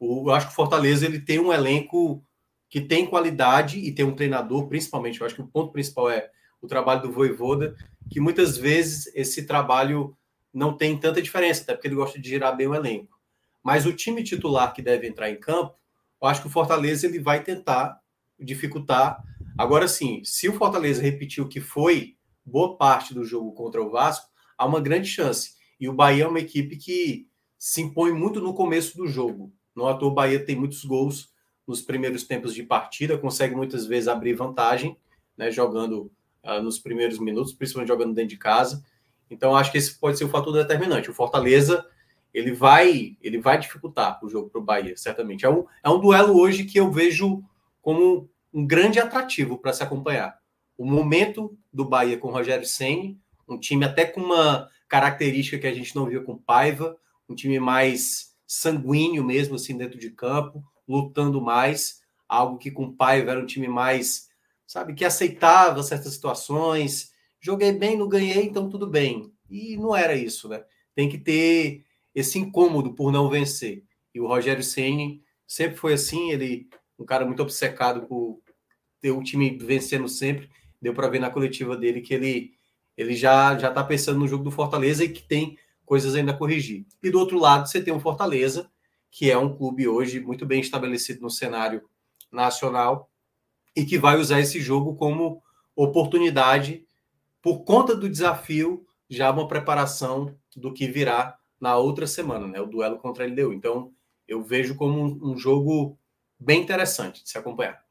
O, 0.00 0.28
eu 0.28 0.34
acho 0.34 0.46
que 0.46 0.52
o 0.52 0.56
Fortaleza 0.56 1.06
ele 1.06 1.20
tem 1.20 1.38
um 1.38 1.52
elenco 1.52 2.24
que 2.68 2.80
tem 2.80 3.06
qualidade 3.06 3.78
e 3.78 3.92
tem 3.92 4.04
um 4.04 4.16
treinador, 4.16 4.66
principalmente. 4.66 5.20
Eu 5.20 5.26
acho 5.26 5.36
que 5.36 5.42
o 5.42 5.46
ponto 5.46 5.70
principal 5.70 6.10
é 6.10 6.30
o 6.60 6.66
trabalho 6.66 7.02
do 7.02 7.12
Voivoda, 7.12 7.74
que 8.10 8.20
muitas 8.20 8.56
vezes 8.56 9.10
esse 9.14 9.46
trabalho 9.46 10.16
não 10.52 10.76
tem 10.76 10.98
tanta 10.98 11.22
diferença, 11.22 11.62
até 11.62 11.74
porque 11.74 11.88
ele 11.88 11.94
gosta 11.94 12.20
de 12.20 12.28
girar 12.28 12.56
bem 12.56 12.66
o 12.66 12.74
elenco. 12.74 13.18
Mas 13.62 13.86
o 13.86 13.92
time 13.92 14.22
titular 14.22 14.72
que 14.72 14.82
deve 14.82 15.06
entrar 15.06 15.30
em 15.30 15.38
campo, 15.38 15.74
eu 16.20 16.28
acho 16.28 16.42
que 16.42 16.48
o 16.48 16.50
Fortaleza 16.50 17.06
ele 17.06 17.20
vai 17.20 17.42
tentar 17.42 18.00
dificultar. 18.38 19.22
Agora 19.56 19.86
sim, 19.86 20.22
se 20.24 20.48
o 20.48 20.54
Fortaleza 20.54 21.02
repetir 21.02 21.42
o 21.42 21.48
que 21.48 21.60
foi 21.60 22.16
boa 22.44 22.76
parte 22.76 23.14
do 23.14 23.24
jogo 23.24 23.52
contra 23.52 23.82
o 23.82 23.90
Vasco, 23.90 24.28
há 24.56 24.66
uma 24.66 24.80
grande 24.80 25.08
chance. 25.08 25.54
E 25.78 25.88
o 25.88 25.92
Bahia 25.92 26.24
é 26.24 26.28
uma 26.28 26.40
equipe 26.40 26.76
que 26.76 27.28
se 27.58 27.80
impõe 27.80 28.12
muito 28.12 28.40
no 28.40 28.54
começo 28.54 28.96
do 28.96 29.06
jogo. 29.06 29.52
No 29.74 29.86
ator, 29.86 30.10
o 30.10 30.14
Bahia 30.14 30.44
tem 30.44 30.56
muitos 30.56 30.84
gols 30.84 31.30
nos 31.66 31.80
primeiros 31.80 32.24
tempos 32.24 32.54
de 32.54 32.62
partida, 32.62 33.16
consegue 33.16 33.54
muitas 33.54 33.86
vezes 33.86 34.08
abrir 34.08 34.34
vantagem, 34.34 34.96
né, 35.36 35.50
jogando 35.50 36.10
uh, 36.44 36.62
nos 36.62 36.78
primeiros 36.78 37.18
minutos, 37.18 37.52
principalmente 37.52 37.88
jogando 37.88 38.14
dentro 38.14 38.30
de 38.30 38.36
casa. 38.36 38.84
Então, 39.30 39.54
acho 39.54 39.70
que 39.70 39.78
esse 39.78 39.98
pode 39.98 40.18
ser 40.18 40.24
o 40.24 40.28
fator 40.28 40.52
determinante. 40.52 41.10
O 41.10 41.14
Fortaleza 41.14 41.86
ele 42.32 42.52
vai 42.52 43.16
ele 43.20 43.38
vai 43.38 43.58
dificultar 43.58 44.24
o 44.24 44.28
jogo 44.28 44.48
para 44.50 44.60
o 44.60 44.64
Bahia, 44.64 44.96
certamente. 44.96 45.44
É 45.44 45.50
um, 45.50 45.64
é 45.82 45.88
um 45.88 46.00
duelo 46.00 46.38
hoje 46.38 46.64
que 46.64 46.78
eu 46.78 46.90
vejo 46.90 47.42
como 47.82 48.28
um 48.52 48.66
grande 48.66 48.98
atrativo 48.98 49.58
para 49.58 49.72
se 49.72 49.82
acompanhar. 49.82 50.38
O 50.76 50.84
momento 50.84 51.56
do 51.72 51.84
Bahia 51.84 52.18
com 52.18 52.28
o 52.28 52.32
Rogério 52.32 52.66
Senni, 52.66 53.18
um 53.48 53.58
time 53.58 53.84
até 53.84 54.04
com 54.04 54.20
uma 54.20 54.68
característica 54.88 55.58
que 55.58 55.66
a 55.66 55.74
gente 55.74 55.94
não 55.94 56.06
viu 56.06 56.24
com 56.24 56.36
Paiva, 56.36 56.96
um 57.28 57.34
time 57.34 57.60
mais 57.60 58.34
sanguíneo 58.46 59.24
mesmo, 59.24 59.54
assim, 59.54 59.76
dentro 59.76 59.98
de 59.98 60.10
campo, 60.10 60.64
lutando 60.88 61.40
mais, 61.40 62.02
algo 62.28 62.58
que 62.58 62.70
com 62.70 62.90
Paiva 62.90 63.30
era 63.30 63.40
um 63.40 63.46
time 63.46 63.68
mais, 63.68 64.29
sabe, 64.70 64.94
que 64.94 65.04
aceitava 65.04 65.82
certas 65.82 66.14
situações, 66.14 67.12
joguei 67.40 67.72
bem, 67.72 67.98
não 67.98 68.08
ganhei, 68.08 68.44
então 68.44 68.68
tudo 68.68 68.86
bem. 68.86 69.32
E 69.50 69.76
não 69.76 69.96
era 69.96 70.14
isso, 70.14 70.48
né? 70.48 70.62
Tem 70.94 71.08
que 71.08 71.18
ter 71.18 71.84
esse 72.14 72.38
incômodo 72.38 72.94
por 72.94 73.10
não 73.10 73.28
vencer. 73.28 73.82
E 74.14 74.20
o 74.20 74.28
Rogério 74.28 74.62
Ceni 74.62 75.24
sempre 75.44 75.76
foi 75.76 75.94
assim, 75.94 76.30
ele 76.30 76.68
um 76.96 77.04
cara 77.04 77.26
muito 77.26 77.42
obcecado 77.42 78.06
por 78.06 78.40
ter 79.00 79.10
o 79.10 79.20
time 79.24 79.58
vencendo 79.58 80.08
sempre. 80.08 80.48
Deu 80.80 80.94
para 80.94 81.08
ver 81.08 81.18
na 81.18 81.30
coletiva 81.30 81.76
dele 81.76 82.00
que 82.00 82.14
ele 82.14 82.52
ele 82.96 83.16
já 83.16 83.58
já 83.58 83.70
está 83.70 83.82
pensando 83.82 84.20
no 84.20 84.28
jogo 84.28 84.44
do 84.44 84.52
Fortaleza 84.52 85.02
e 85.02 85.08
que 85.08 85.22
tem 85.22 85.58
coisas 85.84 86.14
ainda 86.14 86.30
a 86.30 86.36
corrigir. 86.36 86.86
E 87.02 87.10
do 87.10 87.18
outro 87.18 87.40
lado, 87.40 87.68
você 87.68 87.82
tem 87.82 87.92
o 87.92 87.98
Fortaleza, 87.98 88.70
que 89.10 89.32
é 89.32 89.36
um 89.36 89.52
clube 89.52 89.88
hoje 89.88 90.20
muito 90.20 90.46
bem 90.46 90.60
estabelecido 90.60 91.22
no 91.22 91.30
cenário 91.30 91.82
nacional 92.30 93.10
e 93.74 93.84
que 93.84 93.98
vai 93.98 94.18
usar 94.18 94.40
esse 94.40 94.60
jogo 94.60 94.94
como 94.96 95.42
oportunidade 95.74 96.84
por 97.42 97.64
conta 97.64 97.94
do 97.94 98.08
desafio, 98.08 98.86
já 99.08 99.30
uma 99.30 99.48
preparação 99.48 100.34
do 100.56 100.72
que 100.72 100.86
virá 100.86 101.38
na 101.60 101.76
outra 101.76 102.06
semana, 102.06 102.46
né? 102.46 102.60
O 102.60 102.66
duelo 102.66 102.98
contra 102.98 103.24
a 103.24 103.26
LDU. 103.26 103.52
Então, 103.52 103.92
eu 104.26 104.42
vejo 104.42 104.74
como 104.74 105.02
um, 105.02 105.36
jogo 105.36 105.98
bem 106.38 106.62
interessante 106.62 107.22
de 107.22 107.30
se 107.30 107.38
acompanhar. 107.38 107.84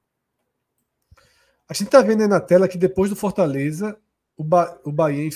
A 1.68 1.74
gente 1.74 1.88
está 1.88 2.02
vendo 2.02 2.22
aí 2.22 2.28
na 2.28 2.40
tela 2.40 2.68
que 2.68 2.78
depois 2.78 3.10
do 3.10 3.16
Fortaleza, 3.16 4.00
o, 4.36 4.44
ba 4.44 4.80
o 4.84 4.92
Bahia 4.92 5.30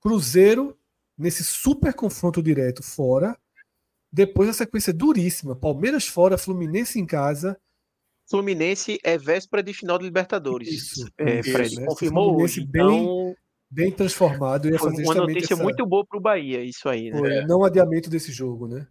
Cruzeiro 0.00 0.78
nesse 1.18 1.44
super 1.44 1.92
confronto 1.92 2.42
direto 2.42 2.82
fora. 2.82 3.36
Depois 4.10 4.48
a 4.48 4.52
sequência 4.52 4.92
duríssima: 4.92 5.56
Palmeiras 5.56 6.06
fora, 6.06 6.38
Fluminense 6.38 6.98
em 6.98 7.06
casa. 7.06 7.58
Fluminense 8.28 8.98
é 9.04 9.16
véspera 9.16 9.62
de 9.62 9.72
final 9.72 9.98
de 9.98 10.04
Libertadores. 10.04 10.68
Isso, 10.68 11.08
é, 11.18 11.42
Fred, 11.42 11.76
né? 11.76 11.86
confirmou 11.86 12.30
Fluminense 12.30 12.60
hoje. 12.60 12.68
Bem, 12.68 12.82
então... 12.82 13.36
bem 13.70 13.90
transformado. 13.92 14.68
Ia 14.68 14.78
fazer 14.78 15.04
uma 15.04 15.14
notícia 15.14 15.54
essa... 15.54 15.62
muito 15.62 15.86
boa 15.86 16.04
para 16.04 16.18
o 16.18 16.22
Bahia, 16.22 16.62
isso 16.62 16.88
aí. 16.88 17.10
Né? 17.10 17.18
Foi, 17.18 17.44
não 17.46 17.64
adiamento 17.64 18.10
desse 18.10 18.32
jogo, 18.32 18.66
né? 18.66 18.86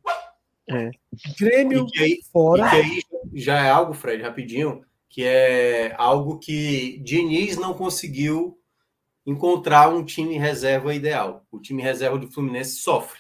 É. 0.70 0.90
Grêmio 1.38 1.86
e 1.94 2.00
aí, 2.02 2.20
fora. 2.32 2.62
E 2.62 2.82
aí 2.82 3.02
já 3.34 3.66
é 3.66 3.70
algo, 3.70 3.94
Fred, 3.94 4.24
rapidinho, 4.24 4.84
que 5.10 5.24
é 5.24 5.94
algo 5.98 6.40
que 6.40 7.00
Diniz 7.04 7.58
não 7.58 7.74
conseguiu 7.74 8.58
encontrar 9.26 9.90
um 9.90 10.04
time 10.04 10.38
reserva 10.38 10.94
ideal. 10.94 11.46
O 11.52 11.60
time 11.60 11.82
reserva 11.82 12.18
do 12.18 12.32
Fluminense 12.32 12.78
sofre. 12.78 13.20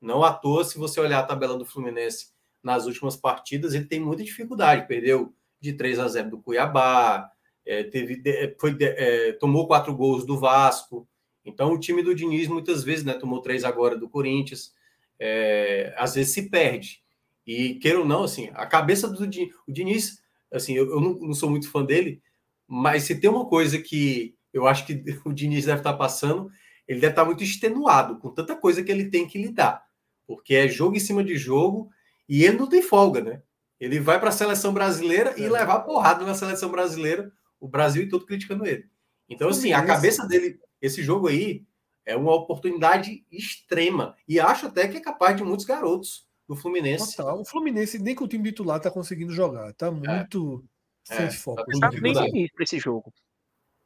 Não 0.00 0.24
à 0.24 0.32
toa, 0.32 0.64
se 0.64 0.78
você 0.78 0.98
olhar 1.00 1.18
a 1.18 1.26
tabela 1.26 1.58
do 1.58 1.66
Fluminense 1.66 2.28
nas 2.62 2.86
últimas 2.86 3.16
partidas, 3.16 3.74
ele 3.74 3.84
tem 3.84 4.00
muita 4.00 4.24
dificuldade. 4.24 4.86
Perdeu 4.86 5.34
de 5.60 5.72
3 5.74 5.98
a 5.98 6.08
0 6.08 6.30
do 6.30 6.38
Cuiabá, 6.38 7.30
é, 7.66 7.84
teve, 7.84 8.22
foi, 8.58 8.76
é, 8.80 9.32
tomou 9.32 9.66
quatro 9.66 9.94
gols 9.94 10.24
do 10.24 10.38
Vasco. 10.38 11.06
Então, 11.44 11.72
o 11.72 11.78
time 11.78 12.02
do 12.02 12.14
Diniz, 12.14 12.48
muitas 12.48 12.82
vezes, 12.82 13.04
né, 13.04 13.14
tomou 13.14 13.40
três 13.40 13.64
agora 13.64 13.96
do 13.96 14.08
Corinthians, 14.08 14.74
é, 15.18 15.94
às 15.96 16.14
vezes 16.14 16.32
se 16.32 16.48
perde. 16.48 17.02
E, 17.46 17.74
queira 17.74 18.00
ou 18.00 18.04
não, 18.04 18.24
assim, 18.24 18.50
a 18.54 18.66
cabeça 18.66 19.08
do 19.08 19.26
Diniz, 19.26 19.54
o 19.66 19.72
Diniz 19.72 20.20
assim, 20.52 20.74
eu, 20.74 20.90
eu 20.90 21.00
não, 21.00 21.14
não 21.14 21.34
sou 21.34 21.48
muito 21.48 21.70
fã 21.70 21.84
dele, 21.84 22.20
mas 22.66 23.04
se 23.04 23.20
tem 23.20 23.30
uma 23.30 23.46
coisa 23.46 23.78
que 23.78 24.34
eu 24.52 24.66
acho 24.66 24.86
que 24.86 25.02
o 25.24 25.32
Diniz 25.32 25.66
deve 25.66 25.80
estar 25.80 25.94
passando, 25.94 26.50
ele 26.86 27.00
deve 27.00 27.12
estar 27.12 27.24
muito 27.24 27.44
extenuado 27.44 28.18
com 28.18 28.30
tanta 28.30 28.56
coisa 28.56 28.82
que 28.82 28.90
ele 28.90 29.10
tem 29.10 29.26
que 29.26 29.40
lidar, 29.40 29.84
porque 30.26 30.54
é 30.54 30.68
jogo 30.68 30.96
em 30.96 31.00
cima 31.00 31.22
de 31.22 31.36
jogo 31.36 31.90
e 32.28 32.44
ele 32.44 32.58
não 32.58 32.68
tem 32.68 32.82
folga, 32.82 33.20
né? 33.20 33.42
Ele 33.80 33.98
vai 33.98 34.20
para 34.20 34.28
a 34.28 34.32
seleção 34.32 34.74
brasileira 34.74 35.34
é. 35.36 35.40
e 35.40 35.48
levar 35.48 35.80
porrada 35.80 36.24
na 36.24 36.34
seleção 36.34 36.70
brasileira, 36.70 37.32
o 37.58 37.66
Brasil 37.66 38.02
e 38.02 38.08
todo 38.08 38.26
criticando 38.26 38.66
ele. 38.66 38.88
Então, 39.28 39.48
assim, 39.48 39.72
a 39.72 39.84
cabeça 39.84 40.26
dele, 40.26 40.60
esse 40.82 41.02
jogo 41.02 41.28
aí, 41.28 41.64
é 42.04 42.16
uma 42.16 42.34
oportunidade 42.34 43.24
extrema. 43.30 44.16
E 44.28 44.38
acho 44.38 44.66
até 44.66 44.88
que 44.88 44.96
é 44.96 45.00
capaz 45.00 45.36
de 45.36 45.44
muitos 45.44 45.64
garotos 45.64 46.26
do 46.48 46.56
Fluminense. 46.56 47.16
Total. 47.16 47.40
O 47.40 47.44
Fluminense 47.44 47.98
nem 47.98 48.14
com 48.14 48.24
o 48.24 48.28
time 48.28 48.44
titular 48.44 48.78
está 48.78 48.90
conseguindo 48.90 49.32
jogar. 49.32 49.70
Está 49.70 49.90
muito 49.90 50.64
é. 51.08 51.14
sem 51.14 51.26
é. 51.26 51.30
foco. 51.30 51.62
Tá 51.78 51.90
nem 51.90 52.48
para 52.48 52.64
esse 52.64 52.78
jogo. 52.78 53.12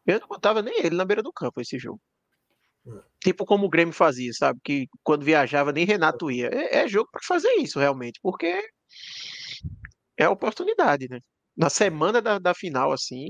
Eu 0.06 0.20
não 0.20 0.28
botava 0.28 0.62
nem 0.62 0.80
ele 0.80 0.96
na 0.96 1.04
beira 1.04 1.22
do 1.22 1.32
campo 1.32 1.60
esse 1.60 1.78
jogo. 1.78 2.00
É. 2.86 2.90
Tipo 3.22 3.44
como 3.44 3.66
o 3.66 3.70
Grêmio 3.70 3.94
fazia, 3.94 4.32
sabe? 4.32 4.58
Que 4.64 4.88
quando 5.02 5.24
viajava 5.24 5.72
nem 5.72 5.84
Renato 5.84 6.30
ia. 6.30 6.48
É, 6.52 6.78
é 6.78 6.88
jogo 6.88 7.10
para 7.12 7.20
fazer 7.22 7.52
isso, 7.54 7.78
realmente, 7.78 8.18
porque 8.22 8.62
é 10.16 10.28
oportunidade, 10.28 11.08
né? 11.08 11.20
Na 11.56 11.70
semana 11.70 12.20
da, 12.20 12.38
da 12.38 12.54
final, 12.54 12.92
assim. 12.92 13.28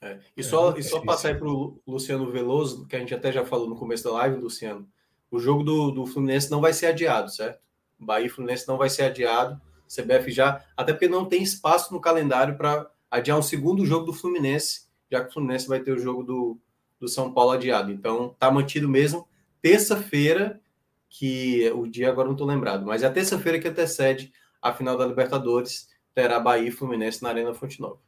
É. 0.00 0.18
E, 0.36 0.42
só, 0.42 0.74
é, 0.74 0.78
e 0.78 0.82
só 0.82 1.00
passar 1.00 1.28
aí 1.28 1.34
para 1.34 1.48
o 1.48 1.80
Luciano 1.86 2.30
Veloso, 2.30 2.86
que 2.86 2.96
a 2.96 2.98
gente 2.98 3.14
até 3.14 3.32
já 3.32 3.44
falou 3.44 3.68
no 3.68 3.76
começo 3.76 4.04
da 4.04 4.12
live, 4.12 4.36
Luciano. 4.36 4.88
O 5.30 5.38
jogo 5.38 5.62
do, 5.62 5.90
do 5.90 6.06
Fluminense 6.06 6.50
não 6.50 6.60
vai 6.60 6.72
ser 6.72 6.86
adiado, 6.86 7.30
certo? 7.30 7.60
Bahia 7.98 8.26
e 8.26 8.30
Fluminense 8.30 8.66
não 8.68 8.78
vai 8.78 8.88
ser 8.88 9.02
adiado. 9.02 9.60
CBF 9.88 10.30
já, 10.30 10.62
até 10.76 10.92
porque 10.92 11.08
não 11.08 11.24
tem 11.24 11.42
espaço 11.42 11.92
no 11.92 12.00
calendário 12.00 12.56
para 12.56 12.90
adiar 13.10 13.38
um 13.38 13.42
segundo 13.42 13.86
jogo 13.86 14.04
do 14.04 14.12
Fluminense, 14.12 14.82
já 15.10 15.22
que 15.22 15.30
o 15.30 15.32
Fluminense 15.32 15.66
vai 15.66 15.80
ter 15.80 15.92
o 15.92 15.98
jogo 15.98 16.22
do, 16.22 16.60
do 17.00 17.08
São 17.08 17.32
Paulo 17.32 17.52
adiado. 17.52 17.90
Então, 17.90 18.34
tá 18.38 18.50
mantido 18.50 18.88
mesmo. 18.88 19.26
Terça-feira, 19.62 20.60
que 21.08 21.70
o 21.70 21.86
dia 21.86 22.10
agora 22.10 22.26
não 22.26 22.34
estou 22.34 22.46
lembrado, 22.46 22.84
mas 22.84 23.02
é 23.02 23.06
a 23.06 23.12
terça-feira 23.12 23.58
que 23.58 23.66
antecede 23.66 24.30
a 24.60 24.72
final 24.72 24.96
da 24.96 25.06
Libertadores, 25.06 25.88
terá 26.14 26.40
Bahia 26.40 26.68
e 26.68 26.72
Fluminense 26.72 27.22
na 27.22 27.28
Arena 27.28 27.54
Fonte 27.54 27.80
Nova. 27.80 28.00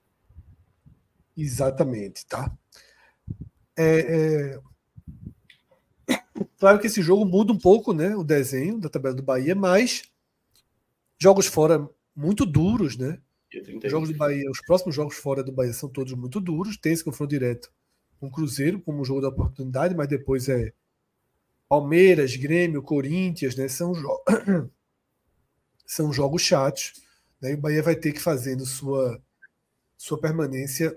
Exatamente, 1.37 2.27
tá? 2.27 2.53
É, 3.77 4.57
é... 4.57 4.61
Claro 6.59 6.79
que 6.79 6.87
esse 6.87 7.01
jogo 7.01 7.25
muda 7.25 7.53
um 7.53 7.59
pouco, 7.59 7.93
né? 7.93 8.15
O 8.15 8.25
desenho 8.25 8.79
da 8.79 8.89
tabela 8.89 9.15
do 9.15 9.23
Bahia, 9.23 9.55
mas 9.55 10.03
jogos 11.19 11.47
fora 11.47 11.89
muito 12.15 12.45
duros, 12.45 12.97
né? 12.97 13.19
Jogos 13.85 14.11
do 14.11 14.17
Bahia, 14.17 14.49
os 14.51 14.61
próximos 14.61 14.95
jogos 14.95 15.17
fora 15.17 15.43
do 15.43 15.53
Bahia 15.53 15.73
são 15.73 15.89
todos 15.89 16.13
muito 16.13 16.41
duros. 16.41 16.77
Tem 16.77 16.93
esse 16.93 17.05
confronto 17.05 17.31
direto 17.31 17.73
com 18.19 18.27
o 18.27 18.31
Cruzeiro 18.31 18.81
como 18.81 19.01
um 19.01 19.05
jogo 19.05 19.23
da 19.23 19.29
oportunidade, 19.29 19.95
mas 19.95 20.09
depois 20.09 20.49
é 20.49 20.73
Palmeiras, 21.69 22.37
Grêmio, 22.37 22.83
Corinthians, 22.83 23.57
né? 23.57 23.69
São, 23.69 23.95
jo... 23.95 24.09
são 25.91 26.13
jogos 26.13 26.43
chatos. 26.43 26.93
Né? 27.41 27.51
E 27.51 27.55
o 27.55 27.61
Bahia 27.61 27.83
vai 27.83 27.97
ter 27.97 28.13
que 28.13 28.21
fazendo 28.21 28.65
sua 28.65 29.21
sua 29.97 30.19
permanência 30.19 30.97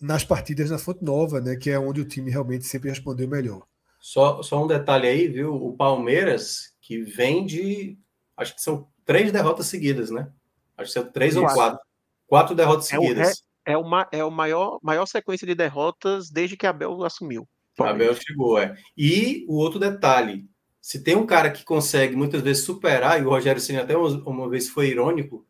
nas 0.00 0.22
partidas 0.24 0.70
na 0.70 0.78
Fonte 0.78 1.02
Nova, 1.02 1.40
né, 1.40 1.56
que 1.56 1.68
é 1.68 1.78
onde 1.78 2.00
o 2.00 2.04
time 2.06 2.30
realmente 2.30 2.64
sempre 2.64 2.90
respondeu 2.90 3.26
melhor. 3.26 3.66
Só, 3.98 4.40
só 4.40 4.62
um 4.62 4.68
detalhe 4.68 5.08
aí, 5.08 5.26
viu? 5.26 5.52
O 5.54 5.76
Palmeiras, 5.76 6.76
que 6.80 7.02
vem 7.02 7.44
de. 7.44 7.98
Acho 8.36 8.54
que 8.54 8.62
são 8.62 8.88
três 9.04 9.32
derrotas 9.32 9.66
seguidas, 9.66 10.10
né? 10.10 10.30
Acho 10.76 10.92
que 10.92 11.00
são 11.00 11.10
três 11.10 11.34
quatro. 11.34 11.48
ou 11.48 11.54
quatro. 11.56 11.86
Quatro 12.26 12.54
derrotas 12.54 12.86
é 12.86 12.88
seguidas. 12.90 13.38
O, 13.38 13.70
é, 13.70 13.72
é, 13.72 13.76
uma, 13.76 14.08
é 14.12 14.22
o 14.22 14.30
maior, 14.30 14.78
maior 14.82 15.06
sequência 15.06 15.46
de 15.46 15.54
derrotas 15.56 16.30
desde 16.30 16.56
que 16.56 16.66
Abel 16.66 17.02
assumiu. 17.02 17.48
Abel 17.80 18.14
chegou, 18.14 18.60
é. 18.60 18.76
E 18.96 19.44
o 19.48 19.56
outro 19.56 19.80
detalhe: 19.80 20.46
se 20.86 21.02
tem 21.02 21.16
um 21.16 21.26
cara 21.26 21.50
que 21.50 21.64
consegue 21.64 22.14
muitas 22.14 22.40
vezes 22.42 22.62
superar, 22.62 23.20
e 23.20 23.24
o 23.24 23.30
Rogério 23.30 23.60
Senna 23.60 23.82
até 23.82 23.96
uma, 23.96 24.48
vez 24.48 24.68
foi 24.68 24.86
irônico, 24.86 25.44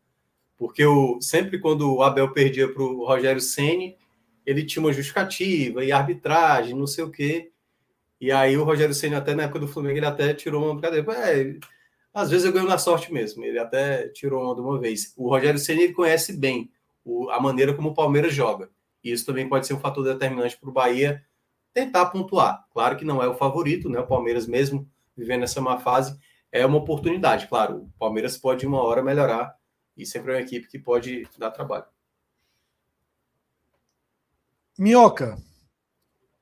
porque 0.57 0.83
o, 0.83 1.21
sempre 1.21 1.59
quando 1.59 1.93
o 1.93 2.01
Abel 2.01 2.33
perdia 2.33 2.67
para 2.67 2.81
o 2.81 3.05
Rogério 3.05 3.39
Ceni 3.39 3.95
ele 4.43 4.65
tinha 4.65 4.81
uma 4.83 4.91
justificativa 4.91 5.85
e 5.85 5.91
arbitragem, 5.91 6.73
não 6.73 6.87
sei 6.87 7.03
o 7.03 7.11
quê. 7.11 7.51
E 8.19 8.31
aí 8.31 8.57
o 8.57 8.63
Rogério 8.63 8.95
Senna, 8.95 9.19
até 9.19 9.35
na 9.35 9.43
época 9.43 9.59
do 9.59 9.67
Flamengo, 9.67 9.99
ele 9.99 10.07
até 10.07 10.33
tirou 10.33 10.63
uma 10.63 10.73
brincadeira. 10.73 11.05
É, 11.13 11.55
às 12.11 12.31
vezes 12.31 12.43
eu 12.43 12.51
ganho 12.51 12.65
na 12.65 12.79
sorte 12.79 13.13
mesmo. 13.13 13.45
Ele 13.45 13.59
até 13.59 14.07
tirou 14.07 14.43
uma 14.43 14.55
de 14.55 14.61
uma 14.61 14.79
vez. 14.79 15.13
O 15.15 15.29
Rogério 15.29 15.61
ele 15.69 15.93
conhece 15.93 16.33
bem 16.33 16.71
o, 17.05 17.29
a 17.29 17.39
maneira 17.39 17.75
como 17.75 17.89
o 17.89 17.93
Palmeiras 17.93 18.33
joga. 18.33 18.71
E 19.03 19.11
isso 19.11 19.23
também 19.23 19.47
pode 19.47 19.67
ser 19.67 19.75
um 19.75 19.79
fator 19.79 20.03
determinante 20.03 20.57
para 20.57 20.69
o 20.69 20.73
Bahia 20.73 21.23
tentar 21.75 22.07
pontuar. 22.07 22.65
Claro 22.73 22.97
que 22.97 23.05
não 23.05 23.21
é 23.21 23.27
o 23.27 23.35
favorito, 23.35 23.87
né? 23.87 23.99
O 23.99 24.07
Palmeiras, 24.07 24.47
mesmo 24.47 24.89
vivendo 25.17 25.43
essa 25.43 25.59
má 25.59 25.79
fase, 25.79 26.17
é 26.51 26.65
uma 26.65 26.77
oportunidade. 26.77 27.47
Claro, 27.47 27.83
o 27.83 27.91
Palmeiras 27.97 28.37
pode 28.37 28.65
uma 28.65 28.81
hora 28.81 29.01
melhorar 29.01 29.57
e 29.95 30.05
sempre 30.05 30.31
é 30.31 30.35
uma 30.35 30.41
equipe 30.41 30.67
que 30.67 30.77
pode 30.77 31.27
dar 31.37 31.51
trabalho. 31.51 31.85
Minhoca, 34.77 35.37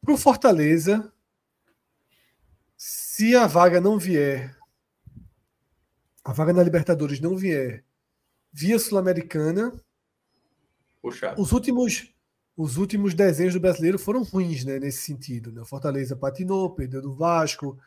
para 0.02 0.14
o 0.14 0.18
Fortaleza, 0.18 1.12
se 2.76 3.34
a 3.36 3.48
vaga 3.48 3.80
não 3.80 3.98
vier, 3.98 4.58
a 6.24 6.34
vaga 6.34 6.52
na 6.52 6.62
Libertadores 6.62 7.22
não 7.22 7.38
vier 7.38 7.86
via 8.52 8.78
Sul-Americana, 8.78 9.74
os 11.38 11.52
últimos 11.52 12.14
os 12.58 12.78
últimos 12.78 13.14
desenhos 13.14 13.54
do 13.54 13.60
brasileiro 13.60 14.00
foram 14.00 14.24
ruins 14.24 14.64
né, 14.64 14.80
nesse 14.80 15.02
sentido. 15.02 15.52
Né? 15.52 15.62
O 15.62 15.66
Fortaleza 15.66 16.16
patinou, 16.16 16.74
perdeu 16.74 17.02
do 17.02 17.14
Vasco. 17.14 17.78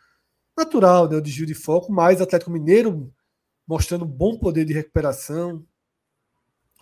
Natural, 0.59 1.09
né, 1.09 1.17
o 1.17 1.23
desvio 1.23 1.47
de 1.47 1.55
foco, 1.55 1.93
mas 1.93 2.21
o 2.21 2.25
Atlético 2.25 2.51
Mineiro 2.51 3.13
mostrando 3.67 4.05
bom 4.05 4.39
poder 4.39 4.65
de 4.65 4.73
recuperação. 4.73 5.65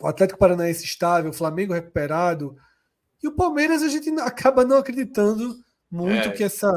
O 0.01 0.07
Atlético 0.07 0.39
Paranaense 0.39 0.85
estável, 0.85 1.31
o 1.31 1.35
Flamengo 1.35 1.74
recuperado, 1.74 2.57
e 3.23 3.27
o 3.27 3.32
Palmeiras 3.32 3.82
a 3.82 3.89
gente 3.89 4.09
acaba 4.20 4.65
não 4.65 4.78
acreditando 4.78 5.57
muito 5.90 6.28
é. 6.28 6.31
que, 6.31 6.44
essa, 6.44 6.70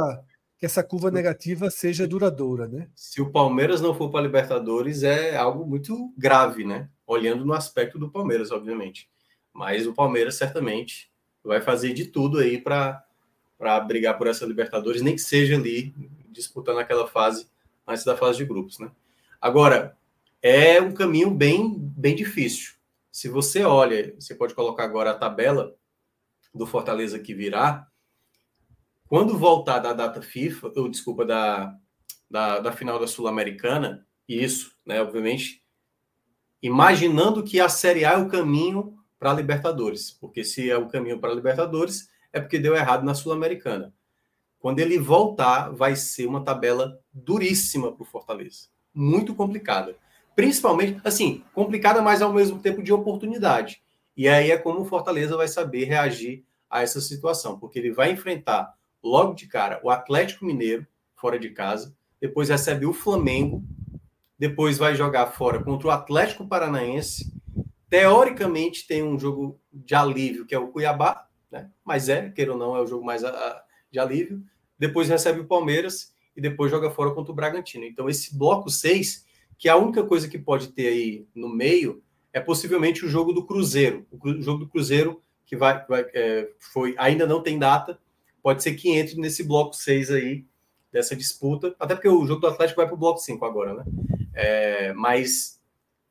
que 0.57 0.65
essa 0.65 0.83
curva 0.83 1.11
negativa 1.11 1.69
seja 1.69 2.07
duradoura, 2.07 2.67
né? 2.67 2.87
Se 2.95 3.21
o 3.21 3.29
Palmeiras 3.29 3.81
não 3.81 3.93
for 3.93 4.09
para 4.09 4.21
a 4.21 4.23
Libertadores, 4.23 5.03
é 5.03 5.35
algo 5.35 5.65
muito 5.65 6.13
grave, 6.17 6.63
né? 6.63 6.89
Olhando 7.05 7.45
no 7.45 7.53
aspecto 7.53 7.99
do 7.99 8.09
Palmeiras, 8.09 8.51
obviamente. 8.51 9.09
Mas 9.53 9.85
o 9.85 9.93
Palmeiras 9.93 10.35
certamente 10.35 11.11
vai 11.43 11.61
fazer 11.61 11.93
de 11.93 12.05
tudo 12.05 12.39
aí 12.39 12.57
para 12.57 13.03
brigar 13.85 14.17
por 14.17 14.27
essa 14.27 14.45
Libertadores, 14.45 15.01
nem 15.01 15.15
que 15.15 15.21
seja 15.21 15.55
ali 15.55 15.93
disputando 16.31 16.79
aquela 16.79 17.07
fase 17.07 17.49
antes 17.87 18.03
da 18.03 18.15
fase 18.15 18.37
de 18.37 18.45
grupos, 18.45 18.79
né? 18.79 18.91
Agora, 19.41 19.97
é 20.41 20.81
um 20.81 20.93
caminho 20.93 21.31
bem, 21.31 21.75
bem 21.77 22.15
difícil. 22.15 22.73
Se 23.11 23.27
você 23.27 23.63
olha, 23.63 24.13
você 24.19 24.35
pode 24.35 24.53
colocar 24.53 24.83
agora 24.83 25.11
a 25.11 25.17
tabela 25.17 25.75
do 26.53 26.65
Fortaleza 26.65 27.19
que 27.19 27.33
virá, 27.33 27.87
quando 29.07 29.37
voltar 29.37 29.79
da 29.79 29.91
data 29.91 30.21
FIFA, 30.21 30.71
ou 30.75 30.89
desculpa, 30.89 31.25
da, 31.25 31.75
da, 32.29 32.59
da 32.59 32.71
final 32.71 32.99
da 32.99 33.07
Sul-Americana, 33.07 34.05
isso, 34.27 34.71
né, 34.85 35.01
obviamente, 35.01 35.63
imaginando 36.61 37.43
que 37.43 37.59
a 37.59 37.67
Série 37.67 38.05
A 38.05 38.11
é 38.11 38.17
o 38.17 38.29
caminho 38.29 38.97
para 39.17 39.31
a 39.31 39.33
Libertadores, 39.33 40.11
porque 40.11 40.43
se 40.43 40.69
é 40.69 40.77
o 40.77 40.87
caminho 40.87 41.19
para 41.19 41.31
a 41.31 41.35
Libertadores, 41.35 42.09
é 42.31 42.39
porque 42.39 42.59
deu 42.59 42.75
errado 42.75 43.03
na 43.03 43.15
Sul-Americana. 43.15 43.93
Quando 44.59 44.79
ele 44.79 44.99
voltar, 44.99 45.69
vai 45.69 45.95
ser 45.95 46.25
uma 46.27 46.43
tabela 46.43 46.99
duríssima 47.13 47.91
para 47.91 48.03
o 48.03 48.05
Fortaleza. 48.05 48.67
Muito 48.93 49.33
complicada. 49.33 49.95
Principalmente, 50.35 50.99
assim, 51.03 51.43
complicada, 51.53 52.01
mas 52.01 52.21
ao 52.21 52.33
mesmo 52.33 52.59
tempo 52.59 52.83
de 52.83 52.91
oportunidade. 52.91 53.81
E 54.15 54.27
aí 54.27 54.51
é 54.51 54.57
como 54.57 54.81
o 54.81 54.85
Fortaleza 54.85 55.37
vai 55.37 55.47
saber 55.47 55.85
reagir 55.85 56.43
a 56.69 56.81
essa 56.81 56.99
situação, 56.99 57.57
porque 57.57 57.79
ele 57.79 57.91
vai 57.91 58.11
enfrentar 58.11 58.73
logo 59.01 59.33
de 59.33 59.47
cara 59.47 59.79
o 59.83 59.89
Atlético 59.89 60.45
Mineiro, 60.45 60.85
fora 61.15 61.39
de 61.39 61.49
casa, 61.49 61.95
depois 62.19 62.49
recebe 62.49 62.85
o 62.85 62.93
Flamengo, 62.93 63.63
depois 64.37 64.77
vai 64.77 64.95
jogar 64.95 65.27
fora 65.27 65.63
contra 65.63 65.87
o 65.87 65.91
Atlético 65.91 66.47
Paranaense. 66.47 67.33
Teoricamente 67.89 68.85
tem 68.85 69.03
um 69.03 69.17
jogo 69.17 69.59
de 69.71 69.95
alívio, 69.95 70.45
que 70.45 70.53
é 70.53 70.59
o 70.59 70.67
Cuiabá, 70.67 71.27
né? 71.51 71.69
mas 71.83 72.07
é, 72.07 72.29
queira 72.29 72.53
ou 72.53 72.57
não, 72.57 72.75
é 72.75 72.81
o 72.81 72.87
jogo 72.87 73.03
mais 73.05 73.23
a, 73.23 73.29
a, 73.29 73.63
de 73.91 73.99
alívio. 73.99 74.43
Depois 74.77 75.09
recebe 75.09 75.41
o 75.41 75.45
Palmeiras 75.45 76.13
e 76.35 76.41
depois 76.41 76.71
joga 76.71 76.89
fora 76.89 77.11
contra 77.11 77.31
o 77.31 77.35
Bragantino. 77.35 77.85
Então, 77.85 78.09
esse 78.09 78.37
bloco 78.37 78.69
6, 78.69 79.25
que 79.57 79.67
é 79.67 79.71
a 79.71 79.77
única 79.77 80.03
coisa 80.03 80.27
que 80.27 80.37
pode 80.37 80.69
ter 80.69 80.87
aí 80.87 81.25
no 81.35 81.49
meio 81.49 82.01
é 82.31 82.39
possivelmente 82.39 83.05
o 83.05 83.09
jogo 83.09 83.33
do 83.33 83.45
Cruzeiro. 83.45 84.05
O 84.11 84.41
jogo 84.41 84.65
do 84.65 84.69
Cruzeiro, 84.69 85.21
que 85.45 85.55
vai, 85.55 85.85
vai 85.87 86.05
é, 86.13 86.49
foi, 86.59 86.95
ainda 86.97 87.25
não 87.25 87.41
tem 87.41 87.57
data, 87.57 87.99
pode 88.41 88.63
ser 88.63 88.73
que 88.75 88.89
entre 88.89 89.19
nesse 89.19 89.43
bloco 89.43 89.75
6 89.75 90.11
aí, 90.11 90.45
dessa 90.91 91.15
disputa, 91.15 91.75
até 91.79 91.93
porque 91.93 92.07
o 92.09 92.25
jogo 92.25 92.41
do 92.41 92.47
Atlético 92.47 92.77
vai 92.77 92.87
para 92.87 92.95
o 92.95 92.99
bloco 92.99 93.19
5 93.19 93.45
agora, 93.45 93.73
né? 93.75 93.83
É, 94.33 94.93
mas 94.93 95.59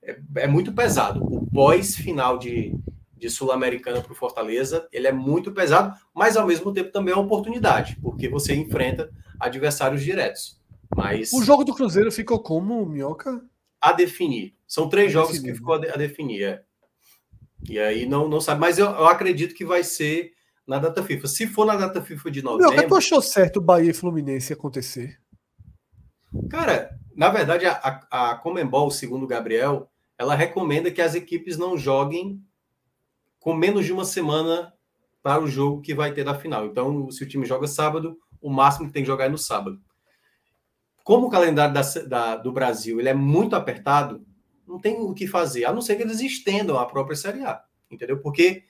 é, 0.02 0.18
é, 0.36 0.46
muito 0.46 0.72
pesado. 0.72 1.22
O 1.24 1.46
pós-final 1.50 2.38
de, 2.38 2.74
de 3.18 3.28
Sul-Americana 3.28 4.00
para 4.00 4.12
o 4.12 4.16
Fortaleza, 4.16 4.88
ele 4.92 5.06
é 5.06 5.12
muito 5.12 5.52
pesado, 5.52 5.98
mas 6.14 6.36
ao 6.36 6.46
mesmo 6.46 6.72
tempo 6.72 6.92
também 6.92 7.12
é 7.12 7.16
uma 7.16 7.26
oportunidade, 7.26 7.98
porque 8.00 8.28
você 8.28 8.54
enfrenta 8.54 9.10
adversários 9.40 10.02
diretos. 10.02 10.60
Mas... 10.96 11.32
O 11.32 11.42
jogo 11.42 11.64
do 11.64 11.74
Cruzeiro 11.74 12.10
ficou 12.10 12.40
como, 12.40 12.86
Minhoca? 12.86 13.42
A 13.80 13.92
definir. 13.92 14.54
São 14.66 14.88
três 14.88 15.08
a 15.08 15.12
jogos 15.12 15.32
definir. 15.32 15.52
que 15.52 15.58
ficou 15.58 15.74
a, 15.74 15.96
definir. 15.96 16.42
É. 16.42 16.62
E 17.68 17.78
aí 17.78 18.06
não, 18.06 18.28
não 18.28 18.40
sabe, 18.40 18.60
mas 18.60 18.78
eu, 18.78 18.86
eu, 18.86 19.06
acredito 19.06 19.54
que 19.54 19.64
vai 19.64 19.82
ser 19.82 20.32
na 20.66 20.78
data 20.78 21.02
FIFA. 21.02 21.26
Se 21.26 21.46
for 21.46 21.66
na 21.66 21.76
data 21.76 22.00
FIFA 22.00 22.30
de 22.30 22.42
novembro. 22.42 22.76
Meu, 22.76 22.88
tu 22.88 22.96
achou 22.96 23.20
certo 23.20 23.56
o 23.56 23.62
Bahia 23.62 23.90
e 23.90 23.94
Fluminense 23.94 24.52
acontecer? 24.52 25.18
Cara, 26.50 26.90
na 27.16 27.30
verdade, 27.30 27.66
a, 27.66 27.72
a, 27.72 28.32
a 28.32 28.34
Comembol, 28.36 28.90
segundo 28.90 29.24
o 29.24 29.28
Gabriel, 29.28 29.90
ela 30.18 30.34
recomenda 30.34 30.90
que 30.90 31.00
as 31.00 31.14
equipes 31.14 31.56
não 31.56 31.76
joguem 31.76 32.42
com 33.48 33.54
menos 33.54 33.86
de 33.86 33.94
uma 33.94 34.04
semana 34.04 34.74
para 35.22 35.42
o 35.42 35.48
jogo 35.48 35.80
que 35.80 35.94
vai 35.94 36.12
ter 36.12 36.22
da 36.22 36.34
final. 36.34 36.66
Então, 36.66 37.10
se 37.10 37.24
o 37.24 37.26
time 37.26 37.46
joga 37.46 37.66
sábado, 37.66 38.18
o 38.42 38.50
máximo 38.50 38.88
que 38.88 38.92
tem 38.92 39.02
que 39.02 39.06
jogar 39.06 39.24
é 39.24 39.28
no 39.30 39.38
sábado. 39.38 39.80
Como 41.02 41.28
o 41.28 41.30
calendário 41.30 41.72
da, 41.72 41.80
da, 42.06 42.36
do 42.36 42.52
Brasil 42.52 43.00
ele 43.00 43.08
é 43.08 43.14
muito 43.14 43.56
apertado, 43.56 44.22
não 44.66 44.78
tem 44.78 45.00
o 45.00 45.14
que 45.14 45.26
fazer, 45.26 45.64
a 45.64 45.72
não 45.72 45.80
ser 45.80 45.96
que 45.96 46.02
eles 46.02 46.20
estendam 46.20 46.78
a 46.78 46.84
própria 46.84 47.16
Série 47.16 47.42
A, 47.42 47.64
entendeu? 47.90 48.20
Porque 48.20 48.64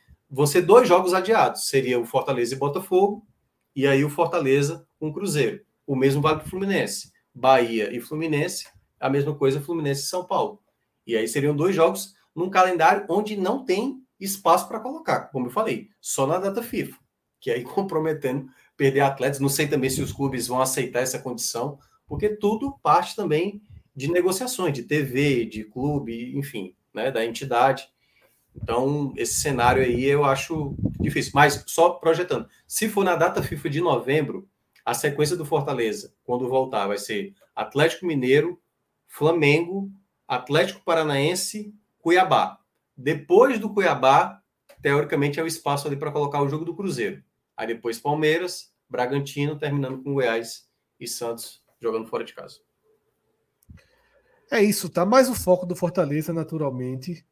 ser 0.46 0.62
dois 0.62 0.86
jogos 0.86 1.12
adiados. 1.12 1.66
Seria 1.66 1.98
o 1.98 2.06
Fortaleza 2.06 2.54
e 2.54 2.56
Botafogo, 2.56 3.26
e 3.74 3.84
aí 3.84 4.04
o 4.04 4.10
Fortaleza 4.10 4.86
com 5.00 5.08
o 5.08 5.12
Cruzeiro. 5.12 5.60
O 5.84 5.96
mesmo 5.96 6.22
vale 6.22 6.38
para 6.38 6.46
o 6.46 6.50
Fluminense. 6.50 7.10
Bahia 7.34 7.92
e 7.92 8.00
Fluminense, 8.00 8.68
a 9.00 9.10
mesma 9.10 9.34
coisa 9.34 9.60
Fluminense 9.60 10.02
e 10.02 10.06
São 10.06 10.24
Paulo. 10.24 10.62
E 11.04 11.16
aí 11.16 11.26
seriam 11.26 11.56
dois 11.56 11.74
jogos 11.74 12.14
num 12.32 12.48
calendário 12.48 13.04
onde 13.08 13.36
não 13.36 13.64
tem 13.64 14.06
espaço 14.20 14.68
para 14.68 14.80
colocar, 14.80 15.30
como 15.30 15.46
eu 15.46 15.50
falei, 15.50 15.88
só 16.00 16.26
na 16.26 16.38
data 16.38 16.62
FIFA, 16.62 16.96
que 17.40 17.50
aí 17.50 17.62
comprometendo 17.64 18.48
perder 18.76 19.00
atletas. 19.00 19.40
Não 19.40 19.48
sei 19.48 19.66
também 19.66 19.90
se 19.90 20.00
os 20.00 20.12
clubes 20.12 20.46
vão 20.46 20.60
aceitar 20.60 21.00
essa 21.00 21.18
condição, 21.18 21.78
porque 22.06 22.28
tudo 22.28 22.78
parte 22.82 23.14
também 23.14 23.60
de 23.94 24.10
negociações, 24.10 24.72
de 24.72 24.84
TV, 24.84 25.44
de 25.44 25.64
clube, 25.64 26.36
enfim, 26.36 26.74
né, 26.94 27.10
da 27.10 27.24
entidade. 27.24 27.88
Então, 28.54 29.12
esse 29.16 29.40
cenário 29.40 29.82
aí 29.82 30.04
eu 30.04 30.24
acho 30.24 30.74
difícil. 31.00 31.32
Mas 31.34 31.64
só 31.66 31.90
projetando. 31.90 32.48
Se 32.66 32.88
for 32.88 33.04
na 33.04 33.16
data 33.16 33.42
FIFA 33.42 33.70
de 33.70 33.80
novembro, 33.80 34.48
a 34.84 34.94
sequência 34.94 35.36
do 35.36 35.44
Fortaleza, 35.44 36.14
quando 36.24 36.48
voltar, 36.48 36.86
vai 36.86 36.98
ser 36.98 37.34
Atlético 37.54 38.06
Mineiro, 38.06 38.60
Flamengo, 39.06 39.90
Atlético 40.26 40.80
Paranaense, 40.84 41.74
Cuiabá. 41.98 42.57
Depois 43.00 43.60
do 43.60 43.72
Cuiabá, 43.72 44.42
teoricamente 44.82 45.38
é 45.38 45.42
o 45.42 45.46
espaço 45.46 45.86
ali 45.86 45.96
para 45.96 46.10
colocar 46.10 46.42
o 46.42 46.48
jogo 46.48 46.64
do 46.64 46.74
Cruzeiro. 46.74 47.22
Aí 47.56 47.68
depois 47.68 48.00
Palmeiras, 48.00 48.72
Bragantino, 48.90 49.56
terminando 49.56 50.02
com 50.02 50.14
Goiás 50.14 50.68
e 50.98 51.06
Santos 51.06 51.62
jogando 51.80 52.08
fora 52.08 52.24
de 52.24 52.34
casa. 52.34 52.56
É 54.50 54.60
isso, 54.60 54.88
tá? 54.88 55.06
Mas 55.06 55.28
o 55.28 55.34
foco 55.34 55.64
do 55.64 55.76
Fortaleza, 55.76 56.32
naturalmente, 56.32 57.24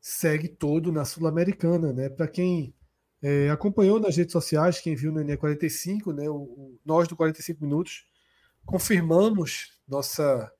segue 0.00 0.48
todo 0.48 0.90
na 0.90 1.04
Sul-Americana, 1.04 1.92
né? 1.92 2.08
Para 2.08 2.26
quem 2.26 2.74
é, 3.22 3.50
acompanhou 3.50 4.00
nas 4.00 4.16
redes 4.16 4.32
sociais, 4.32 4.80
quem 4.80 4.96
viu 4.96 5.12
no 5.12 5.20
ENE 5.20 5.36
45, 5.36 6.12
né? 6.12 6.28
O, 6.28 6.34
o, 6.34 6.80
nós 6.84 7.06
do 7.06 7.14
45 7.14 7.62
Minutos 7.62 8.04
confirmamos 8.64 9.78
nossa 9.86 10.50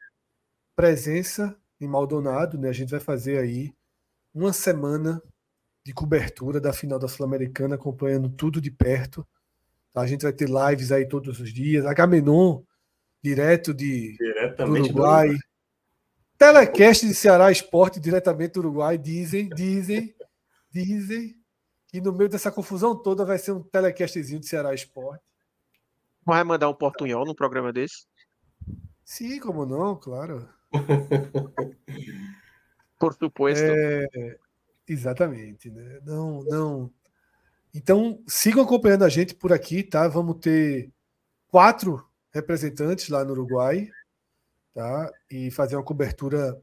presença 0.76 1.58
em 1.80 1.88
Maldonado, 1.88 2.56
né? 2.56 2.68
A 2.68 2.72
gente 2.72 2.90
vai 2.90 3.00
fazer 3.00 3.38
aí 3.38 3.72
uma 4.34 4.52
semana 4.52 5.22
de 5.84 5.92
cobertura 5.92 6.60
da 6.60 6.72
final 6.72 6.98
da 6.98 7.08
Sul-Americana, 7.08 7.76
acompanhando 7.76 8.28
tudo 8.28 8.60
de 8.60 8.70
perto. 8.70 9.26
A 9.94 10.06
gente 10.06 10.22
vai 10.22 10.32
ter 10.32 10.48
lives 10.48 10.92
aí 10.92 11.06
todos 11.06 11.40
os 11.40 11.52
dias. 11.52 11.86
Agamenon, 11.86 12.62
direto 13.22 13.72
de 13.72 14.16
do 14.56 14.72
Uruguai. 14.72 15.30
Do... 15.30 15.38
Telecast 16.36 17.06
de 17.06 17.14
Ceará 17.14 17.50
Esporte, 17.50 17.98
diretamente 17.98 18.52
do 18.52 18.60
Uruguai. 18.60 18.96
Dizem, 18.96 19.48
dizem, 19.48 20.14
dizem 20.70 21.34
que 21.88 22.00
no 22.00 22.12
meio 22.12 22.28
dessa 22.28 22.52
confusão 22.52 22.94
toda 22.94 23.24
vai 23.24 23.38
ser 23.38 23.52
um 23.52 23.62
telecastzinho 23.62 24.40
de 24.40 24.46
Ceará 24.46 24.72
Esporte. 24.74 25.24
Vai 26.24 26.44
mandar 26.44 26.68
um 26.68 26.74
portunhol 26.74 27.24
num 27.24 27.34
programa 27.34 27.72
desse? 27.72 28.06
Sim, 29.04 29.40
como 29.40 29.64
não, 29.64 29.96
claro. 29.96 30.46
Por 32.98 33.14
suposto. 33.14 33.62
É, 33.64 34.38
exatamente, 34.86 35.70
né? 35.70 36.00
Não, 36.04 36.42
não. 36.44 36.90
Então, 37.74 38.22
sigam 38.26 38.64
acompanhando 38.64 39.04
a 39.04 39.08
gente 39.08 39.34
por 39.34 39.52
aqui, 39.52 39.82
tá? 39.82 40.08
Vamos 40.08 40.38
ter 40.40 40.90
quatro 41.48 42.04
representantes 42.30 43.08
lá 43.08 43.24
no 43.24 43.32
Uruguai, 43.32 43.88
tá? 44.74 45.12
E 45.30 45.50
fazer 45.50 45.76
uma 45.76 45.84
cobertura 45.84 46.60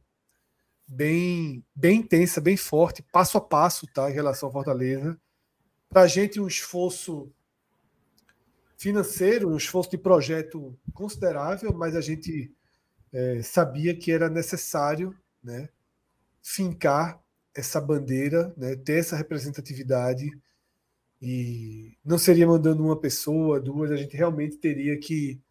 bem, 0.88 1.64
bem 1.76 2.00
intensa, 2.00 2.42
bem 2.42 2.58
forte, 2.58 3.04
passo 3.12 3.38
a 3.38 3.42
passo, 3.42 3.88
tá? 3.88 4.10
Em 4.10 4.14
relação 4.14 4.48
ao 4.48 4.54
Fortaleza. 4.54 5.20
Para 5.90 6.02
a 6.02 6.08
gente, 6.08 6.40
um 6.40 6.48
esforço 6.48 7.32
financeiro, 8.78 9.50
um 9.50 9.58
esforço 9.58 9.92
de 9.92 9.98
projeto 9.98 10.78
considerável, 10.94 11.74
mas 11.74 11.96
a 11.96 12.02
gente 12.02 12.54
é, 13.14 13.42
sabia 13.42 13.96
que 13.96 14.12
era 14.12 14.30
necessário, 14.30 15.16
né? 15.44 15.70
Fincar 16.46 17.20
essa 17.56 17.82
bandeira, 17.82 18.54
né, 18.56 18.76
ter 18.76 19.00
essa 19.00 19.16
representatividade 19.16 20.30
e 21.20 21.98
não 22.06 22.20
seria 22.20 22.46
mandando 22.46 22.84
uma 22.84 23.00
pessoa, 23.00 23.60
duas, 23.60 23.90
a 23.90 23.96
gente 23.96 24.16
realmente 24.16 24.58
teria 24.58 24.96
que 25.00 25.42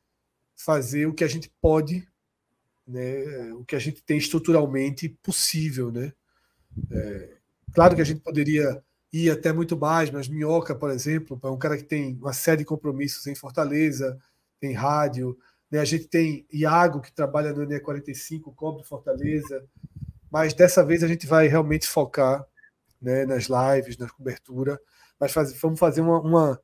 fazer 0.55 1.07
o 1.07 1.13
que 1.13 1.25
a 1.25 1.29
gente 1.29 1.53
pode, 1.61 2.07
né, 2.87 3.53
o 3.55 3.65
que 3.65 3.75
a 3.75 3.79
gente 3.81 4.05
tem 4.05 4.19
estruturalmente 4.19 5.09
possível, 5.21 5.91
né? 5.91 6.13
É, 6.89 7.39
claro 7.73 7.97
que 7.97 8.03
a 8.03 8.05
gente 8.05 8.21
poderia 8.21 8.81
ir 9.13 9.31
até 9.31 9.53
muito 9.53 9.77
mais, 9.77 10.13
mas 10.13 10.29
Minhoca, 10.29 10.77
por 10.77 10.91
exemplo, 10.91 11.41
é 11.43 11.49
um 11.49 11.59
cara 11.59 11.77
que 11.77 11.85
tem 11.85 12.15
uma 12.19 12.33
série 12.33 12.59
de 12.59 12.65
compromissos 12.65 13.27
em 13.27 13.35
Fortaleza, 13.35 14.17
tem 14.61 14.73
rádio, 14.73 15.37
né? 15.69 15.81
A 15.81 15.85
gente 15.85 16.07
tem 16.07 16.47
Iago 16.53 17.01
que 17.01 17.13
trabalha 17.13 17.53
no 17.53 17.67
NE45, 17.67 18.55
cobre 18.55 18.85
Fortaleza, 18.85 19.67
mas 20.35 20.53
dessa 20.53 20.85
vez 20.85 21.05
a 21.05 21.07
gente 21.07 21.29
vai 21.29 21.47
realmente 21.47 21.87
focar 21.87 22.45
né, 23.01 23.25
nas 23.25 23.45
lives, 23.45 23.97
na 23.97 24.09
cobertura, 24.09 24.81
mas 25.19 25.31
faz, 25.31 25.57
vamos 25.61 25.79
fazer 25.79 26.01
uma, 26.01 26.21
uma, 26.21 26.61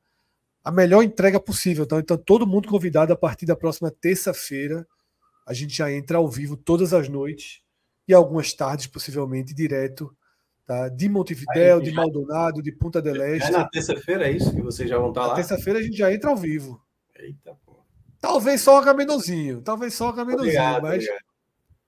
a 0.61 0.69
melhor 0.69 1.01
entrega 1.01 1.39
possível. 1.39 1.85
Então, 1.85 1.97
então, 1.97 2.17
todo 2.17 2.45
mundo 2.45 2.67
convidado 2.67 3.13
a 3.13 3.15
partir 3.15 3.45
da 3.45 3.55
próxima 3.55 3.89
terça-feira. 3.89 4.85
A 5.47 5.53
gente 5.53 5.73
já 5.73 5.89
entra 5.89 6.17
ao 6.17 6.27
vivo 6.27 6.57
todas 6.57 6.93
as 6.93 7.07
noites 7.07 7.61
e 8.05 8.13
algumas 8.13 8.53
tardes, 8.53 8.87
possivelmente, 8.87 9.53
direto 9.53 10.13
tá? 10.65 10.89
de 10.89 11.07
Montevidéu, 11.07 11.77
Aí, 11.77 11.83
de 11.83 11.93
Maldonado, 11.93 12.61
de 12.61 12.73
Punta 12.73 13.01
del 13.01 13.23
Este. 13.23 13.47
É 13.47 13.51
na 13.51 13.69
terça-feira, 13.69 14.27
é 14.27 14.31
isso 14.31 14.53
que 14.53 14.61
vocês 14.61 14.89
já 14.89 14.97
vão 14.97 15.09
estar 15.09 15.21
lá? 15.21 15.27
Na 15.29 15.35
terça-feira 15.35 15.79
a 15.79 15.81
gente 15.81 15.95
já 15.95 16.13
entra 16.13 16.29
ao 16.29 16.35
vivo. 16.35 16.83
Eita, 17.15 17.55
pô. 17.65 17.85
Talvez 18.19 18.59
só 18.59 18.81
o 18.81 18.83
Caminozinho, 18.83 19.61
talvez 19.61 19.93
só 19.93 20.09
o 20.09 20.13
Caminozinho, 20.13 20.81
mas. 20.81 21.05
Obrigado 21.05 21.30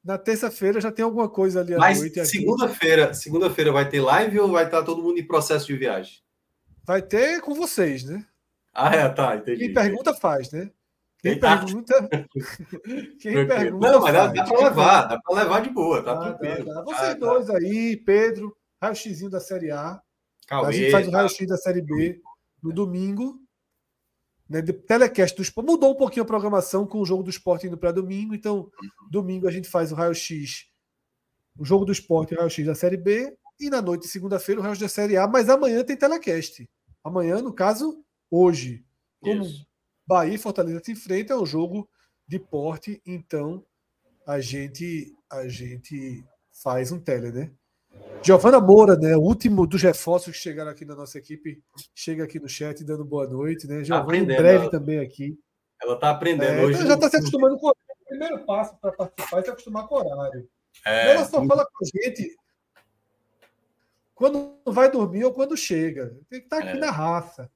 na 0.03 0.17
terça-feira 0.17 0.81
já 0.81 0.91
tem 0.91 1.05
alguma 1.05 1.29
coisa 1.29 1.61
ali 1.61 1.73
à 1.73 1.77
Mas 1.77 1.99
noite. 1.99 2.25
segunda-feira, 2.25 3.13
segunda-feira 3.13 3.71
vai 3.71 3.87
ter 3.87 4.01
live 4.01 4.39
ou 4.39 4.51
vai 4.51 4.65
estar 4.65 4.83
todo 4.83 5.01
mundo 5.01 5.19
em 5.19 5.25
processo 5.25 5.67
de 5.67 5.77
viagem? 5.77 6.19
Vai 6.85 7.01
ter 7.01 7.39
com 7.41 7.53
vocês, 7.53 8.03
né? 8.03 8.25
Ah, 8.73 8.93
é, 8.93 9.07
tá, 9.07 9.35
entendi. 9.35 9.59
Quem 9.59 9.73
pergunta 9.73 10.13
faz, 10.13 10.51
né? 10.51 10.69
Quem 11.19 11.39
pergunta. 11.39 12.09
Quem 13.21 13.47
pergunta. 13.47 13.91
Não, 13.91 14.01
mas 14.01 14.13
dá, 14.13 14.27
dá 14.27 14.43
para 14.43 14.63
levar, 14.63 15.01
dá 15.03 15.21
para 15.21 15.35
levar 15.35 15.61
de 15.61 15.69
boa, 15.69 16.03
tá 16.03 16.11
ah, 16.11 16.33
tranquilo. 16.33 16.65
Dá, 16.65 16.73
dá. 16.73 16.83
Vocês 16.83 17.11
ah, 17.11 17.13
dois 17.13 17.47
tá. 17.47 17.57
aí, 17.57 17.95
Pedro, 17.95 18.53
raio-xzinho 18.81 19.29
da 19.29 19.39
Série 19.39 19.71
A. 19.71 20.01
Cauê, 20.47 20.67
a 20.67 20.71
gente 20.71 20.91
faz 20.91 21.07
o 21.07 21.11
tá. 21.11 21.17
raio-x 21.17 21.47
da 21.47 21.55
Série 21.55 21.81
B 21.81 22.19
no 22.61 22.73
domingo 22.73 23.39
né, 24.49 24.61
de 24.61 24.73
telecast 24.73 25.35
do 25.35 25.41
esporte. 25.41 25.67
Mudou 25.67 25.91
um 25.91 25.95
pouquinho 25.95 26.23
a 26.23 26.27
programação 26.27 26.85
com 26.85 26.99
o 26.99 27.05
jogo 27.05 27.23
do 27.23 27.29
esporte 27.29 27.67
indo 27.67 27.77
para 27.77 27.91
domingo. 27.91 28.35
Então, 28.35 28.69
domingo 29.09 29.47
a 29.47 29.51
gente 29.51 29.67
faz 29.67 29.91
o 29.91 29.95
raio-x, 29.95 30.67
o 31.57 31.65
jogo 31.65 31.85
do 31.85 31.91
esporte 31.91 32.31
e 32.31 32.35
o 32.35 32.37
raio-x 32.37 32.65
da 32.65 32.75
Série 32.75 32.97
B. 32.97 33.35
E 33.59 33.69
na 33.69 33.81
noite 33.81 34.03
de 34.03 34.07
segunda-feira 34.07 34.59
o 34.59 34.63
raio-x 34.63 34.79
da 34.79 34.89
Série 34.89 35.17
A. 35.17 35.27
Mas 35.27 35.49
amanhã 35.49 35.83
tem 35.83 35.95
telecast. 35.95 36.69
Amanhã, 37.03 37.41
no 37.41 37.53
caso, 37.53 38.03
hoje. 38.29 38.85
Como 39.19 39.43
Isso. 39.43 39.65
Bahia 40.05 40.35
e 40.35 40.37
Fortaleza 40.37 40.81
se 40.83 40.91
enfrentam, 40.91 41.37
é 41.37 41.41
um 41.41 41.45
jogo 41.45 41.89
de 42.27 42.39
porte. 42.39 43.01
Então, 43.05 43.65
a 44.27 44.39
gente, 44.39 45.15
a 45.29 45.47
gente 45.47 46.25
faz 46.51 46.91
um 46.91 46.99
tele, 46.99 47.31
né? 47.31 47.51
Giovana 48.23 48.59
Moura, 48.59 48.95
né, 48.95 49.17
o 49.17 49.21
último 49.21 49.67
dos 49.67 49.81
reforços 49.81 50.33
que 50.33 50.39
chegaram 50.39 50.71
aqui 50.71 50.85
na 50.85 50.95
nossa 50.95 51.17
equipe, 51.17 51.61
chega 51.93 52.23
aqui 52.23 52.39
no 52.39 52.47
chat 52.47 52.81
dando 52.83 53.03
boa 53.03 53.27
noite, 53.27 53.67
né? 53.67 53.83
Giovana 53.83 54.17
em 54.17 54.25
breve 54.25 54.63
ela, 54.63 54.71
também 54.71 54.99
aqui. 54.99 55.37
Ela 55.81 55.95
está 55.95 56.11
aprendendo 56.11 56.53
é, 56.53 56.63
hoje. 56.63 56.87
já 56.87 56.93
está 56.93 57.09
se 57.09 57.17
acostumando 57.17 57.57
com 57.57 57.69
o 57.69 57.75
primeiro 58.07 58.45
passo 58.45 58.77
para 58.79 58.93
participar 58.93 59.39
é 59.39 59.43
se 59.43 59.49
acostumar 59.49 59.87
com 59.87 59.95
o 59.95 59.97
horário. 59.97 60.47
É. 60.85 61.11
Ela 61.11 61.25
só 61.25 61.45
fala 61.45 61.65
com 61.65 61.85
a 61.85 62.03
gente 62.03 62.35
quando 64.15 64.57
vai 64.65 64.89
dormir 64.89 65.25
ou 65.25 65.33
quando 65.33 65.57
chega. 65.57 66.15
Tem 66.29 66.39
que 66.39 66.45
estar 66.45 66.61
tá 66.61 66.63
aqui 66.63 66.77
é. 66.77 66.79
na 66.79 66.91
raça. 66.91 67.51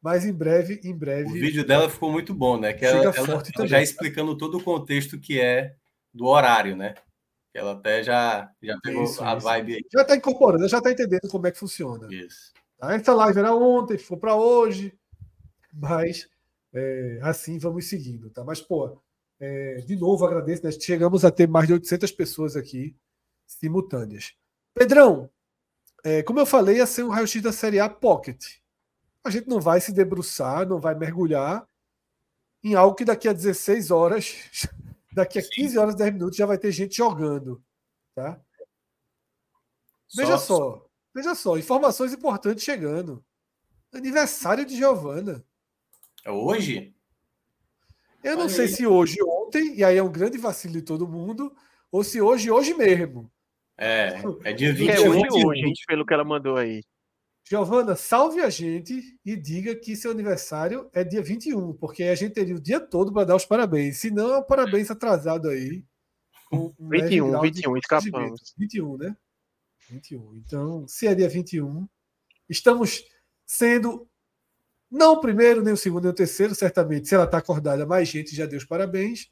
Mas 0.00 0.24
em 0.24 0.32
breve, 0.32 0.80
em 0.84 0.96
breve. 0.96 1.28
O 1.28 1.32
vídeo 1.32 1.66
dela 1.66 1.90
ficou 1.90 2.10
muito 2.10 2.32
bom, 2.32 2.58
né? 2.58 2.72
Que 2.72 2.86
ela, 2.86 3.12
ela, 3.14 3.42
ela 3.56 3.66
já 3.66 3.82
explicando 3.82 4.36
todo 4.36 4.58
o 4.58 4.62
contexto 4.62 5.18
que 5.18 5.38
é 5.40 5.74
do 6.14 6.26
horário, 6.26 6.76
né? 6.76 6.94
Ela 7.56 7.72
até 7.72 8.02
já, 8.02 8.50
já 8.62 8.78
pegou 8.82 9.04
isso, 9.04 9.24
a 9.24 9.34
isso. 9.34 9.44
vibe 9.44 9.74
aí. 9.76 9.86
Já 9.90 10.02
está 10.02 10.14
incorporando, 10.14 10.68
já 10.68 10.76
está 10.76 10.90
entendendo 10.90 11.28
como 11.30 11.46
é 11.46 11.50
que 11.50 11.58
funciona. 11.58 12.06
Isso. 12.12 12.52
Tá? 12.78 12.94
Essa 12.94 13.14
live 13.14 13.38
era 13.38 13.54
ontem, 13.54 13.96
ficou 13.96 14.18
para 14.18 14.34
hoje, 14.34 14.92
mas 15.72 16.28
é, 16.74 17.18
assim 17.22 17.58
vamos 17.58 17.88
seguindo, 17.88 18.28
tá? 18.28 18.44
Mas, 18.44 18.60
pô, 18.60 19.00
é, 19.40 19.76
de 19.86 19.96
novo 19.96 20.26
agradeço, 20.26 20.66
né? 20.66 20.70
chegamos 20.70 21.24
a 21.24 21.30
ter 21.30 21.48
mais 21.48 21.66
de 21.66 21.72
800 21.72 22.12
pessoas 22.12 22.56
aqui 22.56 22.94
simultâneas. 23.46 24.34
Pedrão, 24.74 25.30
é, 26.04 26.22
como 26.22 26.38
eu 26.38 26.46
falei, 26.46 26.76
ia 26.76 26.86
ser 26.86 27.04
um 27.04 27.08
raio-x 27.08 27.42
da 27.42 27.52
Série 27.52 27.80
A 27.80 27.88
Pocket. 27.88 28.58
A 29.24 29.30
gente 29.30 29.48
não 29.48 29.60
vai 29.60 29.80
se 29.80 29.92
debruçar, 29.92 30.68
não 30.68 30.78
vai 30.78 30.94
mergulhar 30.94 31.66
em 32.62 32.74
algo 32.74 32.94
que 32.94 33.04
daqui 33.04 33.28
a 33.28 33.32
16 33.32 33.90
horas 33.90 34.68
Daqui 35.16 35.38
a 35.38 35.42
15 35.42 35.78
horas, 35.78 35.94
10 35.94 36.12
minutos 36.12 36.36
já 36.36 36.44
vai 36.44 36.58
ter 36.58 36.70
gente 36.70 36.94
jogando. 36.94 37.64
Tá? 38.14 38.38
Veja 40.14 40.36
só. 40.36 40.86
Veja 41.14 41.34
só, 41.34 41.56
informações 41.56 42.12
importantes 42.12 42.62
chegando. 42.62 43.24
Aniversário 43.94 44.66
de 44.66 44.76
Giovana. 44.76 45.42
É 46.22 46.30
hoje? 46.30 46.94
Eu 48.22 48.34
não 48.34 48.42
Olha 48.42 48.50
sei 48.50 48.66
aí. 48.66 48.70
se 48.70 48.86
hoje, 48.86 49.16
ontem, 49.22 49.76
e 49.76 49.82
aí 49.82 49.96
é 49.96 50.02
um 50.02 50.12
grande 50.12 50.36
vacilo 50.36 50.74
de 50.74 50.82
todo 50.82 51.08
mundo, 51.08 51.56
ou 51.90 52.04
se 52.04 52.20
hoje, 52.20 52.50
hoje 52.50 52.74
mesmo. 52.74 53.32
É, 53.78 54.20
é 54.44 54.52
dia 54.52 54.74
21. 54.74 54.92
É 54.92 55.08
hoje, 55.08 55.46
hoje, 55.46 55.72
pelo 55.86 56.04
que 56.04 56.12
ela 56.12 56.24
mandou 56.24 56.58
aí. 56.58 56.84
Giovana, 57.48 57.94
salve 57.94 58.40
a 58.40 58.50
gente 58.50 59.18
e 59.24 59.36
diga 59.36 59.76
que 59.76 59.94
seu 59.94 60.10
aniversário 60.10 60.90
é 60.92 61.04
dia 61.04 61.22
21, 61.22 61.74
porque 61.74 62.02
a 62.02 62.14
gente 62.16 62.32
teria 62.32 62.56
o 62.56 62.60
dia 62.60 62.80
todo 62.80 63.12
para 63.12 63.24
dar 63.24 63.36
os 63.36 63.44
parabéns. 63.44 63.98
Se 63.98 64.10
não, 64.10 64.34
é 64.34 64.38
um 64.38 64.42
parabéns 64.42 64.90
atrasado 64.90 65.48
aí. 65.48 65.84
Um 66.52 66.74
21, 66.90 67.40
21, 67.40 67.76
escapamos. 67.76 68.54
21, 68.58 68.96
né? 68.96 69.16
21. 69.88 70.34
Então, 70.34 70.88
se 70.88 71.06
é 71.06 71.14
dia 71.14 71.28
21, 71.28 71.88
estamos 72.48 73.04
sendo 73.46 74.08
não 74.90 75.12
o 75.12 75.20
primeiro, 75.20 75.62
nem 75.62 75.72
o 75.72 75.76
segundo, 75.76 76.02
nem 76.02 76.10
o 76.10 76.16
terceiro, 76.16 76.52
certamente. 76.52 77.08
Se 77.08 77.14
ela 77.14 77.24
está 77.24 77.38
acordada, 77.38 77.86
mais 77.86 78.08
gente 78.08 78.34
já 78.34 78.46
deu 78.46 78.58
os 78.58 78.64
parabéns. 78.64 79.30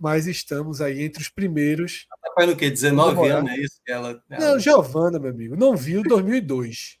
Mas 0.00 0.26
estamos 0.26 0.80
aí 0.80 1.02
entre 1.02 1.22
os 1.22 1.28
primeiros. 1.28 2.06
Ela 2.10 2.34
tá 2.34 2.40
faz 2.40 2.52
o 2.52 2.56
quê? 2.56 2.70
19 2.70 3.28
anos, 3.28 3.50
é 3.50 3.56
isso? 3.58 3.80
Ela, 3.86 4.22
ela... 4.30 4.52
Não, 4.52 4.58
Giovana, 4.58 5.18
meu 5.18 5.30
amigo, 5.30 5.56
não 5.56 5.76
viu 5.76 6.02
2002. 6.02 6.98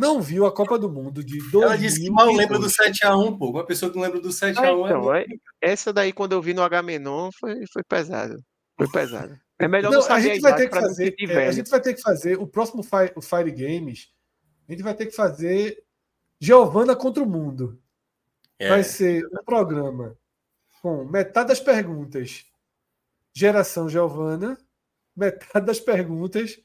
Não 0.00 0.20
viu 0.20 0.46
a 0.46 0.52
Copa 0.52 0.78
do 0.78 0.90
Mundo 0.90 1.22
de 1.22 1.38
2002. 1.38 1.64
Ela 1.64 1.76
disse 1.76 2.00
que 2.00 2.10
mal 2.10 2.32
lembra 2.32 2.58
do 2.58 2.66
7x1, 2.66 3.38
pô. 3.38 3.50
Uma 3.50 3.66
pessoa 3.66 3.90
que 3.90 3.96
não 3.96 4.04
lembra 4.04 4.20
do 4.20 4.30
7x1 4.30 4.58
ah, 4.58 4.70
então, 4.72 5.14
é... 5.14 5.26
Essa 5.60 5.92
daí, 5.92 6.12
quando 6.12 6.32
eu 6.32 6.42
vi 6.42 6.54
no 6.54 6.62
H-Menon, 6.62 7.30
foi, 7.38 7.64
foi 7.72 7.82
pesado. 7.84 8.42
Foi 8.76 8.88
pesado. 8.90 9.38
É 9.58 9.68
melhor 9.68 9.92
não, 9.92 10.00
não 10.00 10.10
a 10.10 10.20
gente 10.20 10.40
vai 10.40 10.56
ter 10.56 10.68
que 10.68 10.74
fazer. 10.74 11.14
É, 11.20 11.46
a 11.46 11.52
gente 11.52 11.70
vai 11.70 11.80
ter 11.80 11.94
que 11.94 12.00
fazer 12.00 12.38
o 12.38 12.46
próximo 12.46 12.82
Fire, 12.82 13.12
o 13.14 13.20
Fire 13.20 13.50
Games. 13.50 14.08
A 14.66 14.72
gente 14.72 14.82
vai 14.82 14.94
ter 14.94 15.06
que 15.06 15.14
fazer 15.14 15.84
Giovana 16.40 16.96
contra 16.96 17.22
o 17.22 17.28
Mundo. 17.28 17.78
É. 18.58 18.70
Vai 18.70 18.82
ser 18.82 19.24
um 19.26 19.44
programa 19.44 20.16
com 20.80 21.04
metade 21.04 21.48
das 21.48 21.60
perguntas 21.60 22.46
geração 23.32 23.88
Giovana, 23.88 24.58
metade 25.14 25.66
das 25.66 25.78
perguntas 25.78 26.58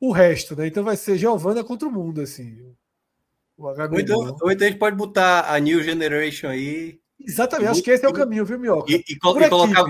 o 0.00 0.12
resto, 0.12 0.56
né? 0.56 0.66
Então 0.66 0.84
vai 0.84 0.96
ser 0.96 1.18
Giovana 1.18 1.64
contra 1.64 1.88
o 1.88 1.92
mundo, 1.92 2.20
assim. 2.20 2.56
O 3.56 3.66
ou, 3.66 4.00
então, 4.00 4.18
ou 4.40 4.52
então 4.52 4.66
a 4.66 4.70
gente 4.70 4.78
pode 4.78 4.96
botar 4.96 5.52
a 5.52 5.58
New 5.58 5.82
Generation 5.82 6.48
aí. 6.48 7.00
Exatamente, 7.20 7.70
acho 7.70 7.82
que 7.82 7.90
esse 7.90 8.06
é 8.06 8.08
o 8.08 8.12
caminho, 8.12 8.44
viu, 8.44 8.58
Mioca? 8.58 8.92
E, 8.92 8.96
e, 8.96 9.14
e 9.14 9.18
colocar, 9.18 9.84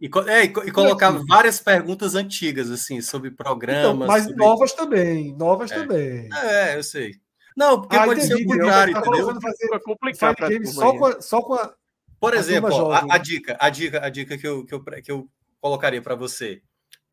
e, 0.00 0.10
é, 0.28 0.44
e, 0.44 0.72
colocar 0.72 1.10
várias 1.28 1.60
perguntas 1.60 2.14
antigas, 2.14 2.70
assim, 2.70 3.02
sobre 3.02 3.30
programas. 3.30 3.84
Então, 3.84 4.06
mas 4.06 4.24
sobre... 4.24 4.38
novas 4.38 4.72
também, 4.72 5.36
novas 5.36 5.70
é. 5.70 5.74
também. 5.74 6.28
É, 6.34 6.76
eu 6.76 6.82
sei. 6.82 7.12
Não, 7.54 7.82
porque 7.82 7.96
ah, 7.96 8.06
pode 8.06 8.20
entendi, 8.20 8.38
ser 8.38 8.44
o 8.44 8.46
contrário, 8.46 8.94
tá 8.94 9.00
entendeu? 9.00 9.40
Fazer 9.40 9.80
complicado 9.84 10.66
só 10.66 10.96
com, 10.96 11.04
a, 11.04 11.20
só 11.20 11.42
com 11.42 11.54
a. 11.54 11.74
Por 12.18 12.34
exemplo, 12.34 12.90
a, 12.90 13.14
a, 13.14 13.18
dica, 13.18 13.56
a 13.60 13.68
dica, 13.68 14.06
a 14.06 14.08
dica 14.08 14.38
que 14.38 14.46
eu, 14.46 14.64
que 14.64 14.74
eu, 14.74 14.82
que 14.82 15.12
eu 15.12 15.28
colocaria 15.60 16.00
para 16.00 16.14
você. 16.14 16.62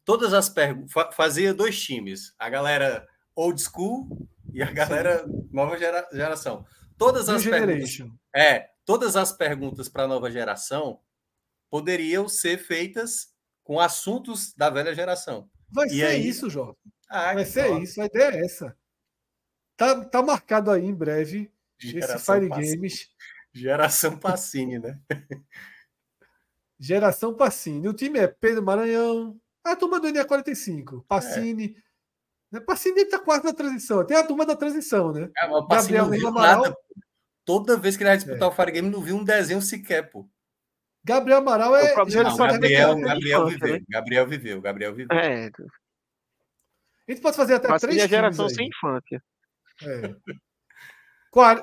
Todas 0.07 0.33
as 0.33 0.47
perguntas. 0.47 0.93
Fazia 1.13 1.53
dois 1.53 1.77
times. 1.83 2.33
A 2.39 2.49
galera 2.49 3.05
old 3.35 3.61
school 3.61 4.25
e 4.53 4.63
a 4.63 4.71
galera 4.71 5.25
Sim. 5.25 5.49
nova 5.51 5.77
gera, 5.77 6.07
geração. 6.13 6.65
Todas 6.97 7.27
as 7.27 7.43
perguntas. 7.43 7.97
É, 8.33 8.69
todas 8.85 9.17
as 9.17 9.33
perguntas 9.33 9.89
para 9.89 10.03
a 10.03 10.07
nova 10.07 10.31
geração 10.31 11.01
poderiam 11.69 12.29
ser 12.29 12.57
feitas 12.57 13.33
com 13.65 13.81
assuntos 13.81 14.53
da 14.53 14.69
velha 14.69 14.95
geração. 14.95 15.49
Vai 15.69 15.87
e 15.87 15.99
ser 15.99 16.05
aí... 16.05 16.25
isso, 16.25 16.49
Jovem. 16.49 16.77
Ah, 17.09 17.33
Vai 17.33 17.43
ser 17.43 17.67
top. 17.67 17.83
isso, 17.83 18.01
a 18.01 18.05
ideia 18.05 18.31
é 18.31 18.45
essa. 18.45 18.77
Tá, 19.75 20.05
tá 20.05 20.23
marcado 20.23 20.71
aí 20.71 20.85
em 20.85 20.95
breve 20.95 21.51
geração 21.77 22.15
esse 22.15 22.25
Fire 22.25 22.47
Pacini. 22.47 22.75
Games. 22.77 23.09
Geração 23.51 24.17
Passini, 24.17 24.79
né? 24.79 25.01
Geração 26.79 27.33
Passini. 27.33 27.89
O 27.89 27.93
time 27.93 28.19
é 28.19 28.27
Pedro 28.27 28.63
Maranhão, 28.63 29.37
a 29.71 29.75
turma 29.75 29.99
do 29.99 30.07
NE45, 30.07 31.03
Passini. 31.07 31.75
É. 32.53 32.59
Passini 32.59 33.01
está 33.01 33.19
quase 33.19 33.43
na 33.43 33.53
transição. 33.53 34.05
Tem 34.05 34.17
a 34.17 34.23
turma 34.25 34.45
da 34.45 34.55
transição, 34.55 35.11
né? 35.11 35.29
É, 35.37 35.47
Gabriel 35.69 36.07
não 36.07 36.27
Amaral. 36.29 36.63
Nada. 36.63 36.77
Toda 37.43 37.77
vez 37.77 37.95
que 37.95 38.03
ele 38.03 38.09
vai 38.09 38.17
disputar 38.17 38.49
é. 38.49 38.51
o 38.51 38.55
Fire 38.55 38.71
Game, 38.71 38.89
não 38.89 39.01
viu 39.01 39.15
um 39.15 39.23
desenho 39.23 39.61
sequer, 39.61 40.09
pô. 40.09 40.27
Gabriel 41.03 41.39
Amaral 41.39 41.75
é. 41.75 41.95
Não, 41.95 42.05
Gabriel, 42.37 42.99
Gabriel, 42.99 43.45
viveu, 43.47 43.73
né? 43.75 43.85
Gabriel 43.89 44.27
viveu. 44.27 44.61
Gabriel 44.61 44.93
viveu. 44.93 45.17
É. 45.17 45.47
A 45.47 47.11
gente 47.11 47.21
pode 47.21 47.37
fazer 47.37 47.53
até 47.55 47.69
Mas 47.69 47.81
três. 47.81 47.97
Mas 47.97 48.09
geração 48.09 48.49
sem 48.49 48.67
infância. 48.67 49.23
É. 49.83 50.15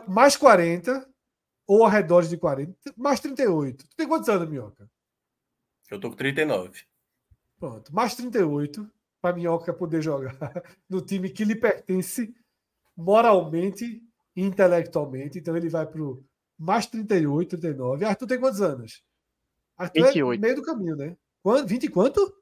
mais 0.09 0.37
40 0.37 1.07
ou 1.67 1.85
ao 1.85 1.91
redor 1.91 2.23
de 2.23 2.37
40, 2.37 2.75
mais 2.97 3.21
38. 3.21 3.87
Tu 3.87 3.97
tem 3.97 4.09
quantos 4.09 4.29
anos, 4.29 4.49
Minhoca? 4.49 4.89
Eu 5.91 6.01
tô 6.01 6.11
com 6.11 6.17
39. 6.17 6.85
Pronto, 7.65 7.95
mais 7.95 8.15
38 8.15 8.87
para 9.23 9.35
Minhoca 9.35 9.73
poder 9.73 10.03
jogar 10.03 10.37
no 10.87 11.01
time 11.01 11.31
que 11.31 11.47
lhe 11.47 11.57
pertence 11.57 12.37
moralmente 12.95 14.03
e 14.37 14.43
intelectualmente. 14.43 15.39
Então 15.39 15.57
ele 15.57 15.71
vai 15.71 15.87
pro 15.87 16.23
mais 16.59 16.87
38, 16.87 17.57
39. 17.57 18.05
Arthur 18.05 18.27
tem 18.27 18.39
quantos 18.39 18.61
anos? 18.61 19.03
Arthur 19.79 20.09
28. 20.09 20.39
é 20.39 20.43
meio 20.43 20.57
do 20.57 20.63
caminho, 20.63 20.95
né? 20.95 21.17
Quanto, 21.43 21.67
20 21.67 21.89
quanto? 21.89 22.37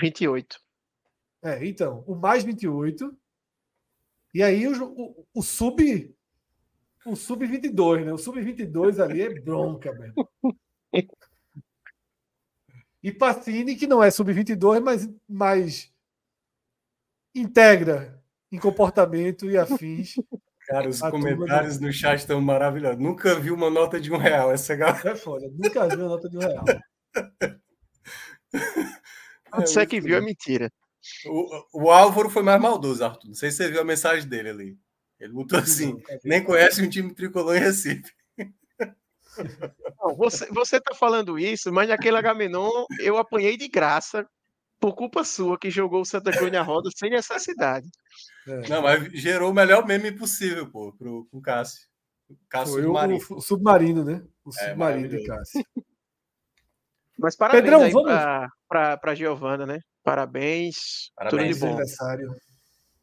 28. 0.00 0.58
É, 1.42 1.66
então, 1.66 2.02
o 2.06 2.14
mais 2.14 2.42
28. 2.42 3.14
E 4.32 4.42
aí 4.42 4.66
o, 4.66 4.82
o, 4.82 5.26
o 5.34 5.42
sub. 5.42 6.16
O 7.04 7.14
sub-22, 7.14 8.02
né? 8.02 8.14
O 8.14 8.16
sub-22 8.16 8.98
ali 8.98 9.20
é 9.20 9.40
bronca 9.42 9.92
mesmo. 9.92 10.26
E 13.04 13.12
Pacini, 13.12 13.76
que 13.76 13.86
não 13.86 14.02
é 14.02 14.10
sub-22, 14.10 14.80
mas 14.80 15.06
mais 15.28 15.92
integra 17.34 18.18
em 18.50 18.58
comportamento 18.58 19.50
e 19.50 19.58
afins. 19.58 20.14
Cara, 20.66 20.88
os 20.88 21.00
comentários 21.00 21.78
no 21.78 21.92
chat 21.92 22.20
estão 22.20 22.40
maravilhosos. 22.40 22.98
Nunca 22.98 23.38
vi 23.38 23.50
uma 23.50 23.68
nota 23.68 24.00
de 24.00 24.10
um 24.10 24.16
real. 24.16 24.50
Essa 24.50 24.74
galera. 24.74 25.10
É 25.10 25.14
foda. 25.14 25.46
Nunca 25.52 25.86
vi 25.86 25.96
uma 25.96 26.08
nota 26.08 26.30
de 26.30 26.38
um 26.38 26.40
real. 26.40 26.64
É, 29.56 29.60
Você 29.60 29.86
que 29.86 30.00
viu 30.00 30.16
é 30.16 30.20
mentira. 30.20 30.68
O, 31.26 31.84
o 31.84 31.90
Álvaro 31.92 32.28
foi 32.28 32.42
mais 32.42 32.60
maldoso, 32.60 33.04
Arthur. 33.04 33.28
Não 33.28 33.34
sei 33.34 33.52
se 33.52 33.58
você 33.58 33.70
viu 33.70 33.80
a 33.80 33.84
mensagem 33.84 34.28
dele 34.28 34.48
ali. 34.48 34.78
Ele 35.20 35.32
botou 35.32 35.60
assim: 35.60 35.96
nem 36.24 36.42
conhece 36.42 36.82
um 36.82 36.88
time 36.88 37.14
tricolor 37.14 37.56
em 37.56 37.60
Recife. 37.60 38.12
Não, 39.98 40.14
você, 40.16 40.46
você 40.46 40.80
tá 40.80 40.94
falando 40.94 41.38
isso, 41.38 41.72
mas 41.72 41.88
naquele 41.88 42.16
Agamenon 42.16 42.84
eu 43.00 43.16
apanhei 43.18 43.56
de 43.56 43.68
graça 43.68 44.26
por 44.80 44.94
culpa 44.94 45.24
sua 45.24 45.58
que 45.58 45.70
jogou 45.70 46.02
o 46.02 46.04
Santa 46.04 46.30
Cruz 46.30 46.52
na 46.52 46.62
roda 46.62 46.90
sem 46.94 47.10
necessidade. 47.10 47.88
É. 48.46 48.68
Não, 48.68 48.82
mas 48.82 49.10
gerou 49.12 49.50
o 49.50 49.54
melhor 49.54 49.86
meme 49.86 50.12
possível, 50.12 50.70
pô, 50.70 50.92
pro, 50.92 51.26
pro 51.30 51.40
Cássio. 51.40 51.88
O 52.28 52.36
Cássio 52.48 52.74
Foi 52.74 52.82
submarino. 52.82 53.18
O, 53.30 53.34
o, 53.34 53.40
submarino, 53.40 54.04
né? 54.04 54.22
O 54.44 54.50
é, 54.50 54.68
submarino 54.68 55.08
de 55.08 55.24
Cássio. 55.24 55.64
Mas 57.18 57.36
parabéns 57.36 57.62
Pedrão, 57.64 57.82
aí 57.82 57.92
vamos... 57.92 58.10
pra, 58.10 58.48
pra, 58.68 58.96
pra 58.96 59.14
Giovana, 59.14 59.64
né? 59.64 59.80
Parabéns. 60.02 61.10
Parabéns, 61.16 61.40
tudo 61.40 61.54
de 61.54 61.60
bom. 61.60 61.66
aniversário. 61.68 62.34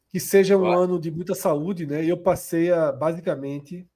Que 0.08 0.20
seja 0.20 0.56
um 0.56 0.66
ano 0.66 1.00
de 1.00 1.10
muita 1.10 1.34
saúde, 1.34 1.86
né? 1.86 2.04
E 2.04 2.08
eu 2.10 2.18
passei 2.18 2.70
a, 2.70 2.92
basicamente, 2.92 3.88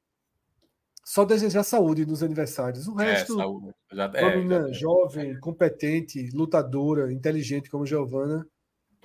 só 1.07 1.25
desejar 1.25 1.63
saúde 1.63 2.05
nos 2.05 2.21
aniversários. 2.21 2.89
O 2.89 3.01
é, 3.01 3.13
resto, 3.13 3.35
é, 3.35 3.37
saúde. 3.37 3.73
uma 3.93 4.19
é, 4.19 4.37
menina 4.37 4.73
jovem, 4.73 5.39
competente, 5.39 6.29
lutadora, 6.35 7.13
inteligente 7.13 7.71
como 7.71 7.87
Giovana, 7.87 8.45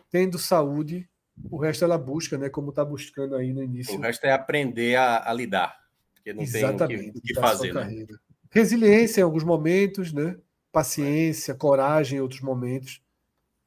tendo 0.10 0.40
saúde, 0.40 1.07
o 1.49 1.57
resto 1.57 1.86
ela 1.86 1.99
busca, 1.99 2.40
né? 2.40 2.49
Como 2.49 2.72
está 2.72 2.84
buscando 2.84 3.36
aí 3.36 3.53
no 3.53 3.61
início. 3.61 3.99
O 3.99 4.02
resto 4.02 4.26
é 4.26 4.32
aprender 4.32 4.95
a, 4.95 5.30
a 5.30 5.32
lidar, 5.32 5.78
porque 6.15 6.34
não 6.34 6.41
Exatamente, 6.41 7.02
tem 7.02 7.10
o 7.10 7.14
que, 7.14 7.19
o 7.19 7.22
que 7.22 7.34
fazer. 7.36 7.72
Né? 7.72 8.07
Resiliência 8.49 9.22
em 9.22 9.23
alguns 9.23 9.44
momentos, 9.44 10.11
né? 10.11 10.36
Paciência, 10.72 11.53
coragem 11.53 12.18
em 12.18 12.22
outros 12.22 12.41
momentos. 12.41 12.99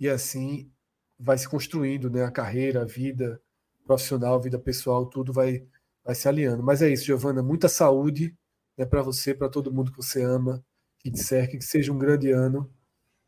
E 0.01 0.09
assim 0.09 0.69
vai 1.17 1.39
se 1.39 1.49
construindo, 1.49 2.11
né? 2.11 2.25
A 2.25 2.33
carreira, 2.33 2.83
a 2.83 2.85
vida 2.85 3.41
profissional, 3.87 4.35
a 4.35 4.43
vida 4.43 4.59
pessoal, 4.59 5.07
tudo 5.07 5.33
vai 5.33 5.65
vai 6.05 6.15
se 6.15 6.29
alinhando. 6.29 6.63
Mas 6.63 6.83
é 6.83 6.89
isso, 6.91 7.05
Giovana, 7.05 7.43
muita 7.43 7.69
saúde 7.69 8.37
né, 8.77 8.85
para 8.85 9.03
você, 9.03 9.35
para 9.35 9.49
todo 9.49 9.73
mundo 9.73 9.91
que 9.91 9.97
você 9.97 10.23
ama, 10.23 10.65
que 10.99 11.11
te 11.11 11.21
cerca, 11.21 11.57
que 11.57 11.65
seja 11.65 11.93
um 11.93 11.99
grande 11.99 12.31
ano. 12.31 12.71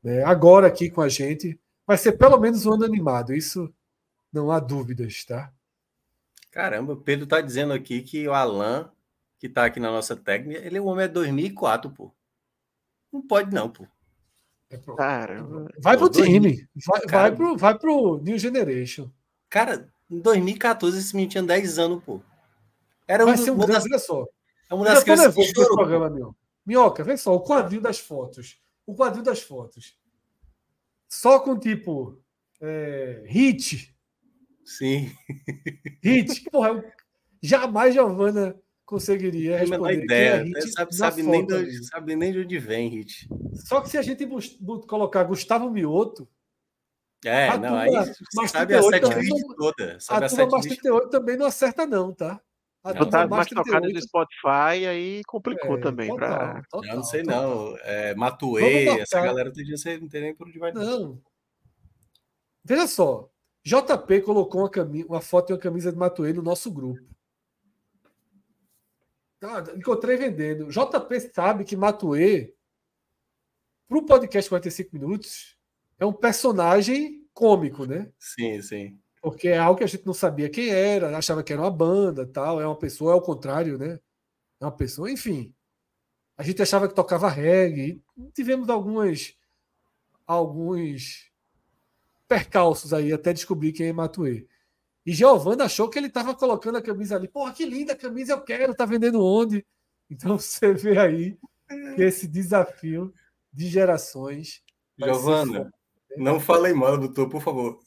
Né? 0.02 0.22
Agora 0.22 0.66
aqui 0.66 0.90
com 0.90 1.00
a 1.00 1.08
gente, 1.08 1.58
vai 1.86 1.96
ser 1.96 2.12
pelo 2.12 2.38
menos 2.38 2.66
um 2.66 2.74
ano 2.74 2.84
animado, 2.84 3.34
isso 3.34 3.72
não 4.32 4.50
há 4.50 4.60
dúvidas, 4.60 5.24
tá? 5.24 5.52
Caramba, 6.50 6.94
o 6.94 7.00
Pedro 7.00 7.26
tá 7.26 7.40
dizendo 7.40 7.72
aqui 7.72 8.02
que 8.02 8.26
o 8.26 8.32
Alan, 8.32 8.90
que 9.38 9.48
tá 9.48 9.64
aqui 9.64 9.80
na 9.80 9.90
nossa 9.90 10.16
técnica, 10.16 10.64
ele 10.64 10.78
é 10.78 10.80
um 10.80 10.86
homem 10.86 11.04
é 11.04 11.08
2004, 11.08 11.90
pô. 11.90 12.12
Não 13.12 13.22
pode 13.22 13.54
não, 13.54 13.68
pô. 13.70 13.86
É 14.70 14.78
Caramba. 14.78 15.70
Vai 15.78 15.96
pro 15.96 16.08
time, 16.08 16.68
vai, 16.86 17.00
vai, 17.08 17.34
pro, 17.34 17.56
vai 17.56 17.78
pro 17.78 18.18
New 18.22 18.38
Generation. 18.38 19.10
Cara, 19.48 19.88
Em 20.10 20.18
2014, 20.20 20.98
esse 20.98 21.14
menino 21.14 21.30
tinha 21.30 21.42
10 21.42 21.78
anos, 21.78 22.02
pô. 22.02 22.20
Era 23.08 23.24
Vai 23.24 23.34
um, 23.34 23.36
ser 23.36 23.50
um 23.52 23.56
grande, 23.56 23.72
das, 23.72 23.84
olha 23.84 23.98
só. 23.98 24.26
é 24.70 24.74
uma 24.74 24.84
das 24.84 25.04
crianças 25.04 25.34
que 25.34 25.44
chorou. 25.54 25.76
programa, 25.76 26.10
meu. 26.10 26.36
Minhoca, 26.64 27.04
vê 27.04 27.16
só, 27.16 27.34
o 27.34 27.40
quadril 27.40 27.80
das 27.80 27.98
fotos. 28.00 28.60
O 28.84 28.94
quadril 28.94 29.22
das 29.22 29.40
fotos. 29.40 29.96
Só 31.08 31.38
com 31.40 31.58
tipo. 31.58 32.20
É, 32.60 33.22
hit. 33.26 33.94
Sim, 34.64 35.12
Hit. 36.02 36.42
Porra, 36.50 36.70
eu- 36.70 36.84
jamais 37.40 37.94
Giovana 37.94 38.58
conseguiria 38.84 39.50
não 39.52 39.58
tem 39.58 39.74
a 39.74 39.78
responder. 39.78 40.04
ideia. 40.04 40.52
é 40.56 40.60
Sabe, 40.62 40.96
sabe, 40.96 41.22
nem 41.22 41.42
foto 41.42 41.54
onde- 41.56 41.86
sabe 41.86 42.16
nem 42.16 42.32
de 42.32 42.38
onde 42.40 42.58
vem, 42.58 42.88
Hit. 42.88 43.28
Só 43.54 43.80
que 43.80 43.88
se 43.90 43.96
a 43.98 44.02
gente 44.02 44.26
colocar 44.88 45.22
Gustavo 45.24 45.70
Mioto, 45.70 46.28
É, 47.24 47.48
A 47.48 47.58
não, 47.58 47.68
turma 47.68 47.82
aí 47.82 48.48
sabe 48.48 48.74
a 48.74 48.80
38 48.80 48.90
sete 48.90 49.00
também 49.02 49.22
list 49.30 49.46
não- 49.46 49.56
toda. 49.56 49.96
a 49.96 50.00
Sabe 50.00 50.24
a 50.24 50.28
turma 50.28 50.46
mais 50.50 50.64
list 50.66 50.80
38 50.80 51.10
também 51.10 51.36
não 51.36 51.46
acerta, 51.46 51.86
não, 51.86 52.12
tá? 52.12 52.40
A 52.86 52.94
Não. 52.94 53.00
turma 53.00 53.04
Botar 53.04 53.28
mais 53.28 53.48
tocado 53.48 53.86
no 53.86 53.92
38 53.92 54.02
Spotify, 54.06 54.86
aí 54.86 55.22
complicou 55.26 55.76
é, 55.76 55.80
também. 55.80 56.08
total, 56.08 56.28
Pra... 56.38 56.62
total, 56.70 56.90
Eu 56.90 56.96
não 56.96 57.02
sei, 57.02 57.22
total. 57.22 57.42
não. 57.42 57.76
É, 57.78 58.14
marcar. 58.14 59.00
essa 59.00 59.20
galera 59.20 59.52
todo 59.52 59.64
dia 59.64 59.76
você 59.76 59.98
não 59.98 60.08
tem 60.08 60.20
nem 60.20 60.34
por 60.36 60.46
onde 60.48 60.58
vai. 60.58 60.72
não. 60.72 60.82
Não. 61.00 61.22
Veja 62.64 62.86
só. 62.86 63.28
JP 63.64 64.20
colocou 64.22 64.60
uma, 64.62 64.70
cami- 64.70 65.04
uma 65.04 65.20
foto 65.20 65.50
e 65.50 65.52
uma 65.52 65.58
camisa 65.58 65.90
de 65.90 65.98
Matuei 65.98 66.32
no 66.32 66.42
nosso 66.42 66.70
grupo. 66.70 67.00
Tá, 69.40 69.64
encontrei 69.76 70.16
vendendo. 70.16 70.68
JP 70.70 71.20
sabe 71.34 71.64
que 71.64 71.76
Matuê, 71.76 72.54
para 73.88 73.98
o 73.98 74.06
podcast 74.06 74.48
45 74.48 74.90
Minutos, 74.96 75.56
é 75.98 76.06
um 76.06 76.12
personagem 76.12 77.26
cômico, 77.34 77.84
né? 77.84 78.10
Sim, 78.18 78.62
sim. 78.62 78.98
Porque 79.26 79.48
é 79.48 79.58
algo 79.58 79.76
que 79.76 79.82
a 79.82 79.88
gente 79.88 80.06
não 80.06 80.14
sabia 80.14 80.48
quem 80.48 80.68
era, 80.68 81.18
achava 81.18 81.42
que 81.42 81.52
era 81.52 81.60
uma 81.60 81.68
banda, 81.68 82.24
tal, 82.24 82.60
é 82.60 82.64
uma 82.64 82.78
pessoa, 82.78 83.10
é 83.10 83.14
ao 83.14 83.20
contrário, 83.20 83.76
né? 83.76 83.98
É 84.60 84.64
uma 84.64 84.70
pessoa, 84.70 85.10
enfim. 85.10 85.52
A 86.36 86.44
gente 86.44 86.62
achava 86.62 86.86
que 86.86 86.94
tocava 86.94 87.28
reggae. 87.28 88.00
Tivemos 88.32 88.68
algumas 88.68 89.34
alguns 90.24 91.28
percalços 92.28 92.94
aí 92.94 93.12
até 93.12 93.32
descobrir 93.32 93.72
quem 93.72 93.88
é 93.88 93.92
Matuê. 93.92 94.46
E 95.04 95.12
Giovanna 95.12 95.64
achou 95.64 95.90
que 95.90 95.98
ele 95.98 96.06
estava 96.06 96.32
colocando 96.32 96.78
a 96.78 96.82
camisa 96.82 97.16
ali. 97.16 97.26
Porra, 97.26 97.52
que 97.52 97.64
linda 97.64 97.94
a 97.94 97.96
camisa, 97.96 98.34
eu 98.34 98.42
quero, 98.42 98.76
tá 98.76 98.86
vendendo 98.86 99.20
onde? 99.24 99.66
Então 100.08 100.38
você 100.38 100.72
vê 100.72 101.00
aí 101.00 101.36
que 101.96 102.02
esse 102.02 102.28
desafio 102.28 103.12
de 103.52 103.66
gerações. 103.66 104.62
Giovana, 104.96 105.64
foda. 105.64 105.72
não 106.16 106.38
falei 106.38 106.72
mal 106.72 106.96
do 106.96 107.12
Tô, 107.12 107.28
por 107.28 107.42
favor. 107.42 107.84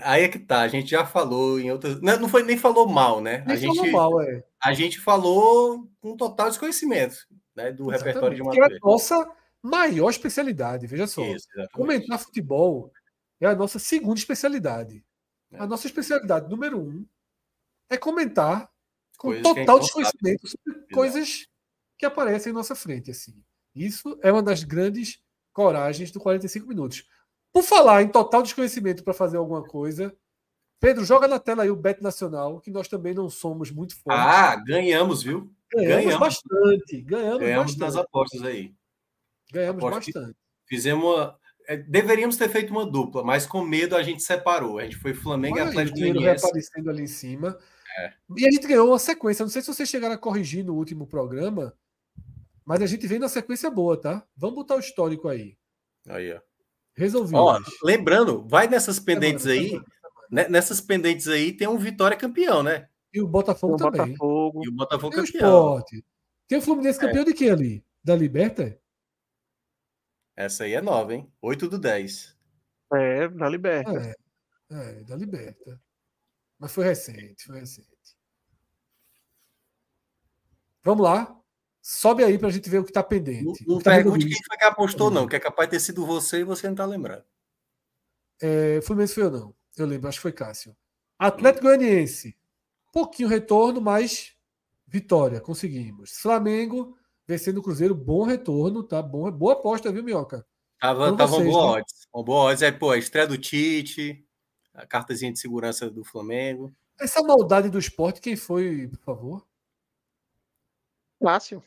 Aí 0.00 0.24
é 0.24 0.28
que 0.28 0.38
tá, 0.38 0.60
a 0.60 0.68
gente 0.68 0.90
já 0.90 1.04
falou 1.04 1.58
em 1.58 1.70
outras. 1.70 2.00
Não, 2.00 2.20
não 2.20 2.28
foi 2.28 2.42
nem 2.42 2.56
falou 2.56 2.88
mal, 2.88 3.20
né? 3.20 3.44
Nem 3.46 3.56
a, 3.56 3.58
gente, 3.58 3.76
falou 3.76 3.92
mal, 3.92 4.22
é. 4.22 4.44
a 4.62 4.72
gente 4.72 5.00
falou 5.00 5.88
com 6.00 6.16
total 6.16 6.48
desconhecimento 6.48 7.16
né, 7.56 7.72
do 7.72 7.88
repertório 7.88 8.36
de 8.36 8.42
Exatamente, 8.42 8.68
que 8.68 8.74
é 8.74 8.76
a 8.76 8.80
nossa 8.80 9.36
maior 9.62 10.10
especialidade, 10.10 10.86
veja 10.86 11.06
só. 11.06 11.22
Isso, 11.22 11.46
exatamente. 11.52 11.72
Comentar 11.72 12.18
futebol 12.18 12.92
é 13.40 13.46
a 13.46 13.54
nossa 13.54 13.78
segunda 13.78 14.18
especialidade. 14.18 15.04
É. 15.50 15.58
A 15.58 15.66
nossa 15.66 15.86
especialidade 15.86 16.48
número 16.48 16.78
um 16.78 17.06
é 17.90 17.96
comentar 17.96 18.70
com 19.16 19.28
Coisas 19.28 19.42
total 19.42 19.64
não 19.64 19.66
sabe. 19.66 19.80
desconhecimento 19.80 20.46
sobre 20.46 20.94
coisas 20.94 21.48
que 21.98 22.06
aparecem 22.06 22.50
em 22.50 22.54
nossa 22.54 22.74
frente. 22.74 23.10
Assim. 23.10 23.34
Isso 23.74 24.18
é 24.22 24.30
uma 24.30 24.42
das 24.42 24.62
grandes 24.62 25.20
coragens 25.52 26.10
do 26.10 26.20
45 26.20 26.68
minutos. 26.68 27.04
Por 27.52 27.62
falar 27.62 28.02
em 28.02 28.08
total 28.08 28.42
desconhecimento 28.42 29.02
para 29.02 29.14
fazer 29.14 29.36
alguma 29.36 29.62
coisa, 29.64 30.14
Pedro, 30.80 31.04
joga 31.04 31.26
na 31.26 31.38
tela 31.38 31.62
aí 31.64 31.70
o 31.70 31.76
Bet 31.76 32.02
Nacional, 32.02 32.60
que 32.60 32.70
nós 32.70 32.86
também 32.88 33.14
não 33.14 33.28
somos 33.28 33.70
muito 33.70 33.94
fortes. 34.00 34.22
Ah, 34.24 34.56
ganhamos, 34.56 35.22
viu? 35.22 35.50
ganhamos, 35.74 36.04
ganhamos. 36.04 36.20
bastante. 36.20 37.02
Ganhamos, 37.02 37.38
Ganhamos 37.40 37.74
bastante. 37.74 37.80
nas 37.80 37.96
apostas 37.96 38.42
aí. 38.42 38.72
Ganhamos 39.52 39.82
aposto 39.84 40.12
bastante. 40.12 40.36
Fizemos 40.66 41.04
uma. 41.04 41.38
é, 41.66 41.76
Deveríamos 41.78 42.36
ter 42.36 42.48
feito 42.48 42.70
uma 42.70 42.86
dupla, 42.86 43.24
mas 43.24 43.44
com 43.46 43.62
medo 43.64 43.96
a 43.96 44.02
gente 44.02 44.22
separou. 44.22 44.78
A 44.78 44.84
gente 44.84 44.96
foi 44.96 45.14
Flamengo 45.14 45.56
e 45.58 45.60
Olha 45.60 45.66
o 45.66 45.70
Atlético 45.70 45.96
dinheiro 45.96 46.18
Goianiense. 46.20 46.44
reaparecendo 46.44 46.90
ali 46.90 47.02
em 47.02 47.06
cima. 47.06 47.58
É. 47.98 48.12
E 48.36 48.46
a 48.46 48.50
gente 48.50 48.66
ganhou 48.68 48.88
uma 48.88 48.98
sequência. 48.98 49.42
Não 49.42 49.50
sei 49.50 49.62
se 49.62 49.68
vocês 49.68 49.88
chegaram 49.88 50.14
a 50.14 50.18
corrigir 50.18 50.64
no 50.64 50.74
último 50.74 51.06
programa, 51.06 51.74
mas 52.64 52.80
a 52.82 52.86
gente 52.86 53.06
vem 53.06 53.18
na 53.18 53.28
sequência 53.28 53.70
boa, 53.70 54.00
tá? 54.00 54.24
Vamos 54.36 54.54
botar 54.54 54.76
o 54.76 54.80
histórico 54.80 55.26
aí. 55.28 55.56
Aí, 56.06 56.32
ó. 56.32 56.40
Resolvido. 56.98 57.38
Ó, 57.38 57.60
lembrando, 57.82 58.46
vai 58.48 58.66
nessas 58.66 58.98
pendentes 58.98 59.46
aí. 59.46 59.80
né, 60.30 60.48
Nessas 60.48 60.80
pendentes 60.80 61.28
aí 61.28 61.52
tem 61.52 61.68
um 61.68 61.78
Vitória 61.78 62.16
campeão, 62.16 62.62
né? 62.62 62.88
E 63.14 63.20
o 63.22 63.28
Botafogo 63.28 63.74
O 63.74 63.76
também. 63.78 64.12
Botafogo. 64.12 64.64
E 64.64 64.68
o 64.68 64.72
Botafogo 64.72 65.14
Tem 65.14 65.22
o 65.22 65.26
campeão. 65.26 65.78
Sport. 65.78 66.04
Tem 66.48 66.58
o 66.58 66.62
Fluminense 66.62 66.98
campeão 66.98 67.24
de 67.24 67.32
quê 67.34 67.50
ali? 67.50 67.84
Da 68.02 68.16
Liberta? 68.16 68.78
Essa 70.36 70.64
aí 70.64 70.72
é 70.74 70.80
nova, 70.80 71.14
hein? 71.14 71.32
8 71.40 71.68
do 71.68 71.78
10. 71.78 72.36
É, 72.92 73.28
na 73.28 73.48
Liberta. 73.48 73.92
É, 73.92 74.14
é, 74.70 75.04
da 75.04 75.14
Liberta. 75.16 75.80
Mas 76.58 76.72
foi 76.72 76.84
recente, 76.84 77.44
foi 77.44 77.60
recente. 77.60 77.88
Vamos 80.82 81.04
lá. 81.04 81.37
Sobe 81.90 82.22
aí 82.22 82.38
pra 82.38 82.50
gente 82.50 82.68
ver 82.68 82.80
o 82.80 82.84
que 82.84 82.92
tá 82.92 83.02
pendente. 83.02 83.44
Não, 83.44 83.52
O 83.52 83.76
não 83.76 83.78
tá 83.80 83.92
pergunte 83.92 84.28
quem 84.28 84.36
foi 84.46 84.58
que 84.58 84.64
apostou, 84.64 85.10
não, 85.10 85.26
que 85.26 85.34
é 85.34 85.40
capaz 85.40 85.70
de 85.70 85.76
ter 85.76 85.80
sido 85.80 86.04
você 86.04 86.40
e 86.40 86.44
você 86.44 86.68
não 86.68 86.74
tá 86.74 86.84
lembrando. 86.84 87.24
É, 88.42 88.78
Fluminense 88.82 89.14
foi 89.14 89.22
eu 89.22 89.30
não. 89.30 89.54
Eu 89.74 89.86
lembro, 89.86 90.06
acho 90.06 90.18
que 90.18 90.22
foi 90.22 90.32
Cássio. 90.32 90.76
Atlético 91.18 91.64
Goianiense. 91.64 92.36
Pouquinho 92.92 93.26
retorno, 93.26 93.80
mas 93.80 94.36
vitória, 94.86 95.40
conseguimos. 95.40 96.10
Flamengo 96.18 96.94
vencendo 97.26 97.56
o 97.56 97.62
Cruzeiro, 97.62 97.94
bom 97.94 98.22
retorno, 98.22 98.82
tá? 98.82 99.00
Bom, 99.00 99.30
boa 99.30 99.54
aposta, 99.54 99.90
viu, 99.90 100.04
Minhoca? 100.04 100.46
Tava, 100.78 101.16
tava 101.16 101.36
vocês, 101.36 101.50
boa 101.50 101.76
né? 101.76 101.80
odds. 101.80 102.06
Uma 102.12 102.22
boa 102.22 102.50
odds. 102.50 102.62
Aí, 102.62 102.72
pô, 102.72 102.90
a 102.90 102.98
estreia 102.98 103.26
do 103.26 103.38
Tite, 103.38 104.22
a 104.74 104.86
cartazinha 104.86 105.32
de 105.32 105.38
segurança 105.38 105.88
do 105.88 106.04
Flamengo. 106.04 106.70
Essa 107.00 107.22
maldade 107.22 107.70
do 107.70 107.78
esporte, 107.78 108.20
quem 108.20 108.36
foi, 108.36 108.88
por 108.88 108.98
favor? 108.98 109.48
Fácil. 111.18 111.64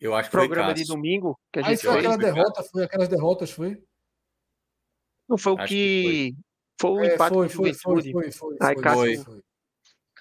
Eu 0.00 0.14
acho 0.14 0.28
que 0.30 0.36
Programa 0.36 0.66
foi 0.68 0.74
de 0.74 0.84
domingo 0.84 1.38
que 1.52 1.58
a 1.58 1.66
Aí 1.66 1.70
gente 1.74 1.82
foi 1.82 1.90
foi, 1.90 1.98
aquela 2.00 2.14
foi, 2.14 2.24
derrota, 2.24 2.62
foi 2.64 2.84
aquelas 2.84 3.08
derrotas, 3.08 3.50
foi? 3.50 3.82
Não 5.28 5.36
foi 5.38 5.52
o 5.52 5.58
Acho 5.58 5.68
que. 5.68 6.34
Foi 6.80 6.90
o 6.90 7.00
É, 7.04 7.14
impacto 7.14 7.34
foi, 7.34 7.48
foi, 7.48 7.74
foi, 7.74 8.02
foi, 8.12 8.30
foi, 8.32 8.56
Aí, 8.60 8.74
foi, 8.74 8.82
Cássio- 8.82 9.24
foi. 9.24 9.40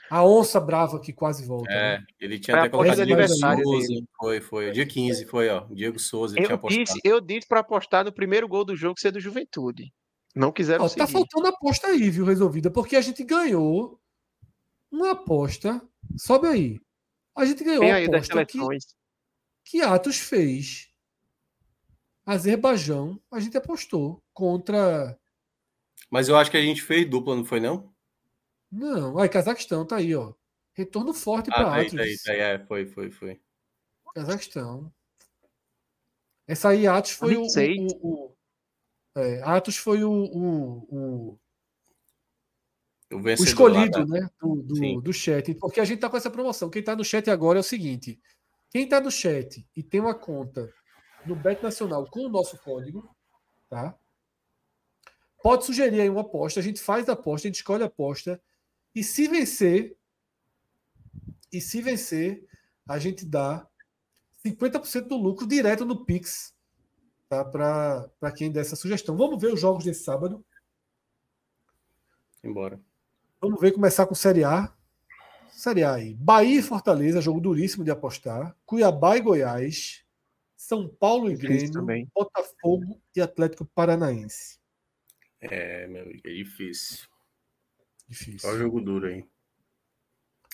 A 0.09 0.25
onça 0.25 0.59
brava 0.59 0.99
que 1.01 1.11
quase 1.11 1.45
volta. 1.45 1.69
É, 1.71 1.97
né? 1.99 2.05
ele 2.19 2.39
tinha 2.39 2.55
Foi 2.55 2.61
até 2.61 2.69
colocado 2.69 3.01
aniversário 3.01 3.63
Souza. 3.63 3.87
dele. 3.87 4.05
Foi, 4.17 4.41
foi. 4.41 4.71
Dia 4.71 4.85
15 4.87 5.25
foi, 5.25 5.49
ó. 5.49 5.65
Diego 5.65 5.99
Souza 5.99 6.33
tinha 6.35 6.47
Eu 6.47 6.55
apostado. 6.55 6.83
disse, 6.85 6.99
eu 7.03 7.19
disse 7.21 7.45
para 7.47 7.59
apostar 7.59 8.05
no 8.05 8.11
primeiro 8.13 8.47
gol 8.47 8.63
do 8.63 8.75
jogo 8.75 8.97
ser 8.99 9.11
do 9.11 9.19
Juventude. 9.19 9.91
Não 10.33 10.51
quiseram 10.51 10.85
Ó, 10.85 10.87
tá 10.87 11.05
seguir. 11.05 11.11
faltando 11.11 11.47
aposta 11.47 11.87
aí, 11.87 12.09
viu, 12.09 12.23
resolvida, 12.25 12.71
porque 12.71 12.95
a 12.95 13.01
gente 13.01 13.21
ganhou 13.23 13.99
uma 14.91 15.11
aposta. 15.11 15.81
Sobe 16.17 16.47
aí. 16.47 16.79
A 17.35 17.43
gente 17.45 17.63
ganhou 17.63 17.81
Tem 17.81 17.89
uma 17.91 17.97
aí 17.97 18.07
das 18.09 18.25
aposta 18.29 18.45
que, 18.45 18.51
seleções. 18.53 18.85
que 18.85 18.91
Atos 19.81 20.17
fez. 20.17 20.89
Azerbaijão, 22.25 23.21
a 23.31 23.39
gente 23.39 23.57
apostou 23.57 24.21
contra. 24.33 25.17
Mas 26.09 26.27
eu 26.27 26.37
acho 26.37 26.51
que 26.51 26.57
a 26.57 26.61
gente 26.61 26.81
fez 26.81 27.09
dupla, 27.09 27.35
não 27.35 27.45
foi, 27.45 27.59
não? 27.59 27.93
Não, 28.71 29.17
aí 29.17 29.29
Cazaquistão 29.29 29.85
tá 29.85 29.97
aí, 29.97 30.13
ó. 30.15 30.33
Retorno 30.73 31.13
forte 31.13 31.49
Ah, 31.49 31.53
para 31.55 31.65
tá 31.65 31.75
aí, 31.75 31.85
Atos. 31.85 31.95
tá 31.95 32.03
aí, 32.03 32.17
tá 32.17 32.31
aí. 32.31 32.39
É, 32.39 32.59
foi, 32.65 32.85
foi, 32.85 33.11
foi. 33.11 33.41
Cazaquistão. 34.13 34.93
Essa 36.47 36.69
aí, 36.69 36.85
Atos 36.87 37.11
foi 37.11 37.35
o. 37.35 37.41
26. 37.43 37.93
o, 37.93 38.07
o- 38.07 38.37
é, 39.15 39.41
Atos 39.41 39.77
foi 39.77 40.03
o, 40.03 40.11
o, 40.11 40.77
o, 40.89 41.39
O 43.11 43.29
escolhido 43.43 43.99
lá 43.99 44.05
né, 44.05 44.29
do, 44.39 44.61
do, 44.61 45.01
do 45.01 45.13
chat. 45.13 45.55
Porque 45.55 45.79
a 45.79 45.85
gente 45.85 45.99
tá 45.99 46.09
com 46.09 46.17
essa 46.17 46.29
promoção. 46.29 46.69
Quem 46.69 46.83
tá 46.83 46.95
no 46.95 47.03
chat 47.03 47.29
agora 47.29 47.57
é 47.57 47.61
o 47.61 47.63
seguinte: 47.63 48.19
quem 48.69 48.87
tá 48.87 48.99
no 48.99 49.11
chat 49.11 49.67
e 49.75 49.81
tem 49.81 49.99
uma 49.99 50.15
conta 50.15 50.71
no 51.25 51.35
Bet 51.35 51.61
Nacional 51.63 52.05
com 52.09 52.21
o 52.21 52.29
nosso 52.29 52.57
código, 52.59 53.09
tá? 53.69 53.97
Pode 55.41 55.65
sugerir 55.65 56.01
aí 56.01 56.09
uma 56.09 56.21
aposta, 56.21 56.59
a 56.59 56.63
gente 56.63 56.81
faz 56.81 57.07
a 57.07 57.13
aposta, 57.13 57.47
a 57.47 57.49
gente 57.49 57.57
escolhe 57.57 57.83
a 57.83 57.87
aposta, 57.87 58.41
e 58.93 59.03
se 59.03 59.27
vencer, 59.27 59.95
e 61.51 61.61
se 61.61 61.81
vencer, 61.81 62.45
a 62.87 62.97
gente 62.97 63.25
dá 63.25 63.67
50% 64.45 65.07
do 65.07 65.17
lucro 65.17 65.47
direto 65.47 65.85
no 65.85 66.05
Pix, 66.05 66.55
tá? 67.29 67.45
Para 67.45 68.31
quem 68.35 68.51
der 68.51 68.61
essa 68.61 68.75
sugestão. 68.75 69.15
Vamos 69.15 69.41
ver 69.41 69.53
os 69.53 69.59
jogos 69.59 69.83
desse 69.83 70.03
sábado. 70.03 70.43
Embora. 72.43 72.79
Vamos 73.39 73.59
ver 73.59 73.71
começar 73.71 74.05
com 74.07 74.15
Série 74.15 74.43
A. 74.43 74.76
Série 75.57 75.83
A 75.83 75.95
aí. 75.95 76.13
Bahia 76.13 76.59
e 76.59 76.61
Fortaleza, 76.61 77.19
jogo 77.19 77.41
duríssimo 77.41 77.83
de 77.83 77.89
apostar. 77.89 78.55
Cuiabá 78.63 79.17
e 79.17 79.21
Goiás. 79.21 80.05
São 80.55 80.87
Paulo 80.87 81.31
e 81.31 81.35
Grêmio. 81.35 81.71
também. 81.71 82.07
Botafogo 82.13 83.01
e 83.15 83.19
Atlético 83.19 83.65
Paranaense. 83.65 84.59
É, 85.41 85.87
meu 85.87 86.03
amigo, 86.03 86.21
é 86.27 86.29
difícil. 86.31 87.07
Difícil. 88.07 88.39
Só 88.39 88.55
jogo 88.55 88.79
duro 88.79 89.07
aí. 89.07 89.25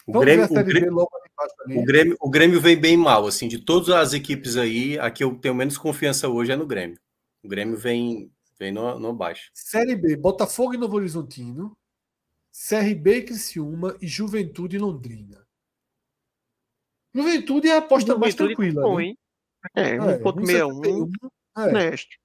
O 0.08 0.22
Grêmio, 0.22 0.46
o, 0.46 0.64
Grêmio, 0.64 0.98
o, 1.02 1.84
Grêmio, 1.84 2.18
o 2.22 2.30
Grêmio 2.30 2.62
vem 2.62 2.80
bem 2.80 2.96
mal, 2.96 3.28
assim, 3.28 3.50
de 3.50 3.60
todas 3.60 3.90
as 3.90 4.14
equipes 4.14 4.56
aí, 4.56 4.98
a 4.98 5.12
que 5.12 5.22
eu 5.22 5.38
tenho 5.38 5.54
menos 5.54 5.78
confiança 5.78 6.30
hoje 6.30 6.54
é 6.54 6.56
no 6.56 6.66
Grêmio. 6.66 6.98
O 7.44 7.50
Grêmio 7.50 7.76
vem, 7.76 8.32
vem 8.58 8.72
no, 8.72 8.98
no 8.98 9.14
baixo. 9.14 9.52
Série 9.54 9.98
B, 9.98 10.16
Botafogo 10.16 10.74
e 10.74 10.78
Novo 10.78 10.96
Horizontino, 10.96 11.78
CRB 12.54 13.18
e 13.18 13.24
Criciúma 13.24 13.98
e 14.00 14.08
Juventude 14.08 14.76
e 14.76 14.80
Londrina. 14.80 15.44
Juventude 17.14 17.68
é 17.68 17.74
a 17.74 17.78
aposta 17.80 18.16
mais 18.16 18.36
tranquila. 18.36 18.82
Bom, 18.84 19.00
né? 19.00 19.14
É, 19.76 19.98
1.61. 19.98 21.10
É, 21.58 21.62
é. 21.62 21.66
Honesto. 21.66 22.16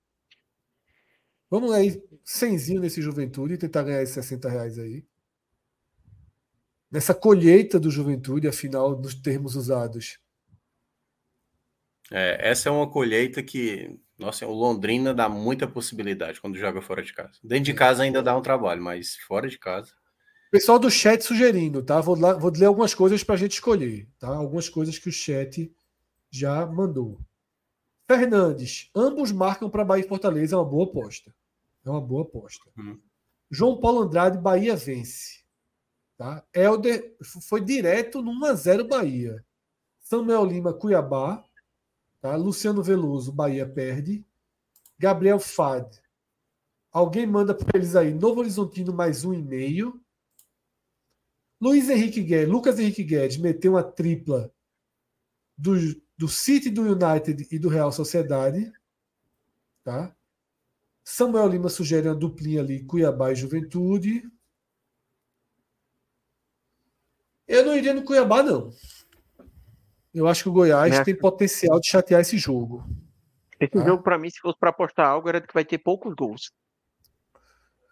Vamos 1.50 1.72
aí, 1.72 2.02
cenzinho 2.22 2.80
nesse 2.80 3.00
Juventude 3.00 3.55
e 3.55 3.59
tentar 3.59 3.82
ganhar 3.82 4.02
esses 4.02 4.14
60 4.14 4.50
reais 4.50 4.78
aí. 4.78 5.02
Nessa 6.90 7.14
colheita 7.14 7.80
do 7.80 7.90
Juventude, 7.90 8.48
afinal, 8.48 8.94
dos 8.94 9.14
termos 9.14 9.56
usados. 9.56 10.18
É, 12.10 12.50
essa 12.50 12.68
é 12.68 12.72
uma 12.72 12.90
colheita 12.90 13.42
que, 13.42 13.98
nossa, 14.18 14.46
o 14.46 14.52
Londrina 14.52 15.14
dá 15.14 15.28
muita 15.28 15.66
possibilidade 15.66 16.40
quando 16.40 16.59
joga 16.59 16.82
fora 16.82 17.02
de 17.02 17.14
casa. 17.14 17.38
Dentro 17.42 17.64
de 17.64 17.74
casa 17.74 18.02
ainda 18.02 18.22
dá 18.22 18.36
um 18.36 18.42
trabalho, 18.42 18.82
mas 18.82 19.16
fora 19.16 19.48
de 19.48 19.59
casa. 19.59 19.94
Pessoal 20.50 20.78
do 20.78 20.90
chat 20.90 21.22
sugerindo, 21.22 21.82
tá? 21.82 22.00
Vou, 22.00 22.18
lá, 22.18 22.32
vou 22.32 22.50
ler 22.50 22.66
algumas 22.66 22.94
coisas 22.94 23.22
para 23.22 23.34
a 23.34 23.38
gente 23.38 23.52
escolher, 23.52 24.08
tá? 24.18 24.28
Algumas 24.28 24.68
coisas 24.68 24.98
que 24.98 25.08
o 25.08 25.12
chat 25.12 25.70
já 26.30 26.64
mandou. 26.66 27.20
Fernandes, 28.06 28.90
ambos 28.94 29.30
marcam 29.30 29.68
para 29.68 29.84
Bahia 29.84 30.04
e 30.04 30.08
Fortaleza, 30.08 30.54
é 30.56 30.58
uma 30.58 30.64
boa 30.64 30.88
aposta. 30.88 31.34
É 31.84 31.90
uma 31.90 32.00
boa 32.00 32.22
aposta. 32.22 32.64
Hum. 32.78 32.98
João 33.50 33.78
Paulo 33.78 34.02
Andrade, 34.02 34.38
Bahia 34.38 34.74
vence. 34.74 35.44
Tá? 36.16 36.42
Helder 36.52 37.16
foi 37.48 37.60
direto 37.60 38.22
no 38.22 38.32
1x0 38.32 38.88
Bahia. 38.88 39.44
Samuel 40.00 40.46
Lima, 40.46 40.72
Cuiabá. 40.72 41.44
Tá? 42.20 42.34
Luciano 42.36 42.82
Veloso, 42.82 43.30
Bahia 43.30 43.68
perde. 43.68 44.24
Gabriel 44.98 45.38
Fad. 45.38 46.00
Alguém 46.90 47.26
manda 47.26 47.54
para 47.54 47.78
eles 47.78 47.94
aí. 47.94 48.12
Novo 48.14 48.40
Horizontino 48.40 48.92
mais 48.92 49.24
um 49.24 49.34
e 49.34 49.42
meio. 49.42 50.00
Luiz 51.60 51.89
Henrique 51.89 52.22
Guedes, 52.22 52.48
Lucas 52.48 52.78
Henrique 52.78 53.02
Guedes 53.02 53.36
meteu 53.36 53.72
uma 53.72 53.82
tripla 53.82 54.52
do, 55.56 55.74
do 56.16 56.28
City, 56.28 56.70
do 56.70 56.82
United 56.82 57.48
e 57.51 57.59
do 57.59 57.68
Real 57.68 57.90
Sociedade. 57.90 58.72
Tá? 59.82 60.14
Samuel 61.05 61.48
Lima 61.48 61.68
sugere 61.68 62.09
uma 62.09 62.14
duplinha 62.14 62.60
ali, 62.60 62.85
Cuiabá 62.85 63.32
e 63.32 63.36
Juventude. 63.36 64.22
Eu 67.47 67.64
não 67.64 67.74
iria 67.74 67.94
no 67.94 68.05
Cuiabá, 68.05 68.43
não. 68.43 68.70
Eu 70.14 70.28
acho 70.28 70.44
que 70.44 70.48
o 70.48 70.52
Goiás 70.52 71.02
tem 71.02 71.16
potencial 71.16 71.80
de 71.80 71.89
chatear 71.89 72.20
esse 72.20 72.39
jogo. 72.39 72.85
Esse 73.59 73.72
tá? 73.72 73.85
jogo, 73.85 74.02
para 74.02 74.18
mim, 74.18 74.30
se 74.30 74.39
fosse 74.39 74.59
para 74.59 74.70
apostar 74.70 75.06
algo, 75.06 75.28
era 75.28 75.40
que 75.40 75.52
vai 75.52 75.64
ter 75.64 75.78
poucos 75.78 76.14
gols. 76.14 76.52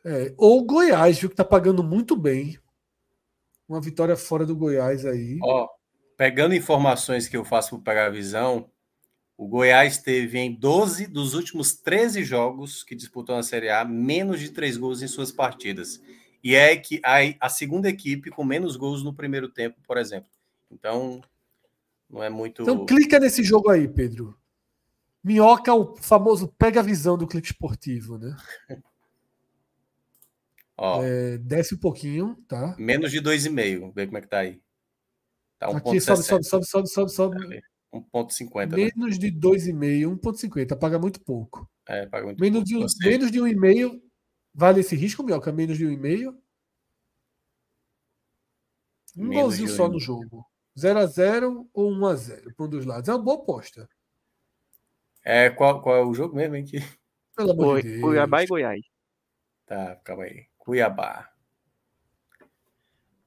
É, 0.05 0.32
ou 0.36 0.60
o 0.60 0.64
Goiás, 0.64 1.18
viu, 1.18 1.28
que 1.28 1.34
tá 1.34 1.44
pagando 1.44 1.82
muito 1.82 2.14
bem 2.14 2.59
uma 3.68 3.80
vitória 3.80 4.16
fora 4.16 4.47
do 4.47 4.56
Goiás 4.56 5.05
aí. 5.05 5.38
Ó, 5.43 5.68
pegando 6.16 6.55
informações 6.55 7.28
que 7.28 7.36
eu 7.36 7.44
faço 7.44 7.70
para 7.80 7.94
pegar 7.94 8.06
a 8.06 8.10
visão, 8.10 8.70
o 9.36 9.47
Goiás 9.47 9.98
teve 9.98 10.38
em 10.38 10.55
12 10.55 11.06
dos 11.06 11.34
últimos 11.34 11.74
13 11.74 12.24
jogos 12.24 12.82
que 12.82 12.94
disputou 12.94 13.36
na 13.36 13.43
Série 13.43 13.68
A 13.68 13.84
menos 13.84 14.40
de 14.40 14.51
3 14.51 14.76
gols 14.76 15.02
em 15.02 15.09
suas 15.09 15.30
partidas. 15.30 16.01
E 16.43 16.55
é 16.55 16.76
que 16.76 17.01
a, 17.05 17.16
a 17.40 17.48
segunda 17.48 17.88
equipe 17.88 18.30
com 18.30 18.44
menos 18.44 18.76
gols 18.76 19.02
no 19.02 19.12
primeiro 19.12 19.48
tempo, 19.48 19.80
por 19.86 19.98
exemplo. 19.98 20.30
Então, 20.70 21.20
não 22.09 22.22
é 22.22 22.30
muito. 22.30 22.62
Então, 22.62 22.86
clica 22.86 23.18
nesse 23.18 23.43
jogo 23.43 23.68
aí, 23.68 23.88
Pedro. 23.88 24.38
Minhoca, 25.22 25.74
o 25.74 25.97
famoso 25.97 26.47
pega 26.56 26.80
a 26.80 26.84
visão 26.84 27.18
do 27.18 27.26
clipe 27.26 27.48
esportivo, 27.48 28.16
né? 28.16 28.36
Ó, 30.78 31.03
é, 31.03 31.39
desce 31.39 31.74
um 31.74 31.78
pouquinho, 31.78 32.36
tá? 32.47 32.77
Menos 32.78 33.11
de 33.11 33.20
2,5. 33.20 33.93
Vê 33.94 34.07
como 34.07 34.19
é 34.19 34.20
que 34.20 34.28
tá 34.28 34.40
aí. 34.40 34.61
Tá 35.59 35.70
um 35.70 35.77
Aqui, 35.77 36.01
sobe, 36.01 36.23
sobe, 36.23 36.44
sobe, 36.44 36.66
sobe, 36.66 36.89
sobe, 36.89 37.11
sobe. 37.12 37.62
1,50. 37.93 38.70
Né? 38.70 38.77
Menos 38.77 39.19
né? 39.19 39.31
de 39.31 39.32
2,5, 39.32 40.20
1,50. 40.20 40.78
Paga 40.78 40.98
muito 40.98 41.20
pouco. 41.20 41.69
É, 41.86 42.07
paga 42.07 42.27
muito 42.27 42.40
menos 42.40 42.70
pouco. 42.70 42.86
De, 42.86 43.09
menos 43.09 43.31
de 43.31 43.39
1,5. 43.40 44.01
Vale 44.55 44.81
esse 44.81 44.94
risco, 44.94 45.23
Mioca? 45.23 45.51
Menos 45.51 45.78
de 45.78 45.86
1,5? 45.86 46.36
Um 49.16 49.31
golzinho 49.31 49.69
só 49.69 49.89
no 49.89 49.98
jogo. 49.98 50.44
0x0 50.77 51.66
ou 51.73 51.90
1x0 51.90 52.55
para 52.55 52.66
um 52.66 52.69
dos 52.69 52.85
lados. 52.85 53.09
É 53.09 53.12
uma 53.12 53.23
boa 53.23 53.39
aposta. 53.39 53.89
É, 55.24 55.48
qual, 55.48 55.81
qual 55.81 55.97
é 55.97 56.05
o 56.05 56.12
jogo 56.12 56.36
mesmo, 56.36 56.55
hein? 56.55 56.66
Pelo 57.35 57.53
amor 57.53 57.82
de 57.82 57.89
Deus. 57.89 58.03
Cuiabá 58.03 58.43
e 58.43 58.47
Goiás. 58.47 58.81
Tá, 59.65 59.97
calma 60.05 60.24
aí. 60.24 60.47
Cuiabá. 60.66 61.30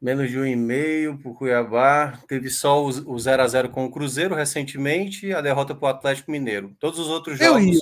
Menos 0.02 0.30
de 0.30 0.38
um 0.38 0.46
e 0.46 0.58
meio 0.58 1.18
para 1.18 1.32
o 1.32 1.34
Cuiabá. 1.34 2.18
Teve 2.28 2.50
só 2.50 2.84
o 2.86 2.90
0x0 2.90 3.72
com 3.72 3.86
o 3.86 3.92
Cruzeiro 3.92 4.36
recentemente 4.36 5.28
e 5.28 5.34
a 5.34 5.40
derrota 5.40 5.74
para 5.74 5.86
o 5.86 5.90
Atlético 5.90 6.32
Mineiro. 6.32 6.76
Todos 6.78 7.00
os 7.00 7.08
outros 7.08 7.40
jogos 7.40 7.66
eu 7.66 7.80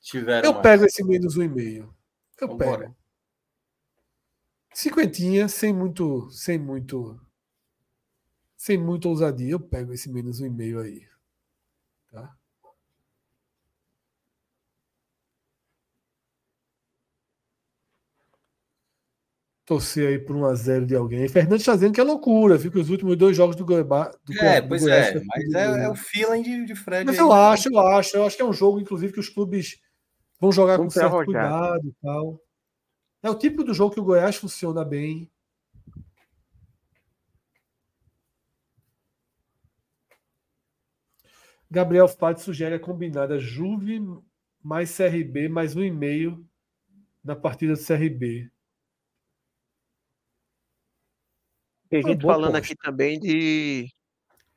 tiveram. 0.00 0.48
Eu 0.48 0.52
mais. 0.52 0.62
pego 0.62 0.84
esse 0.84 1.02
menos 1.02 1.36
um 1.36 1.42
e 1.42 1.48
meio. 1.48 1.92
Eu 2.40 2.46
Vambora. 2.46 2.82
pego. 2.82 2.96
Cinquentinha, 4.72 5.48
sem 5.48 5.72
muito, 5.72 6.30
sem 6.30 6.56
muito, 6.56 7.20
sem 8.56 8.78
muita 8.78 9.08
ousadia, 9.08 9.50
eu 9.50 9.60
pego 9.60 9.92
esse 9.92 10.08
menos 10.08 10.40
um 10.40 10.46
e 10.46 10.50
meio 10.50 10.78
aí. 10.78 11.08
Tá? 12.08 12.36
Torcer 19.64 20.08
aí 20.08 20.18
por 20.18 20.36
1x0 20.36 20.84
de 20.84 20.94
alguém. 20.94 21.28
Fernando 21.28 21.60
está 21.60 21.74
dizendo 21.74 21.94
que 21.94 22.00
é 22.00 22.04
loucura, 22.04 22.56
viu? 22.56 22.70
Que 22.70 22.78
os 22.78 22.90
últimos 22.90 23.16
dois 23.16 23.36
jogos 23.36 23.56
do 23.56 23.64
Goiás. 23.64 23.86
Do 24.24 24.38
é, 24.38 24.60
do 24.60 24.68
pois 24.68 24.82
Goiás, 24.82 25.16
é, 25.16 25.22
mas 25.24 25.54
é, 25.54 25.84
é, 25.84 25.88
o 25.88 25.94
feeling 25.94 26.42
de, 26.42 26.66
de 26.66 26.74
Fred. 26.74 27.06
Mas 27.06 27.18
aí. 27.18 27.22
eu 27.22 27.32
acho, 27.32 27.68
eu 27.68 27.78
acho. 27.80 28.16
Eu 28.16 28.26
acho 28.26 28.36
que 28.36 28.42
é 28.42 28.44
um 28.44 28.52
jogo, 28.52 28.80
inclusive, 28.80 29.12
que 29.12 29.20
os 29.20 29.28
clubes 29.28 29.80
vão 30.40 30.52
jogar 30.52 30.76
Vamos 30.76 30.92
com 30.92 31.00
certo 31.00 31.14
arrojado. 31.14 31.24
cuidado 31.24 31.88
e 31.88 31.94
tal. 32.02 32.40
É 33.22 33.30
o 33.30 33.34
tipo 33.34 33.64
do 33.64 33.72
jogo 33.72 33.94
que 33.94 34.00
o 34.00 34.04
Goiás 34.04 34.36
funciona 34.36 34.84
bem. 34.84 35.30
Gabriel 41.70 42.06
Fati 42.06 42.40
sugere 42.40 42.76
a 42.76 42.78
combinada 42.78 43.38
Juve 43.38 44.00
mais 44.62 44.96
CRB 44.96 45.48
mais 45.48 45.74
um 45.74 45.82
e 45.82 45.90
meio 45.90 46.46
na 47.24 47.34
partida 47.34 47.72
do 47.72 47.84
CRB. 47.84 48.50
Tem 51.94 52.02
gente 52.02 52.22
falando 52.22 52.56
aqui 52.56 52.74
também 52.74 53.20
de. 53.20 53.88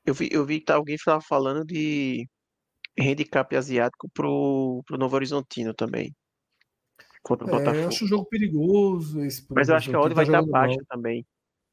Eu 0.03 0.15
vi, 0.15 0.27
eu 0.31 0.43
vi 0.43 0.59
que 0.59 0.72
alguém 0.72 0.95
estava 0.95 1.22
falando 1.22 1.64
de 1.64 2.27
handicap 2.99 3.55
asiático 3.55 4.09
pro, 4.11 4.81
pro 4.88 4.97
Novo 4.97 5.15
Horizontino 5.15 5.72
também. 5.72 6.15
Contra 7.22 7.45
o 7.45 7.49
é, 7.49 7.51
Botafogo. 7.51 7.77
Eu 7.84 7.88
acho 7.89 8.05
o 8.05 8.07
jogo 8.07 8.26
perigoso. 8.26 9.23
Esse 9.23 9.45
Mas 9.51 9.69
eu 9.69 9.76
acho 9.76 9.88
que 9.88 9.95
a 9.95 9.99
odd 9.99 10.15
vai 10.15 10.26
estar 10.26 10.43
tá 10.43 10.49
baixa 10.49 10.80
também. 10.89 11.23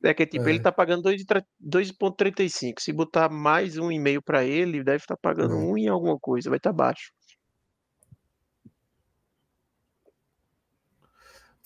É 0.03 0.13
que 0.13 0.27
tipo, 0.27 0.47
é. 0.47 0.51
ele 0.51 0.61
tá 0.61 0.71
pagando 0.71 1.09
2,35. 1.09 2.81
Se 2.81 2.93
botar 2.93 3.31
mais 3.31 3.79
um 3.79 3.91
e 3.91 3.99
meio 3.99 4.21
para 4.21 4.45
ele, 4.45 4.85
deve 4.85 4.99
estar 4.99 5.17
tá 5.17 5.21
pagando 5.23 5.55
é. 5.55 5.57
um 5.57 5.79
em 5.79 5.89
alguma 5.89 6.19
coisa, 6.19 6.51
vai 6.51 6.59
estar 6.59 6.73
tá 6.73 6.77
baixo. 6.77 7.11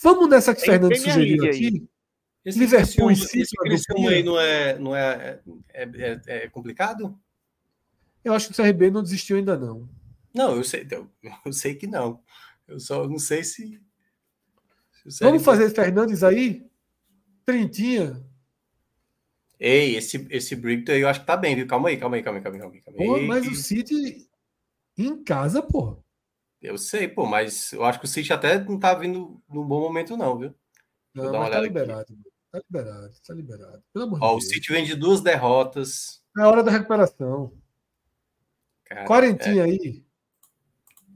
Vamos 0.00 0.28
nessa 0.28 0.54
que 0.54 0.62
o 0.62 0.64
Fernando 0.64 0.94
sugeriu 0.94 1.44
aqui. 1.46 1.88
Esse 2.48 2.58
Liverpool 2.58 3.10
esse 3.10 3.56
Criciúma 3.58 4.10
aí 4.10 4.22
não 4.22 4.40
é, 4.40 4.78
não 4.78 4.96
é, 4.96 5.38
é, 5.74 5.82
é, 5.82 6.20
é, 6.26 6.48
complicado? 6.48 7.18
Eu 8.24 8.32
acho 8.32 8.48
que 8.48 8.58
o 8.58 8.64
CRB 8.64 8.90
não 8.90 9.02
desistiu 9.02 9.36
ainda 9.36 9.54
não. 9.54 9.86
Não, 10.34 10.56
eu 10.56 10.64
sei, 10.64 10.86
eu, 10.90 11.10
eu 11.44 11.52
sei 11.52 11.74
que 11.74 11.86
não. 11.86 12.22
Eu 12.66 12.80
só 12.80 13.06
não 13.06 13.18
sei 13.18 13.44
se. 13.44 13.78
se 15.06 15.22
Vamos 15.22 15.44
fazer 15.44 15.68
Fernandes 15.74 16.24
aí? 16.24 16.66
Trintinha. 17.44 18.24
Ei, 19.60 19.96
esse, 19.96 20.26
esse 20.30 20.56
Brighton 20.56 20.92
aí 20.92 21.00
eu 21.02 21.08
acho 21.08 21.20
que 21.20 21.26
tá 21.26 21.36
bem, 21.36 21.54
viu? 21.54 21.66
Calma 21.66 21.90
aí, 21.90 21.98
calma 21.98 22.16
aí, 22.16 22.22
calma 22.22 22.38
aí, 22.38 22.42
calma 22.42 22.56
aí. 22.56 22.80
Calma 22.80 23.00
aí. 23.00 23.06
Pô, 23.06 23.20
mas 23.26 23.46
o 23.46 23.54
City 23.54 24.26
em 24.96 25.22
casa, 25.22 25.60
pô. 25.60 26.02
Eu 26.62 26.78
sei, 26.78 27.08
pô, 27.08 27.26
mas 27.26 27.72
eu 27.74 27.84
acho 27.84 27.98
que 27.98 28.06
o 28.06 28.08
City 28.08 28.32
até 28.32 28.58
não 28.58 28.78
tá 28.78 28.94
vindo 28.94 29.38
num 29.46 29.66
bom 29.66 29.80
momento, 29.80 30.16
não, 30.16 30.38
viu? 30.38 30.54
Não, 31.14 31.30
mas 31.32 31.50
tá 31.50 31.60
liberado. 31.60 32.14
Aqui. 32.14 32.37
Tá 32.50 32.58
liberado, 32.58 33.14
tá 33.26 33.34
liberado. 33.34 33.82
Pelo 33.92 34.04
amor 34.06 34.18
Ó, 34.22 34.30
de 34.30 34.36
o 34.36 34.40
City 34.40 34.72
vem 34.72 34.84
de 34.84 34.94
duas 34.94 35.20
derrotas. 35.20 36.22
É 36.36 36.42
hora 36.42 36.62
da 36.62 36.70
recuperação. 36.70 37.52
Cara, 38.84 39.06
Quarentinha 39.06 39.62
é... 39.62 39.66
aí. 39.66 40.04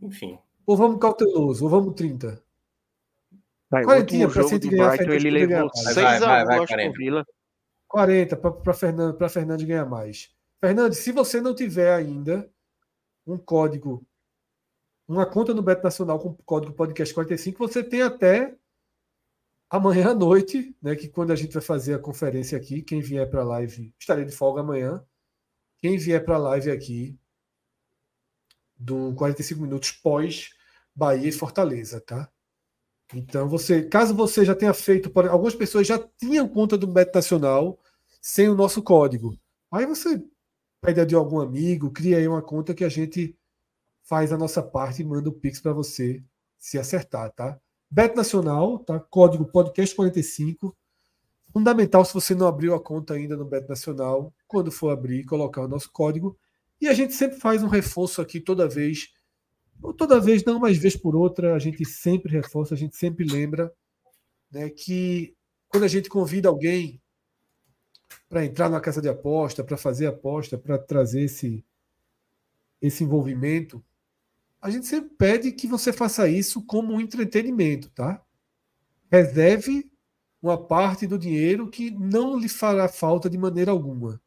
Enfim. 0.03 0.39
Ou 0.67 0.77
vamos 0.77 1.01
cauteloso, 1.01 1.65
ou 1.65 1.71
vamos 1.71 1.95
30. 1.95 2.43
Vai, 3.71 3.83
o 3.83 3.87
Quarentinha, 3.87 4.29
gente 4.29 4.59
do 4.59 4.71
ganhar, 4.71 4.97
Brighton, 4.97 5.13
ele 5.13 5.31
levou 5.31 5.71
mais. 5.75 5.95
6 5.95 5.97
Vai, 5.97 6.21
vai, 6.21 6.41
a 6.41 6.45
1 6.45 6.47
vai, 6.47 6.57
do 6.57 6.63
Aston 6.63 6.75
40. 6.75 6.99
Villa. 6.99 7.27
40 7.89 8.37
para 8.37 8.75
Fernando, 8.75 9.15
para 9.17 9.29
Fernandes 9.29 9.67
ganhar 9.67 9.87
mais. 9.87 10.31
Fernandes, 10.61 10.99
se 10.99 11.13
você 11.13 11.41
não 11.41 11.55
tiver 11.55 11.95
ainda 11.95 12.51
um 13.27 13.39
código, 13.39 14.07
uma 15.09 15.27
conta 15.27 15.53
no 15.55 15.63
Beto 15.63 15.83
Nacional 15.83 16.19
com 16.19 16.31
o 16.31 16.35
código 16.45 16.73
podcast 16.73 17.13
45, 17.13 17.59
você 17.59 17.83
tem 17.83 18.03
até 18.03 18.57
amanhã 19.73 20.11
à 20.11 20.15
noite, 20.15 20.77
né, 20.83 20.95
que 20.95 21.09
quando 21.09 21.33
a 21.33 21.35
gente 21.35 21.55
vai 21.55 21.63
fazer 21.63 21.95
a 21.95 21.99
conferência 21.99 22.59
aqui, 22.59 22.83
quem 22.83 23.01
vier 23.01 23.29
para 23.31 23.41
a 23.41 23.45
live, 23.45 23.91
estarei 23.99 24.27
de 24.27 24.31
folga 24.31 24.61
amanhã. 24.61 25.03
Quem 25.81 25.97
vier 25.97 26.23
para 26.23 26.35
a 26.35 26.39
live 26.39 26.71
aqui 26.71 27.19
do 28.77 29.15
45 29.15 29.63
minutos 29.63 29.91
pós 29.91 30.51
Bahia 30.95 31.27
e 31.27 31.33
Fortaleza, 31.33 32.03
tá? 32.03 32.31
Então, 33.15 33.49
você, 33.49 33.83
caso 33.83 34.15
você 34.15 34.45
já 34.45 34.55
tenha 34.55 34.75
feito, 34.75 35.11
algumas 35.31 35.55
pessoas 35.55 35.87
já 35.87 35.99
tinham 36.19 36.47
conta 36.47 36.77
do 36.77 36.87
Beto 36.87 37.15
Nacional 37.15 37.81
sem 38.21 38.51
o 38.51 38.55
nosso 38.55 38.83
código. 38.83 39.39
Aí 39.71 39.87
você 39.87 40.23
pede 40.83 41.01
a 41.01 41.05
de 41.07 41.15
algum 41.15 41.41
amigo, 41.41 41.91
cria 41.91 42.19
aí 42.19 42.29
uma 42.29 42.43
conta 42.43 42.75
que 42.75 42.85
a 42.85 42.89
gente 42.91 43.35
faz 44.03 44.33
a 44.33 44.39
nossa 44.39 44.63
parte 44.63 45.01
e 45.01 45.05
manda 45.05 45.31
o 45.31 45.33
Pix 45.33 45.61
para 45.61 45.73
você 45.73 46.23
se 46.59 46.79
acertar, 46.79 47.33
tá? 47.33 47.59
Beto 47.95 48.17
Nacional, 48.17 48.79
tá? 48.79 48.99
Código 48.99 49.45
podcast 49.45 49.95
45. 49.95 50.75
Fundamental 51.53 52.03
se 52.07 52.15
você 52.15 52.35
não 52.35 52.47
abriu 52.47 52.75
a 52.75 52.81
conta 52.81 53.13
ainda 53.13 53.37
no 53.37 53.45
Beto 53.45 53.69
Nacional, 53.69 54.33
quando 54.49 54.73
for 54.73 54.89
abrir, 54.89 55.27
colocar 55.27 55.61
o 55.61 55.69
nosso 55.69 55.93
código. 55.93 56.35
E 56.81 56.89
a 56.89 56.95
gente 56.95 57.13
sempre 57.13 57.39
faz 57.39 57.63
um 57.63 57.69
reforço 57.69 58.23
aqui 58.23 58.41
toda 58.41 58.67
vez 58.67 59.13
ou 59.83 59.93
toda 59.93 60.19
vez, 60.19 60.43
não, 60.43 60.59
mas 60.59 60.79
vez 60.79 60.97
por 60.97 61.15
outra, 61.15 61.55
a 61.55 61.59
gente 61.59 61.85
sempre 61.85 62.33
reforça, 62.33 62.73
a 62.73 62.79
gente 62.79 62.97
sempre 62.97 63.27
lembra 63.27 63.71
né, 64.51 64.71
que 64.71 65.37
quando 65.69 65.85
a 65.85 65.89
gente 65.89 66.09
convida 66.09 66.49
alguém 66.49 66.99
para 68.27 68.43
entrar 68.43 68.71
na 68.71 68.81
casa 68.81 69.03
de 69.03 69.09
aposta, 69.11 69.63
para 69.63 69.77
fazer 69.77 70.07
aposta, 70.07 70.57
para 70.57 70.79
trazer 70.79 71.25
esse, 71.25 71.63
esse 72.81 73.05
envolvimento, 73.05 73.85
a 74.63 74.71
gente 74.71 74.87
sempre 74.87 75.11
pede 75.19 75.51
que 75.51 75.67
você 75.67 75.93
faça 75.93 76.29
isso 76.29 76.65
como 76.65 76.95
um 76.95 77.01
entretenimento, 77.01 77.91
tá? 77.91 78.25
Reserve 79.11 79.91
uma 80.41 80.57
parte 80.57 81.05
do 81.05 81.19
dinheiro 81.19 81.69
que 81.69 81.91
não 81.91 82.39
lhe 82.39 82.49
fará 82.49 82.89
falta 82.89 83.29
de 83.29 83.37
maneira 83.37 83.73
alguma. 83.73 84.23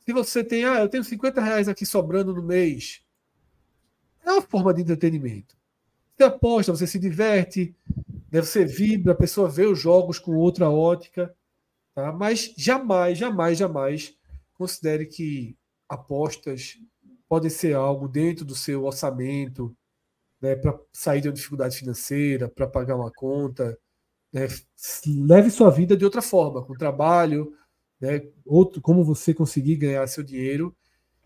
Se 0.00 0.12
você 0.12 0.42
tem, 0.42 0.64
ah, 0.64 0.80
eu 0.80 0.88
tenho 0.88 1.04
50 1.04 1.40
reais 1.40 1.68
aqui 1.68 1.86
sobrando 1.86 2.34
no 2.34 2.42
mês, 2.42 3.04
é 4.24 4.32
uma 4.32 4.42
forma 4.42 4.74
de 4.74 4.82
entretenimento. 4.82 5.56
Você 6.16 6.24
aposta, 6.24 6.72
você 6.72 6.86
se 6.86 6.98
diverte, 6.98 7.74
né, 8.32 8.40
você 8.40 8.64
vibra, 8.64 9.12
a 9.12 9.16
pessoa 9.16 9.48
vê 9.48 9.64
os 9.64 9.78
jogos 9.78 10.18
com 10.18 10.34
outra 10.34 10.68
ótica, 10.68 11.32
tá? 11.94 12.10
mas 12.12 12.52
jamais, 12.56 13.16
jamais, 13.16 13.58
jamais 13.58 14.16
considere 14.54 15.06
que 15.06 15.56
apostas 15.88 16.78
podem 17.32 17.48
ser 17.48 17.74
algo 17.74 18.06
dentro 18.06 18.44
do 18.44 18.54
seu 18.54 18.84
orçamento, 18.84 19.74
né, 20.38 20.54
para 20.54 20.78
sair 20.92 21.22
de 21.22 21.28
uma 21.28 21.34
dificuldade 21.34 21.78
financeira, 21.78 22.46
para 22.46 22.66
pagar 22.66 22.94
uma 22.94 23.10
conta. 23.10 23.78
Né? 24.30 24.48
Leve 25.26 25.48
sua 25.50 25.70
vida 25.70 25.96
de 25.96 26.04
outra 26.04 26.20
forma, 26.20 26.62
com 26.62 26.74
trabalho, 26.74 27.56
né, 27.98 28.20
outro, 28.44 28.82
como 28.82 29.02
você 29.02 29.32
conseguir 29.32 29.76
ganhar 29.76 30.06
seu 30.08 30.22
dinheiro, 30.22 30.76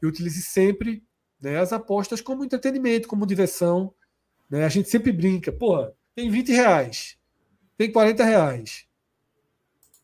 e 0.01 0.07
utilize 0.07 0.43
sempre 0.43 1.03
né, 1.41 1.59
as 1.59 1.73
apostas 1.73 2.21
como 2.21 2.45
entretenimento, 2.45 3.09
como 3.09 3.27
diversão. 3.27 3.93
Né? 4.49 4.65
A 4.65 4.69
gente 4.69 4.89
sempre 4.89 5.11
brinca, 5.11 5.51
porra, 5.51 5.93
tem 6.15 6.31
20 6.31 6.53
reais, 6.53 7.19
tem 7.77 7.91
40 7.91 8.25
reais. 8.25 8.87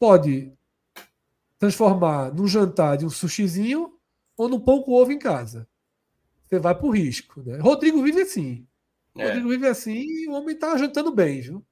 Pode 0.01 0.53
transformar 1.61 2.35
num 2.35 2.49
jantar 2.49 2.97
de 2.97 3.07
um 3.07 3.11
sushizinho 3.11 3.97
ou 4.37 4.49
num 4.49 4.59
pão 4.59 4.83
com 4.83 4.95
ovo 4.95 5.13
em 5.13 5.19
casa. 5.21 5.69
Você 6.53 6.59
vai 6.59 6.75
pro 6.75 6.91
risco. 6.91 7.43
Né? 7.43 7.57
Rodrigo 7.61 8.03
vive 8.03 8.21
assim. 8.21 8.67
É. 9.17 9.25
Rodrigo 9.25 9.49
vive 9.49 9.67
assim 9.67 9.97
e 9.97 10.29
o 10.29 10.33
homem 10.33 10.55
tá 10.55 10.77
jantando 10.77 11.11
bem, 11.11 11.41
viu? 11.41 11.65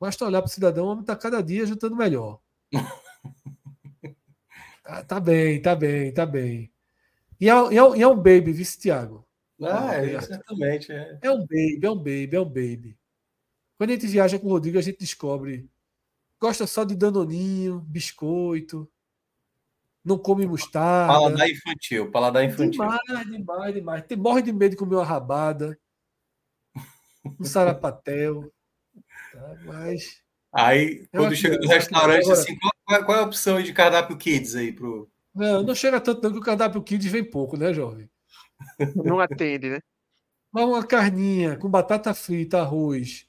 Basta 0.00 0.24
olhar 0.24 0.42
pro 0.42 0.50
cidadão, 0.50 0.86
o 0.86 0.88
homem 0.88 1.04
tá 1.04 1.14
cada 1.14 1.40
dia 1.40 1.64
jantando 1.64 1.94
melhor. 1.94 2.40
tá, 4.82 5.04
tá 5.04 5.20
bem, 5.20 5.62
tá 5.62 5.76
bem, 5.76 6.12
tá 6.12 6.26
bem. 6.26 6.72
E 7.40 7.48
é, 7.48 7.52
e 7.72 7.78
é, 7.78 7.98
e 7.98 8.02
é 8.02 8.08
um 8.08 8.16
baby, 8.16 8.50
vice 8.50 8.80
Tiago. 8.80 9.24
Ah, 9.62 9.94
é, 9.94 10.20
certamente. 10.20 10.90
É. 10.90 11.18
É 11.22 11.30
um 11.30 11.40
baby, 11.40 11.80
é 11.84 11.90
um 11.90 11.96
baby, 11.96 12.30
é 12.32 12.40
um 12.40 12.44
baby. 12.44 12.98
Quando 13.78 13.90
a 13.90 13.92
gente 13.92 14.08
viaja 14.08 14.40
com 14.40 14.48
o 14.48 14.50
Rodrigo, 14.50 14.76
a 14.76 14.82
gente 14.82 14.98
descobre. 14.98 15.70
Gosta 16.40 16.66
só 16.66 16.82
de 16.82 16.96
danoninho, 16.96 17.78
biscoito. 17.78 18.90
Não 20.04 20.18
come 20.18 20.46
mostarda. 20.46 21.12
Paladar 21.12 21.48
infantil, 21.50 22.10
paladar 22.10 22.44
infantil. 22.44 22.80
Demais, 22.80 23.26
demais, 23.30 23.74
demais. 23.74 24.04
Tem, 24.06 24.16
morre 24.16 24.42
de 24.42 24.52
medo 24.52 24.70
de 24.72 24.76
comer 24.76 24.94
uma 24.96 25.04
rabada. 25.04 25.78
Um 27.38 27.44
sarapatel. 27.44 28.50
Tá? 29.32 29.56
Mas. 29.64 30.22
Aí, 30.52 31.06
quando 31.12 31.32
acho 31.32 31.42
chega 31.42 31.58
no 31.58 31.68
restaurante, 31.68 32.24
agora- 32.24 32.40
assim, 32.40 32.56
qual, 32.58 33.04
qual 33.04 33.18
é 33.18 33.20
a 33.20 33.24
opção 33.24 33.62
de 33.62 33.72
cardápio 33.72 34.16
kids 34.16 34.54
aí 34.54 34.72
pro. 34.72 35.08
Não, 35.34 35.62
não 35.62 35.74
chega 35.74 36.00
tanto, 36.00 36.22
não, 36.22 36.32
que 36.32 36.38
o 36.38 36.42
cardápio 36.42 36.82
Kids 36.82 37.10
vem 37.10 37.22
pouco, 37.22 37.56
né, 37.56 37.72
jovem? 37.72 38.10
Não 38.96 39.20
atende, 39.20 39.70
né? 39.70 39.80
Mas 40.52 40.64
uma 40.64 40.84
carninha 40.84 41.56
com 41.56 41.68
batata 41.70 42.12
frita, 42.12 42.58
arroz 42.60 43.28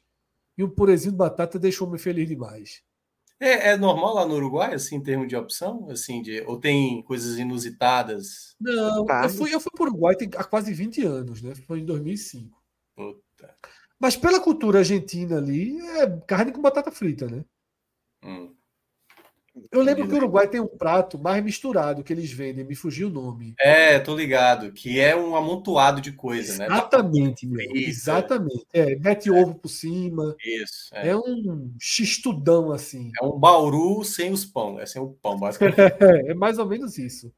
e 0.57 0.63
um 0.63 0.69
purezinho 0.69 1.11
de 1.11 1.17
batata 1.17 1.59
deixa 1.59 1.83
o 1.83 1.87
homem 1.87 1.99
feliz 1.99 2.27
demais. 2.27 2.81
É, 3.41 3.69
é 3.71 3.77
normal 3.77 4.13
lá 4.13 4.25
no 4.25 4.35
Uruguai, 4.35 4.75
assim, 4.75 4.97
em 4.97 5.01
termos 5.01 5.27
de 5.27 5.35
opção? 5.35 5.89
Assim, 5.89 6.21
de, 6.21 6.41
ou 6.41 6.59
tem 6.59 7.01
coisas 7.01 7.39
inusitadas? 7.39 8.55
Não, 8.61 9.03
eu 9.23 9.29
fui, 9.29 9.51
eu 9.51 9.59
fui 9.59 9.71
para 9.75 9.85
o 9.85 9.87
Uruguai 9.87 10.15
tem, 10.15 10.29
há 10.35 10.43
quase 10.43 10.71
20 10.71 11.03
anos, 11.03 11.41
né? 11.41 11.55
Foi 11.65 11.79
em 11.79 11.85
2005. 11.85 12.55
Puta. 12.95 13.55
Mas 13.99 14.15
pela 14.15 14.39
cultura 14.39 14.79
argentina 14.79 15.39
ali, 15.39 15.75
é 15.79 16.07
carne 16.27 16.51
com 16.51 16.61
batata 16.61 16.91
frita, 16.91 17.25
né? 17.25 17.43
Hum. 18.23 18.53
Eu 19.71 19.81
lembro 19.81 20.07
que 20.07 20.13
o 20.13 20.17
Uruguai 20.17 20.47
tem 20.47 20.61
um 20.61 20.67
prato 20.67 21.19
mais 21.19 21.43
misturado 21.43 22.03
que 22.03 22.13
eles 22.13 22.31
vendem, 22.31 22.63
me 22.63 22.75
fugiu 22.75 23.07
o 23.07 23.11
nome. 23.11 23.53
É, 23.59 23.99
tô 23.99 24.15
ligado. 24.15 24.71
Que 24.71 24.99
é 24.99 25.15
um 25.15 25.35
amontoado 25.35 25.99
de 25.99 26.11
coisa, 26.11 26.57
né? 26.57 26.65
Exatamente, 26.65 27.45
meu. 27.45 27.59
frita. 27.69 27.89
Exatamente. 27.89 28.65
É, 28.73 28.95
mete 28.97 29.29
ovo 29.29 29.55
por 29.55 29.69
cima. 29.69 30.35
Isso. 30.43 30.89
É. 30.93 31.09
É 31.09 31.17
um 31.17 31.73
xistudão 31.79 32.71
assim. 32.71 33.11
É 33.21 33.25
um 33.25 33.37
bauru 33.37 34.03
sem 34.03 34.31
os 34.31 34.45
pão, 34.45 34.79
é 34.79 34.85
sem 34.85 35.01
o 35.01 35.09
pão, 35.09 35.37
basicamente. 35.37 35.79
É, 35.79 36.31
é 36.31 36.33
mais 36.33 36.57
ou 36.57 36.65
menos 36.65 36.97
isso. 36.97 37.31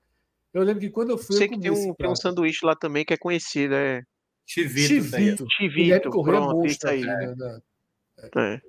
Eu 0.54 0.64
lembro 0.64 0.82
que 0.82 0.90
quando 0.90 1.10
eu 1.10 1.18
fui. 1.18 1.36
Sei 1.36 1.48
eu 1.48 1.52
que 1.52 1.60
tem 1.60 1.72
um, 1.72 1.94
tem 1.94 2.10
um 2.10 2.16
sanduíche 2.16 2.66
lá 2.66 2.76
também 2.76 3.04
que 3.04 3.14
é 3.14 3.18
conhecido, 3.18 3.74
é 3.74 4.04
Chivito. 4.46 4.88
Chivito. 4.88 5.46
Chivito. 5.50 5.76
Guilherme 5.76 6.12
Correia 6.12 6.42
Pronto, 6.42 6.66
isso 6.66 6.80
monstro 6.86 6.90
aí. 6.90 7.02
né, 7.02 7.60
É. 8.36 8.62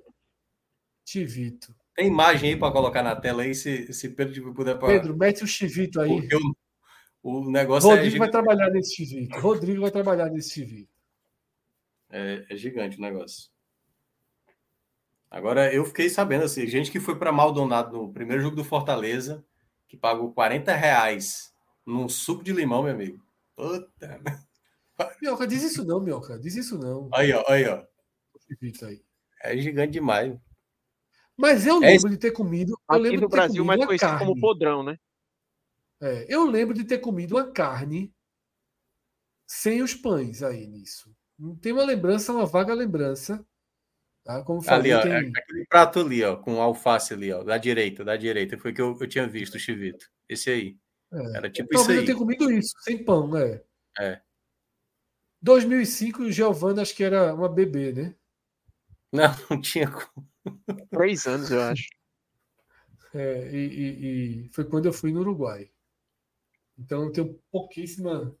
Chivito. 1.05 1.75
Tem 1.95 2.07
imagem 2.07 2.51
aí 2.51 2.59
para 2.59 2.73
colocar 2.73 3.01
na 3.01 3.15
tela 3.15 3.43
aí, 3.43 3.55
se, 3.55 3.91
se 3.93 4.09
Pedro 4.09 4.53
puder. 4.53 4.77
Pra... 4.77 4.87
Pedro, 4.89 5.15
mete 5.15 5.43
o 5.43 5.47
chivito 5.47 6.01
aí. 6.01 6.09
Porque 6.09 6.35
o, 6.35 6.55
o 7.23 7.49
negócio 7.49 7.89
é, 7.89 7.95
Rodrigo 7.95 8.17
vai 8.17 8.27
gigante, 8.27 8.31
trabalhar 8.31 8.69
nesse 8.69 8.95
chivito. 8.95 9.39
Rodrigo 9.39 9.81
vai 9.81 9.91
trabalhar 9.91 10.29
nesse 10.29 10.53
chivito. 10.53 10.89
é, 12.09 12.45
é 12.49 12.55
gigante 12.57 12.97
o 12.97 13.01
negócio. 13.01 13.49
Agora, 15.31 15.73
eu 15.73 15.85
fiquei 15.85 16.09
sabendo, 16.09 16.45
assim, 16.45 16.67
gente 16.67 16.91
que 16.91 16.99
foi 16.99 17.17
para 17.17 17.31
Maldonado 17.31 17.97
no 17.97 18.13
primeiro 18.13 18.41
jogo 18.41 18.55
do 18.55 18.63
Fortaleza, 18.63 19.43
que 19.87 19.97
pagou 19.97 20.33
40 20.33 20.73
reais 20.73 21.53
num 21.85 22.09
suco 22.09 22.43
de 22.43 22.51
limão, 22.51 22.83
meu 22.83 22.93
amigo. 22.93 23.23
Puta. 23.55 24.21
Mioca, 25.21 25.47
diz 25.47 25.63
isso 25.63 25.83
não, 25.85 26.01
Mioca. 26.01 26.37
Diz 26.39 26.55
isso 26.55 26.77
não. 26.77 27.09
Aí, 27.13 27.31
ó, 27.33 27.43
aí, 27.47 27.65
ó. 27.67 27.83
Chivito 28.47 28.85
aí. 28.85 29.01
É 29.41 29.57
gigante 29.57 29.93
demais. 29.93 30.37
Mas 31.37 31.65
eu 31.67 31.83
É 31.83 31.87
lembro 31.91 32.09
de 32.09 32.17
ter 32.17 32.31
comido. 32.31 32.71
Eu 32.89 32.95
Aqui 32.95 33.03
lembro 33.03 33.21
no 33.21 33.27
de 33.27 33.31
ter 33.31 33.35
Brasil, 33.37 33.55
comido 33.63 33.67
mais 33.67 33.85
conhecido 33.85 34.09
carne. 34.09 34.25
como 34.25 34.39
podrão, 34.41 34.83
né? 34.83 34.97
É, 36.01 36.25
eu 36.33 36.45
lembro 36.45 36.73
de 36.73 36.83
ter 36.83 36.99
comido 36.99 37.35
uma 37.35 37.51
carne 37.51 38.13
sem 39.47 39.81
os 39.81 39.93
pães 39.93 40.41
aí 40.43 40.67
nisso. 40.67 41.15
Tem 41.61 41.71
uma 41.73 41.83
lembrança, 41.83 42.31
uma 42.33 42.45
vaga 42.45 42.73
lembrança. 42.73 43.45
Tá? 44.23 44.43
Como 44.43 44.61
eu 44.63 44.69
Ali, 44.73 44.89
falei, 44.91 44.93
ó, 44.93 45.01
tem... 45.01 45.11
é 45.11 45.39
aquele 45.39 45.65
prato 45.67 45.99
ali, 45.99 46.23
ó, 46.23 46.35
com 46.37 46.61
alface 46.61 47.13
ali, 47.13 47.31
ó, 47.31 47.43
da 47.43 47.57
direita, 47.57 48.03
da 48.03 48.15
direita. 48.15 48.57
Foi 48.57 48.73
que 48.73 48.81
eu, 48.81 48.97
eu 48.99 49.07
tinha 49.07 49.27
visto 49.27 49.55
o 49.55 49.59
chivito. 49.59 50.09
Esse 50.27 50.49
aí. 50.49 50.77
é. 51.13 51.37
Era 51.37 51.49
tipo 51.49 51.69
isso 51.73 51.83
Talvez 51.83 51.97
eu 51.97 52.01
aí. 52.01 52.05
tenha 52.05 52.17
comido 52.17 52.51
isso, 52.51 52.73
sem 52.81 53.03
pão, 53.03 53.29
né? 53.29 53.61
É. 53.99 54.21
2005, 55.41 56.23
o 56.23 56.31
Giovanna 56.31 56.81
acho 56.81 56.95
que 56.95 57.03
era 57.03 57.33
uma 57.33 57.47
bebê, 57.47 57.91
né? 57.93 58.15
Não, 59.11 59.23
não 59.49 59.61
tinha 59.61 59.89
como. 59.91 60.27
Três 60.89 61.25
anos, 61.25 61.51
eu 61.51 61.61
acho. 61.61 61.87
É, 63.13 63.49
e, 63.51 63.57
e- 63.57 64.45
e 64.45 64.49
foi 64.49 64.65
quando 64.65 64.85
eu 64.87 64.93
fui 64.93 65.11
no 65.11 65.21
Uruguai. 65.21 65.69
Então 66.77 67.03
eu 67.03 67.11
tenho 67.11 67.39
pouquíssima 67.51 68.35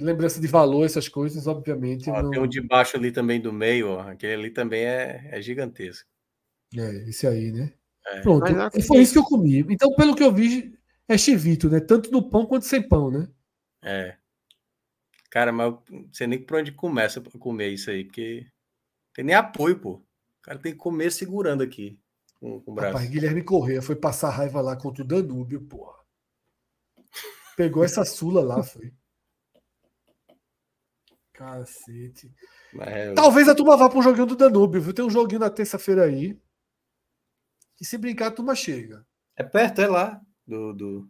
lembrança 0.00 0.40
de 0.40 0.46
valor, 0.46 0.84
essas 0.84 1.08
coisas, 1.08 1.46
obviamente. 1.46 2.08
Ó, 2.10 2.22
não... 2.22 2.30
Tem 2.30 2.40
um 2.40 2.46
de 2.46 2.60
baixo 2.60 2.96
ali 2.96 3.10
também 3.10 3.40
do 3.40 3.52
meio, 3.52 3.88
ó. 3.88 4.00
aquele 4.02 4.34
ali 4.34 4.50
também 4.50 4.84
é, 4.84 5.28
é 5.32 5.40
gigantesco. 5.42 6.08
É, 6.76 7.08
esse 7.08 7.26
aí, 7.26 7.50
né? 7.52 7.72
É. 8.06 8.20
Pronto. 8.20 8.42
Mas 8.42 8.56
assim- 8.58 8.78
E 8.78 8.82
foi 8.82 8.98
isso 9.00 9.12
que 9.14 9.18
eu 9.18 9.24
comi. 9.24 9.60
Então, 9.70 9.94
pelo 9.94 10.14
que 10.14 10.22
eu 10.22 10.32
vi, 10.32 10.78
é 11.08 11.16
chivito, 11.16 11.68
né? 11.70 11.80
Tanto 11.80 12.10
no 12.10 12.28
pão 12.28 12.46
quanto 12.46 12.66
sem 12.66 12.86
pão, 12.86 13.10
né? 13.10 13.28
É. 13.82 14.16
Cara, 15.30 15.50
mas 15.50 15.66
eu 15.72 15.82
não 15.90 16.08
sei 16.12 16.26
nem 16.26 16.38
por 16.42 16.58
onde 16.58 16.72
começa 16.72 17.20
pra 17.20 17.38
comer 17.38 17.68
isso 17.70 17.90
aí, 17.90 18.04
porque 18.04 18.46
tem 19.14 19.24
nem 19.24 19.34
apoio, 19.34 19.78
pô. 19.78 20.02
O 20.42 20.44
cara 20.44 20.58
tem 20.58 20.72
que 20.72 20.78
comer 20.78 21.12
segurando 21.12 21.62
aqui 21.62 22.00
com, 22.40 22.60
com 22.60 22.72
o 22.72 22.74
braço. 22.74 22.94
Rapaz, 22.94 23.08
Guilherme 23.08 23.44
Correia 23.44 23.80
foi 23.80 23.94
passar 23.94 24.30
raiva 24.30 24.60
lá 24.60 24.76
contra 24.76 25.04
o 25.04 25.06
Danúbio, 25.06 25.60
porra. 25.62 25.96
Pegou 27.56 27.84
essa 27.84 28.04
sula 28.04 28.42
lá, 28.42 28.60
foi. 28.60 28.92
Cacete. 31.32 32.34
Mas 32.74 32.88
é- 32.88 33.14
Talvez 33.14 33.48
a 33.48 33.54
turma 33.54 33.76
vá 33.76 33.88
para 33.88 33.98
um 34.00 34.02
joguinho 34.02 34.26
do 34.26 34.36
Danúbio, 34.36 34.82
viu? 34.82 34.92
Tem 34.92 35.04
um 35.04 35.10
joguinho 35.10 35.40
na 35.40 35.50
terça-feira 35.50 36.04
aí. 36.04 36.36
E 37.80 37.84
se 37.84 37.96
brincar, 37.96 38.28
a 38.28 38.32
turma 38.32 38.56
chega. 38.56 39.06
É 39.36 39.44
perto, 39.44 39.80
é 39.80 39.86
lá. 39.86 40.20
Do, 40.44 40.72
do, 40.72 41.08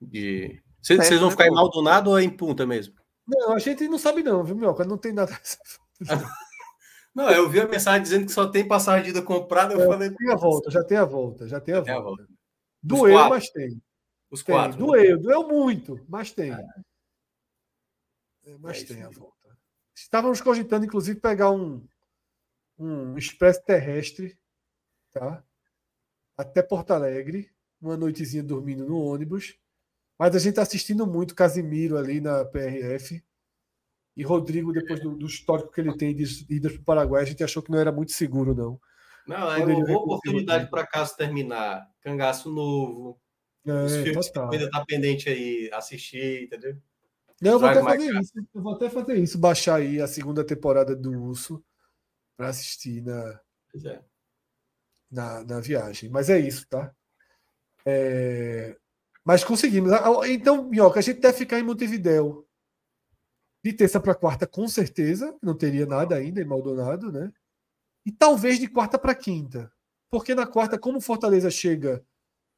de... 0.00 0.60
Vocês, 0.80 0.98
Perto, 0.98 1.08
vocês 1.08 1.20
vão 1.20 1.28
né, 1.28 1.32
ficar 1.32 1.46
em 1.46 1.50
pô? 1.50 1.54
Maldonado 1.54 2.10
ou 2.10 2.18
é 2.18 2.24
em 2.24 2.30
Punta 2.30 2.66
mesmo? 2.66 2.94
Não, 3.24 3.52
a 3.52 3.58
gente 3.60 3.86
não 3.86 3.98
sabe 3.98 4.24
não, 4.24 4.42
viu, 4.42 4.56
Mioca? 4.56 4.84
Não 4.84 4.98
tem 4.98 5.12
nada. 5.12 5.38
Não, 7.14 7.30
eu 7.30 7.48
vi 7.48 7.60
a 7.60 7.68
mensagem 7.68 8.02
dizendo 8.02 8.26
que 8.26 8.32
só 8.32 8.48
tem 8.48 8.66
passagem 8.66 9.04
de 9.04 9.10
ida 9.10 9.22
comprada. 9.22 9.74
Eu 9.74 9.82
É, 9.82 9.86
falei, 9.86 10.10
Tem 10.10 10.30
a 10.30 10.36
volta, 10.36 10.70
já 10.70 10.82
tem 10.82 10.96
a 10.96 11.04
volta, 11.04 11.46
já 11.46 11.60
tem 11.60 11.74
a 11.74 11.80
volta. 11.80 12.02
volta. 12.02 12.28
Doeu, 12.82 13.12
quatro. 13.14 13.30
mas 13.30 13.50
tem. 13.50 13.82
os 14.30 14.42
Tem, 14.42 14.54
quatro. 14.54 14.72
né? 14.80 14.86
doeu, 14.86 15.20
doeu 15.20 15.48
muito, 15.48 16.00
mas 16.08 16.32
tem. 16.32 16.52
É, 16.52 16.58
mas 18.58 18.78
É 18.78 18.80
isso 18.82 18.94
tem 18.94 19.02
a 19.02 19.10
volta. 19.10 19.36
Estávamos 19.94 20.40
cogitando, 20.40 20.86
inclusive, 20.86 21.20
pegar 21.20 21.50
um, 21.50 21.86
um 22.78 23.16
expresso 23.18 23.62
terrestre, 23.62 24.36
tá? 25.12 25.44
Até 26.36 26.62
Porto 26.62 26.92
Alegre, 26.92 27.50
uma 27.80 27.96
noitezinha 27.96 28.42
dormindo 28.42 28.86
no 28.86 28.98
ônibus. 28.98 29.54
Mas 30.18 30.34
a 30.34 30.38
gente 30.38 30.50
está 30.50 30.62
assistindo 30.62 31.06
muito 31.06 31.34
Casimiro 31.34 31.98
ali 31.98 32.20
na 32.20 32.44
PRF. 32.44 33.22
E 34.16 34.22
Rodrigo, 34.22 34.72
depois 34.72 35.00
do, 35.00 35.16
do 35.16 35.26
histórico 35.26 35.72
que 35.72 35.80
ele 35.80 35.96
tem 35.96 36.14
de 36.14 36.24
idas 36.50 36.72
para 36.72 36.80
o 36.82 36.84
Paraguai, 36.84 37.22
a 37.22 37.26
gente 37.26 37.42
achou 37.42 37.62
que 37.62 37.70
não 37.70 37.78
era 37.78 37.90
muito 37.90 38.12
seguro, 38.12 38.54
não. 38.54 38.78
Não, 39.26 39.50
é 39.52 39.64
uma 39.64 39.84
boa 39.84 39.98
oportunidade 40.02 40.68
para 40.68 40.86
caso 40.86 41.16
terminar. 41.16 41.88
Cangaço 42.02 42.50
novo. 42.50 43.18
os 43.64 43.92
É, 43.92 44.02
filmes 44.02 44.26
total. 44.26 44.50
que 44.50 44.56
ainda 44.56 44.70
tá 44.70 44.84
pendente 44.84 45.28
aí, 45.28 45.70
assistir, 45.72 46.44
entendeu? 46.44 46.76
Não, 47.40 47.52
eu 47.52 47.58
vou 47.58 47.68
até 47.68 47.82
fazer 47.82 48.20
isso. 48.20 48.32
Eu 48.54 48.62
vou 48.62 48.74
até 48.74 48.90
fazer 48.90 49.14
isso, 49.16 49.38
baixar 49.38 49.76
aí 49.76 50.00
a 50.00 50.06
segunda 50.06 50.44
temporada 50.44 50.94
do 50.94 51.10
Urso 51.10 51.64
para 52.36 52.48
assistir 52.48 53.02
na, 53.02 53.40
é. 53.84 54.00
na, 55.10 55.44
na 55.44 55.60
viagem. 55.60 56.10
Mas 56.10 56.28
é 56.28 56.38
isso, 56.38 56.66
tá? 56.68 56.94
É, 57.86 58.76
Mas 59.24 59.42
conseguimos. 59.42 59.90
Ah, 59.92 60.28
Então, 60.28 60.68
Minhoca, 60.68 60.98
a 60.98 61.02
gente 61.02 61.20
deve 61.20 61.36
ficar 61.38 61.58
em 61.58 61.62
Montevidéu 61.64 62.46
de 63.64 63.72
terça 63.72 64.00
para 64.00 64.14
quarta, 64.14 64.46
com 64.46 64.66
certeza. 64.66 65.36
Não 65.42 65.56
teria 65.56 65.86
nada 65.86 66.16
ainda 66.16 66.40
em 66.40 66.44
Maldonado, 66.44 67.12
né? 67.12 67.32
E 68.04 68.10
talvez 68.10 68.58
de 68.58 68.68
quarta 68.68 68.98
para 68.98 69.14
quinta. 69.14 69.72
Porque 70.10 70.34
na 70.34 70.46
quarta, 70.46 70.78
como 70.78 71.00
Fortaleza 71.00 71.50
chega 71.50 72.04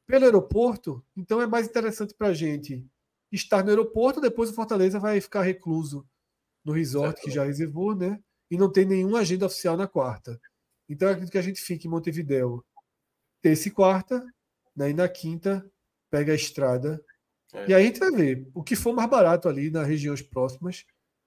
pelo 0.07 0.25
aeroporto, 0.25 1.03
então 1.15 1.41
é 1.41 1.47
mais 1.47 1.67
interessante 1.67 2.13
para 2.13 2.27
a 2.27 2.33
gente 2.33 2.85
estar 3.31 3.63
no 3.63 3.69
aeroporto. 3.69 4.19
Depois 4.19 4.49
o 4.49 4.53
Fortaleza 4.53 4.99
vai 4.99 5.21
ficar 5.21 5.41
recluso 5.41 6.07
no 6.63 6.73
resort 6.73 7.21
que 7.21 7.31
já 7.31 7.43
reservou, 7.43 7.95
né? 7.95 8.19
E 8.49 8.57
não 8.57 8.71
tem 8.71 8.85
nenhuma 8.85 9.19
agenda 9.19 9.45
oficial 9.45 9.77
na 9.77 9.87
quarta. 9.87 10.39
Então 10.89 11.07
eu 11.07 11.13
acredito 11.13 11.31
que 11.31 11.37
a 11.37 11.43
gente 11.43 11.61
fique 11.61 11.87
em 11.87 11.89
Montevidéu 11.89 12.63
terça 13.41 13.67
e 13.67 13.71
quarta, 13.71 14.25
né? 14.75 14.89
e 14.89 14.93
na 14.93 15.07
quinta 15.07 15.63
pega 16.09 16.33
a 16.33 16.35
estrada. 16.35 17.03
É. 17.53 17.69
E 17.69 17.73
aí 17.73 17.83
a 17.83 17.85
gente 17.85 17.99
vai 17.99 18.11
ver 18.11 18.49
o 18.53 18.63
que 18.63 18.75
for 18.75 18.93
mais 18.93 19.09
barato 19.09 19.47
ali 19.47 19.69
nas 19.69 19.87
regiões 19.87 20.21
próximas. 20.21 20.83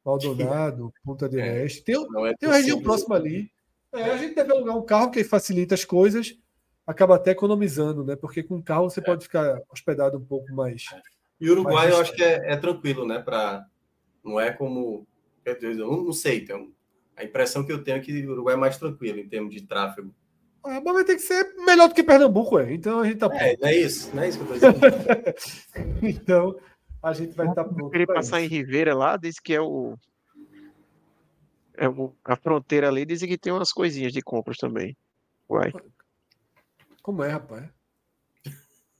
Maldonado, 0.09 0.93
Punta 1.05 1.29
del 1.29 1.41
É. 1.41 1.65
Este. 1.67 1.83
Tem, 1.83 1.95
é 1.95 2.35
tem 2.35 2.49
uma 2.49 2.57
região 2.57 2.81
próxima 2.81 3.17
ali. 3.17 3.51
É, 3.93 4.03
a 4.05 4.17
gente 4.17 4.35
deve 4.35 4.53
alugar 4.53 4.77
um 4.77 4.85
carro 4.85 5.11
que 5.11 5.23
facilita 5.25 5.75
as 5.75 5.85
coisas, 5.85 6.39
acaba 6.87 7.17
até 7.17 7.33
economizando, 7.33 8.05
né? 8.05 8.17
Porque 8.17 8.43
com 8.43 8.63
carro 8.63 8.89
você 8.89 9.01
pode 9.01 9.25
ficar 9.25 9.61
hospedado 9.71 10.19
um 10.19 10.25
pouco 10.25 10.53
mais. 10.53 10.85
E 11.41 11.49
o 11.49 11.53
Uruguai 11.53 11.75
Mas 11.75 11.95
eu 11.95 12.01
acho 12.01 12.15
que 12.15 12.23
é, 12.23 12.53
é 12.53 12.57
tranquilo, 12.57 13.07
né? 13.07 13.19
Pra... 13.19 13.65
Não 14.25 14.41
é 14.41 14.51
como. 14.51 15.07
Eu 15.45 15.77
não, 15.77 16.05
não 16.05 16.13
sei. 16.13 16.39
Então, 16.39 16.71
a 17.17 17.25
impressão 17.25 17.65
que 17.65 17.73
eu 17.73 17.83
tenho 17.83 17.97
é 17.97 18.01
que 18.01 18.27
o 18.27 18.33
Uruguai 18.33 18.55
é 18.55 18.59
mais 18.59 18.77
tranquilo 18.77 19.19
em 19.19 19.29
termos 19.29 19.55
de 19.55 19.63
tráfego. 19.63 20.15
Ah, 20.63 20.81
mas 20.85 20.95
vai 20.95 21.05
ter 21.05 21.15
que 21.15 21.23
ser 21.23 21.55
melhor 21.65 21.89
do 21.89 21.95
que 21.95 22.03
Pernambuco, 22.03 22.59
é. 22.59 22.73
Então 22.73 23.01
a 23.01 23.07
gente 23.07 23.19
tá 23.19 23.27
É, 23.33 23.57
não 23.57 23.69
é 23.69 23.77
isso, 23.77 24.15
não 24.15 24.23
é 24.23 24.29
isso 24.29 24.39
que 24.39 24.45
eu 24.45 24.49
tô 24.49 24.55
dizendo. 24.55 24.79
Então 26.03 26.57
a 27.03 27.13
gente 27.13 27.35
vai 27.35 27.49
estar 27.49 27.65
pronto. 27.65 27.91
Querer 27.91 28.07
pra 28.07 28.17
passar 28.17 28.41
em 28.41 28.47
isso. 28.47 28.55
Ribeira 28.55 28.95
lá, 28.95 29.17
diz 29.17 29.39
que 29.39 29.55
é 29.55 29.61
o. 29.61 29.97
É 31.77 31.89
o, 31.89 32.13
a 32.25 32.35
fronteira 32.35 32.89
ali, 32.89 33.07
dizem 33.07 33.29
que 33.29 33.39
tem 33.39 33.53
umas 33.53 33.73
coisinhas 33.73 34.13
de 34.13 34.21
compras 34.21 34.57
também. 34.57 34.97
Uai. 35.49 35.73
Como 37.03 37.23
é, 37.23 37.29
rapaz? 37.29 37.69
Tem 38.43 38.55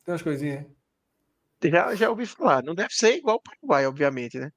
umas 0.07 0.23
coisinhas. 0.23 0.65
Já, 1.65 1.95
já 1.97 2.09
ouvi 2.09 2.25
falar. 2.25 2.63
Não 2.63 2.75
deve 2.75 2.91
ser 2.93 3.17
igual 3.17 3.37
o 3.37 3.43
Paraguai, 3.43 3.87
obviamente, 3.87 4.39
né? 4.39 4.53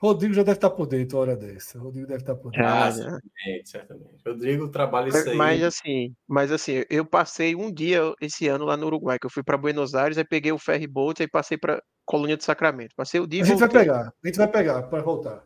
Rodrigo 0.00 0.32
já 0.32 0.42
deve 0.42 0.58
estar 0.58 0.70
por 0.70 0.86
dentro 0.86 1.18
a 1.18 1.20
hora 1.20 1.36
dessa. 1.36 1.78
Rodrigo 1.78 2.06
deve 2.06 2.22
estar 2.22 2.36
por 2.36 2.52
dentro. 2.52 2.66
Ah. 2.66 2.90
Certamente, 2.92 3.68
certamente. 3.68 4.22
Rodrigo 4.26 4.68
trabalha 4.68 5.08
isso 5.08 5.28
aí. 5.28 5.36
Mas 5.36 5.62
assim, 5.62 6.14
mas 6.26 6.52
assim, 6.52 6.84
eu 6.88 7.04
passei 7.04 7.56
um 7.56 7.72
dia 7.72 8.00
esse 8.20 8.46
ano 8.46 8.64
lá 8.64 8.76
no 8.76 8.86
Uruguai, 8.86 9.18
que 9.18 9.26
eu 9.26 9.30
fui 9.30 9.42
para 9.42 9.58
Buenos 9.58 9.94
Aires, 9.94 10.16
aí 10.16 10.24
peguei 10.24 10.52
o 10.52 10.58
ferry 10.58 10.86
boat, 10.86 11.20
aí 11.20 11.28
passei 11.28 11.58
para 11.58 11.82
Colônia 12.08 12.38
do 12.38 12.42
Sacramento. 12.42 12.94
Passei 12.96 13.20
o 13.20 13.26
dia 13.26 13.42
A 13.42 13.46
gente 13.46 13.58
vai 13.58 13.68
pegar. 13.68 14.14
A 14.24 14.26
gente 14.26 14.38
vai 14.38 14.48
pegar 14.48 14.82
para 14.84 15.02
voltar. 15.02 15.44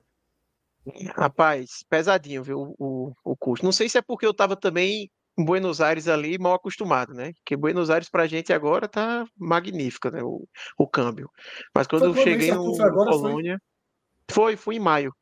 Rapaz, 1.17 1.85
pesadinho, 1.89 2.43
viu, 2.45 2.77
o, 2.79 3.13
o 3.25 3.37
custo. 3.37 3.65
Não 3.65 3.73
sei 3.73 3.89
se 3.89 3.99
é 3.99 4.03
porque 4.03 4.25
eu 4.25 4.33
tava 4.33 4.55
também 4.55 5.11
em 5.37 5.45
Buenos 5.45 5.81
Aires 5.81 6.07
ali 6.07 6.39
mal 6.39 6.55
acostumado, 6.55 7.15
né? 7.15 7.33
Porque 7.35 7.57
Buenos 7.57 7.91
Aires 7.91 8.09
pra 8.09 8.29
gente 8.29 8.53
agora 8.53 8.87
tá 8.87 9.27
magnífica, 9.37 10.09
né? 10.13 10.23
O, 10.23 10.47
o 10.79 10.87
câmbio. 10.87 11.29
Mas 11.75 11.89
quando 11.89 12.03
Foi 12.03 12.11
eu 12.11 12.15
quando 12.15 12.25
cheguei 12.25 12.49
isso, 12.51 12.57
no, 12.59 12.63
Arthur? 12.65 12.77
Foi 12.77 12.87
agora, 12.87 13.11
foi? 13.11 13.21
Colônia, 13.21 13.63
foi, 14.31 14.57
fui 14.57 14.77
em 14.77 14.81
maio. 14.81 15.13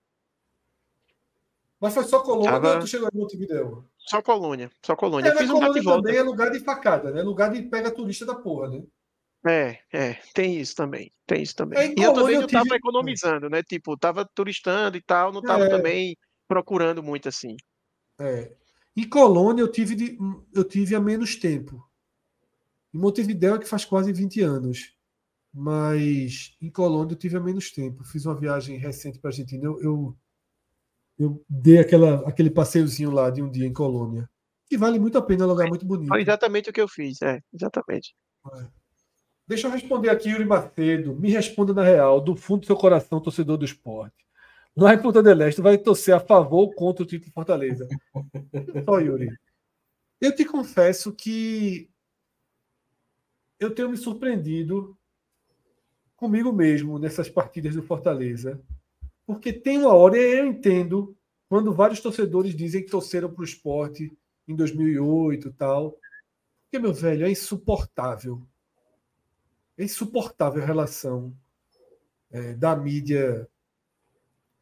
Mas 1.81 1.95
foi 1.95 2.05
só 2.05 2.21
Colônia 2.23 2.51
Tava- 2.51 2.75
ou 2.75 2.81
tu 2.81 2.87
chegou 2.87 3.09
em 3.15 3.19
Montevideo? 3.19 3.89
Só 3.97 4.21
Colônia, 4.21 4.71
só 4.85 4.95
Colônia. 4.95 5.29
É, 5.29 5.31
Eu 5.31 5.35
mas 5.35 5.43
fiz 5.43 5.51
um 5.51 5.61
bate 5.61 5.79
e 5.79 5.83
Colônia 5.83 5.85
volta. 5.85 6.03
também 6.03 6.21
é 6.21 6.23
lugar 6.23 6.51
de 6.51 6.61
facada, 6.61 7.11
né? 7.11 7.23
Lugar 7.23 7.51
de 7.51 7.63
pega 7.63 7.91
turista 7.91 8.27
da 8.27 8.35
porra, 8.35 8.69
né? 8.69 8.83
É, 9.47 9.79
é, 9.93 10.15
tem 10.35 10.61
isso 10.61 10.75
também, 10.77 11.11
tem 11.27 11.43
isso 11.43 11.55
também. 11.57 11.79
É, 11.79 11.87
e 11.99 12.03
eu 12.03 12.13
também 12.13 12.35
eu 12.35 12.43
não 12.43 12.49
tava 12.49 12.65
tive- 12.65 12.77
economizando, 12.77 13.49
né? 13.49 13.63
Tipo, 13.63 13.97
tava 13.97 14.25
turistando 14.35 14.97
e 14.99 15.03
tal, 15.03 15.33
não 15.33 15.41
tava 15.41 15.65
É. 15.65 15.69
também 15.69 16.17
procurando 16.47 17.03
muito 17.03 17.29
assim. 17.29 17.57
É. 18.19 18.53
Em 18.95 19.09
Colônia 19.09 19.63
eu 19.63 19.71
tive, 19.71 19.95
de- 19.95 20.19
eu 20.53 20.63
tive 20.65 20.95
há 20.95 21.01
menos 21.01 21.37
tempo. 21.37 21.83
Em 22.93 22.99
Montevideo 22.99 23.55
é 23.55 23.59
que 23.59 23.67
faz 23.69 23.85
quase 23.85 24.13
20 24.13 24.41
anos. 24.43 24.95
Mas 25.53 26.55
em 26.61 26.71
Colônia 26.71 27.13
eu 27.15 27.19
tive 27.19 27.37
há 27.37 27.41
menos 27.41 27.71
tempo. 27.71 28.05
Fiz 28.05 28.27
uma 28.27 28.35
viagem 28.39 28.77
recente 28.79 29.19
para 29.19 29.31
a 29.31 29.33
Argentina. 29.33 29.65
Eu, 29.65 29.81
eu, 29.83 30.17
eu 31.19 31.45
dei 31.49 31.79
aquela, 31.79 32.29
aquele 32.29 32.51
passeiozinho 32.51 33.11
lá 33.11 33.31
de 33.31 33.43
um 33.43 33.51
dia 33.51 33.67
em 33.67 33.73
Colônia. 33.73 34.29
Que 34.67 34.77
vale 34.77 34.99
muito 34.99 35.17
a 35.19 35.23
pena, 35.23 35.45
é 35.45 35.47
um 35.47 35.51
lugar 35.51 35.69
muito 35.69 35.85
bonito. 35.87 36.09
Foi 36.09 36.21
exatamente 36.23 36.69
o 36.71 36.73
que 36.73 36.81
eu 36.81 36.87
fiz, 36.87 37.21
é, 37.23 37.41
exatamente. 37.53 38.15
Deixa 39.51 39.67
eu 39.67 39.73
responder 39.73 40.11
aqui, 40.11 40.29
Yuri 40.29 40.45
Macedo. 40.45 41.17
Me 41.17 41.29
responda 41.29 41.75
na 41.75 41.83
real, 41.83 42.21
do 42.21 42.37
fundo 42.37 42.61
do 42.61 42.67
seu 42.67 42.77
coração, 42.77 43.21
torcedor 43.21 43.57
do 43.57 43.65
esporte. 43.65 44.25
Lá 44.77 44.95
em 44.95 45.03
Ponta 45.03 45.21
del 45.21 45.43
Este, 45.43 45.61
vai 45.61 45.77
torcer 45.77 46.15
a 46.15 46.21
favor 46.21 46.59
ou 46.59 46.73
contra 46.73 47.03
o 47.03 47.07
título 47.07 47.27
de 47.27 47.33
Fortaleza? 47.33 47.89
Só, 48.87 49.01
Yuri. 49.01 49.29
Eu 50.21 50.33
te 50.33 50.45
confesso 50.45 51.13
que 51.13 51.91
eu 53.59 53.75
tenho 53.75 53.89
me 53.91 53.97
surpreendido 53.97 54.97
comigo 56.15 56.53
mesmo 56.53 56.97
nessas 56.97 57.29
partidas 57.29 57.75
do 57.75 57.83
Fortaleza. 57.83 58.63
Porque 59.27 59.53
tem 59.53 59.79
uma 59.79 59.93
hora, 59.93 60.17
e 60.17 60.39
eu 60.39 60.47
entendo, 60.47 61.17
quando 61.49 61.75
vários 61.75 61.99
torcedores 61.99 62.55
dizem 62.55 62.85
que 62.85 62.91
torceram 62.93 63.29
para 63.29 63.43
o 63.43 63.45
esporte 63.45 64.17
em 64.47 64.55
2008 64.55 65.49
e 65.49 65.53
tal. 65.55 65.99
Porque, 66.63 66.79
meu 66.79 66.95
velho, 66.95 67.27
é 67.27 67.31
insuportável. 67.33 68.47
É 69.81 69.85
insuportável 69.85 70.63
a 70.63 70.67
relação 70.67 71.35
é, 72.31 72.53
da 72.53 72.77
mídia 72.77 73.49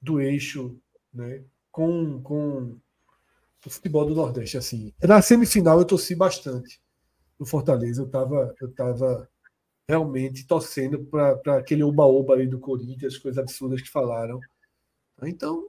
do 0.01 0.21
eixo 0.21 0.81
né, 1.13 1.43
com, 1.73 2.23
com 2.23 2.77
o 3.67 3.69
futebol 3.69 4.07
do 4.07 4.15
Nordeste. 4.15 4.57
Assim. 4.57 4.95
Na 5.03 5.21
semifinal 5.21 5.81
eu 5.81 5.85
torci 5.85 6.15
bastante 6.15 6.81
no 7.37 7.45
Fortaleza. 7.45 8.01
Eu 8.01 8.07
estava 8.07 8.55
eu 8.61 8.73
tava 8.73 9.29
realmente 9.89 10.47
torcendo 10.47 11.05
para 11.07 11.57
aquele 11.57 11.83
oba-oba 11.83 12.37
do 12.47 12.61
Corinthians, 12.61 13.19
coisas 13.19 13.43
absurdas 13.43 13.83
que 13.83 13.91
falaram. 13.91 14.39
Então, 15.25 15.69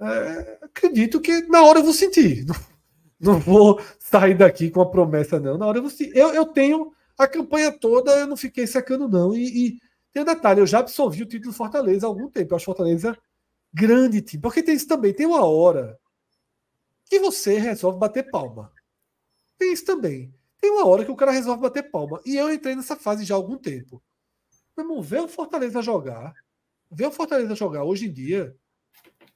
é, 0.00 0.58
acredito 0.62 1.20
que 1.20 1.48
na 1.48 1.64
hora 1.64 1.80
eu 1.80 1.84
vou 1.84 1.92
sentir. 1.92 2.46
Não, 2.46 2.54
não, 3.34 3.40
vou 3.40 3.80
sair 3.98 4.38
daqui 4.38 4.70
com 4.70 4.82
a 4.82 4.88
promessa, 4.88 5.40
não. 5.40 5.58
Na 5.58 5.66
hora 5.66 5.78
eu 5.78 5.82
vou 5.82 5.90
sentir. 5.90 6.16
Eu, 6.16 6.32
eu 6.32 6.46
tenho 6.46 6.94
a 7.20 7.28
campanha 7.28 7.70
toda, 7.70 8.12
eu 8.12 8.26
não 8.26 8.36
fiquei 8.36 8.66
secando, 8.66 9.08
não. 9.08 9.34
E, 9.34 9.66
e 9.66 9.80
tem 10.12 10.22
um 10.22 10.26
detalhe, 10.26 10.60
eu 10.60 10.66
já 10.66 10.78
absolvi 10.78 11.22
o 11.22 11.26
título 11.26 11.52
do 11.52 11.56
Fortaleza 11.56 12.06
há 12.06 12.08
algum 12.08 12.28
tempo. 12.28 12.52
Eu 12.52 12.56
acho 12.56 12.64
Fortaleza 12.64 13.16
grande 13.72 14.20
time. 14.20 14.42
Porque 14.42 14.62
tem 14.62 14.74
isso 14.74 14.88
também, 14.88 15.12
tem 15.12 15.26
uma 15.26 15.44
hora 15.44 15.98
que 17.04 17.18
você 17.18 17.58
resolve 17.58 17.98
bater 17.98 18.30
palma. 18.30 18.72
Tem 19.58 19.72
isso 19.72 19.84
também. 19.84 20.32
Tem 20.60 20.70
uma 20.70 20.86
hora 20.86 21.04
que 21.04 21.10
o 21.10 21.16
cara 21.16 21.30
resolve 21.30 21.62
bater 21.62 21.90
palma. 21.90 22.20
E 22.24 22.36
eu 22.36 22.52
entrei 22.52 22.74
nessa 22.74 22.96
fase 22.96 23.24
já 23.24 23.34
há 23.34 23.36
algum 23.36 23.56
tempo. 23.56 24.02
Meu 24.76 24.86
irmão, 24.86 25.02
ver 25.02 25.20
o 25.20 25.28
Fortaleza 25.28 25.82
jogar. 25.82 26.34
Ver 26.90 27.06
o 27.06 27.10
Fortaleza 27.10 27.54
jogar 27.54 27.84
hoje 27.84 28.06
em 28.06 28.12
dia. 28.12 28.56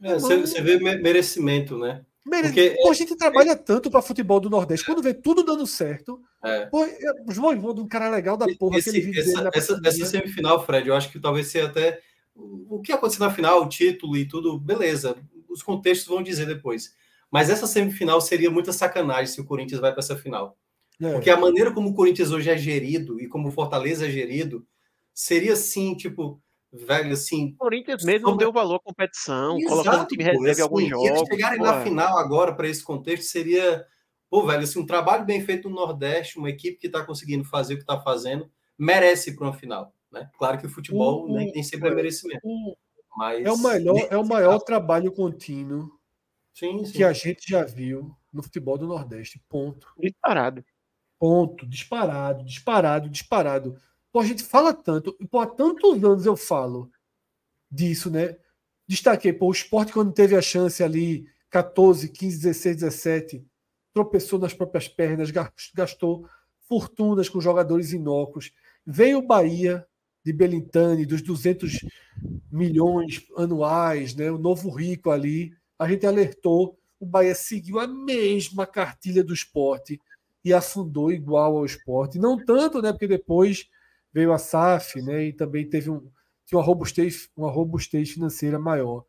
É, 0.03 0.15
você, 0.15 0.39
você 0.39 0.61
vê 0.61 0.79
merecimento, 0.79 1.79
né? 1.79 2.05
Mere... 2.25 2.49
Porque, 2.49 2.77
pô, 2.83 2.91
a 2.91 2.95
gente 2.95 3.17
trabalha 3.17 3.51
é... 3.51 3.57
tanto 3.57 3.91
para 3.91 4.01
futebol 4.01 4.41
do 4.41 4.49
Nordeste. 4.49 4.87
Quando 4.87 5.03
vê 5.03 5.13
tudo 5.13 5.43
dando 5.43 5.67
certo. 5.67 6.21
É. 6.43 6.67
Pô, 6.67 6.87
João 7.29 7.75
de 7.75 7.81
um 7.81 7.89
cara 7.89 8.09
legal 8.09 8.37
da 8.37 8.47
porra. 8.59 8.79
Esse, 8.79 9.19
essa, 9.19 9.51
essa, 9.53 9.81
essa, 9.85 10.07
semifinal, 10.07 10.65
Fred, 10.65 10.89
eu 10.89 10.95
acho 10.95 11.11
que 11.11 11.21
talvez 11.21 11.49
seja 11.49 11.67
até. 11.67 12.01
O 12.35 12.81
que 12.81 12.93
aconteceu 12.93 13.25
na 13.25 13.33
final, 13.33 13.63
o 13.63 13.69
título 13.69 14.17
e 14.17 14.27
tudo, 14.27 14.59
beleza. 14.59 15.17
Os 15.49 15.63
contextos 15.63 16.09
vão 16.09 16.23
dizer 16.23 16.47
depois. 16.47 16.95
Mas 17.31 17.51
essa 17.51 17.67
semifinal 17.67 18.21
seria 18.21 18.51
muita 18.51 18.73
sacanagem 18.73 19.27
se 19.27 19.41
o 19.41 19.45
Corinthians 19.45 19.81
vai 19.81 19.93
para 19.93 20.01
essa 20.01 20.17
final. 20.17 20.57
É. 21.01 21.13
Porque 21.13 21.31
a 21.31 21.37
maneira 21.37 21.73
como 21.73 21.91
o 21.91 21.95
Corinthians 21.95 22.31
hoje 22.31 22.51
é 22.51 22.57
gerido 22.57 23.21
e 23.21 23.29
como 23.29 23.49
o 23.49 23.53
Fortaleza 23.53 24.07
é 24.07 24.11
gerido 24.11 24.67
seria 25.13 25.53
assim, 25.53 25.95
tipo, 25.95 26.41
velho, 26.75 27.13
assim. 27.13 27.53
O 27.55 27.57
Corinthians 27.57 28.05
mesmo 28.05 28.29
não 28.29 28.37
deu 28.37 28.53
valor 28.53 28.77
à 28.77 28.81
competição, 28.81 29.57
Exato, 29.59 29.69
colocando 29.71 30.03
o 30.03 30.07
time 30.07 30.25
reserva 30.25 30.51
assim, 30.51 30.63
alguns 30.63 30.89
jogos. 30.89 31.07
Eles 31.09 31.29
chegarem 31.29 31.61
na 31.61 31.83
final 31.83 32.19
agora 32.19 32.55
para 32.55 32.69
esse 32.69 32.83
contexto 32.83 33.25
seria, 33.25 33.87
pô, 34.29 34.47
velho, 34.47 34.65
assim, 34.65 34.81
um 34.81 34.87
trabalho 34.87 35.25
bem 35.25 35.41
feito 35.41 35.69
no 35.69 35.77
Nordeste, 35.77 36.39
uma 36.39 36.51
equipe 36.51 36.79
que 36.79 36.89
está 36.89 37.05
conseguindo 37.05 37.45
fazer 37.45 37.75
o 37.75 37.77
que 37.77 37.83
está 37.83 38.01
fazendo, 38.01 38.51
merece 38.77 39.37
para 39.37 39.47
uma 39.47 39.53
final. 39.53 39.95
Né? 40.11 40.29
Claro 40.39 40.59
que 40.59 40.67
o 40.67 40.71
futebol 40.71 41.29
nem, 41.29 41.53
nem 41.53 41.63
sempre 41.63 41.89
é 41.89 41.95
merecimento. 41.95 42.47
mas 43.17 43.45
é 43.45 43.51
o 43.51 43.59
maior, 43.59 44.09
é 44.11 44.17
o 44.17 44.27
maior 44.27 44.59
trabalho 44.61 45.13
contínuo 45.13 45.91
sim, 46.53 46.85
sim. 46.85 46.93
que 46.93 47.05
a 47.05 47.13
gente 47.13 47.49
já 47.49 47.65
viu 47.65 48.15
no 48.33 48.43
futebol 48.43 48.79
do 48.79 48.87
Nordeste. 48.87 49.43
Ponto. 49.49 49.89
Disparado. 49.99 50.65
Ponto. 51.19 51.67
Disparado, 51.67 52.45
disparado, 52.45 53.09
disparado. 53.09 53.77
Pô, 54.15 54.21
a 54.21 54.25
gente 54.25 54.45
fala 54.45 54.73
tanto, 54.73 55.13
pô, 55.29 55.41
há 55.41 55.47
tantos 55.47 56.05
anos 56.05 56.25
eu 56.25 56.37
falo 56.37 56.89
disso, 57.69 58.09
né? 58.09 58.37
Destaquei, 58.87 59.33
pô, 59.33 59.49
o 59.49 59.53
esporte, 59.53 59.93
quando 59.93 60.13
teve 60.13 60.37
a 60.37 60.41
chance 60.41 60.85
ali, 60.85 61.27
14, 61.51 62.09
15, 62.11 62.43
16, 62.43 62.77
17, 62.77 63.45
tropeçou 63.93 64.39
nas 64.39 64.55
próprias 64.55 64.87
pernas, 64.87 65.33
gastou 65.75 66.29
fortunas 66.69 67.29
com 67.29 67.41
jogadores 67.41 67.93
inócuos. 67.93 68.53
Veio 68.87 69.19
o 69.19 69.27
Bahia 69.27 69.85
de 70.25 70.33
Belintani, 70.33 71.05
dos 71.05 71.21
200 71.21 71.85
milhões 72.53 73.27
anuais, 73.37 74.15
né? 74.15 74.31
o 74.31 74.39
novo 74.39 74.71
rico 74.71 75.11
ali. 75.11 75.53
A 75.77 75.89
gente 75.89 76.07
alertou, 76.07 76.79
o 77.01 77.07
Bahia 77.07 77.35
seguiu 77.35 77.81
a 77.81 77.89
mesma 77.89 78.65
cartilha 78.65 79.25
do 79.25 79.35
esporte 79.35 80.01
e 80.45 80.55
afundou 80.55 81.11
igual 81.11 81.57
ao 81.57 81.67
esporte. 81.67 82.17
Não 82.17 82.37
tanto, 82.37 82.81
né? 82.81 82.93
Porque 82.93 83.09
depois 83.09 83.69
veio 84.15 84.33
a 84.33 84.39
SAF, 84.39 85.03
né? 85.03 85.25
E 85.25 85.33
também 85.33 85.69
teve 85.69 85.91
um, 85.91 86.09
uma 86.53 86.63
robustez, 86.63 87.29
uma 87.37 87.51
robustez 87.51 88.11
financeira 88.11 88.59
maior. 88.59 89.05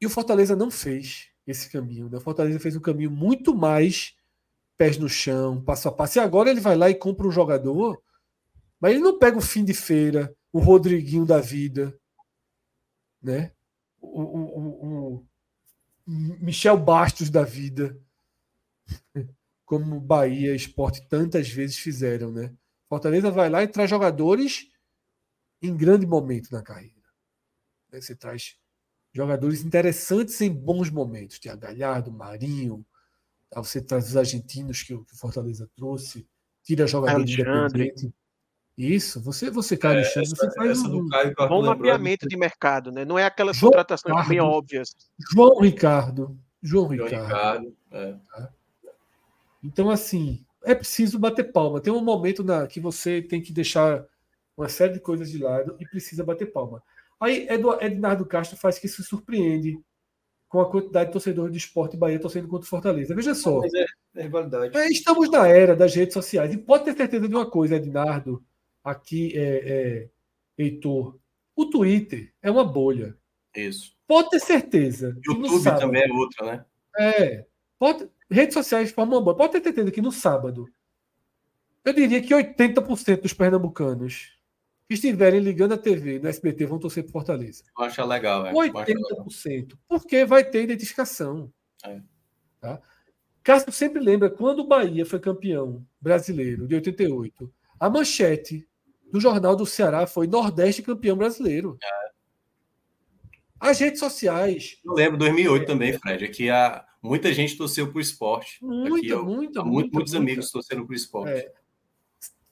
E 0.00 0.06
o 0.06 0.10
Fortaleza 0.10 0.56
não 0.56 0.70
fez 0.70 1.28
esse 1.46 1.70
caminho. 1.70 2.10
Né? 2.10 2.18
O 2.18 2.20
Fortaleza 2.20 2.58
fez 2.58 2.74
um 2.74 2.80
caminho 2.80 3.10
muito 3.10 3.54
mais 3.54 4.16
pés 4.76 4.98
no 4.98 5.08
chão, 5.08 5.62
passo 5.62 5.88
a 5.88 5.92
passo. 5.92 6.18
E 6.18 6.20
agora 6.20 6.50
ele 6.50 6.60
vai 6.60 6.76
lá 6.76 6.90
e 6.90 6.94
compra 6.94 7.26
um 7.26 7.30
jogador, 7.30 8.02
mas 8.80 8.92
ele 8.92 9.00
não 9.02 9.18
pega 9.18 9.38
o 9.38 9.42
fim 9.42 9.64
de 9.64 9.72
feira, 9.72 10.36
o 10.52 10.58
Rodriguinho 10.58 11.24
da 11.24 11.40
vida, 11.40 11.98
né? 13.22 13.52
O, 14.00 14.20
o, 14.20 14.42
o, 14.58 15.14
o 15.14 15.26
Michel 16.06 16.76
Bastos 16.76 17.30
da 17.30 17.42
vida 17.42 17.98
como 19.64 20.00
Bahia 20.00 20.54
Esporte 20.54 21.08
tantas 21.08 21.48
vezes 21.48 21.78
fizeram, 21.78 22.30
né? 22.30 22.52
Fortaleza 22.88 23.30
vai 23.30 23.50
lá 23.50 23.62
e 23.62 23.68
traz 23.68 23.90
jogadores 23.90 24.68
em 25.60 25.76
grande 25.76 26.06
momento 26.06 26.50
na 26.52 26.62
carreira. 26.62 26.94
Né? 27.92 28.00
Você 28.00 28.14
traz 28.14 28.56
jogadores 29.12 29.64
interessantes 29.64 30.40
em 30.40 30.52
bons 30.52 30.90
momentos. 30.90 31.38
Tem 31.38 31.50
a 31.50 31.56
Galhardo, 31.56 32.12
Marinho, 32.12 32.86
tá? 33.50 33.62
você 33.62 33.80
traz 33.80 34.08
os 34.08 34.16
argentinos 34.16 34.82
que 34.82 34.94
o 34.94 35.04
Fortaleza 35.14 35.68
trouxe, 35.74 36.28
tira 36.62 36.86
jogadores 36.86 37.30
independentes. 37.30 38.10
Isso, 38.76 39.22
você, 39.22 39.50
você 39.50 39.74
cai 39.74 39.92
é, 39.92 39.96
Alexandre, 39.96 40.32
essa, 40.32 40.36
você 40.36 40.54
faz 40.54 40.82
um 40.82 41.08
bom 41.48 41.64
mapeamento 41.64 42.28
de 42.28 42.36
mercado, 42.36 42.92
né? 42.92 43.06
Não 43.06 43.18
é 43.18 43.24
aquelas 43.24 43.56
João 43.56 43.70
contratações 43.70 44.14
Ricardo, 44.14 44.28
bem 44.28 44.40
óbvias. 44.40 44.94
João 45.32 45.60
Ricardo. 45.60 46.38
João, 46.62 46.94
João 46.94 47.08
Ricardo. 47.08 47.24
Ricardo 47.24 47.76
é. 47.90 48.12
Tá? 48.12 48.52
Então, 49.62 49.88
assim, 49.88 50.45
é 50.66 50.74
preciso 50.74 51.18
bater 51.18 51.52
palma. 51.52 51.80
Tem 51.80 51.92
um 51.92 52.02
momento 52.02 52.42
na, 52.42 52.66
que 52.66 52.80
você 52.80 53.22
tem 53.22 53.40
que 53.40 53.52
deixar 53.52 54.04
uma 54.56 54.68
série 54.68 54.94
de 54.94 55.00
coisas 55.00 55.30
de 55.30 55.38
lado 55.38 55.76
e 55.78 55.86
precisa 55.86 56.24
bater 56.24 56.52
palma. 56.52 56.82
Aí 57.20 57.46
Ednardo 57.80 58.26
Castro 58.26 58.58
faz 58.58 58.78
que 58.78 58.88
se 58.88 59.02
surpreende 59.04 59.80
com 60.48 60.60
a 60.60 60.68
quantidade 60.68 61.06
de 61.06 61.12
torcedores 61.12 61.52
de 61.52 61.58
esporte 61.58 61.96
Bahia 61.96 62.18
torcendo 62.18 62.48
contra 62.48 62.66
o 62.66 62.68
Fortaleza. 62.68 63.14
Veja 63.14 63.34
só. 63.34 63.60
Mas 63.60 63.72
é, 63.74 63.86
é 64.16 64.22
rivalidade. 64.22 64.76
É, 64.76 64.88
estamos 64.88 65.30
na 65.30 65.46
era 65.46 65.76
das 65.76 65.94
redes 65.94 66.14
sociais. 66.14 66.52
E 66.52 66.58
pode 66.58 66.84
ter 66.84 66.96
certeza 66.96 67.28
de 67.28 67.34
uma 67.34 67.48
coisa, 67.48 67.76
Ednardo, 67.76 68.44
aqui, 68.82 69.32
é, 69.38 69.68
é, 69.68 70.10
Heitor. 70.58 71.16
O 71.54 71.66
Twitter 71.66 72.34
é 72.42 72.50
uma 72.50 72.64
bolha. 72.64 73.16
Isso. 73.54 73.96
Pode 74.06 74.30
ter 74.30 74.40
certeza. 74.40 75.16
YouTube 75.24 75.62
também 75.78 76.02
é 76.02 76.12
outra, 76.12 76.46
né? 76.46 76.64
É. 76.98 77.46
Pode, 77.78 78.08
redes 78.30 78.54
sociais 78.54 78.90
formam 78.90 79.18
uma 79.18 79.24
bolha. 79.24 79.36
Pode 79.36 79.52
ter 79.52 79.62
certeza 79.62 79.90
que 79.90 80.02
no 80.02 80.12
sábado, 80.12 80.68
eu 81.84 81.92
diria 81.92 82.20
que 82.20 82.34
80% 82.34 83.22
dos 83.22 83.32
pernambucanos 83.32 84.36
que 84.88 84.94
estiverem 84.94 85.40
ligando 85.40 85.74
a 85.74 85.78
TV 85.78 86.18
no 86.18 86.28
SBT 86.28 86.66
vão 86.66 86.78
torcer 86.78 87.02
para 87.04 87.12
Fortaleza. 87.12 87.64
Eu 87.76 87.84
acho 87.84 88.04
legal, 88.04 88.46
é. 88.46 88.52
80%. 88.52 89.76
Porque 89.88 90.24
vai 90.24 90.44
ter 90.44 90.62
identificação. 90.62 91.52
É. 91.84 92.00
Tá? 92.60 92.80
Cássio 93.42 93.72
sempre 93.72 94.00
lembra 94.00 94.30
quando 94.30 94.60
o 94.60 94.66
Bahia 94.66 95.06
foi 95.06 95.20
campeão 95.20 95.86
brasileiro 96.00 96.66
de 96.66 96.74
88. 96.74 97.52
A 97.78 97.88
manchete 97.88 98.66
do 99.12 99.20
Jornal 99.20 99.54
do 99.54 99.66
Ceará 99.66 100.06
foi 100.06 100.26
Nordeste 100.26 100.82
campeão 100.82 101.16
brasileiro. 101.16 101.78
É. 101.82 102.15
As 103.58 103.78
redes 103.78 104.00
sociais. 104.00 104.78
Eu 104.84 104.92
lembro 104.92 105.18
2008 105.18 105.62
é, 105.62 105.66
também, 105.66 105.92
Fred, 105.94 106.24
é 106.24 106.28
que 106.28 106.50
a, 106.50 106.84
muita 107.02 107.32
gente 107.32 107.56
torceu 107.56 107.88
para 107.88 107.98
o 107.98 108.00
esporte. 108.00 108.58
Muita, 108.62 109.14
aqui, 109.14 109.24
muita, 109.24 109.24
muita, 109.24 109.64
Muitos 109.64 110.12
muita. 110.12 110.18
amigos 110.18 110.50
torceram 110.50 110.84
para 110.86 110.92
o 110.92 110.96
esporte. 110.96 111.32
É. 111.32 111.52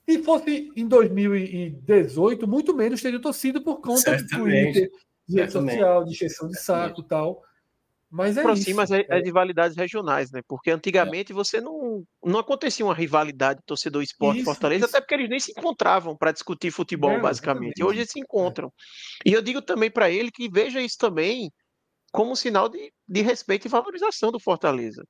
Se 0.09 0.22
fosse 0.22 0.70
em 0.76 0.86
2018, 0.86 2.47
muito 2.47 2.74
menos 2.74 3.01
teria 3.01 3.20
torcido 3.20 3.62
por 3.62 3.81
conta 3.81 4.01
Certamente. 4.01 4.36
do 4.36 4.43
Twitter, 4.44 4.90
de 5.26 5.36
rede 5.40 5.52
social, 5.52 6.05
de 6.05 6.10
injeção 6.10 6.48
de 6.48 6.59
saco 6.60 7.01
e 7.01 7.05
tal. 7.05 7.43
Mas 8.10 8.36
é 8.36 8.40
aproxima 8.40 8.85
isso. 8.85 8.94
as, 8.94 9.05
as 9.10 9.22
rivalidades 9.24 9.76
regionais, 9.76 10.31
né? 10.31 10.40
Porque 10.47 10.70
antigamente 10.70 11.32
é. 11.32 11.35
você 11.35 11.60
não, 11.60 12.05
não 12.24 12.39
acontecia 12.39 12.85
uma 12.85 12.94
rivalidade 12.94 13.60
torcedor 13.66 14.02
esporte 14.02 14.39
isso, 14.39 14.44
Fortaleza, 14.44 14.86
isso. 14.86 14.97
até 14.97 15.01
porque 15.01 15.14
eles 15.14 15.28
nem 15.28 15.40
se 15.40 15.52
encontravam 15.52 16.16
para 16.16 16.32
discutir 16.32 16.70
futebol, 16.70 17.12
é, 17.12 17.20
basicamente. 17.20 17.82
Hoje 17.82 18.01
eles 18.01 18.10
se 18.10 18.20
encontram. 18.20 18.72
É. 19.26 19.31
E 19.31 19.32
eu 19.32 19.43
digo 19.43 19.60
também 19.60 19.90
para 19.90 20.10
ele 20.10 20.31
que 20.31 20.48
veja 20.48 20.81
isso 20.81 20.97
também 20.98 21.51
como 22.12 22.31
um 22.31 22.36
sinal 22.36 22.68
de, 22.68 22.93
de 23.09 23.22
respeito 23.22 23.66
e 23.66 23.68
valorização 23.68 24.31
do 24.31 24.39
Fortaleza. 24.39 25.02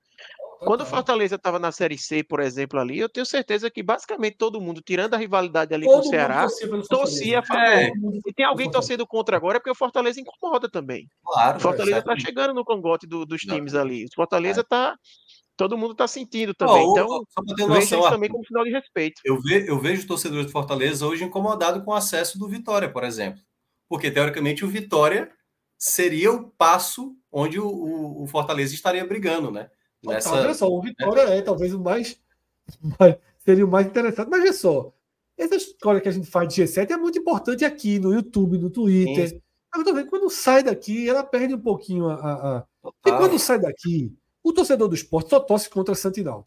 Quando 0.64 0.80
o 0.80 0.86
Fortaleza 0.86 1.36
estava 1.36 1.58
na 1.58 1.70
Série 1.70 1.98
C, 1.98 2.22
por 2.22 2.40
exemplo, 2.40 2.78
ali, 2.80 2.98
eu 2.98 3.08
tenho 3.08 3.24
certeza 3.24 3.70
que 3.70 3.82
basicamente 3.82 4.36
todo 4.36 4.60
mundo, 4.60 4.80
tirando 4.80 5.14
a 5.14 5.16
rivalidade 5.16 5.74
ali 5.74 5.86
todo 5.86 6.02
com 6.02 6.08
o 6.08 6.10
Ceará, 6.10 6.46
torcia 6.88 7.40
a 7.40 7.42
favor. 7.42 7.62
É. 7.62 7.90
E 8.26 8.32
tem 8.32 8.44
alguém 8.44 8.70
torcendo 8.70 9.06
contra 9.06 9.36
agora, 9.36 9.56
é 9.56 9.60
porque 9.60 9.70
o 9.70 9.74
Fortaleza 9.74 10.20
incomoda 10.20 10.68
também. 10.68 11.08
Claro. 11.24 11.58
O 11.58 11.60
Fortaleza 11.60 11.98
está 11.98 12.18
chegando 12.18 12.54
no 12.54 12.64
cangote 12.64 13.06
do, 13.06 13.24
dos 13.24 13.42
times 13.42 13.72
Não. 13.72 13.80
ali. 13.80 14.04
O 14.06 14.14
Fortaleza 14.14 14.62
está. 14.62 14.94
É. 14.94 15.24
Todo 15.56 15.78
mundo 15.78 15.92
está 15.92 16.08
sentindo 16.08 16.52
também. 16.52 16.82
então, 16.82 17.24
vejo 17.68 17.78
isso 17.78 18.10
também 18.10 18.28
como 18.28 18.44
sinal 18.44 18.64
de 18.64 18.70
respeito. 18.70 19.20
Eu, 19.24 19.40
ve, 19.40 19.68
eu 19.68 19.78
vejo 19.78 20.04
torcedores 20.04 20.46
do 20.46 20.52
Fortaleza 20.52 21.06
hoje 21.06 21.22
incomodados 21.22 21.84
com 21.84 21.92
o 21.92 21.94
acesso 21.94 22.36
do 22.38 22.48
Vitória, 22.48 22.92
por 22.92 23.04
exemplo. 23.04 23.40
Porque, 23.88 24.10
teoricamente, 24.10 24.64
o 24.64 24.68
Vitória 24.68 25.30
seria 25.78 26.32
o 26.32 26.50
passo 26.50 27.14
onde 27.30 27.60
o, 27.60 27.68
o, 27.68 28.24
o 28.24 28.26
Fortaleza 28.26 28.74
estaria 28.74 29.04
brigando, 29.06 29.52
né? 29.52 29.68
Nessa... 30.04 30.32
Olha 30.32 30.54
só, 30.54 30.68
o 30.68 30.80
Vitória 30.80 31.22
é 31.22 31.42
talvez 31.42 31.72
o 31.72 31.80
mais, 31.80 32.20
mais, 32.98 33.16
seria 33.38 33.64
o 33.64 33.68
mais 33.68 33.86
interessante, 33.86 34.28
mas 34.28 34.44
é 34.44 34.52
só. 34.52 34.92
Essa 35.36 35.56
história 35.56 36.00
que 36.00 36.08
a 36.08 36.12
gente 36.12 36.30
faz 36.30 36.52
de 36.52 36.62
G7 36.62 36.90
é 36.90 36.96
muito 36.96 37.18
importante 37.18 37.64
aqui 37.64 37.98
no 37.98 38.12
YouTube, 38.12 38.58
no 38.58 38.70
Twitter. 38.70 39.30
Sim. 39.30 39.40
Eu 39.74 39.84
tô 39.84 39.92
vendo, 39.92 40.08
quando 40.08 40.30
sai 40.30 40.62
daqui, 40.62 41.08
ela 41.08 41.24
perde 41.24 41.54
um 41.54 41.60
pouquinho 41.60 42.08
a. 42.08 42.14
a, 42.14 42.58
a... 42.58 42.66
E 43.06 43.10
quando 43.10 43.38
sai 43.38 43.58
daqui, 43.58 44.16
o 44.42 44.52
torcedor 44.52 44.88
do 44.88 44.94
esporte 44.94 45.30
só 45.30 45.40
torce 45.40 45.68
contra 45.68 45.94
Santinaldo. 45.94 46.46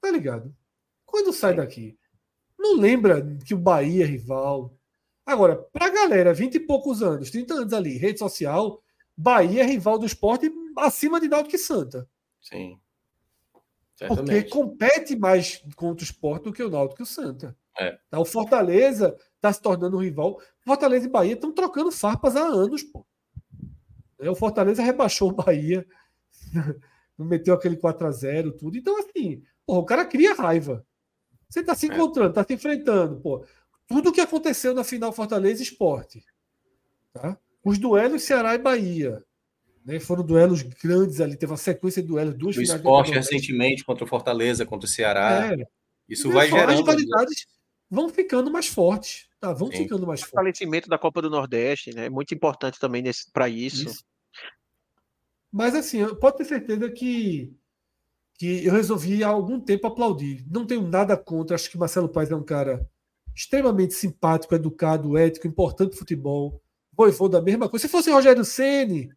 Tá 0.00 0.10
ligado? 0.10 0.54
Quando 1.04 1.32
sai 1.32 1.52
Sim. 1.52 1.56
daqui, 1.56 1.98
não 2.56 2.76
lembra 2.76 3.36
que 3.44 3.54
o 3.54 3.58
Bahia 3.58 4.04
é 4.04 4.06
rival. 4.06 4.72
Agora, 5.26 5.56
pra 5.56 5.88
galera, 5.88 6.32
20 6.32 6.54
e 6.56 6.60
poucos 6.60 7.02
anos, 7.02 7.30
30 7.30 7.54
anos 7.54 7.72
ali, 7.72 7.96
rede 7.96 8.18
social, 8.18 8.82
Bahia 9.16 9.62
é 9.62 9.66
rival 9.66 9.98
do 9.98 10.06
esporte 10.06 10.50
acima 10.76 11.20
de 11.20 11.28
Náutico 11.28 11.50
que 11.50 11.58
Santa. 11.58 12.08
Sim. 12.40 12.80
Certamente. 13.94 14.44
Porque 14.44 14.50
compete 14.50 15.16
mais 15.16 15.62
contra 15.76 16.02
o 16.02 16.04
esporte 16.04 16.44
do 16.44 16.52
que 16.52 16.62
o 16.62 16.70
Náutico 16.70 17.02
e 17.02 17.04
o 17.04 17.06
Santa. 17.06 17.56
É. 17.78 17.98
Tá, 18.08 18.18
o 18.18 18.24
Fortaleza 18.24 19.16
está 19.36 19.52
se 19.52 19.60
tornando 19.60 19.96
um 19.96 20.00
rival. 20.00 20.40
Fortaleza 20.64 21.06
e 21.06 21.10
Bahia 21.10 21.34
estão 21.34 21.52
trocando 21.52 21.92
farpas 21.92 22.36
há 22.36 22.42
anos, 22.42 22.82
pô. 22.82 23.06
É, 24.18 24.30
o 24.30 24.34
Fortaleza 24.34 24.82
rebaixou 24.82 25.30
o 25.30 25.34
Bahia, 25.34 25.86
meteu 27.18 27.54
aquele 27.54 27.76
4 27.76 28.06
a 28.06 28.10
0 28.10 28.52
tudo. 28.52 28.76
Então, 28.76 28.98
assim, 28.98 29.42
porra, 29.66 29.78
o 29.78 29.84
cara 29.84 30.04
cria 30.04 30.34
raiva. 30.34 30.86
Você 31.48 31.60
está 31.60 31.74
se 31.74 31.90
é. 31.90 31.94
encontrando, 31.94 32.30
está 32.30 32.44
se 32.44 32.54
enfrentando, 32.54 33.20
pô. 33.20 33.44
Tudo 33.86 34.12
que 34.12 34.20
aconteceu 34.20 34.72
na 34.72 34.84
final 34.84 35.12
Fortaleza 35.12 35.62
Esporte. 35.62 36.24
Tá? 37.12 37.36
Os 37.64 37.76
duelos 37.76 38.22
Ceará 38.22 38.54
e 38.54 38.58
Bahia. 38.58 39.24
Né? 39.84 39.98
Foram 39.98 40.24
duelos 40.24 40.62
grandes 40.62 41.20
ali, 41.20 41.36
teve 41.36 41.52
uma 41.52 41.58
sequência 41.58 42.02
de 42.02 42.08
duelos, 42.08 42.34
duas 42.36 42.56
o 42.56 42.62
esporte 42.62 43.12
recentemente 43.12 43.84
contra 43.84 44.04
o 44.04 44.08
Fortaleza, 44.08 44.66
contra 44.66 44.86
o 44.86 44.90
Ceará. 44.90 45.52
É. 45.52 45.66
Isso 46.08 46.30
vai 46.30 46.48
gerando. 46.48 46.70
As 46.70 46.76
rivalidades 46.76 47.46
vão 47.88 48.08
ficando 48.08 48.50
mais 48.50 48.66
fortes. 48.66 49.28
Tá, 49.40 49.52
vão 49.52 49.70
Sim. 49.70 49.78
ficando 49.78 50.06
mais 50.06 50.20
fortes. 50.20 50.32
O 50.32 50.36
fortalecimento 50.36 50.88
da 50.88 50.98
Copa 50.98 51.22
do 51.22 51.30
Nordeste 51.30 51.94
né? 51.94 52.06
é 52.06 52.10
muito 52.10 52.34
importante 52.34 52.78
também 52.78 53.02
para 53.32 53.48
isso. 53.48 53.88
isso. 53.88 54.04
Mas 55.50 55.74
assim, 55.74 56.06
pode 56.16 56.36
ter 56.36 56.44
certeza 56.44 56.90
que, 56.90 57.52
que 58.34 58.64
eu 58.64 58.72
resolvi 58.72 59.24
há 59.24 59.28
algum 59.28 59.58
tempo 59.58 59.86
aplaudir. 59.86 60.44
Não 60.48 60.66
tenho 60.66 60.82
nada 60.82 61.16
contra, 61.16 61.56
acho 61.56 61.70
que 61.70 61.78
Marcelo 61.78 62.08
Paes 62.08 62.30
é 62.30 62.36
um 62.36 62.44
cara 62.44 62.86
extremamente 63.34 63.94
simpático, 63.94 64.54
educado, 64.54 65.16
ético, 65.16 65.46
importante 65.46 65.96
futebol. 65.96 66.62
Voivô 66.92 67.28
da 67.28 67.40
mesma 67.40 67.68
coisa. 67.68 67.86
Se 67.86 67.90
fosse 67.90 68.10
Rogério 68.10 68.44
Ceni, 68.44 69.10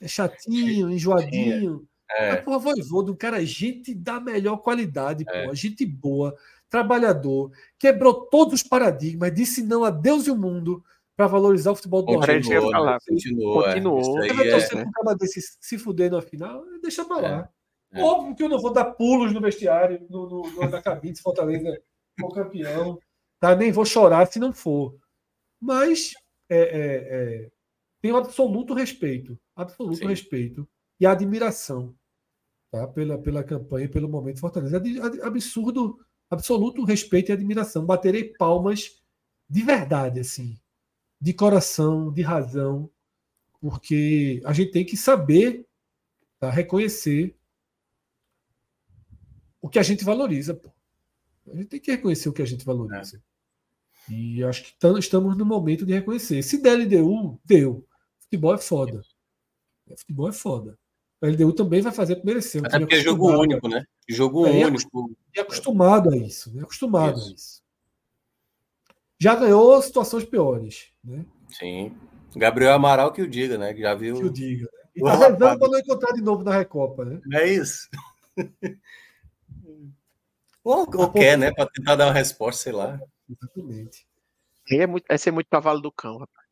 é 0.00 0.08
chatinho, 0.08 0.90
enjoadinho. 0.90 1.86
É. 2.10 2.32
Mas, 2.32 2.44
porra, 2.44 2.58
Voivoda, 2.58 3.12
um 3.12 3.16
cara, 3.16 3.44
gente 3.44 3.94
da 3.94 4.20
melhor 4.20 4.58
qualidade, 4.58 5.24
é. 5.28 5.42
porra, 5.42 5.54
gente 5.54 5.84
boa, 5.84 6.36
trabalhador, 6.68 7.50
quebrou 7.78 8.26
todos 8.26 8.54
os 8.54 8.62
paradigmas, 8.62 9.34
disse 9.34 9.62
não 9.62 9.84
a 9.84 9.90
Deus 9.90 10.26
e 10.26 10.30
o 10.30 10.36
mundo 10.36 10.82
para 11.16 11.26
valorizar 11.26 11.72
o 11.72 11.76
futebol 11.76 12.02
do 12.02 12.12
Nordeste. 12.12 12.52
Continuou, 12.52 12.98
continuou. 13.08 13.64
continuou. 13.64 14.24
É. 14.24 14.28
Você 14.28 14.50
torcer 14.50 14.78
é. 14.78 15.14
desse 15.18 15.40
se 15.60 15.78
fuder 15.78 16.10
na 16.10 16.20
final, 16.20 16.62
deixa 16.82 17.04
pra 17.04 17.16
lá. 17.16 17.48
É. 17.92 18.02
Óbvio 18.02 18.34
que 18.34 18.42
eu 18.42 18.48
não 18.48 18.58
vou 18.58 18.72
dar 18.72 18.84
pulos 18.84 19.32
no 19.32 19.40
vestiário, 19.40 20.06
no, 20.10 20.28
no, 20.28 20.42
no 20.50 20.68
na 20.68 20.82
cabine, 20.82 21.16
se 21.16 21.22
Fortaleza 21.22 21.80
for 22.20 22.34
campeão, 22.34 22.98
tá? 23.40 23.54
nem 23.54 23.72
vou 23.72 23.84
chorar 23.84 24.26
se 24.26 24.38
não 24.38 24.52
for. 24.52 24.94
Mas 25.60 26.12
é, 26.50 26.58
é, 26.58 27.44
é 27.44 27.50
tenho 28.02 28.16
absoluto 28.16 28.74
respeito, 28.74 29.38
absoluto 29.56 29.96
Sim. 29.96 30.06
respeito 30.06 30.68
e 31.00 31.06
admiração 31.06 31.94
tá? 32.70 32.86
pela, 32.86 33.18
pela 33.18 33.42
campanha 33.42 33.88
pelo 33.88 34.08
momento 34.08 34.40
Fortaleza. 34.40 34.80
Absurdo, 35.22 35.98
absoluto 36.30 36.84
respeito 36.84 37.30
e 37.30 37.32
admiração. 37.32 37.84
Baterei 37.84 38.24
palmas 38.34 39.02
de 39.48 39.62
verdade, 39.62 40.20
assim, 40.20 40.58
de 41.20 41.32
coração, 41.32 42.12
de 42.12 42.20
razão, 42.20 42.90
porque 43.60 44.42
a 44.44 44.52
gente 44.52 44.72
tem 44.72 44.84
que 44.84 44.96
saber 44.96 45.66
tá? 46.38 46.50
reconhecer 46.50 47.34
o 49.60 49.68
que 49.68 49.78
a 49.78 49.82
gente 49.82 50.04
valoriza. 50.04 50.54
Pô. 50.54 50.70
A 51.50 51.56
gente 51.56 51.68
tem 51.68 51.80
que 51.80 51.90
reconhecer 51.90 52.28
o 52.28 52.32
que 52.32 52.42
a 52.42 52.46
gente 52.46 52.64
valoriza. 52.64 53.22
É. 54.08 54.12
E 54.12 54.44
acho 54.44 54.62
que 54.62 54.86
estamos 54.98 55.36
no 55.36 55.44
momento 55.44 55.84
de 55.84 55.92
reconhecer. 55.92 56.42
Se 56.42 56.62
der 56.62 56.78
LDU, 56.78 57.40
deu. 57.44 57.86
Futebol 58.20 58.54
é 58.54 58.58
foda. 58.58 59.02
Futebol 59.94 60.28
é 60.28 60.32
foda. 60.32 60.78
A 61.22 61.26
LDU 61.26 61.52
também 61.52 61.80
vai 61.80 61.92
fazer 61.92 62.16
por 62.16 62.26
merecer. 62.26 62.64
Até 62.64 62.78
porque 62.78 62.96
é 62.96 63.00
jogo 63.00 63.30
único, 63.30 63.68
né? 63.68 63.84
Jogo 64.08 64.46
é, 64.46 64.66
único. 64.66 65.16
E 65.34 65.40
acostumado 65.40 66.10
a 66.10 66.16
isso. 66.16 66.54
Né? 66.54 66.62
Acostumado 66.62 67.18
isso. 67.18 67.30
a 67.30 67.34
isso. 67.34 67.62
Já 69.18 69.34
ganhou 69.34 69.80
situações 69.80 70.24
piores. 70.24 70.88
Né? 71.02 71.24
Sim. 71.50 71.96
Gabriel 72.34 72.74
Amaral 72.74 73.12
que 73.12 73.22
o 73.22 73.28
diga, 73.28 73.56
né? 73.56 73.72
Que 73.72 73.80
já 73.80 73.94
viu. 73.94 74.16
Que 74.18 74.24
o 74.24 74.30
diga. 74.30 74.64
Né? 74.64 74.90
E 74.96 75.00
tá 75.00 75.14
rezando 75.14 75.58
para 75.58 75.68
não 75.68 75.78
encontrar 75.78 76.12
de 76.12 76.22
novo 76.22 76.44
na 76.44 76.56
Recopa, 76.56 77.04
né? 77.04 77.20
É 77.32 77.48
isso. 77.48 77.88
ou, 80.62 80.80
ou 80.80 81.12
quer, 81.12 81.38
né? 81.38 81.52
Para 81.52 81.66
tentar 81.66 81.96
dar 81.96 82.06
uma 82.06 82.12
resposta, 82.12 82.62
sei 82.62 82.72
lá. 82.72 83.00
Exatamente. 83.28 84.06
É, 84.70 84.86
muito, 84.86 85.04
é 85.08 85.16
ser 85.16 85.30
muito 85.30 85.48
cavalo 85.48 85.80
do 85.80 85.92
cão, 85.92 86.18
rapaz. 86.18 86.46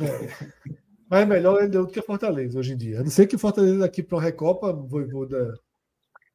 É. 0.00 0.76
Mas 1.08 1.22
é 1.22 1.24
melhor 1.24 1.60
ele 1.60 1.68
do 1.68 1.86
que 1.86 2.02
Fortaleza 2.02 2.58
hoje 2.58 2.72
em 2.72 2.76
dia. 2.76 3.00
A 3.00 3.02
não 3.02 3.10
ser 3.10 3.26
que 3.26 3.38
Fortaleza 3.38 3.84
aqui 3.84 4.02
para 4.02 4.16
uma 4.16 4.22
Recopa, 4.22 4.72
Voivoda. 4.72 5.54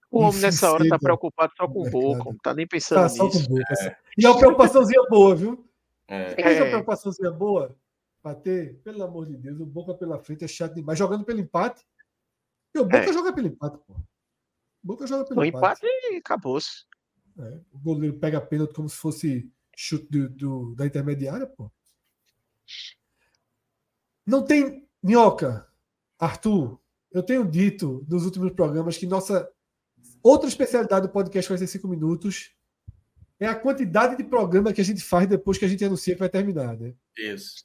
O 0.09 0.21
homem 0.21 0.41
nessa 0.41 0.71
hora 0.71 0.87
tá 0.87 0.99
preocupado 0.99 1.53
só 1.55 1.67
com 1.67 1.87
o 1.87 1.89
Boca, 1.89 2.25
não 2.25 2.37
tá 2.37 2.53
nem 2.53 2.67
pensando 2.67 3.01
tá, 3.01 3.09
só 3.09 3.25
nisso. 3.25 3.47
Com 3.47 3.55
Boca. 3.55 3.73
É. 3.81 3.97
E 4.17 4.25
é 4.25 4.29
uma 4.29 4.37
preocupaçãozinha 4.37 5.03
boa, 5.09 5.35
viu? 5.35 5.65
É. 6.07 6.33
Tem 6.33 6.45
uma 6.45 6.65
preocupaçãozinha 6.65 7.31
boa 7.31 7.75
para 8.21 8.35
ter, 8.35 8.75
pelo 8.83 9.03
amor 9.03 9.25
de 9.25 9.35
Deus, 9.35 9.59
o 9.59 9.65
Boca 9.65 9.93
pela 9.93 10.19
frente 10.19 10.43
é 10.43 10.47
chato 10.47 10.75
demais. 10.75 10.99
Jogando 10.99 11.25
pelo 11.25 11.39
empate. 11.39 11.83
E 12.73 12.79
o 12.79 12.83
Boca 12.83 13.09
é. 13.09 13.13
joga 13.13 13.33
pelo 13.33 13.47
empate, 13.47 13.77
pô. 13.85 13.93
O 13.93 14.87
Boca 14.87 15.07
joga 15.07 15.25
pelo 15.25 15.41
o 15.41 15.45
empate. 15.45 15.85
empate 15.85 16.17
acabou-se. 16.17 16.85
É. 17.39 17.59
O 17.71 17.79
goleiro 17.79 18.19
pega 18.19 18.37
a 18.37 18.41
pênalti 18.41 18.73
como 18.73 18.89
se 18.89 18.97
fosse 18.97 19.51
chute 19.75 20.07
do, 20.09 20.29
do, 20.29 20.75
da 20.75 20.85
intermediária, 20.85 21.47
pô. 21.47 21.71
Não 24.25 24.43
tem 24.43 24.87
minhoca, 25.01 25.67
Arthur. 26.19 26.79
Eu 27.11 27.23
tenho 27.23 27.45
dito 27.45 28.05
nos 28.07 28.25
últimos 28.25 28.51
programas 28.53 28.97
que 28.97 29.05
nossa 29.05 29.49
outra 30.23 30.47
especialidade 30.47 31.07
do 31.07 31.11
podcast 31.11 31.49
45 31.49 31.87
minutos 31.87 32.55
é 33.39 33.47
a 33.47 33.55
quantidade 33.55 34.15
de 34.15 34.23
programa 34.23 34.71
que 34.71 34.81
a 34.81 34.83
gente 34.83 35.03
faz 35.03 35.27
depois 35.27 35.57
que 35.57 35.65
a 35.65 35.67
gente 35.67 35.83
anuncia 35.83 36.13
que 36.13 36.19
vai 36.19 36.29
terminar, 36.29 36.77
né? 36.77 36.93
Isso. 37.17 37.63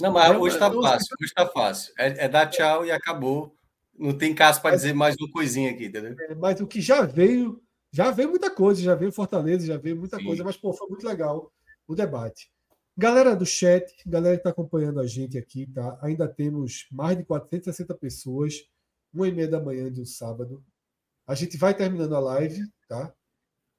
Não, 0.00 0.12
mas 0.12 0.32
é, 0.32 0.36
hoje 0.36 0.56
está 0.56 0.70
fácil. 0.70 1.16
Hoje 1.20 1.28
está 1.28 1.46
fácil. 1.46 1.94
É, 1.98 2.24
é, 2.24 2.28
dar 2.28 2.46
tchau 2.46 2.84
e 2.84 2.90
acabou. 2.90 3.54
Não 3.96 4.16
tem 4.16 4.34
caso 4.34 4.62
para 4.62 4.74
dizer 4.74 4.94
mais 4.94 5.14
uma 5.20 5.30
coisinha 5.30 5.70
aqui, 5.70 5.86
entendeu? 5.86 6.16
É, 6.18 6.34
mas 6.34 6.58
o 6.60 6.66
que 6.66 6.80
já 6.80 7.02
veio, 7.02 7.62
já 7.92 8.10
veio 8.10 8.30
muita 8.30 8.50
coisa, 8.50 8.80
já 8.80 8.94
veio 8.94 9.12
Fortaleza, 9.12 9.66
já 9.66 9.76
veio 9.76 9.96
muita 9.96 10.16
Sim. 10.16 10.24
coisa, 10.24 10.42
mas 10.42 10.56
pô, 10.56 10.72
foi 10.72 10.88
muito 10.88 11.06
legal 11.06 11.52
o 11.86 11.94
debate. 11.94 12.50
Galera 12.96 13.34
do 13.34 13.46
chat, 13.46 13.92
galera 14.06 14.36
que 14.36 14.40
está 14.40 14.50
acompanhando 14.50 15.00
a 15.00 15.06
gente 15.06 15.38
aqui, 15.38 15.66
tá? 15.66 15.98
Ainda 16.02 16.28
temos 16.28 16.86
mais 16.90 17.16
de 17.16 17.24
460 17.24 17.94
pessoas, 17.94 18.54
uma 19.12 19.28
e 19.28 19.32
meia 19.32 19.48
da 19.48 19.60
manhã 19.60 19.90
de 19.90 20.00
um 20.00 20.06
sábado. 20.06 20.62
A 21.26 21.34
gente 21.34 21.56
vai 21.56 21.74
terminando 21.74 22.14
a 22.14 22.20
live, 22.20 22.62
tá? 22.88 23.12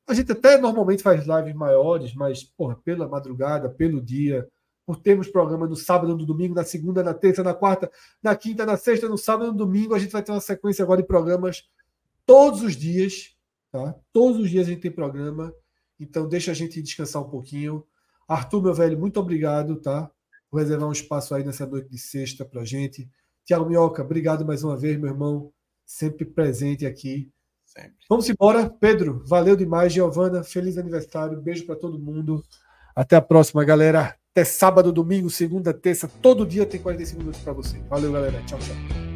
A 0.08 0.14
gente 0.14 0.32
até 0.32 0.58
normalmente 0.58 1.04
faz 1.04 1.26
lives 1.26 1.54
maiores, 1.54 2.14
mas, 2.16 2.44
porra, 2.44 2.76
pela 2.76 3.08
madrugada, 3.08 3.70
pelo 3.70 4.02
dia, 4.02 4.48
por 4.86 4.98
termos 4.98 5.28
programa 5.28 5.68
no 5.68 5.76
sábado, 5.76 6.18
no 6.18 6.26
domingo, 6.26 6.56
na 6.56 6.64
segunda, 6.64 7.04
na 7.04 7.14
terça, 7.14 7.44
na 7.44 7.54
quarta, 7.54 7.92
na 8.22 8.36
quinta, 8.36 8.66
na 8.66 8.76
sexta, 8.78 9.08
no 9.08 9.18
sábado, 9.18 9.52
no 9.52 9.58
domingo, 9.58 9.94
a 9.94 10.00
gente 10.00 10.12
vai 10.12 10.24
ter 10.24 10.32
uma 10.32 10.42
sequência 10.42 10.84
agora 10.84 11.02
de 11.02 11.08
programas 11.08 11.70
todos 12.26 12.62
os 12.62 12.76
dias, 12.76 13.36
tá? 13.72 13.96
Todos 14.12 14.40
os 14.40 14.50
dias 14.50 14.68
a 14.68 14.70
gente 14.70 14.82
tem 14.82 14.92
programa, 14.92 15.54
então 16.00 16.28
deixa 16.28 16.52
a 16.52 16.54
gente 16.54 16.82
descansar 16.82 17.22
um 17.22 17.30
pouquinho. 17.30 17.86
Arthur, 18.32 18.62
meu 18.62 18.74
velho, 18.74 18.98
muito 18.98 19.20
obrigado, 19.20 19.76
tá? 19.76 20.10
Vou 20.50 20.60
reservar 20.60 20.88
um 20.88 20.94
espaço 20.94 21.36
aí 21.36 21.44
nessa 21.44 21.66
noite 21.66 21.90
de 21.90 21.98
sexta 21.98 22.46
pra 22.46 22.64
gente. 22.64 23.10
Tiago 23.46 23.66
Minhoca, 23.66 24.02
obrigado 24.02 24.46
mais 24.46 24.64
uma 24.64 24.78
vez, 24.78 24.98
meu 24.98 25.10
irmão. 25.10 25.52
Sempre 25.86 26.24
presente 26.24 26.86
aqui. 26.86 27.30
Sempre. 27.66 27.96
Vamos 28.10 28.30
embora. 28.30 28.70
Pedro, 28.70 29.24
valeu 29.28 29.56
demais. 29.56 29.92
Giovana, 29.92 30.44
feliz 30.44 30.78
aniversário. 30.78 31.42
Beijo 31.42 31.66
para 31.66 31.76
todo 31.76 32.00
mundo. 32.00 32.42
Até 32.96 33.18
a 33.18 33.22
próxima, 33.22 33.66
galera. 33.66 34.16
Até 34.32 34.46
sábado, 34.46 34.94
domingo, 34.94 35.30
segunda, 35.30 35.74
terça. 35.74 36.08
Todo 36.22 36.46
dia 36.46 36.66
tem 36.66 36.82
45 36.82 37.20
minutos 37.20 37.42
para 37.42 37.52
você. 37.52 37.80
Valeu, 37.90 38.14
galera. 38.14 38.42
Tchau, 38.46 38.60
tchau. 38.60 39.11